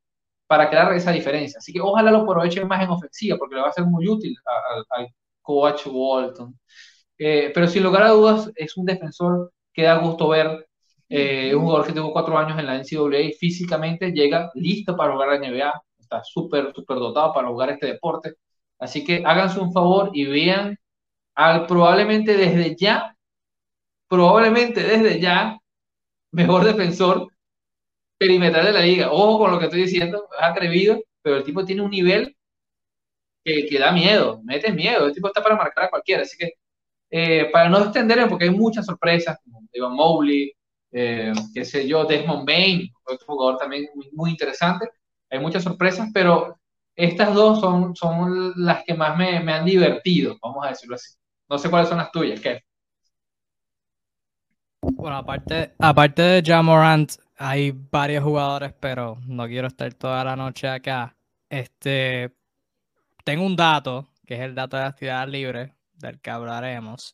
para 0.48 0.70
crear 0.70 0.94
esa 0.94 1.12
diferencia. 1.12 1.60
Así 1.60 1.74
que 1.74 1.82
ojalá 1.82 2.12
lo 2.12 2.20
aprovechen 2.20 2.68
más 2.68 2.84
en 2.84 2.90
ofensiva, 2.90 3.38
porque 3.38 3.56
le 3.56 3.62
va 3.62 3.70
a 3.70 3.74
ser 3.74 3.86
muy 3.86 4.08
útil 4.08 4.36
al 4.90 5.08
coach 5.42 5.88
Walton. 5.88 6.58
Eh, 7.18 7.52
pero 7.54 7.68
sin 7.68 7.84
lugar 7.84 8.04
a 8.04 8.10
dudas, 8.10 8.52
es 8.56 8.76
un 8.78 8.86
defensor 8.86 9.54
que 9.74 9.84
da 9.84 9.98
gusto 9.98 10.30
ver. 10.30 10.68
Eh, 11.10 11.54
un 11.56 11.64
jugador 11.64 11.86
que 11.88 11.94
tuvo 11.94 12.14
cuatro 12.14 12.38
años 12.38 12.58
en 12.58 12.66
la 12.66 12.76
NCAA 12.76 13.32
físicamente 13.38 14.12
llega 14.12 14.50
listo 14.56 14.96
para 14.96 15.14
jugar 15.14 15.30
la 15.30 15.48
NBA, 15.48 15.84
está 16.00 16.24
súper, 16.24 16.74
súper 16.74 16.98
dotado 16.98 17.34
para 17.34 17.50
jugar 17.50 17.70
este 17.70 17.88
deporte. 17.88 18.36
Así 18.80 19.04
que 19.04 19.24
háganse 19.26 19.60
un 19.60 19.72
favor 19.74 20.12
y 20.14 20.26
vean 20.26 20.78
al 21.36 21.68
probablemente 21.68 22.38
desde 22.38 22.76
ya, 22.76 23.16
probablemente 24.12 24.84
desde 24.84 25.22
ya, 25.22 25.58
mejor 26.34 26.66
defensor 26.66 27.30
perimetral 28.20 28.66
de 28.66 28.74
la 28.74 28.82
liga. 28.82 29.12
Ojo 29.12 29.40
con 29.40 29.52
lo 29.52 29.60
que 29.60 29.66
estoy 29.66 29.84
diciendo, 29.84 30.28
es 30.38 30.44
atrevido, 30.44 31.02
pero 31.22 31.38
el 31.38 31.44
tipo 31.46 31.66
tiene 31.66 31.82
un 31.82 31.92
nivel 31.92 32.36
que, 33.44 33.66
que 33.68 33.80
da 33.80 33.92
miedo, 33.94 34.42
mete 34.44 34.72
miedo. 34.74 35.08
El 35.08 35.14
tipo 35.14 35.28
está 35.28 35.42
para 35.42 35.56
marcar 35.56 35.86
a 35.86 35.90
cualquiera. 35.90 36.24
Así 36.24 36.38
que, 36.38 36.54
eh, 37.10 37.50
para 37.52 37.70
no 37.70 37.80
extenderme, 37.80 38.28
porque 38.28 38.46
hay 38.46 38.52
muchas 38.52 38.86
sorpresas, 38.86 39.38
como 39.44 39.62
Ivan 39.72 39.94
Mowley, 39.94 40.54
eh, 40.92 41.34
qué 41.54 41.66
sé 41.66 41.88
yo, 41.88 42.06
Desmond 42.06 42.46
Bain, 42.46 42.90
otro 43.06 43.26
jugador 43.26 43.58
también 43.58 43.88
muy, 43.96 44.10
muy 44.12 44.32
interesante 44.32 44.90
hay 45.32 45.40
muchas 45.40 45.64
sorpresas, 45.64 46.10
pero 46.14 46.60
estas 46.96 47.34
dos 47.34 47.62
son, 47.62 47.96
son 47.96 48.54
las 48.58 48.84
que 48.84 48.94
más 48.94 49.18
me, 49.18 49.40
me 49.40 49.54
han 49.54 49.66
divertido, 49.66 50.38
vamos 50.42 50.66
a 50.66 50.70
decirlo 50.70 50.96
así. 50.96 51.16
No 51.50 51.58
sé 51.58 51.70
cuáles 51.70 51.90
son 51.90 51.98
las 52.00 52.12
tuyas, 52.12 52.40
¿qué? 52.42 52.62
Bueno, 54.82 55.18
aparte, 55.18 55.74
aparte 55.80 56.22
de 56.22 56.44
Jamorant, 56.44 57.12
hay 57.38 57.72
varios 57.72 58.24
jugadores, 58.24 58.74
pero 58.80 59.18
no 59.28 59.48
quiero 59.48 59.68
estar 59.68 59.94
toda 59.94 60.24
la 60.24 60.36
noche 60.36 60.68
acá. 60.68 61.16
Este, 61.50 62.34
tengo 63.24 63.46
un 63.46 63.56
dato, 63.56 64.10
que 64.26 64.36
es 64.36 64.42
el 64.42 64.56
dato 64.56 64.78
de 64.78 64.84
la 64.84 64.90
actividad 64.90 65.28
libre, 65.28 65.74
del 65.94 66.20
que 66.20 66.30
hablaremos. 66.30 67.14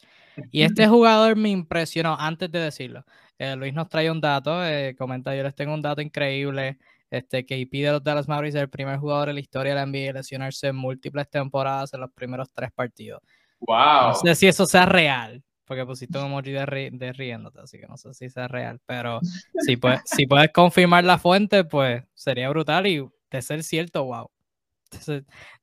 Y 0.52 0.64
este 0.64 0.88
jugador 0.88 1.36
me 1.36 1.50
impresionó, 1.50 2.16
antes 2.18 2.52
de 2.52 2.60
decirlo. 2.60 3.06
Eh, 3.38 3.56
Luis 3.56 3.74
nos 3.74 3.90
trae 3.90 4.10
un 4.10 4.22
dato, 4.22 4.66
eh, 4.66 4.96
comenta, 4.98 5.36
yo 5.36 5.44
les 5.44 5.56
tengo 5.56 5.74
un 5.74 5.82
dato 5.82 6.02
increíble 6.02 6.80
este, 7.10 7.46
KP 7.46 7.72
de 7.72 7.92
los 7.92 8.04
Dallas 8.04 8.28
Mavericks 8.28 8.56
es 8.56 8.62
el 8.62 8.70
primer 8.70 8.98
jugador 8.98 9.30
en 9.30 9.36
la 9.36 9.42
historia 9.42 9.74
de 9.74 9.80
la 9.80 9.86
NBA 9.86 10.14
lesionarse 10.14 10.68
en 10.68 10.76
múltiples 10.76 11.30
temporadas 11.30 11.94
en 11.94 12.02
los 12.02 12.12
primeros 12.12 12.52
tres 12.52 12.72
partidos. 12.72 13.22
Wow. 13.60 14.10
No 14.10 14.16
sé 14.16 14.36
si 14.36 14.48
eso 14.48 14.66
sea 14.66 14.86
real, 14.86 15.44
porque 15.68 15.86
pusiste 15.86 16.18
un 16.18 16.28
emoji 16.28 16.52
de, 16.52 16.90
de 16.94 17.14
riéndote, 17.14 17.60
así 17.60 17.78
que 17.78 17.88
no 17.88 17.98
sé 17.98 18.14
si 18.14 18.30
sea 18.30 18.48
real, 18.48 18.80
pero 18.86 19.20
si, 19.60 19.76
puedes, 19.76 20.02
si 20.06 20.26
puedes 20.26 20.52
confirmar 20.52 21.04
la 21.04 21.18
fuente, 21.18 21.66
pues 21.66 22.04
sería 22.14 22.50
brutal 22.50 22.88
y 22.88 23.06
de 23.30 23.42
ser 23.42 23.64
cierto, 23.64 24.06
wow. 24.06 24.32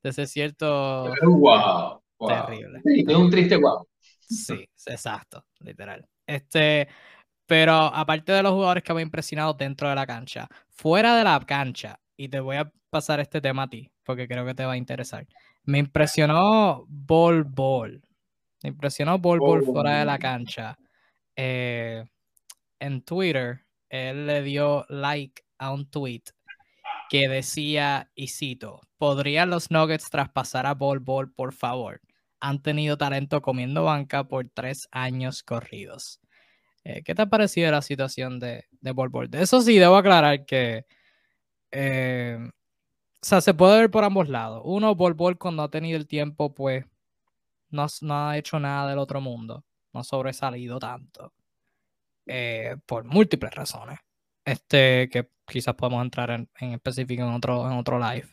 De 0.03 0.13
ser, 0.13 0.29
cierto, 0.29 1.11
wow. 1.23 2.03
Terrible. 2.29 2.83
es 2.85 3.17
un 3.17 3.31
triste 3.31 3.57
wow. 3.57 3.89
Sí, 4.21 4.69
exacto, 4.87 5.45
literal. 5.61 6.07
Este, 6.27 6.89
pero 7.47 7.73
aparte 7.73 8.33
de 8.33 8.43
los 8.43 8.53
jugadores 8.53 8.85
que 8.85 8.93
me 8.93 9.01
han 9.01 9.07
impresionado 9.07 9.55
dentro 9.55 9.89
de 9.89 9.95
la 9.95 10.07
cancha, 10.07 10.47
fuera 10.69 11.17
de 11.17 11.25
la 11.25 11.41
cancha, 11.41 11.99
y 12.17 12.29
te 12.29 12.41
voy 12.41 12.57
a 12.57 12.71
pasar 12.91 13.21
este 13.21 13.41
tema 13.41 13.65
a 13.65 13.69
ti, 13.69 13.91
porque 14.05 14.29
creo 14.29 14.45
que 14.45 14.55
te 14.55 14.65
va 14.65 14.73
a 14.73 14.77
interesar. 14.77 15.27
Me 15.65 15.79
impresionó 15.79 16.85
Bol 16.89 17.45
Bol. 17.45 18.03
Me 18.65 18.71
impresionó 18.71 19.19
Bol 19.19 19.41
Bol 19.41 19.63
fuera 19.63 19.99
de 19.99 20.07
la 20.07 20.19
cancha. 20.19 20.79
Eh, 21.37 22.03
en 22.79 23.03
Twitter, 23.03 23.61
él 23.91 24.27
le 24.27 24.43
dio 24.43 24.87
like 24.89 25.45
a 25.59 25.71
un 25.71 25.91
tweet 25.91 26.23
que 27.11 27.29
decía, 27.29 28.11
y 28.15 28.29
cito, 28.29 28.81
¿podrían 28.97 29.51
los 29.51 29.71
Nuggets 29.71 30.09
traspasar 30.09 30.65
a 30.65 30.73
Bol 30.73 31.01
Bol, 31.01 31.31
por 31.31 31.53
favor? 31.53 32.01
Han 32.41 32.63
tenido 32.63 32.97
talento 32.97 33.43
comiendo 33.43 33.85
banca 33.85 34.25
por 34.25 34.49
tres 34.49 34.89
años 34.91 35.43
corridos. 35.43 36.23
Eh, 36.85 37.03
¿Qué 37.05 37.15
te 37.15 37.21
ha 37.21 37.27
parecido 37.27 37.71
la 37.71 37.83
situación 37.83 38.41
de, 38.41 38.65
de 38.81 38.93
Bol 38.93 39.29
De 39.29 39.43
eso 39.43 39.61
sí, 39.61 39.79
debo 39.79 39.97
aclarar 39.97 40.47
que. 40.47 40.87
Eh, 41.71 42.39
o 42.41 43.27
sea, 43.27 43.43
se 43.43 43.53
puede 43.53 43.79
ver 43.79 43.91
por 43.91 44.05
ambos 44.05 44.31
lados. 44.31 44.63
Uno, 44.65 44.95
Bol 44.95 45.13
Bol, 45.13 45.37
cuando 45.37 45.63
ha 45.63 45.71
tenido 45.71 45.99
el 45.99 46.07
tiempo, 46.07 46.55
pues. 46.55 46.87
No, 47.75 47.87
ha 48.15 48.39
hecho 48.39 48.59
nada 48.61 48.89
del 48.91 48.99
otro 48.99 49.21
mundo. 49.21 49.65
No 49.93 50.01
ha 50.01 50.05
sobresalido 50.05 50.79
tanto. 50.79 51.33
Eh, 52.27 52.77
por 52.87 53.05
múltiples 53.05 53.55
razones. 53.55 53.99
Este, 54.45 55.09
que 55.11 55.29
quizás 55.47 55.75
podemos 55.75 56.03
entrar 56.05 56.31
en, 56.31 56.49
en 56.61 56.73
específico 56.75 57.23
en 57.23 57.31
otro, 57.31 57.71
en 57.71 57.77
otro 57.79 57.99
live. 57.99 58.29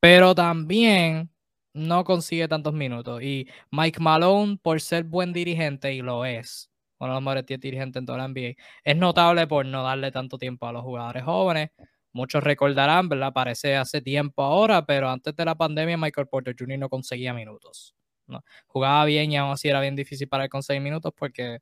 Pero 0.00 0.34
también 0.34 1.30
no 1.74 2.04
consigue 2.04 2.48
tantos 2.48 2.74
minutos. 2.74 3.22
Y 3.22 3.48
Mike 3.70 4.00
Malone, 4.00 4.58
por 4.62 4.80
ser 4.80 5.04
buen 5.04 5.32
dirigente, 5.32 5.94
y 5.94 6.02
lo 6.02 6.24
es, 6.24 6.70
uno 6.98 7.10
de 7.10 7.14
los 7.16 7.22
mejores 7.22 7.60
dirigentes 7.60 8.00
en 8.00 8.06
toda 8.06 8.18
la 8.18 8.28
NBA. 8.28 8.54
Es 8.84 8.96
notable 8.96 9.46
por 9.46 9.66
no 9.66 9.82
darle 9.82 10.10
tanto 10.12 10.38
tiempo 10.38 10.66
a 10.66 10.72
los 10.72 10.82
jugadores 10.82 11.24
jóvenes. 11.24 11.70
Muchos 12.12 12.44
recordarán, 12.44 13.08
¿verdad? 13.08 13.32
Parece 13.32 13.76
hace 13.76 14.02
tiempo 14.02 14.42
ahora, 14.42 14.84
pero 14.84 15.08
antes 15.08 15.34
de 15.34 15.44
la 15.44 15.54
pandemia 15.54 15.96
Michael 15.96 16.28
Porter 16.28 16.54
Jr. 16.58 16.78
no 16.78 16.88
conseguía 16.90 17.32
minutos. 17.32 17.94
Jugaba 18.66 19.04
bien 19.04 19.32
y 19.32 19.36
aún 19.36 19.52
así 19.52 19.68
era 19.68 19.80
bien 19.80 19.96
difícil 19.96 20.28
para 20.28 20.44
él 20.44 20.50
conseguir 20.50 20.82
minutos 20.82 21.12
porque 21.16 21.60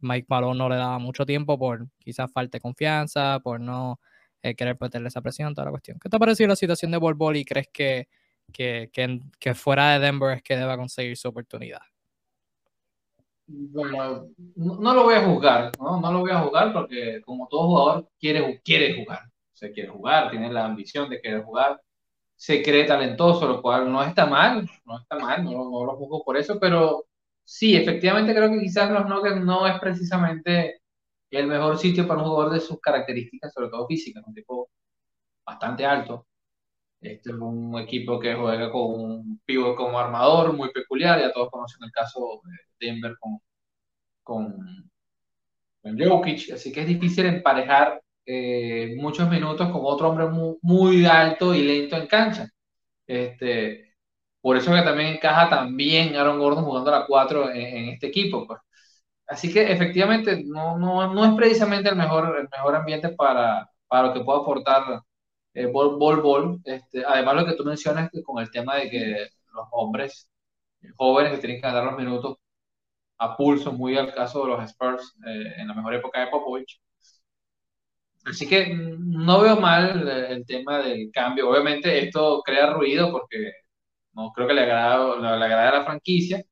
Mike 0.00 0.26
Malone 0.28 0.58
no 0.58 0.68
le 0.68 0.76
daba 0.76 0.98
mucho 0.98 1.24
tiempo 1.26 1.58
por 1.58 1.86
quizás 1.98 2.30
falta 2.32 2.56
de 2.56 2.60
confianza, 2.60 3.40
por 3.40 3.60
no 3.60 4.00
eh, 4.42 4.54
querer 4.54 4.76
meterle 4.80 5.08
esa 5.08 5.20
presión, 5.20 5.54
toda 5.54 5.66
la 5.66 5.70
cuestión. 5.70 5.98
¿Qué 6.00 6.08
te 6.08 6.16
ha 6.16 6.18
parecido 6.18 6.48
la 6.48 6.56
situación 6.56 6.90
de 6.90 6.98
Bol 6.98 7.14
Bol 7.14 7.36
y 7.36 7.44
crees 7.44 7.68
que, 7.68 8.08
que, 8.52 8.90
que, 8.92 9.20
que 9.38 9.54
fuera 9.54 9.92
de 9.92 10.00
Denver 10.00 10.36
es 10.36 10.42
que 10.42 10.56
deba 10.56 10.76
conseguir 10.76 11.16
su 11.16 11.28
oportunidad? 11.28 11.82
bueno, 13.46 14.28
no, 14.56 14.94
lo 14.94 15.04
voy 15.04 15.14
a 15.14 15.24
juzgar, 15.26 15.72
¿no? 15.78 16.00
No 16.00 16.12
lo 16.12 16.20
voy 16.20 16.30
a 16.30 16.40
juzgar 16.40 16.72
porque 16.72 17.20
como 17.24 17.48
todo 17.48 17.66
jugador 17.66 18.08
quiere, 18.18 18.60
quiere 18.64 19.02
jugar. 19.02 19.20
Se 19.52 19.72
quiere 19.72 19.90
jugar, 19.90 20.30
tiene 20.30 20.52
la 20.52 20.64
ambición 20.64 21.08
de 21.08 21.20
querer 21.20 21.42
jugar, 21.42 21.80
se 22.36 22.62
cree 22.62 22.84
talentoso, 22.84 23.46
lo 23.46 23.62
cual 23.62 23.90
no 23.90 24.02
está 24.02 24.26
mal, 24.26 24.68
no 24.84 24.98
está 24.98 25.18
mal, 25.18 25.44
no, 25.44 25.52
no 25.70 25.84
lo 25.84 25.96
juzgo 25.96 26.24
por 26.24 26.36
eso, 26.36 26.58
pero 26.60 27.06
sí, 27.44 27.76
efectivamente 27.76 28.34
creo 28.34 28.50
que 28.50 28.60
quizás 28.60 28.90
los 28.90 29.06
Nuggets 29.08 29.44
no 29.44 29.66
es 29.66 29.78
precisamente 29.80 30.82
el 31.30 31.46
mejor 31.46 31.78
sitio 31.78 32.06
para 32.06 32.22
un 32.22 32.28
jugador 32.28 32.52
de 32.52 32.60
sus 32.60 32.80
características, 32.80 33.52
sobre 33.52 33.68
todo 33.70 33.86
físicas, 33.86 34.22
un 34.26 34.34
tipo 34.34 34.68
bastante 35.46 35.84
alto. 35.86 36.26
Este 37.00 37.30
es 37.30 37.36
un 37.36 37.78
equipo 37.78 38.20
que 38.20 38.34
juega 38.34 38.70
con 38.70 39.00
un 39.00 39.40
pivot 39.44 39.76
como 39.76 39.98
armador 39.98 40.52
muy 40.54 40.70
peculiar, 40.72 41.20
ya 41.20 41.32
todos 41.32 41.50
conocen 41.50 41.84
el 41.84 41.92
caso 41.92 42.40
de 42.44 42.86
Denver 42.86 43.16
con, 43.18 43.40
con, 44.22 44.90
Jokic, 45.82 46.52
así 46.52 46.72
que 46.72 46.82
es 46.82 46.86
difícil 46.86 47.26
emparejar 47.26 48.01
eh, 48.26 48.94
muchos 48.98 49.28
minutos 49.30 49.70
con 49.70 49.80
otro 49.84 50.10
hombre 50.10 50.26
muy, 50.62 51.06
alto 51.06 51.54
y 51.54 51.62
lento 51.62 51.96
en 51.96 52.06
cancha. 52.06 52.48
Este, 53.06 53.94
por 54.40 54.56
eso 54.56 54.72
que 54.74 54.82
también 54.82 55.14
encaja 55.14 55.48
también 55.50 56.16
Aaron 56.16 56.38
Gordon 56.38 56.64
jugando 56.64 56.94
a 56.94 57.00
la 57.00 57.06
4 57.06 57.50
en, 57.52 57.90
este 57.90 58.08
equipo. 58.08 58.46
Pues. 58.46 58.60
Así 59.26 59.52
que 59.52 59.72
efectivamente 59.72 60.42
no, 60.44 60.78
no, 60.78 61.12
no, 61.14 61.24
es 61.24 61.32
precisamente 61.36 61.88
el 61.90 61.96
mejor, 61.96 62.36
el 62.38 62.48
mejor 62.50 62.76
ambiente 62.76 63.10
para, 63.10 63.68
para 63.88 64.08
lo 64.08 64.14
que 64.14 64.20
pueda 64.20 64.40
aportar 64.40 65.02
eh, 65.54 65.66
bol, 65.66 65.98
bol, 65.98 66.60
Este, 66.64 67.04
además, 67.04 67.34
lo 67.36 67.46
que 67.46 67.54
tú 67.54 67.64
mencionas 67.64 68.10
que 68.10 68.22
con 68.22 68.42
el 68.42 68.50
tema 68.50 68.76
de 68.76 68.90
que 68.90 69.28
los 69.54 69.66
hombres 69.72 70.28
jóvenes 70.96 71.32
que 71.32 71.38
tienen 71.38 71.60
que 71.60 71.66
ganar 71.68 71.84
los 71.84 71.96
minutos 71.96 72.38
a 73.18 73.36
pulso, 73.36 73.72
muy 73.72 73.96
al 73.96 74.14
caso 74.14 74.42
de 74.42 74.48
los 74.48 74.64
Spurs 74.70 75.16
eh, 75.26 75.54
en 75.58 75.68
la 75.68 75.74
mejor 75.74 75.94
época 75.94 76.20
de 76.20 76.28
Popovich. 76.28 76.81
Así 78.24 78.48
que 78.48 78.74
no 78.74 79.40
veo 79.40 79.56
mal 79.60 80.08
el, 80.08 80.46
tema 80.46 80.78
del 80.78 81.10
cambio. 81.12 81.50
Obviamente 81.50 82.04
esto 82.06 82.42
crea 82.44 82.72
ruido 82.72 83.10
porque 83.12 83.52
no 84.14 84.32
creo 84.32 84.48
que 84.48 84.54
le 84.54 84.62
agrade 84.62 85.54
a 85.68 85.72
la 85.78 85.84
franquicia. 85.84 86.42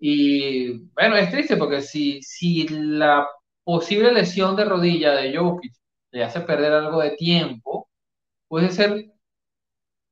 Y 0.00 0.78
bueno, 0.94 1.16
es 1.16 1.30
triste 1.30 1.56
porque 1.56 1.82
si, 1.82 2.22
si 2.22 2.68
la 2.68 3.26
posible 3.64 4.12
lesión 4.12 4.56
de 4.56 4.64
rodilla 4.64 5.12
de 5.14 5.36
Jokic 5.36 5.74
le 6.12 6.24
hace 6.24 6.40
perder 6.42 6.72
algo 6.72 7.00
de 7.02 7.12
tiempo, 7.12 7.88
puede 8.48 8.70
ser 8.70 9.12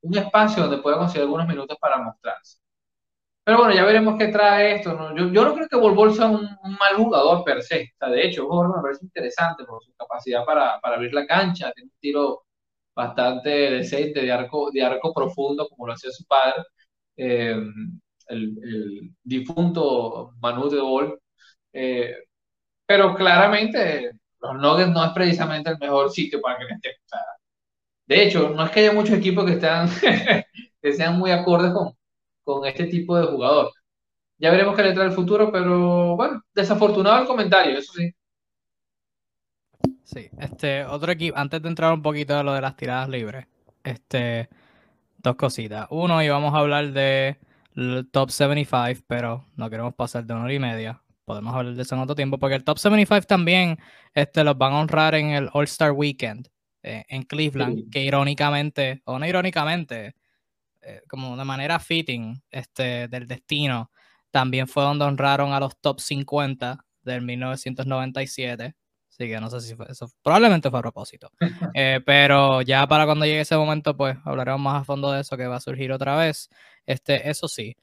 un 0.01 0.17
espacio 0.17 0.63
donde 0.63 0.81
pueda 0.81 0.97
conseguir 0.97 1.23
algunos 1.23 1.47
minutos 1.47 1.77
para 1.79 2.01
mostrarse. 2.01 2.58
Pero 3.49 3.61
bueno, 3.61 3.73
ya 3.73 3.83
veremos 3.83 4.15
qué 4.19 4.27
trae 4.27 4.75
esto. 4.75 5.15
Yo, 5.15 5.25
no 5.25 5.55
creo 5.55 5.67
que 5.67 5.75
Volvol 5.75 6.13
sea 6.13 6.27
un, 6.27 6.43
mal 6.61 6.95
jugador 6.95 7.43
per 7.43 7.63
se. 7.63 7.93
de 7.99 8.27
hecho, 8.27 8.43
un 8.43 8.49
jugador 8.49 8.77
me 8.77 8.83
parece 8.83 9.05
interesante 9.05 9.63
por 9.65 9.83
su 9.83 9.91
capacidad 9.95 10.45
para, 10.45 10.75
abrir 10.83 11.11
la 11.15 11.25
cancha. 11.25 11.71
Tiene 11.71 11.89
un 11.89 11.99
tiro 11.99 12.43
bastante 12.95 13.49
decente 13.49 14.21
de 14.21 14.31
arco, 14.31 14.69
de 14.71 14.83
arco 14.83 15.11
profundo, 15.11 15.67
como 15.67 15.87
lo 15.87 15.93
hacía 15.93 16.11
su 16.11 16.25
padre, 16.25 16.63
eh, 17.17 17.55
el, 18.27 19.15
difunto 19.23 20.33
Manu 20.39 20.69
de 20.69 20.81
Bol. 20.81 21.19
Eh, 21.73 22.17
pero 22.85 23.15
claramente, 23.15 24.11
los 24.41 24.55
Nuggets 24.57 24.91
no 24.91 25.03
es 25.05 25.11
precisamente 25.11 25.71
el 25.71 25.79
mejor 25.79 26.11
sitio 26.11 26.39
para 26.39 26.59
que 26.59 26.65
le 26.65 26.73
esté. 26.75 26.89
De 28.05 28.23
hecho, 28.23 28.49
no 28.49 28.63
es 28.63 28.69
que 28.69 28.81
haya 28.81 28.93
muchos 28.93 29.17
equipos 29.17 29.43
que, 29.45 29.53
están, 29.53 29.89
que 30.81 30.93
sean 30.93 31.17
muy 31.17 31.31
acordes 31.31 31.73
con, 31.73 31.98
con 32.49 32.65
este 32.65 32.87
tipo 32.87 33.15
de 33.15 33.27
jugador. 33.27 33.71
Ya 34.39 34.49
veremos 34.49 34.75
qué 34.75 34.81
le 34.81 34.93
trae 34.93 35.05
el 35.07 35.13
futuro, 35.13 35.51
pero 35.51 36.15
bueno, 36.15 36.41
desafortunado 36.55 37.21
el 37.21 37.27
comentario, 37.27 37.77
eso 37.77 37.93
sí. 37.93 38.11
Sí, 40.03 40.29
este, 40.39 40.83
otro 40.85 41.11
equipo, 41.11 41.37
antes 41.37 41.61
de 41.61 41.69
entrar 41.69 41.93
un 41.93 42.01
poquito 42.01 42.35
a 42.35 42.41
lo 42.41 42.53
de 42.53 42.61
las 42.61 42.75
tiradas 42.75 43.07
libres, 43.07 43.45
este, 43.83 44.49
dos 45.17 45.35
cositas. 45.35 45.85
Uno, 45.91 46.23
íbamos 46.23 46.55
a 46.55 46.57
hablar 46.57 46.91
de 46.91 47.37
top 48.11 48.31
75, 48.31 49.05
pero 49.07 49.45
no 49.55 49.69
queremos 49.69 49.93
pasar 49.93 50.25
de 50.25 50.33
una 50.33 50.45
hora 50.45 50.53
y 50.53 50.59
media. 50.59 51.03
Podemos 51.25 51.53
hablar 51.53 51.75
de 51.75 51.81
eso 51.83 51.93
en 51.93 52.01
otro 52.01 52.15
tiempo, 52.15 52.39
porque 52.39 52.55
el 52.55 52.63
top 52.63 52.79
75 52.79 53.27
también 53.27 53.77
este, 54.15 54.43
los 54.43 54.57
van 54.57 54.73
a 54.73 54.79
honrar 54.79 55.13
en 55.13 55.29
el 55.29 55.49
All-Star 55.53 55.91
Weekend. 55.91 56.49
Eh, 56.81 57.03
en 57.09 57.23
Cleveland, 57.23 57.91
que 57.91 58.01
irónicamente, 58.01 59.01
o 59.03 59.19
no 59.19 59.27
irónicamente, 59.27 60.15
eh, 60.81 61.01
como 61.07 61.35
de 61.35 61.45
manera 61.45 61.79
fitting 61.79 62.41
este, 62.49 63.07
del 63.07 63.27
destino, 63.27 63.91
también 64.31 64.67
fue 64.67 64.83
donde 64.83 65.05
honraron 65.05 65.53
a 65.53 65.59
los 65.59 65.77
top 65.79 65.99
50 65.99 66.85
del 67.01 67.21
1997. 67.21 68.75
Así 69.09 69.27
que 69.27 69.39
no 69.39 69.49
sé 69.49 69.61
si 69.61 69.75
fue 69.75 69.87
eso, 69.89 70.09
probablemente 70.21 70.69
fue 70.69 70.79
a 70.79 70.83
propósito. 70.83 71.31
Eh, 71.75 72.01
pero 72.05 72.61
ya 72.61 72.87
para 72.87 73.05
cuando 73.05 73.25
llegue 73.25 73.41
ese 73.41 73.55
momento, 73.55 73.95
pues 73.95 74.17
hablaremos 74.25 74.59
más 74.59 74.81
a 74.81 74.85
fondo 74.85 75.11
de 75.11 75.21
eso 75.21 75.37
que 75.37 75.47
va 75.47 75.57
a 75.57 75.61
surgir 75.61 75.91
otra 75.91 76.15
vez. 76.15 76.49
Este, 76.85 77.29
eso 77.29 77.47
sí, 77.47 77.75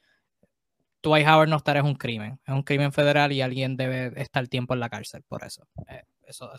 Dwight 1.01 1.27
Howard 1.27 1.49
no 1.49 1.57
estar 1.57 1.77
es 1.77 1.83
un 1.83 1.95
crimen, 1.95 2.39
es 2.45 2.53
un 2.53 2.63
crimen 2.63 2.91
federal 2.91 3.31
y 3.31 3.41
alguien 3.41 3.77
debe 3.77 4.11
estar 4.21 4.47
tiempo 4.47 4.73
en 4.73 4.81
la 4.81 4.89
cárcel 4.89 5.23
por 5.27 5.43
eso 5.45 5.67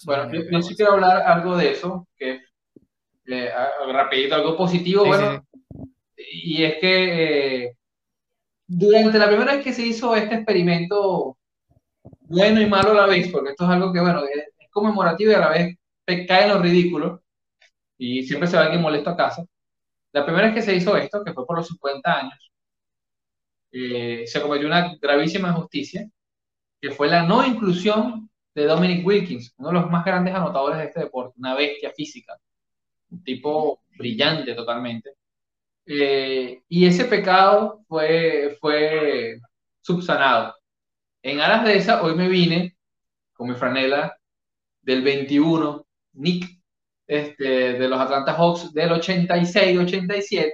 bueno, 0.04 0.32
yo, 0.32 0.62
sí 0.62 0.74
quiero 0.74 0.92
hablar 0.92 1.22
algo 1.22 1.56
de 1.56 1.72
eso, 1.72 2.06
que 2.16 2.40
eh, 3.26 3.50
rapidito, 3.92 4.34
algo 4.34 4.56
positivo, 4.56 5.04
bueno, 5.04 5.44
y 6.18 6.64
es 6.64 6.78
que 6.78 7.64
eh, 7.64 7.76
durante 8.66 9.18
la 9.18 9.28
primera 9.28 9.54
vez 9.54 9.64
que 9.64 9.72
se 9.72 9.86
hizo 9.86 10.14
este 10.16 10.36
experimento, 10.36 11.38
bueno 12.22 12.60
y 12.60 12.66
malo 12.66 12.92
a 12.92 12.94
la 12.94 13.06
vez, 13.06 13.30
porque 13.30 13.50
esto 13.50 13.64
es 13.64 13.70
algo 13.70 13.92
que, 13.92 14.00
bueno, 14.00 14.22
es, 14.24 14.44
conmemorativo 14.70 15.32
y 15.32 15.34
a 15.34 15.40
la 15.40 15.48
vez 15.50 15.76
cae 16.26 16.44
en 16.44 16.50
lo 16.50 16.62
ridículo, 16.62 17.22
y 17.98 18.22
siempre 18.24 18.48
se 18.48 18.56
va 18.56 18.64
alguien 18.64 18.82
molesto 18.82 19.10
a 19.10 19.16
casa. 19.16 19.44
La 20.12 20.24
primera 20.24 20.46
vez 20.46 20.54
que 20.54 20.62
se 20.62 20.74
hizo 20.74 20.96
esto, 20.96 21.24
que 21.24 21.32
fue 21.32 21.46
por 21.46 21.58
los 21.58 21.68
50 21.68 22.18
años, 22.18 22.52
eh, 23.72 24.24
se 24.26 24.40
cometió 24.40 24.66
una 24.66 24.96
gravísima 25.00 25.48
injusticia, 25.48 26.08
que 26.80 26.90
fue 26.90 27.08
la 27.08 27.22
no 27.24 27.44
inclusión 27.46 28.30
de 28.54 28.64
Dominic 28.64 29.06
Wilkins, 29.06 29.54
uno 29.58 29.68
de 29.68 29.74
los 29.74 29.90
más 29.90 30.04
grandes 30.04 30.34
anotadores 30.34 30.78
de 30.78 30.84
este 30.86 31.00
deporte, 31.00 31.34
una 31.38 31.54
bestia 31.54 31.92
física, 31.92 32.36
un 33.10 33.22
tipo 33.22 33.82
brillante 33.96 34.54
totalmente. 34.54 35.17
Eh, 35.90 36.62
y 36.68 36.86
ese 36.86 37.06
pecado 37.06 37.82
fue, 37.88 38.58
fue 38.60 39.38
subsanado. 39.80 40.54
En 41.22 41.40
aras 41.40 41.64
de 41.64 41.76
esa, 41.76 42.02
hoy 42.02 42.14
me 42.14 42.28
vine 42.28 42.76
con 43.32 43.48
mi 43.48 43.54
franela 43.54 44.14
del 44.82 45.02
21, 45.02 45.86
Nick, 46.12 46.60
este, 47.06 47.72
de 47.74 47.88
los 47.88 47.98
Atlanta 47.98 48.34
Hawks 48.34 48.74
del 48.74 48.90
86-87, 48.90 50.52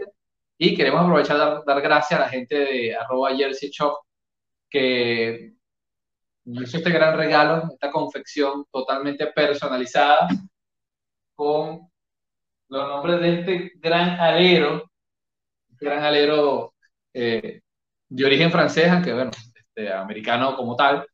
y 0.56 0.77
queremos 0.77 1.02
aprovechar 1.02 1.36
dar, 1.36 1.65
dar 1.66 1.81
gracias 1.82 2.20
a 2.20 2.24
la 2.24 2.28
gente 2.28 2.56
de 2.56 2.94
arroba 2.94 3.35
Jersey 3.35 3.70
Shop, 3.70 3.98
que 4.70 5.52
hizo 6.44 6.77
este 6.77 6.90
gran 6.90 7.16
regalo, 7.16 7.70
esta 7.73 7.90
confección 7.90 8.66
totalmente 8.70 9.27
personalizada 9.28 10.28
con 11.35 11.90
los 12.69 12.89
nombres 12.89 13.20
de 13.20 13.40
este 13.40 13.73
gran 13.77 14.11
alero, 14.20 14.85
gran 15.81 16.03
alero 16.03 16.75
eh, 17.13 17.61
de 18.09 18.25
origen 18.25 18.51
francés, 18.51 18.91
aunque 18.91 19.13
bueno, 19.13 19.31
este, 19.55 19.93
americano 19.93 20.57
como 20.57 20.77
tal, 20.77 21.07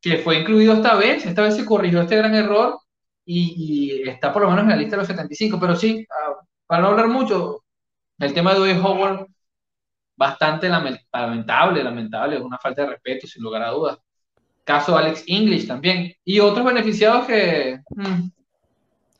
que 0.00 0.18
fue 0.18 0.40
incluido 0.40 0.74
esta 0.74 0.94
vez, 0.96 1.26
esta 1.26 1.42
vez 1.42 1.56
se 1.56 1.64
corrigió 1.64 2.00
este 2.00 2.16
gran 2.16 2.34
error 2.34 2.78
y, 3.24 4.08
está 4.08 4.32
por 4.32 4.42
lo 4.42 4.50
menos 4.50 4.64
en 4.64 4.70
la 4.70 4.76
lista 4.76 4.96
de 4.96 5.02
los 5.02 5.08
75, 5.08 5.58
pero 5.60 5.76
sí, 5.76 6.06
ah, 6.10 6.34
para 6.66 6.82
no 6.82 6.88
hablar 6.88 7.08
mucho, 7.08 7.64
el 8.18 8.32
tema 8.34 8.52
de 8.52 8.60
Dwayne 8.60 8.80
Howard, 8.80 9.26
bastante 10.16 10.68
lamentable, 10.68 11.84
lamentable, 11.84 12.36
es 12.36 12.42
una 12.42 12.58
falta 12.58 12.82
de 12.82 12.90
respeto, 12.90 13.26
sin 13.26 13.42
lugar 13.42 13.62
a 13.62 13.70
dudas 13.70 13.98
caso 14.68 14.98
Alex 14.98 15.24
English 15.26 15.66
también. 15.66 16.12
Y 16.24 16.40
otros 16.40 16.66
beneficiados 16.66 17.26
que 17.26 17.80
mm, 17.88 18.28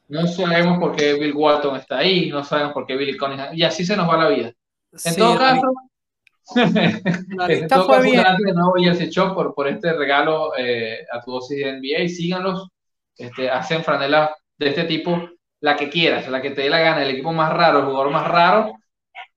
no 0.09 0.27
sabemos 0.27 0.79
por 0.79 0.97
qué 0.97 1.15
Bill 1.15 1.35
Walton 1.35 1.77
está 1.77 1.99
ahí, 1.99 2.31
no 2.31 2.43
sabemos 2.43 2.73
por 2.73 2.87
qué 2.87 2.97
Billy 2.97 3.17
Cunningham, 3.17 3.55
y 3.55 3.63
así 3.63 3.85
se 3.85 3.97
nos 3.97 4.09
va 4.09 4.17
la 4.17 4.29
vida. 4.29 4.53
En 5.05 5.17
todo 5.17 5.39
caso, 5.39 5.73
en 6.57 7.69
todo 7.69 7.87
caso, 7.87 8.11
gracias 8.11 8.39
de 8.39 8.53
nuevo 8.53 8.75
Jersey 8.79 9.11
Shop 9.11 9.35
por, 9.35 9.55
por 9.55 9.69
este 9.69 9.93
regalo 9.93 10.53
eh, 10.57 11.07
a 11.13 11.21
tu 11.21 11.33
dosis 11.33 11.59
de 11.59 11.73
NBA. 11.73 12.09
Síganlos, 12.09 12.69
este, 13.17 13.51
hacen 13.51 13.85
franelas 13.85 14.31
de 14.57 14.69
este 14.69 14.85
tipo, 14.85 15.29
la 15.61 15.77
que 15.77 15.91
quieras, 15.91 16.27
la 16.29 16.41
que 16.41 16.51
te 16.51 16.63
dé 16.63 16.71
la 16.71 16.81
gana, 16.81 17.03
el 17.03 17.11
equipo 17.11 17.33
más 17.33 17.53
raro, 17.53 17.81
el 17.81 17.85
jugador 17.85 18.11
más 18.11 18.27
raro. 18.27 18.73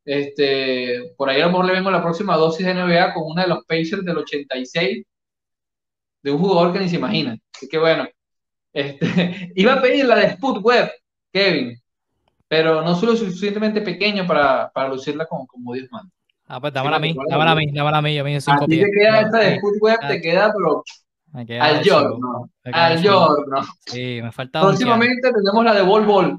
Este, 0.06 1.14
por 1.18 1.30
ahí 1.30 1.41
a 1.41 1.45
lo 1.45 1.52
mejor 1.52 1.65
le 1.65 1.73
vengo 1.73 1.91
la 1.91 2.02
próxima 2.02 2.38
dosis 2.38 2.65
de 2.65 2.73
NBA 2.73 3.14
con 3.14 3.23
una 3.26 3.43
de 3.43 3.49
los 3.49 3.65
Pacers 3.65 4.03
del 4.03 4.18
86 4.18 5.06
de 6.23 6.31
un 6.31 6.39
jugador 6.39 6.72
que 6.73 6.80
ni 6.80 6.89
se 6.89 6.95
imagina. 6.95 7.38
Así 7.53 7.68
que 7.68 7.77
bueno, 7.77 8.07
este, 8.73 9.52
iba 9.56 9.73
a 9.73 9.81
pedir 9.81 10.06
la 10.06 10.15
de 10.15 10.27
Sput 10.31 10.64
Web, 10.64 10.91
Kevin, 11.31 11.77
pero 12.48 12.81
no 12.81 12.95
soy 12.95 13.10
lo 13.10 13.15
suficientemente 13.15 13.81
pequeño 13.81 14.27
para, 14.27 14.69
para 14.72 14.89
lucirla 14.89 15.26
como, 15.26 15.48
como 15.48 15.73
Dios 15.73 15.88
manda. 15.91 16.11
Ah, 16.48 16.60
pues 16.60 16.73
dámela 16.73 16.98
a 16.98 16.99
mí, 16.99 17.15
dámela 17.30 17.52
a 17.52 17.56
mí, 17.56 17.72
dámela 17.72 17.98
a 17.98 18.02
mí, 18.02 18.14
yo 18.14 18.23
me 18.26 18.41
cinco 18.41 18.65
ti 18.65 18.81
te 18.81 18.91
queda 18.91 19.22
esta 19.22 19.38
de 19.38 19.60
Food 19.61 19.77
Web, 19.80 19.99
te 20.06 20.19
queda, 20.19 20.52
pero 20.53 20.84
al 21.34 21.81
giorno, 21.81 22.49
al 22.65 22.99
giorno. 22.99 23.61
Sí, 23.85 24.19
me 24.22 24.34
falta 24.34 24.60
Próximamente 24.60 25.31
tenemos 25.31 25.64
la 25.64 25.73
de 25.73 25.81
Bol 25.81 26.06
Bol. 26.06 26.38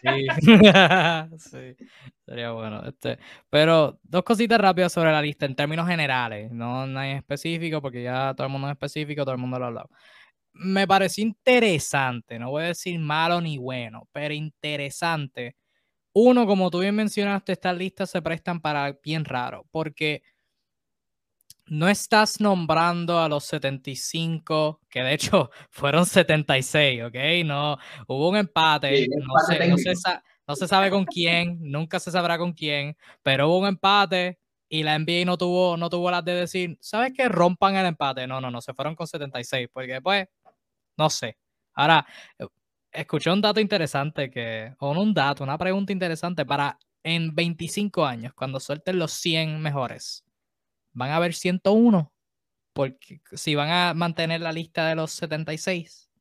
Sí. 0.00 0.26
sí. 1.38 1.76
sería 2.24 2.52
bueno. 2.52 2.82
Este, 2.86 3.18
pero 3.50 3.98
dos 4.02 4.22
cositas 4.22 4.58
rápidas 4.58 4.92
sobre 4.92 5.12
la 5.12 5.20
lista 5.20 5.44
en 5.44 5.54
términos 5.54 5.86
generales, 5.86 6.50
no, 6.50 6.86
no 6.86 7.02
en 7.02 7.18
específico, 7.18 7.82
porque 7.82 8.02
ya 8.02 8.32
todo 8.34 8.46
el 8.46 8.52
mundo 8.52 8.68
es 8.68 8.72
específico, 8.72 9.22
todo 9.24 9.34
el 9.34 9.40
mundo 9.40 9.58
lo 9.58 9.66
ha 9.66 9.68
hablado. 9.68 9.90
Me 10.54 10.86
pareció 10.86 11.24
interesante, 11.24 12.38
no 12.38 12.50
voy 12.50 12.64
a 12.64 12.66
decir 12.68 12.98
malo 12.98 13.40
ni 13.40 13.58
bueno, 13.58 14.08
pero 14.12 14.34
interesante 14.34 15.56
uno, 16.14 16.46
como 16.46 16.70
tú 16.70 16.80
bien 16.80 16.94
mencionaste, 16.94 17.52
estas 17.52 17.76
listas 17.76 18.10
se 18.10 18.20
prestan 18.22 18.60
para 18.60 18.92
bien 19.02 19.24
raro, 19.24 19.66
porque 19.70 20.22
no 21.66 21.88
estás 21.88 22.40
nombrando 22.40 23.18
a 23.18 23.28
los 23.28 23.44
75, 23.44 24.80
que 24.90 25.00
de 25.02 25.14
hecho 25.14 25.50
fueron 25.70 26.04
76, 26.04 27.04
¿ok? 27.04 27.14
No, 27.44 27.78
hubo 28.06 28.28
un 28.28 28.36
empate, 28.36 29.06
no, 29.08 30.54
se, 30.56 30.68
sabe 30.68 30.90
con 30.90 31.06
quién, 31.06 31.58
nunca 31.60 31.98
se 31.98 32.10
sabrá 32.10 32.36
con 32.36 32.52
quién, 32.52 32.96
pero 33.22 33.48
hubo 33.48 33.60
un 33.60 33.68
empate 33.68 34.38
y 34.68 34.82
la 34.82 34.98
NBA 34.98 35.24
no 35.24 35.38
tuvo, 35.38 35.76
no 35.76 35.88
tuvo 35.88 36.10
las 36.10 36.24
de 36.24 36.34
decir, 36.34 36.76
¿sabes 36.80 37.12
qué? 37.14 37.28
Rompan 37.28 37.76
el 37.76 37.86
empate. 37.86 38.26
No, 38.26 38.40
no, 38.40 38.50
no, 38.50 38.62
se 38.62 38.72
fueron 38.72 38.96
con 38.96 39.06
76, 39.06 39.68
porque 39.72 40.00
pues, 40.00 40.26
no 41.02 41.10
sé. 41.10 41.36
Ahora, 41.74 42.06
escuché 42.92 43.30
un 43.30 43.40
dato 43.40 43.60
interesante 43.60 44.30
que, 44.30 44.74
o 44.80 44.92
un 44.92 45.14
dato, 45.14 45.42
una 45.44 45.58
pregunta 45.58 45.92
interesante 45.92 46.46
para 46.46 46.78
en 47.04 47.34
25 47.34 48.06
años, 48.06 48.34
cuando 48.34 48.60
suelten 48.60 48.98
los 48.98 49.12
100 49.12 49.60
mejores, 49.60 50.24
van 50.94 51.10
a 51.10 51.16
haber 51.16 51.34
101, 51.34 52.12
porque 52.74 53.22
si 53.34 53.56
van 53.56 53.70
a 53.70 53.94
mantener 53.94 54.42
la 54.42 54.52
lista 54.52 54.88
de 54.88 54.96
los 54.96 55.12
76. 55.12 56.11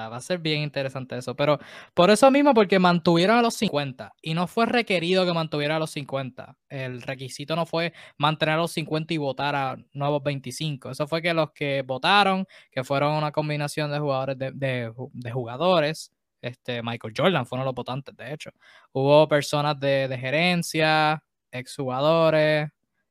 Va 0.00 0.16
a 0.16 0.20
ser 0.20 0.38
bien 0.38 0.62
interesante 0.62 1.16
eso. 1.16 1.36
Pero 1.36 1.58
por 1.94 2.10
eso 2.10 2.30
mismo, 2.30 2.54
porque 2.54 2.78
mantuvieron 2.78 3.36
a 3.36 3.42
los 3.42 3.54
50 3.54 4.12
y 4.22 4.34
no 4.34 4.46
fue 4.46 4.66
requerido 4.66 5.26
que 5.26 5.32
mantuviera 5.32 5.76
a 5.76 5.78
los 5.78 5.90
50. 5.90 6.56
El 6.68 7.02
requisito 7.02 7.54
no 7.56 7.66
fue 7.66 7.92
mantener 8.16 8.54
a 8.54 8.58
los 8.58 8.72
50 8.72 9.14
y 9.14 9.18
votar 9.18 9.54
a 9.54 9.76
nuevos 9.92 10.22
25. 10.22 10.90
Eso 10.90 11.06
fue 11.06 11.20
que 11.20 11.34
los 11.34 11.52
que 11.52 11.82
votaron, 11.82 12.46
que 12.70 12.84
fueron 12.84 13.14
una 13.14 13.32
combinación 13.32 13.90
de 13.90 13.98
jugadores, 13.98 14.38
de, 14.38 14.92
jugadores, 15.32 16.12
este, 16.40 16.82
Michael 16.82 17.14
Jordan 17.16 17.46
fue 17.46 17.56
uno 17.56 17.64
de 17.64 17.68
los 17.68 17.74
votantes, 17.74 18.16
de 18.16 18.32
hecho. 18.32 18.50
Hubo 18.92 19.28
personas 19.28 19.78
de, 19.78 20.08
de 20.08 20.18
gerencia, 20.18 21.22
exjugadores 21.52 22.70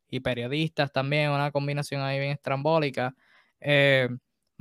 y 0.10 0.20
periodistas 0.20 0.92
también, 0.92 1.32
una 1.32 1.52
combinación 1.52 2.02
ahí 2.02 2.20
bien 2.20 2.32
estrambólica. 2.32 3.16
Eh, 3.62 4.10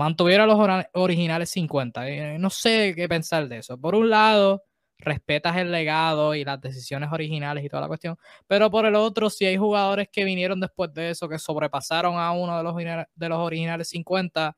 mantuviera 0.01 0.47
los 0.47 0.59
originales 0.95 1.51
50. 1.51 2.09
Eh, 2.09 2.39
no 2.39 2.49
sé 2.49 2.95
qué 2.97 3.07
pensar 3.07 3.47
de 3.49 3.59
eso. 3.59 3.79
Por 3.79 3.95
un 3.95 4.09
lado, 4.09 4.65
respetas 4.97 5.57
el 5.59 5.71
legado 5.71 6.35
y 6.35 6.43
las 6.43 6.59
decisiones 6.61 7.11
originales 7.13 7.65
y 7.65 7.69
toda 7.69 7.83
la 7.83 7.89
cuestión, 7.89 8.17
pero 8.47 8.71
por 8.71 8.87
el 8.87 8.95
otro, 8.95 9.29
si 9.31 9.45
hay 9.45 9.57
jugadores 9.57 10.09
que 10.11 10.25
vinieron 10.25 10.59
después 10.59 10.93
de 10.95 11.11
eso, 11.11 11.29
que 11.29 11.39
sobrepasaron 11.39 12.19
a 12.19 12.33
uno 12.33 12.57
de 12.57 12.63
los, 12.63 13.07
de 13.15 13.29
los 13.29 13.39
originales 13.39 13.89
50, 13.91 14.57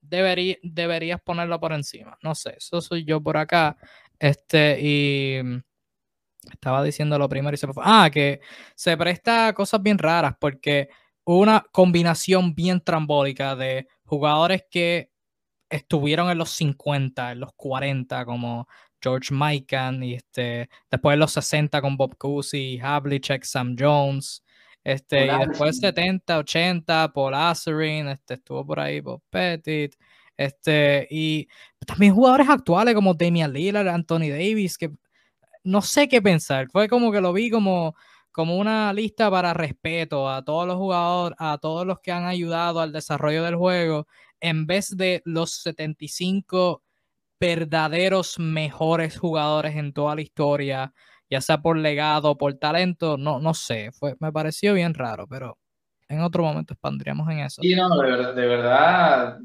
deberías 0.00 1.20
ponerlo 1.22 1.60
por 1.60 1.72
encima. 1.72 2.16
No 2.22 2.34
sé, 2.34 2.54
eso 2.58 2.80
soy 2.80 3.04
yo 3.04 3.22
por 3.22 3.36
acá. 3.36 3.76
Este, 4.18 4.78
y 4.80 5.40
estaba 6.50 6.82
diciendo 6.82 7.18
lo 7.18 7.28
primero 7.28 7.54
y 7.54 7.58
se 7.58 7.66
me 7.66 7.74
fue. 7.74 7.82
Ah, 7.86 8.08
que 8.12 8.40
se 8.74 8.96
presta 8.96 9.48
a 9.48 9.52
cosas 9.52 9.82
bien 9.82 9.98
raras 9.98 10.34
porque 10.38 10.88
una 11.24 11.64
combinación 11.72 12.54
bien 12.54 12.80
trambólica 12.80 13.56
de 13.56 13.88
jugadores 14.14 14.64
que 14.70 15.10
estuvieron 15.68 16.30
en 16.30 16.38
los 16.38 16.50
50, 16.50 17.32
en 17.32 17.40
los 17.40 17.52
40, 17.54 18.24
como 18.24 18.68
George 19.02 19.34
Mikan, 19.34 20.02
y 20.02 20.14
este, 20.14 20.68
después 20.90 21.14
en 21.14 21.20
los 21.20 21.32
60 21.32 21.80
con 21.80 21.96
Bob 21.96 22.16
Cousy, 22.16 22.78
Havlicek, 22.80 23.44
Sam 23.44 23.76
Jones, 23.78 24.42
este, 24.84 25.26
y 25.26 25.46
después 25.46 25.78
70, 25.78 26.38
80, 26.38 27.12
Paul 27.12 27.34
Azarin, 27.34 28.08
este, 28.08 28.34
estuvo 28.34 28.64
por 28.66 28.80
ahí 28.80 29.00
Bob 29.00 29.22
Pettit, 29.30 29.94
este, 30.36 31.06
y 31.10 31.48
también 31.86 32.14
jugadores 32.14 32.48
actuales 32.48 32.94
como 32.94 33.14
Damian 33.14 33.52
Lillard, 33.52 33.88
Anthony 33.88 34.30
Davis, 34.30 34.78
que 34.78 34.90
no 35.64 35.82
sé 35.82 36.08
qué 36.08 36.20
pensar, 36.22 36.68
fue 36.70 36.88
como 36.88 37.10
que 37.10 37.20
lo 37.20 37.32
vi 37.32 37.50
como 37.50 37.94
como 38.34 38.56
una 38.56 38.92
lista 38.92 39.30
para 39.30 39.54
respeto 39.54 40.28
a 40.28 40.44
todos 40.44 40.66
los 40.66 40.76
jugadores, 40.76 41.36
a 41.38 41.56
todos 41.58 41.86
los 41.86 42.00
que 42.00 42.10
han 42.10 42.24
ayudado 42.24 42.80
al 42.80 42.90
desarrollo 42.90 43.44
del 43.44 43.54
juego, 43.54 44.08
en 44.40 44.66
vez 44.66 44.96
de 44.96 45.22
los 45.24 45.52
75 45.62 46.82
verdaderos 47.38 48.40
mejores 48.40 49.16
jugadores 49.16 49.76
en 49.76 49.92
toda 49.92 50.16
la 50.16 50.22
historia, 50.22 50.92
ya 51.30 51.40
sea 51.40 51.62
por 51.62 51.76
legado 51.78 52.36
por 52.36 52.52
talento, 52.54 53.16
no, 53.16 53.38
no 53.38 53.54
sé, 53.54 53.92
fue, 53.92 54.16
me 54.18 54.32
pareció 54.32 54.74
bien 54.74 54.94
raro, 54.94 55.28
pero 55.28 55.56
en 56.08 56.20
otro 56.20 56.42
momento 56.42 56.74
expandríamos 56.74 57.30
en 57.30 57.38
eso. 57.38 57.62
Sí, 57.62 57.76
no, 57.76 57.88
de 58.00 58.46
verdad, 58.48 59.38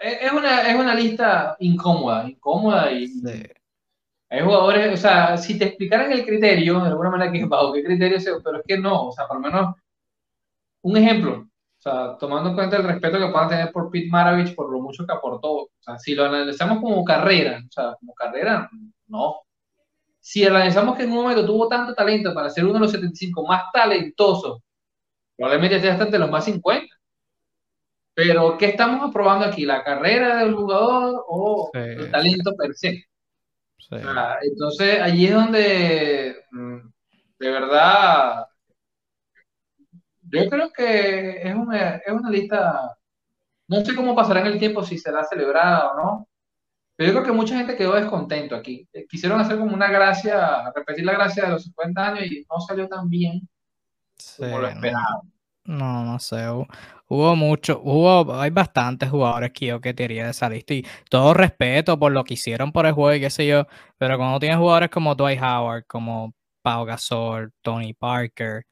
es, 0.00 0.32
una, 0.32 0.70
es 0.70 0.76
una 0.76 0.94
lista 0.94 1.56
incómoda, 1.58 2.28
incómoda 2.28 2.92
y, 2.92 3.10
hay 4.32 4.40
jugadores, 4.40 4.94
o 4.94 4.96
sea, 4.96 5.36
si 5.36 5.58
te 5.58 5.66
explicaran 5.66 6.10
el 6.10 6.24
criterio, 6.24 6.80
de 6.80 6.88
alguna 6.88 7.10
manera, 7.10 7.30
que 7.30 7.44
bajo 7.44 7.70
qué 7.70 7.84
criterio, 7.84 8.16
pero 8.42 8.58
es 8.58 8.64
que 8.66 8.78
no, 8.78 9.08
o 9.08 9.12
sea, 9.12 9.26
por 9.28 9.36
lo 9.36 9.42
menos, 9.42 9.76
un 10.80 10.96
ejemplo, 10.96 11.32
o 11.42 11.82
sea, 11.82 12.16
tomando 12.16 12.48
en 12.48 12.54
cuenta 12.54 12.78
el 12.78 12.84
respeto 12.84 13.18
que 13.18 13.28
puedan 13.28 13.50
tener 13.50 13.70
por 13.70 13.90
Pete 13.90 14.08
Maravich, 14.08 14.54
por 14.54 14.72
lo 14.72 14.80
mucho 14.80 15.04
que 15.04 15.12
aportó, 15.12 15.52
o 15.52 15.70
sea, 15.80 15.98
si 15.98 16.14
lo 16.14 16.24
analizamos 16.24 16.80
como 16.80 17.04
carrera, 17.04 17.62
o 17.62 17.70
sea, 17.70 17.94
como 18.00 18.14
carrera, 18.14 18.70
no. 19.08 19.36
Si 20.18 20.46
analizamos 20.46 20.96
que 20.96 21.02
en 21.02 21.10
un 21.10 21.24
momento 21.24 21.44
tuvo 21.44 21.68
tanto 21.68 21.92
talento 21.94 22.32
para 22.32 22.48
ser 22.48 22.64
uno 22.64 22.74
de 22.74 22.80
los 22.80 22.90
75 22.90 23.46
más 23.46 23.64
talentosos, 23.70 24.62
probablemente 25.36 25.76
esté 25.76 25.90
hasta 25.90 26.04
entre 26.04 26.18
los 26.18 26.30
más 26.30 26.46
50. 26.46 26.86
Pero, 28.14 28.56
¿qué 28.56 28.66
estamos 28.66 29.06
aprobando 29.06 29.44
aquí? 29.44 29.66
¿La 29.66 29.84
carrera 29.84 30.38
del 30.38 30.54
jugador 30.54 31.22
o 31.28 31.70
el 31.74 32.10
talento 32.10 32.56
per 32.56 32.74
se? 32.74 33.04
Entonces, 33.90 35.00
allí 35.00 35.26
es 35.26 35.34
donde, 35.34 36.44
mm, 36.50 36.78
de 37.38 37.50
verdad, 37.50 38.46
yo 40.22 40.48
creo 40.48 40.72
que 40.72 41.42
es 41.42 41.54
una, 41.54 41.96
es 41.96 42.12
una 42.12 42.30
lista, 42.30 42.96
no 43.68 43.84
sé 43.84 43.94
cómo 43.94 44.14
pasará 44.14 44.40
en 44.40 44.46
el 44.46 44.58
tiempo, 44.58 44.82
si 44.82 44.98
será 44.98 45.24
celebrada 45.24 45.92
o 45.92 45.96
no, 45.96 46.28
pero 46.96 47.08
yo 47.08 47.14
creo 47.14 47.26
que 47.26 47.38
mucha 47.38 47.56
gente 47.56 47.76
quedó 47.76 47.94
descontento 47.94 48.54
aquí. 48.54 48.88
Eh, 48.92 49.06
quisieron 49.08 49.40
hacer 49.40 49.58
como 49.58 49.74
una 49.74 49.88
gracia, 49.88 50.70
repetir 50.74 51.04
la 51.04 51.14
gracia 51.14 51.44
de 51.44 51.50
los 51.50 51.64
50 51.64 52.06
años 52.06 52.26
y 52.26 52.46
no 52.48 52.60
salió 52.60 52.88
tan 52.88 53.08
bien 53.08 53.48
como 54.38 54.60
lo 54.60 54.68
esperaban. 54.68 55.32
No, 55.64 56.04
no 56.04 56.18
sé. 56.18 56.44
Hubo 57.14 57.36
mucho, 57.36 57.78
hubo, 57.84 58.34
hay 58.40 58.48
bastantes 58.48 59.10
jugadores 59.10 59.52
que 59.52 59.66
yo 59.66 59.82
que 59.82 59.92
de 59.92 60.30
esa 60.30 60.48
lista 60.48 60.72
y 60.72 60.86
todo 61.10 61.34
respeto 61.34 61.98
por 61.98 62.10
lo 62.10 62.24
que 62.24 62.34
hicieron 62.34 62.72
por 62.72 62.86
el 62.86 62.92
juego 62.92 63.14
y 63.14 63.20
qué 63.20 63.28
sé 63.28 63.46
yo, 63.46 63.66
pero 63.98 64.16
cuando 64.16 64.40
tienes 64.40 64.56
jugadores 64.56 64.88
como 64.88 65.14
Dwight 65.14 65.38
Howard, 65.42 65.84
como 65.86 66.34
Pau 66.62 66.86
Gasol, 66.86 67.52
Tony 67.60 67.92
Parker, 67.92 68.64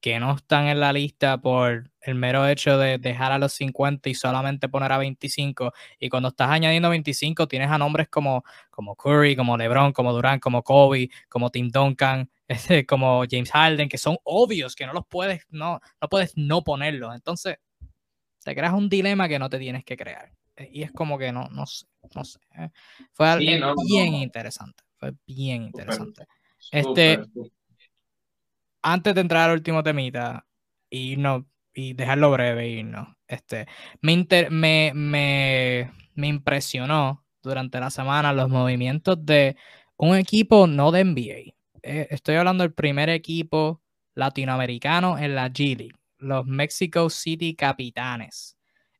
que 0.00 0.20
no 0.20 0.36
están 0.36 0.68
en 0.68 0.78
la 0.78 0.92
lista 0.92 1.38
por 1.38 1.90
el 2.00 2.14
mero 2.14 2.46
hecho 2.46 2.78
de 2.78 2.98
dejar 2.98 3.32
a 3.32 3.38
los 3.38 3.52
50 3.54 4.08
y 4.08 4.14
solamente 4.14 4.68
poner 4.68 4.92
a 4.92 4.98
25. 4.98 5.72
Y 5.98 6.08
cuando 6.08 6.28
estás 6.28 6.50
añadiendo 6.50 6.90
25, 6.90 7.48
tienes 7.48 7.68
a 7.68 7.78
nombres 7.78 8.08
como, 8.08 8.44
como 8.70 8.94
Curry, 8.94 9.34
como 9.34 9.56
LeBron, 9.56 9.92
como 9.92 10.12
Durant, 10.12 10.40
como 10.40 10.62
Kobe, 10.62 11.10
como 11.28 11.50
Tim 11.50 11.68
Duncan, 11.70 12.30
este, 12.48 12.86
como 12.86 13.24
James 13.28 13.50
Harden, 13.50 13.88
que 13.88 13.98
son 13.98 14.16
obvios, 14.22 14.76
que 14.76 14.86
no 14.86 14.92
los 14.92 15.04
puedes 15.08 15.42
no, 15.50 15.80
no 16.00 16.08
puedes 16.08 16.36
no 16.36 16.62
ponerlos. 16.62 17.12
Entonces, 17.14 17.56
te 18.48 18.54
creas 18.54 18.72
un 18.72 18.88
dilema 18.88 19.28
que 19.28 19.38
no 19.38 19.50
te 19.50 19.58
tienes 19.58 19.84
que 19.84 19.94
crear. 19.94 20.32
Y 20.72 20.82
es 20.82 20.90
como 20.90 21.18
que 21.18 21.30
no, 21.32 21.48
no 21.50 21.66
sé, 21.66 21.84
no 22.14 22.24
sé. 22.24 22.38
¿eh? 22.56 22.70
Fue 23.12 23.38
bien 23.38 23.62
interesante. 24.14 24.82
Fue 24.96 25.12
bien 25.26 25.64
interesante. 25.64 26.24
este, 26.72 27.20
antes 28.80 29.14
de 29.14 29.20
entrar 29.20 29.50
al 29.50 29.56
último 29.56 29.82
temita 29.82 30.46
y 30.88 31.18
no 31.18 31.46
y 31.74 31.92
dejarlo 31.92 32.30
breve 32.30 32.70
y 32.70 32.82
no, 32.84 33.18
este, 33.26 33.66
me, 34.00 34.26
me, 34.50 34.92
me, 34.94 35.92
me 36.14 36.26
impresionó 36.26 37.24
durante 37.42 37.78
la 37.78 37.90
semana 37.90 38.32
los 38.32 38.48
movimientos 38.48 39.24
de 39.26 39.56
un 39.98 40.16
equipo 40.16 40.66
no 40.66 40.90
de 40.90 41.04
NBA. 41.04 41.54
Eh, 41.82 42.08
estoy 42.10 42.36
hablando 42.36 42.64
del 42.64 42.72
primer 42.72 43.10
equipo 43.10 43.82
latinoamericano 44.14 45.18
en 45.18 45.34
la 45.34 45.50
G 45.50 45.76
League, 45.76 45.94
los 46.18 46.46
Mexico 46.46 47.10
City 47.10 47.54
Capitanes. 47.54 48.56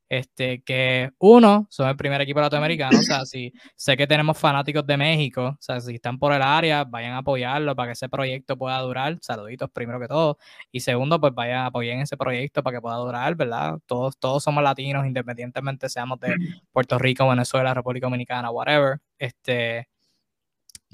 este, 0.09 0.63
que 0.63 1.11
uno, 1.19 1.67
son 1.69 1.87
el 1.87 1.95
primer 1.95 2.19
equipo 2.21 2.41
latinoamericano, 2.41 2.97
o 2.99 3.03
sea, 3.03 3.25
si 3.25 3.53
sé 3.75 3.95
que 3.95 4.07
tenemos 4.07 4.37
fanáticos 4.37 4.85
de 4.85 4.97
México, 4.97 5.49
o 5.49 5.57
sea, 5.59 5.79
si 5.79 5.95
están 5.95 6.17
por 6.17 6.33
el 6.33 6.41
área, 6.41 6.83
vayan 6.83 7.13
a 7.13 7.19
apoyarlo 7.19 7.75
para 7.75 7.89
que 7.89 7.93
ese 7.93 8.09
proyecto 8.09 8.57
pueda 8.57 8.79
durar, 8.79 9.17
saluditos 9.21 9.69
primero 9.69 9.99
que 9.99 10.07
todo, 10.07 10.39
y 10.71 10.79
segundo, 10.79 11.21
pues 11.21 11.33
vayan 11.35 11.59
a 11.59 11.65
apoyar 11.67 11.99
ese 11.99 12.17
proyecto 12.17 12.63
para 12.63 12.77
que 12.77 12.81
pueda 12.81 12.95
durar, 12.95 13.35
¿verdad? 13.35 13.79
Todos, 13.85 14.17
todos 14.17 14.43
somos 14.43 14.63
latinos, 14.63 15.05
independientemente 15.05 15.87
seamos 15.89 16.19
de 16.19 16.35
Puerto 16.71 16.97
Rico, 16.97 17.27
Venezuela, 17.29 17.73
República 17.73 18.07
Dominicana, 18.07 18.49
whatever, 18.49 18.99
este, 19.19 19.87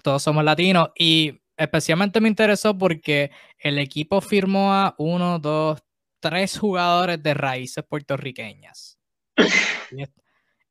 todos 0.04 0.22
somos 0.22 0.44
latinos, 0.44 0.90
y 0.98 1.40
especialmente 1.56 2.20
me 2.20 2.28
interesó 2.28 2.78
porque 2.78 3.32
el 3.60 3.80
equipo 3.80 4.20
firmó 4.20 4.74
a 4.74 4.94
uno, 4.98 5.40
dos, 5.40 5.82
tres 6.26 6.58
jugadores 6.58 7.22
de 7.22 7.36
raíces 7.36 7.84
puertorriqueñas. 7.88 8.98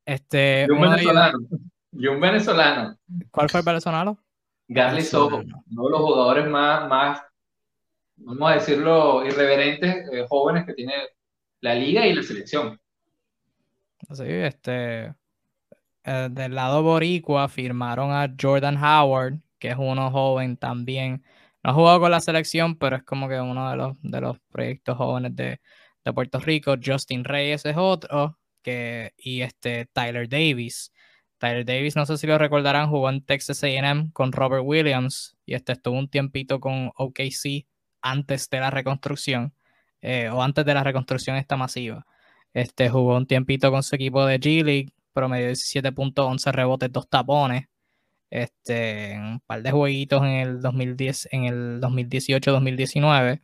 Este, 0.05 0.67
y 0.69 0.71
un 0.73 0.81
venezolano. 0.81 1.39
Y 1.93 2.07
un 2.09 2.21
venezolano. 2.21 2.99
¿Cuál 3.31 3.49
fue 3.49 3.61
el 3.61 3.67
venezolano? 3.67 4.19
Garly 4.67 5.03
Soto, 5.03 5.37
uno 5.37 5.85
de 5.85 5.91
los 5.91 6.01
jugadores 6.01 6.47
más, 6.49 6.89
más, 6.89 7.23
vamos 8.17 8.51
a 8.51 8.55
decirlo, 8.55 9.25
irreverentes, 9.25 9.95
eh, 10.13 10.27
jóvenes 10.29 10.67
que 10.67 10.75
tiene 10.75 10.93
la 11.61 11.75
liga 11.75 12.05
y 12.05 12.15
la 12.15 12.23
selección. 12.23 12.81
Sí, 14.11 14.25
este, 14.27 15.15
eh, 16.05 16.29
del 16.33 16.55
lado 16.55 16.83
boricua 16.83 17.49
firmaron 17.49 18.11
a 18.11 18.35
Jordan 18.39 18.77
Howard, 18.77 19.39
que 19.59 19.69
es 19.69 19.77
uno 19.79 20.11
joven 20.11 20.57
también. 20.57 21.23
No 21.65 21.71
ha 21.71 21.75
jugado 21.75 22.01
con 22.01 22.11
la 22.11 22.21
selección, 22.21 22.77
pero 22.77 22.97
es 22.97 23.05
como 23.05 23.29
que 23.29 23.41
uno 23.41 23.71
de 23.71 23.77
los, 23.77 23.97
de 24.03 24.21
los 24.21 24.39
proyectos 24.51 24.97
jóvenes 24.99 25.35
de, 25.35 25.61
de 26.05 26.13
Puerto 26.13 26.39
Rico. 26.39 26.77
Justin 26.85 27.25
Reyes 27.25 27.65
es 27.65 27.77
otro 27.77 28.39
que, 28.63 29.15
y 29.17 29.41
este 29.41 29.87
Tyler 29.87 30.29
Davis. 30.29 30.93
Tyler 31.39 31.65
Davis, 31.65 31.97
no 31.97 32.07
sé 32.07 32.19
si 32.19 32.27
lo 32.27 32.39
recordarán, 32.39 32.91
jugó 32.91 33.09
en 33.11 33.25
Texas 33.25 33.65
AM 33.65 34.11
con 34.13 34.33
Robert 34.33 34.63
Williams 34.65 35.37
y 35.47 35.55
este 35.55 35.73
estuvo 35.73 35.99
un 35.99 36.09
tiempito 36.09 36.61
con 36.61 36.93
OKC 36.97 37.67
antes 38.03 38.51
de 38.51 38.61
la 38.61 38.71
reconstrucción 38.71 39.55
eh, 40.03 40.29
o 40.29 40.43
antes 40.43 40.65
de 40.65 40.75
la 40.75 40.85
reconstrucción 40.85 41.37
esta 41.37 41.57
masiva. 41.57 42.07
Este 42.53 42.91
jugó 42.91 43.17
un 43.17 43.27
tiempito 43.27 43.71
con 43.71 43.83
su 43.83 43.95
equipo 43.97 44.25
de 44.27 44.39
G 44.39 44.65
League, 44.65 44.93
promedio 45.13 45.51
17.11 45.51 46.53
rebotes, 46.53 46.93
dos 46.93 47.09
tapones. 47.09 47.67
Este, 48.35 49.17
un 49.17 49.39
par 49.47 49.63
de 49.63 49.71
jueguitos 49.71 50.21
en 50.23 50.29
el 50.31 50.61
2010, 50.61 51.29
en 51.31 51.45
el 51.45 51.81
2018-2019. 51.81 53.41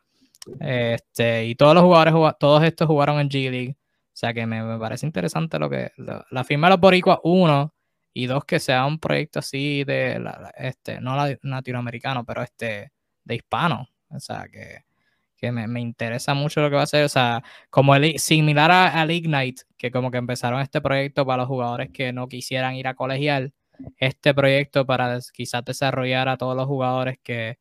Este, 0.59 1.47
y 1.47 1.55
todos 1.55 1.75
los 1.75 1.85
jugadores, 1.85 2.13
todos 2.41 2.65
estos 2.65 2.89
jugaron 2.89 3.21
en 3.21 3.29
G 3.29 3.51
League. 3.53 3.77
O 3.79 4.17
sea 4.21 4.35
que 4.35 4.47
me, 4.47 4.79
parece 4.81 5.07
interesante 5.07 5.61
lo 5.61 5.71
que 5.71 5.93
la 5.97 6.43
firma 6.43 6.67
de 6.67 6.71
los 6.73 6.81
Boricuas, 6.81 7.21
uno, 7.23 7.73
y 8.13 8.27
dos, 8.27 8.45
que 8.45 8.59
sea 8.59 8.85
un 8.85 8.99
proyecto 8.99 9.39
así 9.39 9.85
de, 9.85 10.21
este, 10.57 11.01
no 11.01 11.15
latinoamericano, 11.43 12.25
pero 12.25 12.43
este, 12.43 12.91
de 13.23 13.35
hispano. 13.37 13.89
O 14.09 14.19
sea 14.19 14.49
que, 14.51 15.53
me, 15.53 15.81
interesa 15.81 16.35
mucho 16.35 16.63
lo 16.63 16.69
que 16.69 16.75
va 16.77 16.83
a 16.83 16.87
ser. 16.87 17.05
O 17.05 17.09
sea, 17.09 17.45
como 17.71 17.95
el, 17.95 18.19
similar 18.19 18.73
al 18.73 19.13
Ignite, 19.13 19.63
que 19.77 19.93
como 19.93 20.11
que 20.11 20.19
empezaron 20.19 20.61
este 20.61 20.81
proyecto 20.81 21.25
para 21.25 21.43
los 21.43 21.47
jugadores 21.47 21.91
que 21.93 22.13
no 22.13 22.27
quisieran 22.27 22.75
ir 22.75 22.89
a 22.89 22.95
colegial, 22.95 23.55
este 23.99 24.35
proyecto 24.35 24.87
para 24.87 25.19
quizás 25.33 25.65
desarrollar 25.65 26.29
a 26.29 26.37
todos 26.37 26.57
los 26.57 26.67
jugadores 26.67 27.19
que, 27.23 27.59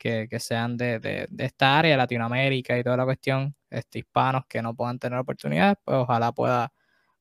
que, 0.00 0.40
sean 0.40 0.76
de, 0.76 1.28
esta 1.38 1.78
área, 1.78 1.96
Latinoamérica 1.96 2.78
y 2.78 2.82
toda 2.82 2.96
la 2.96 3.04
cuestión, 3.04 3.54
este, 3.68 4.00
hispanos 4.00 4.44
que 4.48 4.62
no 4.62 4.74
puedan 4.74 4.98
tener 4.98 5.18
oportunidades, 5.18 5.76
pues 5.84 5.98
ojalá 5.98 6.32
pueda, 6.32 6.72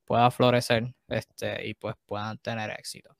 pueda 0.06 0.32
florecer 0.32 0.94
este, 1.08 1.68
y 1.68 1.74
pues 1.74 1.96
puedan 2.06 2.38
tener 2.40 2.72
éxito. 2.72 3.16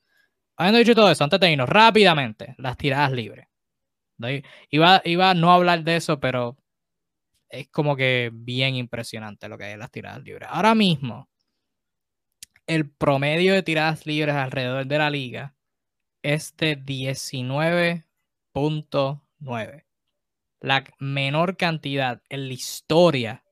Habiendo 0.56 0.78
dicho 0.78 0.94
todo 0.94 1.10
eso, 1.10 1.24
antes 1.24 1.40
de 1.40 1.52
irnos 1.52 1.68
rápidamente, 1.68 2.54
las 2.58 2.76
tiradas 2.76 3.12
libres. 3.12 3.46
Iba, 4.70 5.00
iba 5.04 5.30
a 5.30 5.34
no 5.34 5.52
hablar 5.52 5.82
de 5.82 5.96
eso, 5.96 6.20
pero 6.20 6.58
es 7.48 7.68
como 7.68 7.96
que 7.96 8.30
bien 8.32 8.74
impresionante 8.76 9.48
lo 9.48 9.56
que 9.56 9.64
hay 9.64 9.72
en 9.72 9.78
las 9.78 9.90
tiradas 9.90 10.22
libres. 10.22 10.48
Ahora 10.52 10.74
mismo, 10.74 11.29
el 12.70 12.88
promedio 12.88 13.52
de 13.52 13.64
tiradas 13.64 14.06
libres 14.06 14.36
alrededor 14.36 14.86
de 14.86 14.98
la 14.98 15.10
liga 15.10 15.56
es 16.22 16.56
de 16.56 16.78
19.9 16.78 19.20
9. 19.40 19.86
La 20.60 20.84
menor 21.00 21.56
cantidad 21.56 22.22
en 22.28 22.46
la 22.46 22.54
historia 22.54 23.44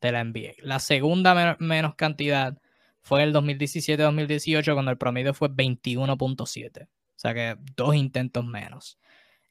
de 0.00 0.12
la 0.12 0.24
NBA. 0.24 0.54
La 0.62 0.78
segunda 0.78 1.58
menos 1.58 1.94
cantidad 1.96 2.56
fue 3.02 3.22
el 3.22 3.34
2017-2018 3.34 4.72
cuando 4.72 4.92
el 4.92 4.98
promedio 4.98 5.34
fue 5.34 5.50
21.7. 5.50 6.86
O 6.86 6.88
sea 7.16 7.34
que 7.34 7.56
dos 7.76 7.94
intentos 7.94 8.46
menos. 8.46 8.98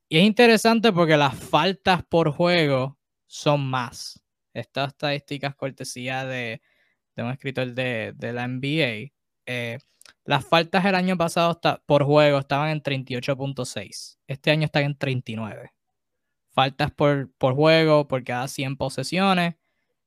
Y 0.10 0.18
es 0.18 0.24
interesante 0.24 0.92
porque 0.92 1.18
las 1.18 1.36
faltas 1.36 2.04
por 2.04 2.32
juego 2.32 2.98
son 3.28 3.70
más. 3.70 4.24
Estas 4.54 4.90
estadísticas 4.90 5.56
cortesía 5.56 6.26
de, 6.26 6.62
de 7.16 7.24
un 7.24 7.32
escritor 7.32 7.74
de, 7.74 8.14
la 8.20 8.48
NBA. 8.48 9.14
Eh, 9.46 9.80
las 10.26 10.46
faltas 10.46 10.86
el 10.86 10.96
año 10.96 11.18
pasado 11.18 11.60
por 11.86 12.04
juego 12.04 12.40
estaban 12.40 12.70
en 12.70 12.82
38.6. 12.82 14.18
Este 14.28 14.52
año 14.52 14.66
están 14.66 14.84
en 14.84 14.98
39. 14.98 15.72
Faltas 16.52 16.92
por, 16.92 17.32
por 17.38 17.56
juego 17.56 18.08
por 18.08 18.24
cada 18.24 18.48
100 18.48 18.78
posesiones. 18.78 19.56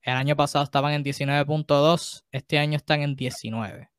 El 0.03 0.15
año 0.15 0.37
pasado 0.37 0.65
estaban 0.65 0.93
en 0.93 1.05
19.2. 1.05 2.24
Este 2.31 2.59
año 2.59 2.77
están 2.77 3.03
en 3.03 3.16
19. 3.16 3.91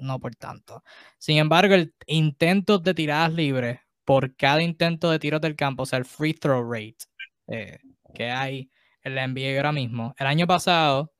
no 0.00 0.18
por 0.18 0.34
tanto. 0.34 0.82
Sin 1.18 1.38
embargo, 1.38 1.74
el 1.74 1.94
intento 2.06 2.78
de 2.78 2.94
tiradas 2.94 3.32
libres 3.32 3.80
por 4.04 4.34
cada 4.36 4.62
intento 4.62 5.10
de 5.10 5.18
tiros 5.18 5.40
del 5.40 5.56
campo, 5.56 5.84
o 5.84 5.86
sea, 5.86 5.98
el 5.98 6.04
free 6.04 6.34
throw 6.34 6.68
rate 6.68 7.04
eh, 7.46 7.78
que 8.14 8.30
hay 8.30 8.70
en 9.02 9.14
la 9.14 9.26
NBA 9.26 9.56
ahora 9.56 9.72
mismo. 9.72 10.14
El 10.18 10.26
año 10.26 10.46
pasado, 10.46 11.11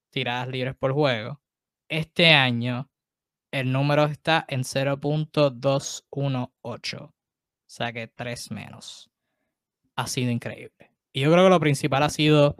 tiradas 0.08 0.48
libres 0.48 0.74
por 0.76 0.94
juego. 0.94 1.42
Este 1.90 2.28
año 2.28 2.88
el 3.50 3.70
número 3.70 4.06
está 4.06 4.46
en 4.48 4.62
0.218. 4.62 7.02
O 7.02 7.12
sea 7.66 7.92
que 7.92 8.08
3 8.08 8.50
menos. 8.52 9.10
Ha 9.94 10.06
sido 10.06 10.30
increíble. 10.30 10.90
Y 11.12 11.20
yo 11.20 11.30
creo 11.30 11.44
que 11.44 11.50
lo 11.50 11.60
principal 11.60 12.02
ha 12.02 12.08
sido, 12.08 12.56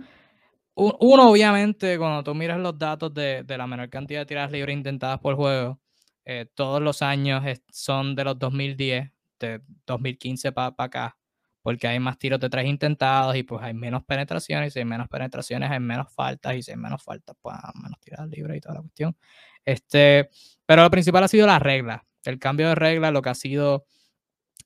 uno, 0.75 1.31
obviamente, 1.31 1.97
cuando 1.97 2.23
tú 2.23 2.35
miras 2.35 2.61
los 2.61 2.79
datos 2.79 3.15
de, 3.15 3.43
la 3.49 3.67
menor 3.67 3.89
cantidad 3.89 4.21
de 4.21 4.27
tiradas 4.27 4.53
libres 4.53 4.77
intentadas 4.77 5.19
por 5.21 5.35
juego, 5.35 5.81
eh, 6.27 6.47
todos 6.55 6.83
los 6.83 7.01
años 7.03 7.43
son 7.71 8.15
de 8.15 8.25
los 8.25 8.39
2010, 8.39 9.11
de 9.39 9.63
2015 9.87 10.53
para 10.53 10.75
acá 10.77 11.17
porque 11.67 11.89
hay 11.89 11.99
más 11.99 12.17
tiros 12.17 12.39
de 12.39 12.49
tres 12.49 12.65
intentados 12.65 13.35
y 13.35 13.43
pues 13.43 13.61
hay 13.61 13.75
menos 13.75 14.05
penetraciones, 14.05 14.69
y 14.69 14.71
si 14.71 14.79
hay 14.79 14.85
menos 14.85 15.09
penetraciones 15.09 15.69
hay 15.69 15.81
menos 15.81 16.15
faltas, 16.15 16.55
y 16.55 16.63
si 16.63 16.71
hay 16.71 16.77
menos 16.77 17.03
faltas, 17.03 17.35
pues 17.43 17.57
menos 17.83 17.99
tiradas 17.99 18.29
libres 18.29 18.59
y 18.59 18.61
toda 18.61 18.77
la 18.77 18.83
cuestión. 18.83 19.17
Este, 19.65 20.31
pero 20.65 20.85
lo 20.85 20.91
principal 20.93 21.25
ha 21.25 21.29
sido 21.29 21.45
la 21.45 21.59
regla, 21.59 22.07
el 22.25 22.39
cambio 22.39 22.69
de 22.69 22.77
regla, 22.77 23.11
lo 23.11 23.21
que 23.21 23.31
ha 23.31 23.35
sido 23.35 23.85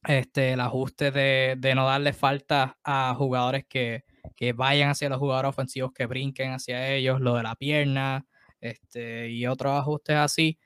este, 0.07 0.53
el 0.53 0.61
ajuste 0.61 1.11
de, 1.11 1.55
de 1.57 1.75
no 1.75 1.87
darle 1.87 2.13
falta 2.13 2.79
a 2.85 3.15
jugadores 3.17 3.65
que, 3.67 4.05
que, 4.37 4.53
vayan 4.53 4.91
hacia 4.91 5.09
los 5.09 5.19
jugadores 5.19 5.49
ofensivos, 5.49 5.93
que 5.95 6.05
brinquen 6.05 6.53
hacia 6.53 6.87
ellos, 6.93 7.23
lo 7.23 7.35
de 7.35 7.45
la 7.45 7.55
pierna, 7.55 8.27
este, 8.61 9.31
y 9.31 9.47
otros 9.47 9.73
ajustes 9.73 10.17
así 10.17 10.59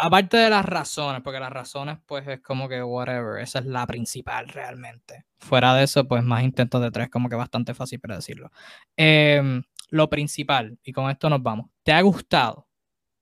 aparte 0.00 0.36
de 0.36 0.50
las 0.50 0.64
razones, 0.64 1.22
porque 1.22 1.40
las 1.40 1.52
razones, 1.52 1.98
pues 2.06 2.26
es 2.28 2.40
como 2.40 2.68
que 2.68 2.82
whatever, 2.82 3.40
esa 3.40 3.60
es 3.60 3.66
la 3.66 3.86
principal 3.86 4.48
realmente. 4.48 5.24
Fuera 5.38 5.74
de 5.74 5.84
eso, 5.84 6.06
pues 6.08 6.22
más 6.24 6.42
intentos 6.42 6.82
de 6.82 6.90
tres, 6.90 7.08
como 7.10 7.28
que 7.28 7.36
bastante 7.36 7.74
fácil 7.74 8.00
para 8.00 8.16
decirlo. 8.16 8.50
Em, 8.96 9.62
lo 9.90 10.08
principal, 10.10 10.78
y 10.82 10.92
con 10.92 11.10
esto 11.10 11.28
nos 11.30 11.42
vamos, 11.42 11.70
¿te 11.82 11.92
ha 11.92 12.00
gustado 12.02 12.68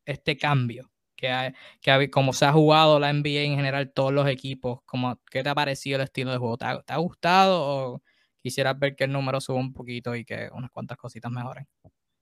este 0.06 0.36
cambio? 0.38 0.90
Que, 1.16 1.30
hay, 1.30 1.52
que 1.82 2.10
como 2.10 2.32
se 2.32 2.46
ha 2.46 2.52
jugado 2.52 3.00
la 3.00 3.10
NBA 3.12 3.42
en 3.42 3.56
general, 3.56 3.92
todos 3.92 4.12
los 4.12 4.28
equipos, 4.28 4.80
como, 4.86 5.20
¿qué 5.30 5.42
te 5.42 5.48
ha 5.50 5.54
parecido 5.54 5.96
el 5.98 6.04
estilo 6.04 6.32
de 6.32 6.38
juego? 6.38 6.58
¿Te 6.58 6.66
ha, 6.66 6.80
te 6.82 6.92
ha 6.92 6.98
gustado 6.98 7.60
o 7.62 8.02
quisieras 8.42 8.78
ver 8.78 8.96
que 8.96 9.04
el 9.04 9.12
número 9.12 9.40
suba 9.40 9.58
un 9.58 9.72
poquito 9.72 10.14
y 10.16 10.24
que 10.24 10.50
unas 10.52 10.70
cuantas 10.70 10.98
cositas 10.98 11.32
mejoren? 11.32 11.66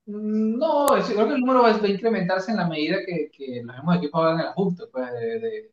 Mm, 0.07 0.59
no, 0.59 0.87
creo 0.87 1.27
que 1.29 1.35
el 1.35 1.41
número 1.41 1.63
va, 1.63 1.71
a 1.71 1.89
incrementarse 1.89 2.53
en 2.53 2.59
la 2.59 2.69
medida 2.69 2.99
que, 3.05 3.29
que 3.31 3.63
los 3.65 3.75
mismos 3.77 3.97
equipos 3.97 4.23
hagan 4.23 4.41
el 4.41 4.47
ajuste. 4.47 4.85
Pues, 4.93 5.13
de, 5.13 5.71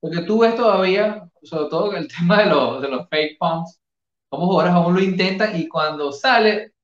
Porque 0.00 0.20
tú 0.22 0.38
ves 0.40 0.54
todavía, 0.56 1.28
sobre 1.42 1.68
todo 1.70 1.94
el 1.94 2.08
tema 2.16 2.42
de 2.42 2.46
los, 2.50 2.82
de 2.82 2.88
los 2.88 3.08
fake 3.08 3.38
pumps, 3.38 3.80
como 4.28 4.46
jugadores 4.46 4.74
aún 4.74 4.94
lo 4.94 5.02
intentan 5.02 5.56
y 5.60 5.68
cuando 5.68 6.12
sale, 6.12 6.74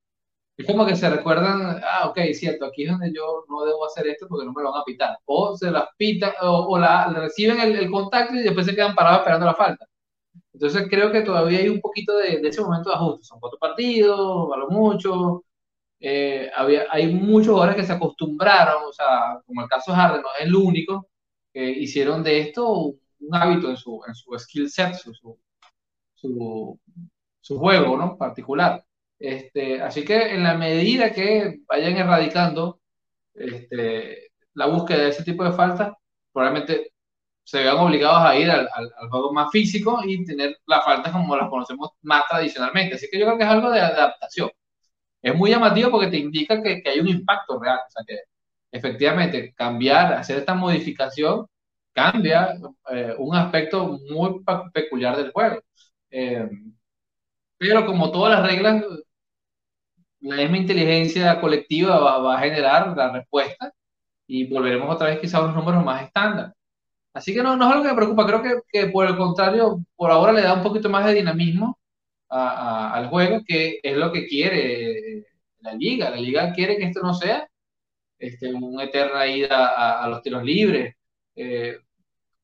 es 0.57 0.67
como 0.67 0.87
que 0.87 0.97
se 0.97 1.09
recuerdan, 1.11 1.81
ah, 1.85 2.09
ok, 2.09 2.19
cierto, 2.35 2.67
aquí 2.67 2.85
es 2.85 2.91
donde 2.91 3.13
yo 3.13 3.45
no 3.49 3.65
debo 3.65 3.87
hacer 3.87 4.07
esto 4.09 4.27
porque 4.29 4.47
no 4.47 4.53
me 4.53 4.63
lo 4.63 4.73
van 4.73 4.83
a 4.83 4.85
pitar. 4.85 5.19
O 5.27 5.57
se 5.57 5.71
las 5.71 5.87
pitan, 5.97 6.33
o, 6.43 6.79
la, 6.79 7.09
reciben 7.09 7.61
el, 7.61 7.91
contacto 7.91 8.35
y 8.35 8.43
después 8.43 8.67
se 8.67 8.75
quedan 8.75 8.95
parados 8.95 9.21
esperando 9.21 9.47
la 9.47 9.55
falta. 9.55 9.87
Entonces 10.53 10.87
creo 10.91 11.13
que 11.13 11.23
todavía 11.23 11.61
hay 11.61 11.69
un 11.69 11.81
poquito 11.81 12.17
de, 12.19 12.41
ese 12.45 12.61
momento 12.63 12.91
de 12.91 12.97
ajuste. 12.97 13.25
Son 13.25 13.41
cuatro 13.41 13.59
partidos, 13.59 14.49
valo 14.49 14.69
mucho. 14.69 15.45
Eh, 16.01 16.51
había, 16.57 16.87
hay 16.91 17.13
muchos 17.13 17.49
jugadores 17.49 17.77
que 17.77 17.87
se 17.87 17.93
acostumbraron, 17.93 18.85
o 18.89 18.93
sea, 18.93 19.41
como 19.47 19.63
el 19.63 19.69
caso 19.69 19.93
de 19.93 19.99
Harden, 19.99 20.23
no 20.23 20.29
es 20.39 20.47
el 20.47 20.55
único, 20.55 21.09
que 21.53 21.71
hicieron 21.71 22.23
de 22.23 22.41
esto 22.41 22.73
un, 22.73 23.01
hábito 23.33 23.71
en 23.71 23.77
su, 23.77 24.01
en 24.07 24.15
su 24.15 24.37
skill 24.39 24.71
set, 24.71 24.95
su, 24.95 25.13
su, 26.15 26.81
su 27.41 27.59
juego 27.59 27.97
¿no? 27.97 28.17
particular. 28.17 28.85
Este, 29.19 29.83
así 29.83 30.05
que 30.05 30.35
en 30.35 30.43
la 30.43 30.55
medida 30.55 31.13
que 31.13 31.61
vayan 31.69 31.97
erradicando 31.97 32.81
este, 33.35 34.31
la 34.55 34.67
búsqueda 34.67 35.03
de 35.03 35.09
ese 35.11 35.25
tipo 35.25 35.45
de 35.45 35.53
faltas, 35.53 35.93
probablemente 36.33 36.93
se 37.45 37.63
vean 37.63 37.79
obligados 37.79 38.23
a 38.23 38.37
ir 38.37 38.51
al, 38.51 38.69
juego 39.11 39.33
más 39.33 39.51
físico 39.51 40.01
y 40.05 40.25
tener 40.25 40.59
las 40.67 40.85
faltas 40.85 41.13
como 41.13 41.37
las 41.37 41.51
conocemos 41.51 41.91
más 42.03 42.25
tradicionalmente. 42.29 42.97
Así 42.97 43.09
que 43.11 43.19
yo 43.19 43.27
creo 43.27 43.39
que 43.39 43.45
es 43.45 43.51
algo 43.51 43.71
de 43.71 43.81
adaptación. 43.81 44.51
Es 45.23 45.35
muy 45.35 45.51
llamativo 45.51 45.91
porque 45.91 46.09
te 46.09 46.19
indica 46.19 46.63
que, 46.63 46.83
hay 46.87 47.01
un 47.01 47.09
impacto 47.09 47.59
real. 47.61 47.79
O 47.87 47.91
sea, 47.91 48.05
que 48.07 48.19
efectivamente 48.73 49.55
cambiar, 49.55 50.15
hacer 50.15 50.39
esta 50.39 50.55
modificación, 50.55 51.47
cambia 51.93 52.57
eh, 52.91 53.15
un 53.19 53.35
aspecto 53.37 53.99
muy 54.11 54.43
peculiar 54.73 55.17
del 55.17 55.33
juego. 55.33 55.61
Eh, 56.11 56.49
pero 57.59 57.87
como 57.87 58.11
todas 58.11 58.39
las 58.39 58.51
reglas, 58.51 58.85
la 60.21 60.37
misma 60.37 60.59
inteligencia 60.59 61.41
colectiva 61.41 61.99
va, 61.99 62.37
a 62.37 62.41
generar 62.41 62.97
la 62.97 63.13
respuesta 63.13 63.73
y 64.27 64.47
volveremos 64.49 64.95
otra 64.95 65.09
vez 65.09 65.21
quizá 65.21 65.39
a 65.39 65.43
unos 65.45 65.57
números 65.57 65.85
más 65.85 66.05
estándar. 66.05 66.55
Así 67.15 67.35
que 67.35 67.43
no, 67.43 67.57
no 67.57 67.67
es 67.67 67.73
algo 67.73 67.85
que 67.85 67.91
me 67.91 67.97
preocupa, 67.97 68.27
creo 68.27 68.43
que, 68.43 68.61
que, 68.73 68.87
por 68.89 69.07
el 69.07 69.17
contrario, 69.17 69.85
por 69.97 70.11
ahora 70.11 70.33
le 70.33 70.43
da 70.43 70.55
un 70.55 70.63
poquito 70.63 70.89
más 70.91 71.07
de 71.07 71.15
dinamismo 71.15 71.80
al 72.31 73.09
juego, 73.09 73.43
que 73.47 73.81
es 73.83 73.97
lo 73.97 74.13
que 74.13 74.27
quiere 74.27 75.25
la 75.61 75.75
liga. 75.75 76.11
La 76.11 76.17
liga 76.17 76.53
quiere 76.53 76.77
que 76.77 76.85
esto 76.85 77.01
no 77.03 77.15
sea 77.15 77.49
este, 78.19 78.53
una 78.55 78.85
eterna 78.85 79.27
ida 79.27 80.03
a, 80.03 80.09
los 80.09 80.23
tiros 80.23 80.45
libres. 80.45 80.95
Eh, 81.35 81.79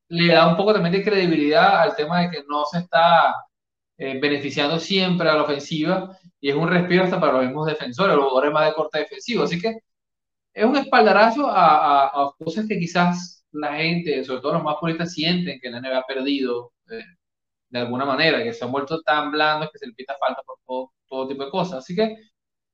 le 0.09 0.27
da 0.33 0.47
un 0.47 0.57
poco 0.57 0.73
también 0.73 0.93
de 0.93 1.03
credibilidad 1.03 1.81
al 1.81 1.95
tema 1.95 2.21
de 2.21 2.31
que 2.31 2.43
no 2.47 2.65
se 2.65 2.79
está 2.79 3.35
eh, 3.97 4.19
beneficiando 4.19 4.79
siempre 4.79 5.29
a 5.29 5.35
la 5.35 5.43
ofensiva 5.43 6.17
y 6.39 6.49
es 6.49 6.55
un 6.55 6.69
respiro 6.69 7.03
hasta 7.03 7.19
para 7.19 7.33
los 7.33 7.45
mismos 7.45 7.67
defensores, 7.67 8.15
los 8.15 8.25
jugadores 8.25 8.53
más 8.53 8.67
de 8.67 8.73
corte 8.75 8.99
defensivo. 8.99 9.43
Así 9.43 9.59
que 9.59 9.77
es 10.53 10.65
un 10.65 10.77
espaldarazo 10.77 11.47
a, 11.49 12.07
a, 12.07 12.31
cosas 12.37 12.67
que 12.67 12.79
quizás 12.79 13.45
la 13.51 13.75
gente, 13.75 14.23
sobre 14.23 14.41
todo 14.41 14.53
los 14.53 14.63
más 14.63 14.77
puristas, 14.79 15.13
sienten 15.13 15.59
que 15.59 15.69
la 15.69 15.79
NBA 15.81 15.97
ha 15.99 16.03
perdido 16.03 16.73
eh, 16.89 17.03
de 17.69 17.79
alguna 17.79 18.05
manera, 18.05 18.43
que 18.43 18.53
se 18.53 18.65
han 18.65 18.71
vuelto 18.71 19.01
tan 19.01 19.31
blandos 19.31 19.69
que 19.71 19.79
se 19.79 19.87
le 19.87 19.93
pita 19.93 20.15
falta 20.19 20.41
por 20.43 20.57
todo, 20.65 20.93
todo, 21.07 21.27
tipo 21.27 21.45
de 21.45 21.51
cosas. 21.51 21.79
Así 21.79 21.95
que 21.95 22.15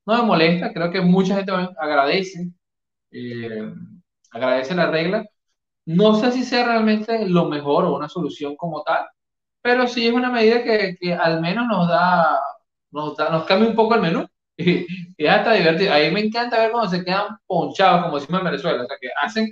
no 0.05 0.17
me 0.17 0.23
molesta, 0.23 0.73
creo 0.73 0.91
que 0.91 1.01
mucha 1.01 1.35
gente 1.35 1.51
agradece, 1.51 2.51
eh, 3.11 3.73
agradece 4.31 4.75
la 4.75 4.91
regla. 4.91 5.25
No 5.85 6.15
sé 6.15 6.31
si 6.31 6.43
sea 6.43 6.65
realmente 6.65 7.27
lo 7.29 7.45
mejor 7.45 7.85
o 7.85 7.95
una 7.95 8.09
solución 8.09 8.55
como 8.55 8.83
tal, 8.83 9.05
pero 9.61 9.87
sí 9.87 10.07
es 10.07 10.13
una 10.13 10.31
medida 10.31 10.63
que, 10.63 10.95
que 10.99 11.13
al 11.13 11.41
menos 11.41 11.67
nos 11.67 11.87
da 11.89 12.39
nos, 12.93 13.17
nos 13.17 13.45
cambia 13.45 13.69
un 13.69 13.75
poco 13.75 13.95
el 13.95 14.01
menú 14.01 14.27
y, 14.57 14.85
y 15.17 15.25
hasta 15.27 15.53
divertido. 15.53 15.93
A 15.93 15.99
mí 15.99 16.11
me 16.11 16.21
encanta 16.21 16.59
ver 16.59 16.71
cuando 16.71 16.89
se 16.89 17.03
quedan 17.03 17.37
ponchados, 17.47 18.03
como 18.03 18.19
decimos 18.19 18.39
en 18.41 18.45
Venezuela, 18.45 18.83
o 18.83 18.87
sea, 18.87 18.97
que 19.01 19.09
hacen, 19.21 19.51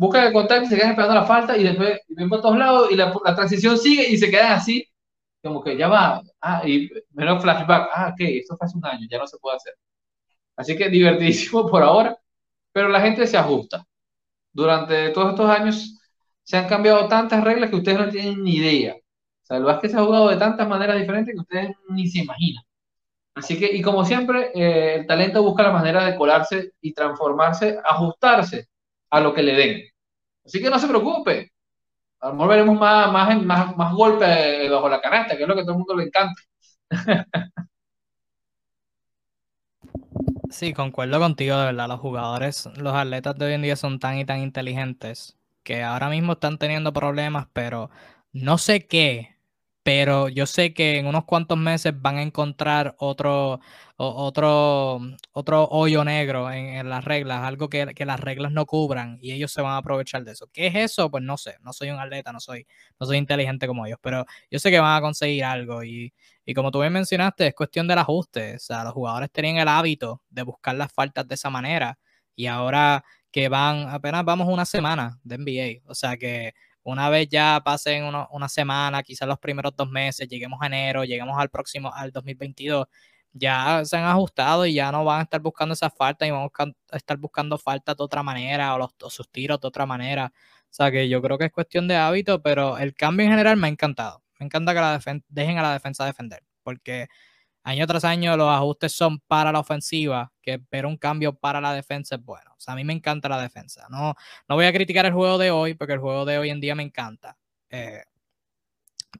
buscan 0.00 0.26
el 0.26 0.32
contacto 0.32 0.64
y 0.64 0.68
se 0.68 0.76
quedan 0.76 0.90
esperando 0.90 1.14
la 1.14 1.26
falta 1.26 1.56
y 1.56 1.64
después 1.64 2.00
ven 2.08 2.28
por 2.28 2.40
todos 2.40 2.56
lados 2.56 2.90
y 2.90 2.96
la, 2.96 3.14
la, 3.24 3.34
transición 3.34 3.78
sigue 3.78 4.08
y 4.08 4.16
se 4.18 4.30
quedan 4.30 4.52
así, 4.52 4.84
como 5.42 5.62
que 5.62 5.76
ya 5.76 5.88
va, 5.88 6.22
ah, 6.40 6.62
y 6.66 6.90
menos 7.12 7.42
flashback, 7.42 7.90
ah, 7.92 8.10
ok, 8.12 8.20
esto 8.20 8.56
fue 8.56 8.66
hace 8.66 8.78
un 8.78 8.86
año, 8.86 9.06
ya 9.10 9.18
no 9.18 9.26
se 9.26 9.38
puede 9.38 9.56
hacer. 9.56 9.74
Así 10.56 10.76
que 10.76 10.88
divertidísimo 10.90 11.66
por 11.70 11.82
ahora, 11.82 12.16
pero 12.72 12.88
la 12.88 13.00
gente 13.00 13.26
se 13.26 13.36
ajusta. 13.38 13.84
Durante 14.52 15.10
todos 15.10 15.30
estos 15.30 15.50
años 15.50 15.98
se 16.42 16.56
han 16.56 16.68
cambiado 16.68 17.08
tantas 17.08 17.44
reglas 17.44 17.70
que 17.70 17.76
ustedes 17.76 17.98
no 17.98 18.10
tienen 18.10 18.42
ni 18.42 18.56
idea 18.56 18.96
sea, 19.50 19.58
el 19.58 19.64
básquet 19.64 19.90
se 19.90 19.96
ha 19.98 20.04
jugado 20.04 20.28
de 20.28 20.36
tantas 20.36 20.68
maneras 20.68 20.98
diferentes 20.98 21.34
que 21.34 21.40
ustedes 21.40 21.76
ni 21.90 22.08
se 22.08 22.20
imaginan. 22.20 22.64
Así 23.34 23.58
que, 23.58 23.66
y 23.66 23.82
como 23.82 24.04
siempre, 24.04 24.50
eh, 24.54 24.96
el 24.96 25.06
talento 25.06 25.42
busca 25.42 25.62
la 25.64 25.72
manera 25.72 26.04
de 26.04 26.16
colarse 26.16 26.72
y 26.80 26.92
transformarse, 26.92 27.78
ajustarse 27.84 28.68
a 29.10 29.20
lo 29.20 29.34
que 29.34 29.42
le 29.42 29.54
den. 29.54 29.82
Así 30.44 30.60
que 30.60 30.70
no 30.70 30.78
se 30.78 30.88
preocupe. 30.88 31.52
A 32.20 32.28
lo 32.28 32.34
mejor 32.34 32.50
veremos 32.50 32.78
más, 32.78 33.12
más, 33.12 33.42
más, 33.44 33.76
más 33.76 33.94
golpes 33.94 34.70
bajo 34.70 34.88
la 34.88 35.00
canasta, 35.00 35.36
que 35.36 35.42
es 35.42 35.48
lo 35.48 35.54
que 35.54 35.62
a 35.62 35.64
todo 35.64 35.72
el 35.72 35.78
mundo 35.78 35.96
le 35.96 36.04
encanta. 36.04 36.42
Sí, 40.50 40.74
concuerdo 40.74 41.18
contigo, 41.20 41.56
de 41.56 41.66
verdad. 41.66 41.88
Los 41.88 42.00
jugadores, 42.00 42.68
los 42.76 42.94
atletas 42.94 43.36
de 43.38 43.46
hoy 43.46 43.52
en 43.54 43.62
día 43.62 43.76
son 43.76 43.98
tan 44.00 44.18
y 44.18 44.24
tan 44.24 44.40
inteligentes 44.40 45.38
que 45.62 45.82
ahora 45.82 46.08
mismo 46.08 46.32
están 46.34 46.58
teniendo 46.58 46.92
problemas, 46.92 47.46
pero 47.52 47.90
no 48.32 48.58
sé 48.58 48.86
qué, 48.86 49.36
pero 49.92 50.28
yo 50.28 50.46
sé 50.46 50.72
que 50.72 50.98
en 50.98 51.06
unos 51.08 51.24
cuantos 51.24 51.58
meses 51.58 51.92
van 52.00 52.18
a 52.18 52.22
encontrar 52.22 52.94
otro, 52.98 53.58
otro, 53.96 55.00
otro 55.32 55.68
hoyo 55.68 56.04
negro 56.04 56.48
en, 56.52 56.88
las 56.88 57.04
reglas, 57.04 57.42
algo 57.42 57.68
que, 57.68 57.92
las 58.06 58.20
reglas 58.20 58.52
no 58.52 58.66
cubran 58.66 59.18
y 59.20 59.32
ellos 59.32 59.50
se 59.50 59.62
van 59.62 59.72
a 59.72 59.78
aprovechar 59.78 60.22
de 60.22 60.30
eso. 60.30 60.46
¿Qué 60.52 60.68
es 60.68 60.76
eso? 60.76 61.10
Pues 61.10 61.24
no 61.24 61.36
sé, 61.36 61.56
no 61.62 61.72
soy 61.72 61.90
un 61.90 61.98
atleta, 61.98 62.30
no 62.32 62.38
soy, 62.38 62.68
no 63.00 63.06
soy 63.06 63.16
inteligente 63.16 63.66
como 63.66 63.84
ellos, 63.84 63.98
pero 64.00 64.24
yo 64.48 64.60
sé 64.60 64.70
que 64.70 64.78
van 64.78 64.96
a 64.96 65.00
conseguir 65.00 65.42
algo 65.42 65.82
y, 65.82 66.14
y 66.44 66.54
como 66.54 66.70
tú 66.70 66.78
bien 66.80 66.92
mencionaste, 66.92 67.48
es 67.48 67.54
cuestión 67.54 67.88
del 67.88 67.98
ajuste. 67.98 68.54
O 68.54 68.58
sea, 68.60 68.84
los 68.84 68.92
jugadores 68.92 69.32
tenían 69.32 69.56
el 69.56 69.66
hábito 69.66 70.22
de 70.30 70.44
buscar 70.44 70.76
las 70.76 70.92
faltas 70.92 71.26
de 71.26 71.34
esa 71.34 71.50
manera 71.50 71.98
y 72.36 72.46
ahora 72.46 73.04
que 73.32 73.48
van, 73.48 73.88
apenas 73.88 74.24
vamos 74.24 74.46
una 74.48 74.64
semana 74.64 75.18
de 75.24 75.36
NBA, 75.36 75.90
o 75.90 75.94
sea 75.96 76.16
que 76.16 76.54
una 76.82 77.08
vez 77.10 77.28
ya 77.28 77.60
pasen 77.64 78.04
una 78.04 78.48
semana, 78.48 79.02
quizás 79.02 79.28
los 79.28 79.38
primeros 79.38 79.74
dos 79.76 79.88
meses, 79.88 80.28
lleguemos 80.28 80.60
a 80.62 80.66
enero, 80.66 81.04
lleguemos 81.04 81.38
al 81.38 81.50
próximo, 81.50 81.92
al 81.94 82.10
2022, 82.12 82.86
ya 83.32 83.84
se 83.84 83.96
han 83.96 84.04
ajustado 84.04 84.66
y 84.66 84.74
ya 84.74 84.90
no 84.92 85.04
van 85.04 85.20
a 85.20 85.22
estar 85.24 85.40
buscando 85.40 85.74
esas 85.74 85.92
faltas 85.94 86.26
y 86.28 86.30
van 86.30 86.48
a 86.90 86.96
estar 86.96 87.16
buscando 87.18 87.58
faltas 87.58 87.96
de 87.96 88.02
otra 88.04 88.22
manera 88.22 88.74
o, 88.74 88.78
los, 88.78 88.90
sus 89.08 89.30
tiros 89.30 89.60
de 89.60 89.68
otra 89.68 89.86
manera. 89.86 90.32
O 90.34 90.72
sea 90.72 90.90
que 90.90 91.08
yo 91.08 91.20
creo 91.22 91.38
que 91.38 91.46
es 91.46 91.52
cuestión 91.52 91.88
de 91.88 91.96
hábito, 91.96 92.42
pero 92.42 92.78
el 92.78 92.94
cambio 92.94 93.26
en 93.26 93.32
general 93.32 93.56
me 93.56 93.66
ha 93.68 93.70
encantado. 93.70 94.22
Me 94.38 94.46
encanta 94.46 94.72
que 94.74 94.80
la 94.80 95.00
dejen 95.28 95.58
a 95.58 95.62
la 95.62 95.72
defensa 95.72 96.04
defender, 96.06 96.42
porque 96.62 97.08
año 97.62 97.86
tras 97.86 98.04
año 98.04 98.36
los 98.36 98.48
ajustes 98.48 98.92
son 98.92 99.20
para 99.20 99.52
la 99.52 99.60
ofensiva, 99.60 100.32
que 100.42 100.60
ver 100.70 100.86
un 100.86 100.96
cambio 100.96 101.34
para 101.34 101.60
la 101.60 101.74
defensa 101.74 102.16
es 102.16 102.24
bueno. 102.24 102.52
O 102.52 102.60
sea, 102.60 102.74
a 102.74 102.76
mí 102.76 102.84
me 102.84 102.92
encanta 102.92 103.28
la 103.28 103.40
defensa. 103.40 103.86
No, 103.90 104.14
no 104.48 104.54
voy 104.54 104.66
a 104.66 104.72
criticar 104.72 105.06
el 105.06 105.12
juego 105.12 105.38
de 105.38 105.50
hoy, 105.50 105.74
porque 105.74 105.94
el 105.94 106.00
juego 106.00 106.24
de 106.24 106.38
hoy 106.38 106.50
en 106.50 106.60
día 106.60 106.74
me 106.74 106.82
encanta. 106.82 107.36
Eh, 107.70 108.02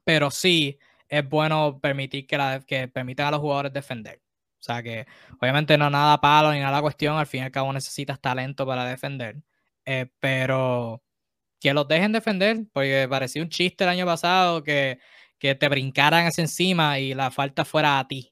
pero 0.03 0.31
sí 0.31 0.77
es 1.09 1.27
bueno 1.27 1.79
permitir 1.81 2.25
que, 2.27 2.37
la, 2.37 2.61
que 2.61 2.87
permitan 2.87 3.27
a 3.27 3.31
los 3.31 3.39
jugadores 3.41 3.73
defender. 3.73 4.21
O 4.59 4.63
sea 4.63 4.83
que 4.83 5.07
obviamente 5.39 5.77
no 5.77 5.89
nada 5.89 6.21
palo 6.21 6.51
ni 6.51 6.59
nada 6.59 6.81
cuestión, 6.81 7.17
al 7.17 7.25
fin 7.27 7.41
y 7.41 7.43
al 7.45 7.51
cabo 7.51 7.73
necesitas 7.73 8.19
talento 8.21 8.65
para 8.65 8.85
defender. 8.85 9.37
Eh, 9.85 10.07
pero 10.19 11.03
que 11.59 11.73
los 11.73 11.87
dejen 11.87 12.11
defender, 12.11 12.65
porque 12.73 13.07
parecía 13.09 13.41
un 13.43 13.49
chiste 13.49 13.83
el 13.83 13.89
año 13.91 14.05
pasado 14.05 14.63
que, 14.63 14.99
que 15.39 15.55
te 15.55 15.69
brincaran 15.69 16.27
hacia 16.27 16.43
encima 16.43 16.99
y 16.99 17.13
la 17.15 17.31
falta 17.31 17.65
fuera 17.65 17.99
a 17.99 18.07
ti. 18.07 18.30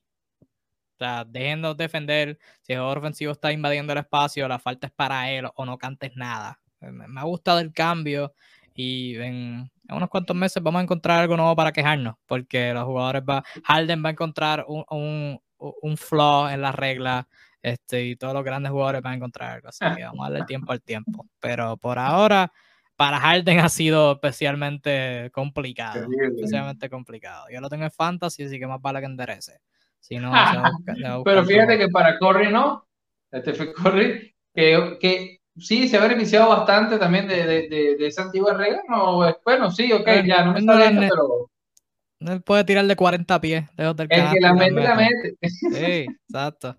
O 1.00 1.06
sea, 1.06 1.24
defender. 1.24 2.38
Si 2.62 2.74
el 2.74 2.80
jugador 2.80 2.98
ofensivo 2.98 3.32
está 3.32 3.54
invadiendo 3.54 3.94
el 3.94 4.00
espacio, 4.00 4.48
la 4.48 4.60
falta 4.60 4.88
es 4.88 4.94
para 4.94 5.32
él 5.32 5.48
o 5.56 5.66
no 5.66 5.78
cantes 5.78 6.12
nada. 6.16 6.60
Me 6.82 7.20
ha 7.20 7.24
gustado 7.24 7.60
el 7.60 7.72
cambio 7.72 8.34
y 8.74 9.16
en, 9.18 9.72
unos 9.90 10.10
cuantos 10.10 10.36
meses 10.36 10.62
vamos 10.62 10.80
a 10.80 10.84
encontrar 10.84 11.22
algo 11.22 11.38
nuevo 11.38 11.56
para 11.56 11.72
quejarnos, 11.72 12.16
porque 12.26 12.74
los 12.74 12.84
jugadores 12.84 13.24
va, 13.24 13.44
Harden 13.64 14.04
va 14.04 14.10
a 14.10 14.12
encontrar 14.12 14.66
un, 14.68 14.86
un, 14.90 15.42
un 15.58 15.98
flaw 15.98 16.50
en 16.50 16.62
las 16.62 16.76
reglas 16.76 17.26
este, 17.62 18.06
y 18.06 18.16
todos 18.16 18.34
los 18.34 18.44
grandes 18.44 18.72
jugadores 18.72 19.02
van 19.02 19.14
a 19.14 19.16
encontrar 19.18 19.52
algo. 19.56 19.70
Así 19.70 19.86
que 19.96 20.04
vamos 20.04 20.26
a 20.26 20.30
darle 20.30 20.46
tiempo 20.46 20.72
al 20.72 20.82
tiempo. 20.82 21.28
Pero 21.40 21.78
por 21.78 21.98
ahora, 21.98 22.52
para 22.96 23.20
Harden 23.20 23.60
ha 23.60 23.70
sido 23.70 24.14
especialmente 24.14 25.30
complicado. 25.32 26.08
Especialmente 26.36 26.90
complicado. 26.90 27.46
Yo 27.52 27.62
lo 27.62 27.70
tengo 27.70 27.86
en 27.86 27.92
fantasy, 27.92 28.44
así 28.44 28.60
que 28.60 28.68
más 28.68 28.82
vale 28.82 29.00
que 29.00 29.06
enderece. 29.06 29.60
Pero 30.08 31.46
fíjate 31.46 31.78
que 31.78 31.88
para 31.90 32.18
Corey 32.18 32.52
no, 32.52 32.86
este 33.32 33.54
fue 33.54 33.74
Corey, 33.74 34.34
que, 34.54 34.98
que 35.00 35.40
sí 35.58 35.88
se 35.88 35.98
ha 35.98 36.02
beneficiado 36.02 36.50
bastante 36.50 36.98
también 36.98 37.28
de, 37.28 37.46
de, 37.46 37.70
de, 37.98 38.08
esa 38.08 38.24
antigua 38.24 38.54
regla. 38.54 38.82
No, 38.88 39.20
bueno, 39.44 39.72
sí, 39.72 39.92
ok, 39.92 40.08
ya 40.26 40.44
no 40.44 40.54
me 40.54 40.62
sale 40.62 40.86
esto, 40.86 41.00
pero. 41.16 41.50
Él 42.34 42.42
puede 42.42 42.66
tirar 42.66 42.86
de 42.86 42.96
40 42.96 43.40
pies 43.40 43.66
lejos 43.78 43.96
del 43.96 44.08
El 44.10 44.30
que 44.32 44.40
la 44.42 44.54
mete, 44.54 44.82
la 44.82 44.96
mete. 44.96 45.38
Sí, 45.42 46.06
exacto. 46.28 46.76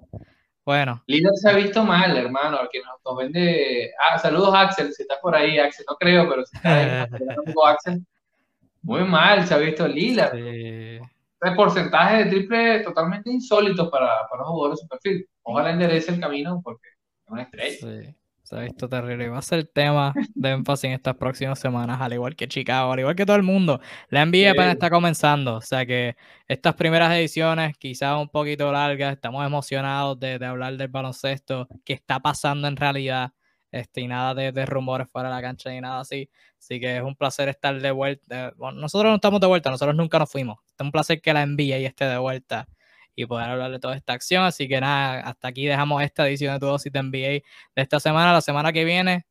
Bueno. 0.65 1.03
Lillard 1.07 1.35
se 1.37 1.51
ha 1.51 1.55
visto 1.55 1.83
mal, 1.83 2.15
hermano, 2.17 2.59
al 2.59 2.69
que 2.71 2.81
nos, 2.81 3.17
vende. 3.17 3.91
Ah, 3.99 4.19
saludos, 4.19 4.55
Axel, 4.55 4.93
si 4.93 5.03
estás 5.03 5.19
por 5.21 5.35
ahí, 5.35 5.59
Axel. 5.59 5.87
No 5.89 5.97
creo, 5.97 6.29
pero 6.29 6.45
si 6.45 6.57
estás 6.57 6.73
ahí, 6.73 7.09
Axel. 7.67 8.05
Muy 8.83 9.05
mal 9.05 9.47
se 9.47 9.55
ha 9.55 9.59
visto 9.59 9.89
Lillard. 9.89 10.35
Sí. 10.35 10.90
El 11.41 11.55
porcentaje 11.55 12.25
de 12.25 12.31
triple 12.31 12.81
totalmente 12.81 13.31
insólito 13.31 13.91
para, 13.91 14.29
para 14.29 14.43
los 14.43 14.49
jugadores 14.49 14.79
de 14.79 14.83
su 14.83 14.89
perfil. 14.89 15.29
Ojalá 15.43 15.71
enderece 15.71 16.13
el 16.13 16.21
camino 16.21 16.61
porque 16.63 16.89
es 16.89 17.29
una 17.29 17.43
estrella. 17.43 17.77
Sí. 17.79 18.15
Se 18.51 18.57
ha 18.57 18.63
visto 18.63 18.89
terrible. 18.89 19.29
Va 19.29 19.39
a 19.39 19.43
ser 19.43 19.65
tema 19.69 20.13
de 20.35 20.51
énfasis 20.51 20.87
en 20.87 20.93
estas 20.93 21.15
próximas 21.15 21.57
semanas, 21.61 22.01
al 22.01 22.13
igual 22.13 22.35
que 22.35 22.49
Chicago, 22.49 22.93
al 22.93 22.99
igual 22.99 23.15
que 23.15 23.25
todo 23.25 23.37
el 23.37 23.45
mundo. 23.45 23.81
La 24.09 24.27
NBA 24.27 24.51
apenas 24.51 24.73
está 24.73 24.91
comenzando, 24.91 25.55
o 25.55 25.61
sea 25.61 25.87
que 25.87 26.17
estas 26.49 26.75
primeras 26.75 27.13
ediciones, 27.13 27.77
quizás 27.79 28.21
un 28.21 28.29
poquito 28.29 28.73
largas, 28.73 29.13
estamos 29.13 29.47
emocionados 29.47 30.19
de, 30.19 30.45
hablar 30.45 30.77
del 30.77 30.89
baloncesto, 30.89 31.69
que 31.85 31.93
está 31.93 32.19
pasando 32.19 32.67
en 32.67 32.75
realidad, 32.77 33.31
este, 33.73 34.01
y 34.01 34.09
nada 34.09 34.35
de, 34.35 34.67
rumores 34.67 35.09
fuera 35.11 35.29
de 35.29 35.35
la 35.35 35.43
cancha 35.43 35.71
ni 35.71 35.81
nada 35.81 36.01
así. 36.01 36.31
Así 36.59 36.81
que 36.81 36.97
es 36.99 37.03
un 37.03 37.17
placer 37.17 37.49
estar 37.49 37.81
de 37.81 37.91
vuelta. 37.91 38.53
nosotros 38.75 39.11
no 39.11 39.17
estamos 39.17 39.41
de 39.41 39.47
vuelta, 39.47 39.71
nosotros 39.71 39.97
nunca 39.97 40.19
nos 40.19 40.31
fuimos. 40.31 40.59
Es 40.79 40.85
un 40.85 40.93
placer 40.93 41.21
que 41.21 41.33
la 41.33 41.47
NBA 41.47 41.77
esté 41.79 42.07
de 42.07 42.19
vuelta 42.19 42.69
y 43.15 43.27
poder 43.27 43.51
hablar 43.51 43.71
de 43.71 43.79
toda 43.79 43.97
esta 43.97 44.13
acción. 44.13 44.45
Así 44.45 44.69
que 44.69 44.81
nada, 44.81 45.21
hasta 45.21 45.49
aquí 45.49 45.67
dejamos 45.67 46.03
esta 46.03 46.29
edición 46.29 46.55
de 46.55 46.61
Tu 46.61 46.67
Dosis 46.67 46.93
de 46.93 47.03
NBA 47.03 47.19
de 47.19 47.43
esta 47.77 48.01
semana. 48.01 48.33
La 48.33 48.41
semana 48.41 48.73
que 48.73 48.85
viene, 48.85 49.27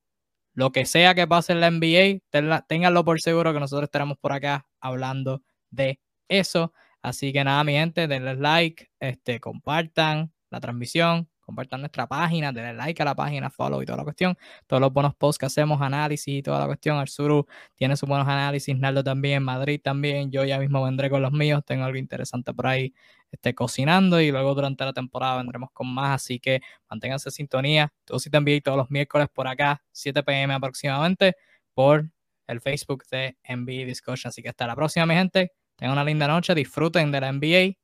lo 0.53 0.71
que 0.71 0.85
sea 0.85 1.15
que 1.15 1.27
pase 1.27 1.53
en 1.53 1.61
la 1.61 1.71
NBA, 1.71 2.21
ténganlo 2.67 3.05
por 3.05 3.21
seguro 3.21 3.53
que 3.53 3.59
nosotros 3.59 3.87
estaremos 3.87 4.17
por 4.17 4.33
acá 4.33 4.67
hablando 4.79 5.41
de 5.71 5.99
eso. 6.27 6.73
Así 7.01 7.31
que 7.33 7.43
nada, 7.43 7.63
mi 7.63 7.73
gente, 7.73 8.07
denle 8.07 8.35
like, 8.35 8.91
este, 8.99 9.39
compartan 9.39 10.33
la 10.49 10.59
transmisión, 10.59 11.28
compartan 11.49 11.81
nuestra 11.81 12.05
página, 12.07 12.51
denle 12.51 12.73
like 12.73 13.01
a 13.01 13.05
la 13.05 13.15
página, 13.15 13.49
follow 13.49 13.81
y 13.81 13.85
toda 13.85 13.97
la 13.97 14.03
cuestión. 14.03 14.37
Todos 14.67 14.79
los 14.79 14.93
buenos 14.93 15.15
posts 15.15 15.39
que 15.39 15.45
hacemos, 15.47 15.81
análisis 15.81 16.27
y 16.27 16.43
toda 16.43 16.59
la 16.59 16.67
cuestión. 16.67 16.97
Arzuru 16.97 17.47
tiene 17.75 17.97
sus 17.97 18.07
buenos 18.07 18.27
análisis, 18.27 18.77
Naldo 18.77 19.03
también, 19.03 19.43
Madrid 19.43 19.81
también. 19.83 20.31
Yo 20.31 20.45
ya 20.45 20.59
mismo 20.59 20.83
vendré 20.83 21.09
con 21.09 21.21
los 21.21 21.31
míos, 21.31 21.63
tengo 21.65 21.85
algo 21.85 21.97
interesante 21.97 22.53
por 22.53 22.67
ahí 22.67 22.93
este, 23.31 23.55
cocinando 23.55 24.21
y 24.21 24.31
luego 24.31 24.53
durante 24.53 24.85
la 24.85 24.93
temporada 24.93 25.37
vendremos 25.37 25.71
con 25.71 25.91
más. 25.91 26.21
Así 26.23 26.39
que 26.39 26.61
manténganse 26.89 27.29
en 27.29 27.33
sintonía. 27.33 27.93
Todos 28.05 28.23
sí 28.23 28.29
también 28.29 28.61
todos 28.61 28.77
los 28.77 28.91
miércoles 28.91 29.27
por 29.33 29.47
acá, 29.47 29.81
7 29.91 30.21
pm 30.23 30.53
aproximadamente, 30.53 31.35
por 31.73 32.09
el 32.47 32.61
Facebook 32.61 33.05
de 33.11 33.37
NBA 33.47 33.85
Discussion. 33.85 34.29
Así 34.29 34.43
que 34.43 34.49
hasta 34.49 34.67
la 34.67 34.75
próxima, 34.75 35.05
mi 35.05 35.15
gente. 35.15 35.51
Tengan 35.75 35.93
una 35.93 36.03
linda 36.03 36.27
noche, 36.27 36.53
disfruten 36.53 37.11
de 37.11 37.21
la 37.21 37.31
NBA 37.31 37.61
y 37.61 37.77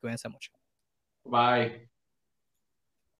cuídense 0.00 0.28
mucho. 0.28 0.50
Bye. 1.24 1.97